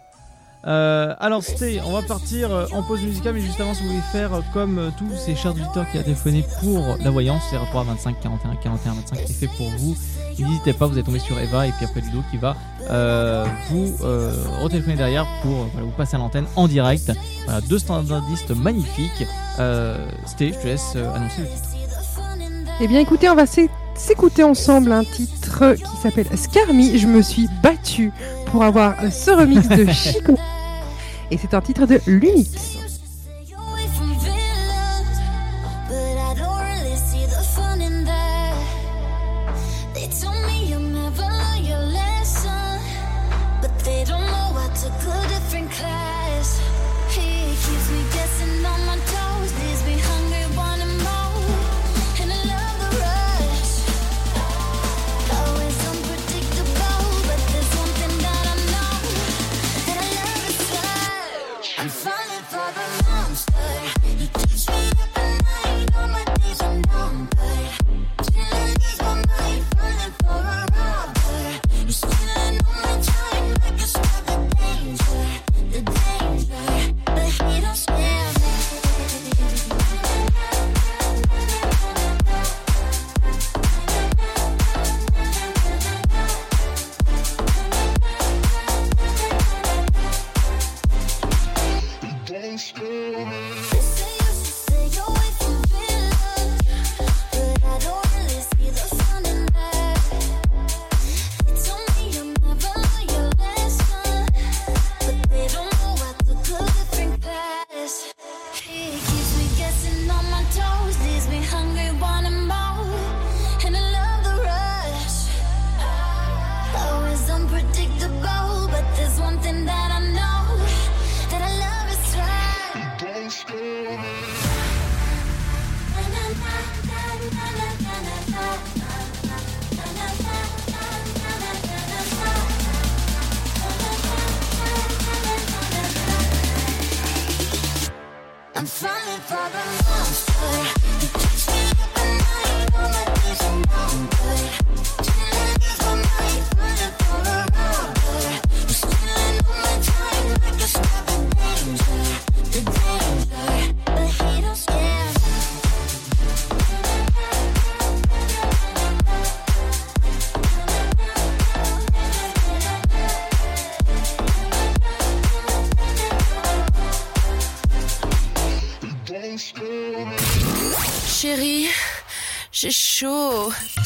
[0.67, 3.89] Euh, alors c'était, on va partir euh, en pause musicale, mais juste avant, si vous
[3.89, 7.41] voulez faire euh, comme euh, tous ces chers auditeurs qui a téléphoné pour la voyance,
[7.49, 9.95] c'est 3 25 41 41 25 qui est fait pour vous.
[10.37, 12.55] N'hésitez pas, vous êtes tombé sur Eva et puis après Ludo qui va
[12.89, 17.11] euh, vous euh, retéléphoner derrière pour voilà, vous passer à l'antenne en direct.
[17.45, 19.25] Voilà, deux standardistes magnifiques.
[19.59, 21.68] Euh, c'était, je te laisse annoncer le titre.
[22.81, 26.97] Eh bien, écoutez, on va s'é- s'écouter ensemble un titre qui s'appelle Scarmy.
[26.97, 28.11] Je me suis battue
[28.47, 30.35] pour avoir ce remix de Chico.
[31.31, 32.77] Et c'est un titre de l'Unix.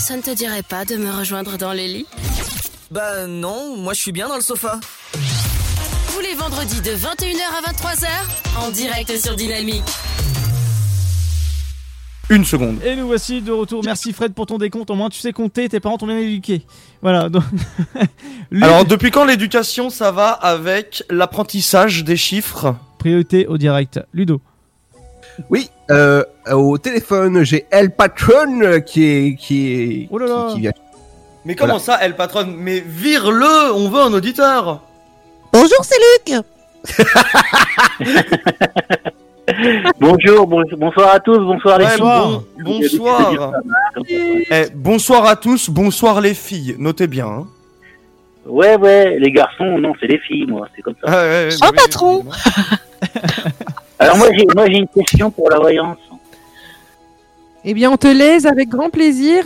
[0.04, 2.06] Ça ne te dirait pas de me rejoindre dans les lits
[2.92, 4.78] Bah non, moi je suis bien dans le sofa.
[5.14, 8.08] Tous les vendredis de 21h à 23h,
[8.58, 9.82] en direct sur Dynamique.
[12.30, 12.84] Une seconde.
[12.84, 13.82] Et nous voici de retour.
[13.86, 14.90] Merci Fred pour ton décompte.
[14.92, 16.66] Au moins tu sais compter, tes parents t'ont bien éduqué.
[17.02, 17.30] Voilà.
[17.30, 17.46] Donc...
[18.62, 22.76] Alors, depuis quand l'éducation, ça va avec l'apprentissage des chiffres?
[23.00, 24.02] Priorité au direct.
[24.14, 24.42] Ludo.
[25.50, 30.46] Oui, euh, au téléphone, j'ai El Patron qui est qui est Oh là là.
[30.50, 30.72] qui, qui vient.
[31.46, 31.84] Mais comment Voilà.
[32.00, 34.82] ça, elle patronne Mais vire-le, on veut un auditeur.
[35.52, 36.42] Bonjour, c'est Luc.
[40.00, 42.02] Bonjour, bon- bonsoir à tous, bonsoir les Ouais, filles.
[42.02, 43.52] bon- bonsoir.
[44.10, 46.76] Eh, bonsoir à tous, bonsoir les filles.
[46.80, 47.28] Notez bien.
[47.28, 47.48] hein.
[48.46, 51.08] Ouais, ouais, les garçons, non, c'est les filles, moi, c'est comme ça.
[51.08, 52.26] Ah, ouais, ouais, Oh, oui, patron
[54.04, 55.98] Alors moi, j'ai, moi, j'ai une question pour la voyance.
[57.66, 59.46] Eh bien, on te laisse avec grand plaisir.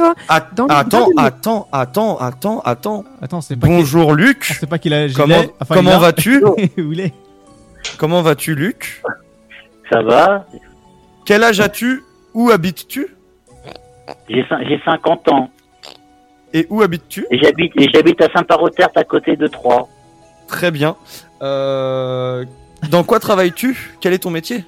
[0.56, 3.04] Dans- attends, attends, attends, attends, attends.
[3.22, 4.40] Attends, c'est pas Bonjour Luc.
[4.40, 5.08] qu'il- c'est pas qu'il a.
[5.10, 5.42] Comment.
[5.60, 6.44] Enfin, comment vas-tu
[8.00, 9.04] Comment vas-tu Luc
[9.92, 10.46] Ça va
[11.26, 12.04] Quel âge as-tu
[12.34, 13.08] Où habites-tu
[14.30, 15.50] J'ai, cin- j'ai 50 ans
[16.54, 19.88] Et où habites-tu j'habite, à Saint-Parotert à côté de Troyes.
[20.48, 20.96] Très bien.
[21.44, 22.46] Euh,
[22.92, 23.96] Dans quoi travailles-tu?
[24.02, 24.64] Quel est ton métier?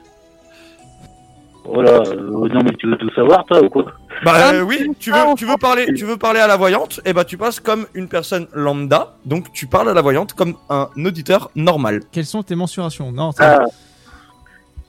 [1.71, 3.85] Oh là, euh, non mais tu veux tout savoir toi ou quoi?
[4.25, 7.13] Bah euh, oui, tu veux, tu veux parler, tu veux parler à la voyante, et
[7.13, 10.89] bah tu passes comme une personne lambda, donc tu parles à la voyante comme un
[11.05, 12.01] auditeur normal.
[12.11, 13.11] Quelles sont tes mensurations?
[13.11, 13.65] Non, c'est- Ah.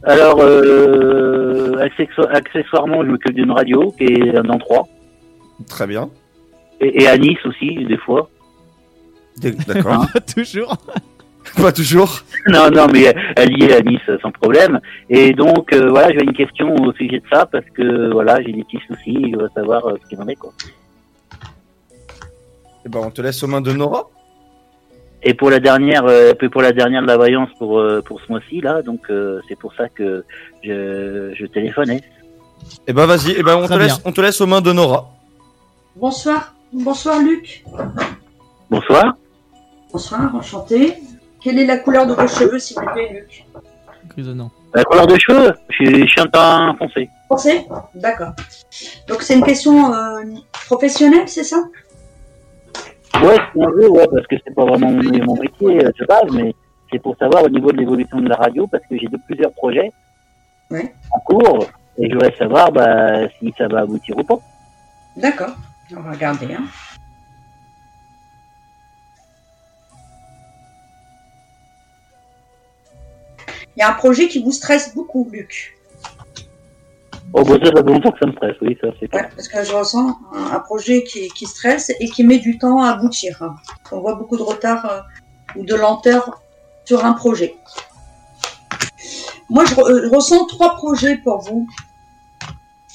[0.04, 4.86] Alors, euh, accessoi- accessoirement, je m'occupe d'une radio qui est dans Troyes.
[5.68, 6.08] Très bien.
[6.80, 8.30] Et, et à Nice aussi, des fois.
[9.36, 10.06] D'accord.
[10.34, 10.74] Toujours.
[11.56, 12.20] Pas toujours.
[12.48, 14.80] Non, non, mais elle y est à Nice sans problème.
[15.08, 18.52] Et donc, euh, voilà, j'avais une question au sujet de ça parce que, voilà, j'ai
[18.52, 20.52] des petits soucis, je veux savoir euh, ce qu'il en est, quoi.
[22.84, 24.08] Et bah on te laisse aux mains de Nora.
[25.22, 28.20] et pour la dernière, euh, puis pour la dernière de la voyance pour euh, pour
[28.22, 30.24] ce mois-ci là, donc euh, c'est pour ça que
[30.64, 32.00] je, je téléphonais.
[32.86, 33.78] Eh ben vas-y, eh ben on te, bien.
[33.78, 35.10] laisse, on te laisse aux mains de Nora.
[35.96, 36.54] Bonsoir.
[36.72, 37.64] Bonsoir Luc.
[38.70, 39.14] Bonsoir.
[39.92, 40.94] Bonsoir, enchanté.
[41.42, 43.44] Quelle est la couleur de vos cheveux, s'il vous plaît, Luc
[44.08, 44.50] Grisonnant.
[44.74, 47.08] La couleur de cheveux, je suis, un teint foncé.
[47.28, 48.32] Pensez D'accord.
[49.08, 50.22] Donc c'est une question euh,
[50.66, 51.62] professionnelle, c'est ça
[53.22, 56.06] Ouais, c'est un peu, ouais, parce que c'est pas vraiment mon, mon métier euh, de
[56.06, 56.54] base, mais
[56.90, 59.52] c'est pour savoir au niveau de l'évolution de la radio, parce que j'ai de plusieurs
[59.52, 59.90] projets
[60.70, 60.94] Ouais.
[61.12, 61.66] en cours,
[61.98, 64.38] et je voudrais savoir bah, si ça va aboutir ou pas.
[65.16, 65.50] D'accord.
[65.96, 66.54] On va regarder.
[66.54, 66.62] Hein.
[73.76, 75.76] Il y a un projet qui vous stresse beaucoup, Luc.
[77.32, 79.46] Oh, bah, ça, ça fait longtemps que ça me stresse, oui, ça c'est Ouais, parce
[79.48, 82.90] que je ressens un, un projet qui, qui stresse et qui met du temps à
[82.90, 83.40] aboutir.
[83.42, 83.54] hein.
[83.92, 85.00] On voit beaucoup de retard euh,
[85.60, 86.42] ou de lenteur
[86.84, 87.54] sur un projet.
[89.48, 91.68] Moi, je, re- euh, ressens trois projets pour vous,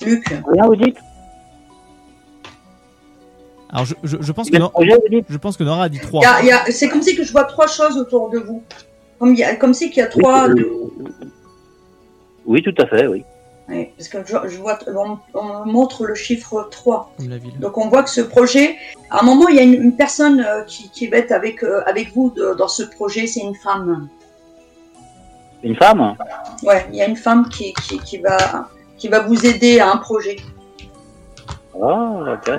[0.05, 0.27] Luc.
[0.27, 0.97] Rien, vous dites?
[3.69, 4.71] Alors, je, je, je pense que Nora,
[5.29, 6.21] je pense que Nora a dit 3.
[6.21, 8.29] Il y a- il y a- C'est comme si que je vois trois choses autour
[8.29, 8.63] de vous.
[9.19, 10.47] Comme, il y a- comme si qu'il y a trois.
[12.45, 13.23] Oui, tout à fait, oui.
[13.67, 17.13] Oui, parce que je, je vois, on, on montre le chiffre 3.
[17.17, 17.57] Comme la ville.
[17.59, 18.75] Donc on voit que ce projet,
[19.09, 21.63] à un moment, il y a une, une personne euh, qui, qui va être avec,
[21.63, 24.07] euh, avec vous de- dans ce projet, c'est une femme.
[25.63, 26.15] Une femme
[26.61, 29.91] Ouais, il y a une femme qui, qui, qui, va, qui va vous aider à
[29.91, 30.35] un projet.
[31.81, 32.51] Ah, ok.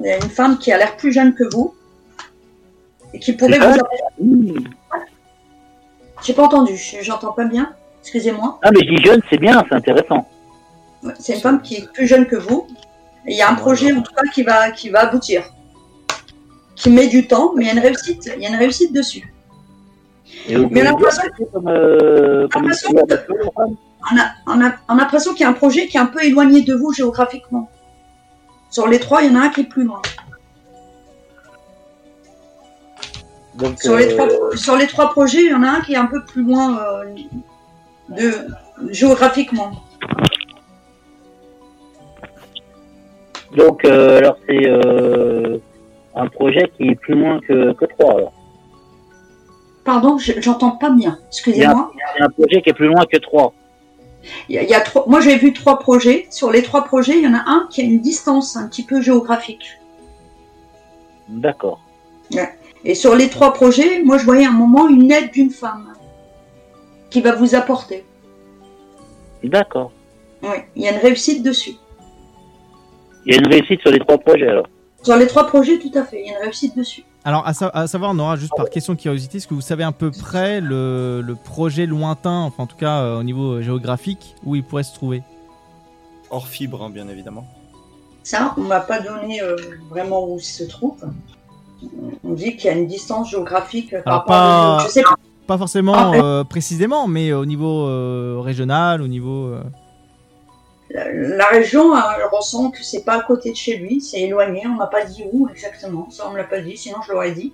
[0.00, 1.74] Il y a une femme qui a l'air plus jeune que vous
[3.14, 4.64] et qui pourrait C'est vous ça apporter.
[6.22, 7.72] J'ai pas entendu, j'entends pas bien.
[8.02, 8.58] Excusez-moi.
[8.62, 10.26] Ah, mais je dis jeune, c'est bien, c'est intéressant.
[11.02, 12.66] Ouais, C'est une femme qui est plus jeune que vous.
[13.26, 15.42] Et il y a un projet en tout cas qui va, qui va aboutir.
[16.76, 18.92] Qui met du temps, mais il y a une réussite, il y a une réussite
[18.94, 19.32] dessus.
[20.48, 21.22] Et Mais on a l'impression-
[21.66, 22.48] euh,
[24.46, 26.92] on a l'impression qu'il y a un projet qui est un peu éloigné de vous
[26.92, 27.68] géographiquement.
[28.70, 30.00] Sur les trois, il y en a un qui est plus loin.
[33.60, 35.92] Donc, Sur, les euh, trois, sur les trois projets, il y en a un qui
[35.92, 37.04] est un peu plus loin euh,
[38.08, 39.72] de, géographiquement.
[43.56, 45.60] Donc, euh, alors c'est
[46.14, 48.14] un projet qui est plus loin que, que 3.
[48.16, 48.32] Alors.
[49.84, 51.18] Pardon, je- j'entends pas bien.
[51.20, 51.90] Il Excusez-moi.
[51.94, 53.52] il y a un projet qui est plus loin que 3.
[54.48, 56.26] Il y a, il y a trois, moi, j'ai vu trois projets.
[56.30, 58.82] Sur les trois projets, il y en a un qui a une distance un petit
[58.84, 59.78] peu géographique.
[61.28, 61.80] D'accord.
[62.32, 62.50] Ouais.
[62.84, 65.92] Et sur les trois projets, moi, je voyais à un moment une aide d'une femme
[67.10, 68.04] qui va vous apporter.
[69.44, 69.92] D'accord.
[70.42, 71.74] Oui, il y a une réussite dessus.
[73.26, 74.66] Il y a une réussite sur les trois projets alors.
[75.02, 77.04] Sur les trois projets, tout à fait, il y a une réussite dessus.
[77.24, 79.84] Alors, à, sa- à savoir, Nora, juste par question de curiosité, est-ce que vous savez
[79.84, 83.62] à peu près le, le projet lointain, enfin en tout cas euh, au niveau euh,
[83.62, 85.22] géographique, où il pourrait se trouver?
[86.30, 87.46] Hors fibre, hein, bien évidemment.
[88.22, 89.56] Ça, on m'a pas donné euh,
[89.90, 90.96] vraiment où il se trouve.
[92.24, 94.76] On dit qu'il y a une distance géographique par Alors, rapport à...
[94.78, 95.14] pas, Je sais pas.
[95.46, 99.46] pas forcément Ah, euh, précisément, mais au niveau euh, régional, au niveau.
[99.46, 99.62] euh,
[100.90, 104.20] La, la région, euh, elle ressent que c'est pas à côté de chez lui, c'est
[104.20, 104.62] éloigné.
[104.66, 106.08] On m'a pas dit où exactement.
[106.10, 106.76] Ça, on me l'a pas dit.
[106.76, 107.52] Sinon, je l'aurais dit.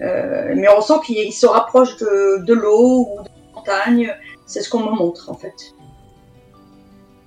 [0.00, 4.16] Euh, mais on ressent qu'il il se rapproche de, de l'eau ou de la montagne.
[4.46, 5.54] C'est ce qu'on me montre en fait.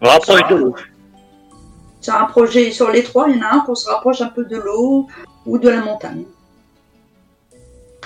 [0.01, 0.75] Rapproche de l'eau.
[2.01, 3.29] C'est un projet sur les trois.
[3.29, 5.07] Il y en a un qu'on se rapproche un peu de l'eau
[5.45, 6.23] ou de la montagne.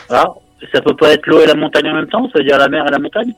[0.09, 0.33] Ah,
[0.73, 2.69] ça peut pas être l'eau et la montagne en même temps, ça veut dire la
[2.69, 3.33] mer et la montagne?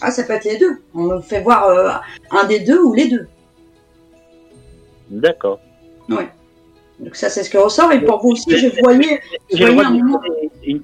[0.00, 0.82] Ah, ça peut être les deux.
[0.94, 1.90] On fait voir euh,
[2.30, 3.26] un des deux ou les deux.
[5.10, 5.60] D'accord.
[6.08, 6.28] Ouais.
[6.98, 7.92] Donc ça, c'est ce qui ressort.
[7.92, 9.20] Et pour vous aussi, je voyais,
[9.52, 10.20] je un moment.
[10.64, 10.82] une-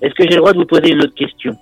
[0.00, 1.56] Est-ce que j'ai le droit de vous poser une autre question?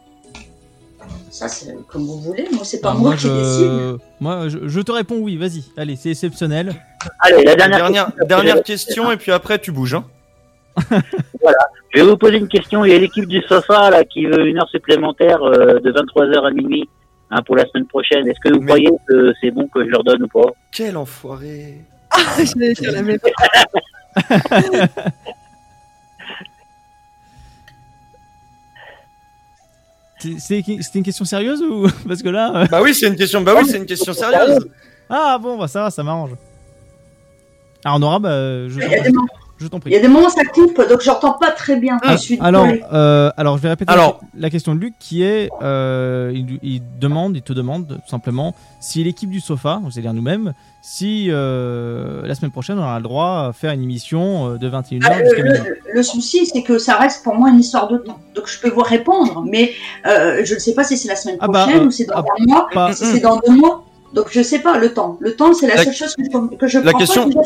[1.36, 2.48] Ça, c'est comme vous voulez.
[2.50, 3.64] Moi, c'est pas moi, moi, qui décide.
[3.66, 3.96] je...
[4.20, 5.64] moi je, je te réponds oui, vas-y.
[5.76, 6.74] Allez, c'est exceptionnel.
[7.20, 9.92] Allez, la dernière, Dernière, question, dernière question, et puis après, tu bouges.
[9.92, 10.04] Hein.
[11.42, 11.58] Voilà.
[11.94, 12.86] Je vais vous poser une question.
[12.86, 16.46] Il y a l'équipe du Sofa là qui veut une heure supplémentaire euh, de 23h
[16.46, 16.88] à minuit
[17.30, 18.26] hein, pour la semaine prochaine.
[18.26, 20.50] Est-ce que vous croyez que c'est bon que je leur donne ou pas?
[20.72, 21.74] Quel enfoiré
[22.16, 23.32] même C'est-
[30.18, 30.60] C'était
[30.94, 33.42] une question sérieuse ou parce que là euh, Bah oui, c'est une question.
[33.42, 34.66] Bah oui, c'est une question sérieuse.
[35.08, 36.30] Ah bon, bah ça va, ça m'arrange.
[37.84, 38.80] Alors Nora, bah je.
[39.58, 39.90] Il y, a des membres, Je t'en prie.
[39.90, 41.98] Il y a des moments ça coupe, donc j'entends pas très bien.
[42.02, 45.22] Ah, Je suis alors, euh, alors, je vais répéter Alors- la, question de Luc qui
[45.22, 50.12] est euh, il, il demande, il te demande tout simplement si l'équipe du sofa, c'est-à-dire
[50.12, 50.52] nous-mêmes,
[50.82, 54.68] si euh, la semaine prochaine on aura le droit à faire une émission euh, de
[54.68, 55.68] 21h Ah, jusqu'à le, minuit.
[55.68, 58.18] le- le souci, c'est que ça reste pour moi une histoire de temps.
[58.34, 59.72] Donc je peux vous répondre, mais
[60.06, 62.04] euh, je ne sais pas si c'est la semaine Ah bah, prochaine euh, ou c'est
[62.04, 63.84] dans ah, un mois, pas- si c'est dans deux mois.
[64.14, 65.16] Donc je sais pas le temps.
[65.20, 67.40] Le temps, c'est la, La- seule chose que je, que je la prends question- pas.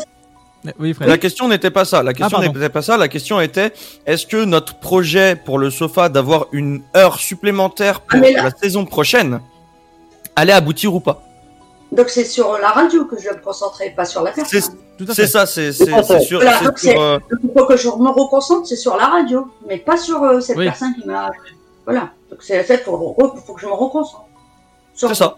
[0.79, 2.03] Oui, La question n'était pas ça.
[2.03, 2.53] La question Ah, pardon.
[2.59, 2.95] n'était pas ça.
[2.97, 3.73] La question était
[4.05, 8.51] est-ce que notre projet pour le sofa d'avoir une heure supplémentaire pour Ah, là- la
[8.51, 9.41] saison prochaine
[10.35, 11.23] allait aboutir ou pas?
[11.91, 14.61] Donc c'est sur la radio que je dois me concentrer, pas sur la personne.
[15.13, 15.87] C'est ça, c'est sûr.
[15.89, 19.77] Voilà, sur, c'est- euh, Il faut que je me reconcentre, c'est sur la radio, mais
[19.77, 20.65] pas sur euh, cette Oui.
[20.65, 21.31] personne qui m'a.
[21.85, 22.09] Voilà.
[22.29, 23.15] Donc c'est fait, faut,
[23.45, 24.25] faut que je me reconcentre.
[24.93, 25.35] C'est ça.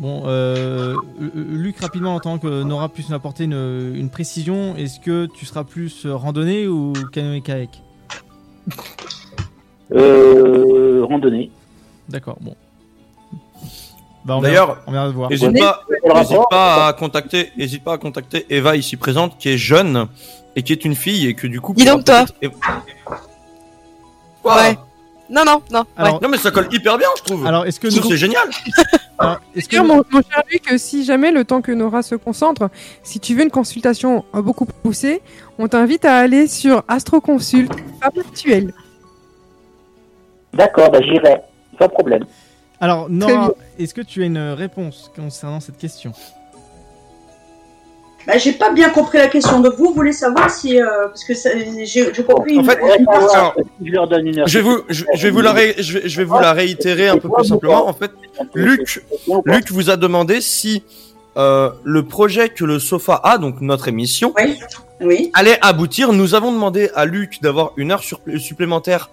[0.00, 4.74] Bon, euh, euh, Luc, rapidement, en tant que Nora puisse nous apporter une, une précision,
[4.76, 7.82] est-ce que tu seras plus randonnée ou canoë-kayak
[9.92, 11.50] Euh, randonnée.
[12.08, 12.56] D'accord, bon.
[14.24, 15.30] Bah, on D'ailleurs, on verra de voir.
[15.30, 15.58] N'hésite
[16.50, 20.06] pas, à contacter, hésite pas à contacter Eva ici présente, qui est jeune
[20.56, 21.74] et qui est une fille et que du coup.
[21.74, 22.24] Dis donc, toi.
[24.44, 24.78] Ouais.
[25.30, 25.84] Non, non, non.
[25.96, 26.20] Alors- ouais.
[26.22, 27.46] Non mais ça colle hyper bien, je trouve.
[27.46, 28.42] Alors, est-ce que nous- c'est génial
[29.54, 32.68] est-ce que mon, mon cher Luc, si jamais le temps que Nora se concentre,
[33.02, 35.22] si tu veux une consultation euh, beaucoup plus poussée,
[35.58, 38.72] on t'invite à aller sur Astroconsult, actuelle.
[40.52, 41.40] D'accord, bah j'irai,
[41.78, 42.24] sans problème.
[42.80, 46.12] Alors, Nora, est-ce que tu as une réponse concernant cette question?
[48.26, 49.60] Bah, j'ai pas bien compris la question.
[49.60, 51.32] Donc vous voulez savoir si euh, parce que
[51.84, 52.58] j'ai compris.
[52.58, 54.46] En une- fait, une alors, Je leur donne une heure.
[54.48, 56.52] je vais vous, je, je vais vous la, ré- je vais, je vais vous la
[56.52, 57.88] réitérer un peu plus simplement.
[57.88, 58.10] En fait,
[58.54, 59.02] Luc,
[59.46, 60.82] Luc vous a demandé si
[61.36, 64.34] euh, le projet que le Sofa a, donc notre émission,
[65.00, 65.30] oui.
[65.32, 66.12] allait aboutir.
[66.12, 68.02] Nous avons demandé à Luc d'avoir une heure
[68.38, 69.08] supplémentaire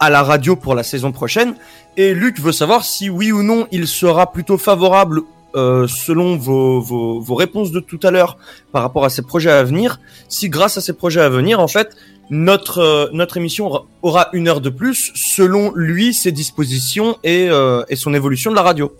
[0.00, 1.54] à la radio pour la saison prochaine,
[1.96, 5.22] et Luc veut savoir si oui ou non il sera plutôt favorable.
[5.54, 8.36] Euh, selon vos, vos, vos réponses de tout à l'heure
[8.72, 11.68] par rapport à ces projets à venir, si grâce à ces projets à venir, en
[11.68, 11.96] fait,
[12.30, 17.82] notre, euh, notre émission aura- une heure de plus selon lui, ses dispositions et, euh,
[17.88, 18.92] et son évolution de la radio.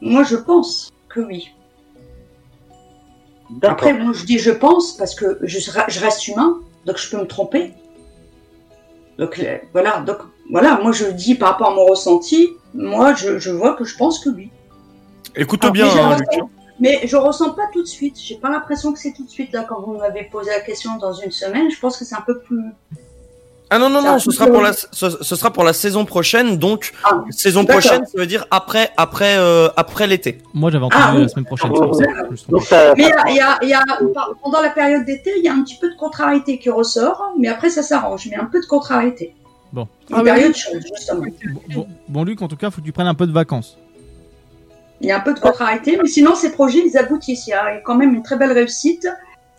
[0.00, 1.48] Moi, je pense que oui.
[3.62, 5.58] Après, moi, je dis je pense parce que je,
[6.00, 7.72] reste humain, donc je peux me tromper.
[9.18, 10.18] Donc voilà, donc
[10.50, 13.94] voilà, moi je dis par rapport à mon ressenti, moi je, je vois que je
[13.96, 14.50] pense que oui.
[15.36, 16.44] Écoute Alors, bien, mais, hein, ressens- Luc.
[16.80, 18.16] mais je ressens pas tout de suite.
[18.22, 20.96] J'ai pas l'impression que c'est tout de suite là quand vous m'avez posé la question
[20.98, 21.70] dans une semaine.
[21.70, 22.62] Je pense que c'est un peu plus.
[23.74, 26.04] Ah non, non, non, ce sera, plus- pour la, ce, ce sera pour la saison
[26.04, 26.92] prochaine, donc
[27.30, 27.80] saison d'accord.
[27.80, 30.42] prochaine, ça veut dire après, après, euh, après l'été.
[30.52, 31.22] Moi, j'avais entendu Ah, oui.
[31.22, 31.72] la semaine prochaine.
[32.68, 32.94] ça.
[32.98, 35.32] Mais il y a, il y a- il y a- par- pendant la période d'été,
[35.38, 38.28] il y a un petit peu de contrariété qui ressort, mais après ça s'arrange.
[38.30, 39.34] Mais un peu de contrariété.
[39.72, 39.88] Bon.
[40.12, 40.60] Ah, période oui.
[40.60, 41.24] chaude, justement.
[41.74, 43.78] Bon, bon, Luc, en tout cas, faut que tu prennes un peu de vacances.
[45.02, 47.46] Il y a un peu de contrariété, mais sinon ces projets ils aboutissent.
[47.48, 49.08] Il y a quand même une très belle réussite.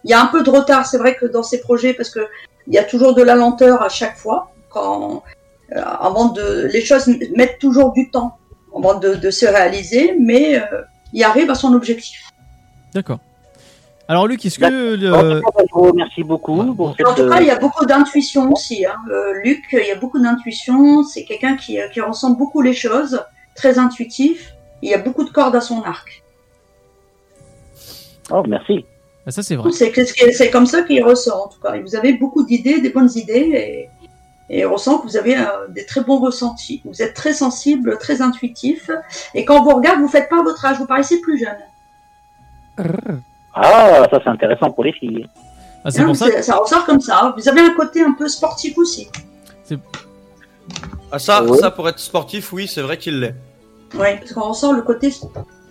[0.06, 2.22] Il y a un peu de retard, c'est vrai que dans ces projets, parce que
[2.68, 4.54] il y a toujours de la lenteur à chaque fois.
[4.70, 5.22] Quand
[5.74, 8.38] euh, avant de, les choses mettent toujours du temps
[8.76, 10.82] avant de, de se réaliser, mais euh,
[11.12, 12.32] il arrive à son objectif.
[12.94, 13.20] D'accord.
[14.08, 14.96] Alors, Luc, est-ce que.
[14.96, 15.42] le-
[15.72, 18.86] remercie beaucoup pour cette, En tout cas, il y a euh, beaucoup d'intuition aussi.
[18.86, 18.96] Hein.
[19.10, 21.04] Euh, Luc, il y a beaucoup d'intuition.
[21.04, 23.24] C'est quelqu'un qui, qui ressent beaucoup les choses,
[23.56, 24.54] très intuitif.
[24.84, 26.24] Il y a beaucoup de cordes à son arc.
[28.32, 28.86] Oh, merci.
[29.26, 29.72] Bah, ça, c'est vrai.
[29.72, 31.74] C'est comme ça qu'il ressort en tout cas.
[31.76, 33.90] Et vous avez beaucoup d'idées, des bonnes idées,
[34.50, 36.82] et, et on ressent que vous avez euh, des très bons ressentis.
[36.84, 38.90] Vous êtes très sensible, très intuitif,
[39.34, 41.58] et quand on vous regarde, vous faites pas votre âge, vous paraissez plus jeune.
[43.56, 45.28] Ah, ça c'est intéressant pour les filles.
[45.86, 46.42] Ah, c'est Non, pour ça.
[46.42, 47.34] ça ressort comme ça.
[47.38, 49.08] Vous avez un côté un peu sportif aussi.
[51.12, 51.58] Ah ça, Ouais.
[51.60, 53.36] ça pour être sportif, oui, c'est vrai qu'il l'est.
[53.96, 55.14] Oui, parce qu'on ressent le côté.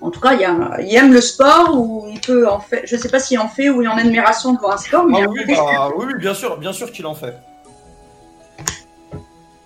[0.01, 2.59] En tout cas, il, y a un- il aime le sport ou il peut en
[2.60, 2.83] fait.
[2.86, 5.20] Je sais pas s'il en fait ou il est en admiration devant un sport, mais
[5.23, 7.34] Ah oui, bah, oui, oui, bien sûr, bien sûr qu'il en fait.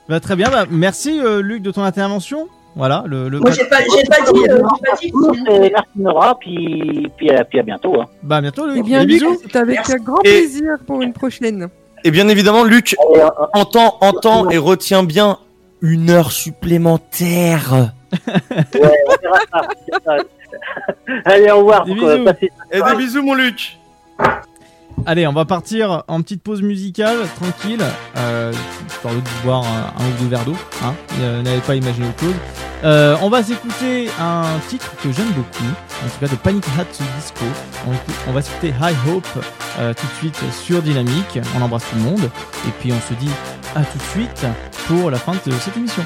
[0.09, 0.51] Bah, très bien.
[0.51, 2.49] Bah, merci, euh, Luc, de ton intervention.
[2.76, 3.02] Voilà.
[3.07, 3.41] Le, le...
[3.41, 4.39] Moi, j'ai pas, j'ai pas dit.
[4.51, 8.01] euh, j'ai pas dit que- Et merci Nora, puis, puis, à, puis à bientôt.
[8.01, 8.07] Hein.
[8.23, 8.76] Bah, à bientôt, Luc.
[8.81, 9.41] Eh bien, Des Luc, bisous.
[9.43, 11.68] c'est avec un grand Et- plaisir pour une prochaine.
[12.05, 12.94] Et bien évidemment, Luc,
[13.55, 15.39] entend, entend et retient bien
[15.81, 17.93] une heure supplémentaire.
[18.12, 20.25] Ouais, on verra ça, on verra ça.
[21.25, 21.85] Allez, au revoir.
[21.85, 22.49] Des euh, bisous.
[22.70, 23.78] Et des bisous, mon Luc.
[25.05, 27.85] Allez, on va partir en petite pause musicale, tranquille,
[28.17, 28.52] euh,
[28.89, 30.57] histoire de boire un, un ou deux verres d'eau.
[30.83, 30.94] Hein.
[31.20, 32.35] Euh, N'avez pas imaginé autre chose.
[32.85, 36.85] Euh, on va s'écouter un titre que j'aime beaucoup, en tout cas de Panic Hat
[37.17, 37.44] Disco.
[38.28, 39.26] On, va s'écouter High Hope
[39.78, 41.39] euh, tout de suite sur Dynamique.
[41.59, 42.31] On embrasse tout le monde.
[42.67, 43.31] Et puis on se dit
[43.75, 44.47] à tout de suite
[44.86, 46.02] pour la fin de cette émission.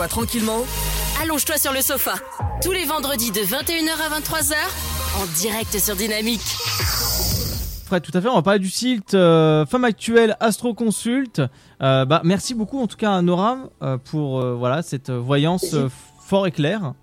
[0.00, 0.64] Installe-toi tranquillement.
[1.22, 2.14] Allonge-toi sur le sofa.
[2.62, 4.54] Tous les vendredis de 21h à 23h,
[5.20, 6.40] en direct sur Dynamique.
[7.86, 8.28] Fred, tout à fait.
[8.28, 11.42] On va parler du site euh, Femme Actuelle Astro Consult.
[11.82, 15.74] Euh, bah, merci beaucoup en tout cas à Nora euh, pour euh, voilà cette voyance
[15.74, 15.88] euh,
[16.20, 16.94] fort et claire.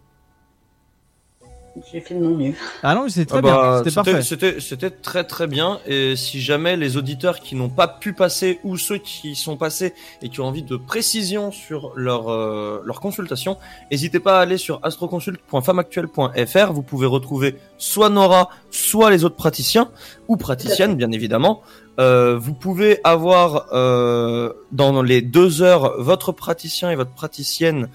[1.91, 2.53] J'ai fait de mon mieux.
[2.83, 3.83] Ah non, c'est très Ah bah, bien.
[3.83, 4.21] C'était parfait.
[4.21, 5.79] C'était c'était très très bien.
[5.85, 9.93] Et si jamais les auditeurs qui n'ont pas pu passer ou ceux qui sont passés
[10.21, 13.57] et qui ont envie de précision sur leur euh, leur consultation,
[13.91, 16.73] n'hésitez pas à aller sur astroconsult.femmeactuelle.fr.
[16.73, 19.89] Vous pouvez retrouver soit Nora, soit les autres praticiens
[20.27, 21.61] ou praticiennes, bien évidemment.
[21.99, 27.89] Euh, vous pouvez avoir euh, dans les deux heures votre praticien et votre praticienne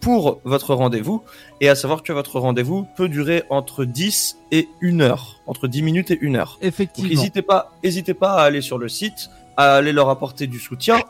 [0.00, 1.22] pour votre rendez-vous
[1.60, 5.82] et à savoir que votre rendez-vous peut durer entre 10 et 1 heure, entre 10
[5.82, 6.58] minutes et 1 heure.
[6.62, 7.08] Effectivement.
[7.08, 10.58] Donc n'hésitez pas, n'hésitez pas à aller sur le site, à aller leur apporter du
[10.58, 11.00] soutien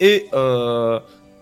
[0.00, 0.98] et euh,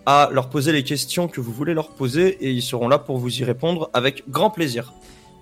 [0.07, 3.19] à leur poser les questions que vous voulez leur poser et ils seront là pour
[3.19, 4.93] vous y répondre avec grand plaisir.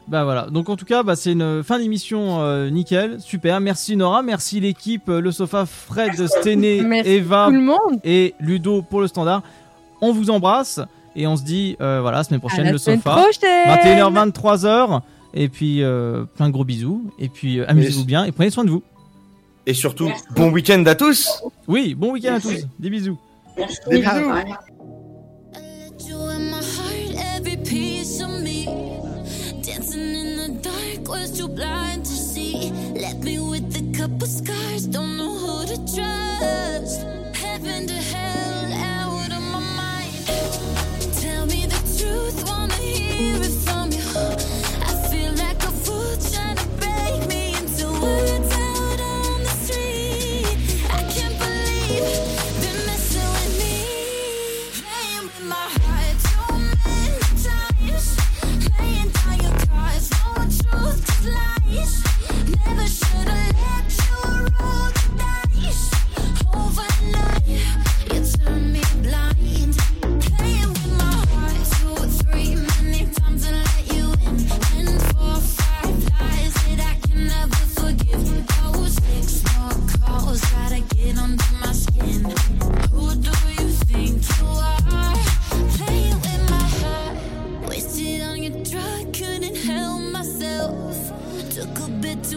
[0.08, 3.60] Bah voilà, donc en tout cas, bah, c'est une fin d'émission euh, nickel, super.
[3.60, 8.00] Merci Nora, merci l'équipe, euh, le sofa, Fred, Stené, Eva tout le monde.
[8.02, 9.42] et Ludo pour le standard.
[10.00, 10.80] On vous embrasse
[11.16, 13.22] et on se dit euh, voilà, semaine prochaine la le semaine sofa.
[13.22, 14.00] prochaine.
[14.00, 15.00] 21h, 23h.
[15.34, 17.10] Et puis euh, plein de gros bisous.
[17.18, 18.82] Et puis euh, amusez-vous bien et prenez soin de vous.
[19.66, 22.66] Et surtout, bon week-end à tous Oui, bon week-end à tous.
[22.78, 23.18] Des bisous.
[23.88, 24.32] Des bisous.
[48.02, 48.41] heureux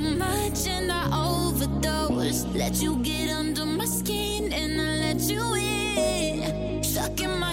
[0.05, 2.47] much and I overdosed.
[2.55, 6.83] Let you get under my skin and I let you in.
[6.83, 7.44] Stuck in my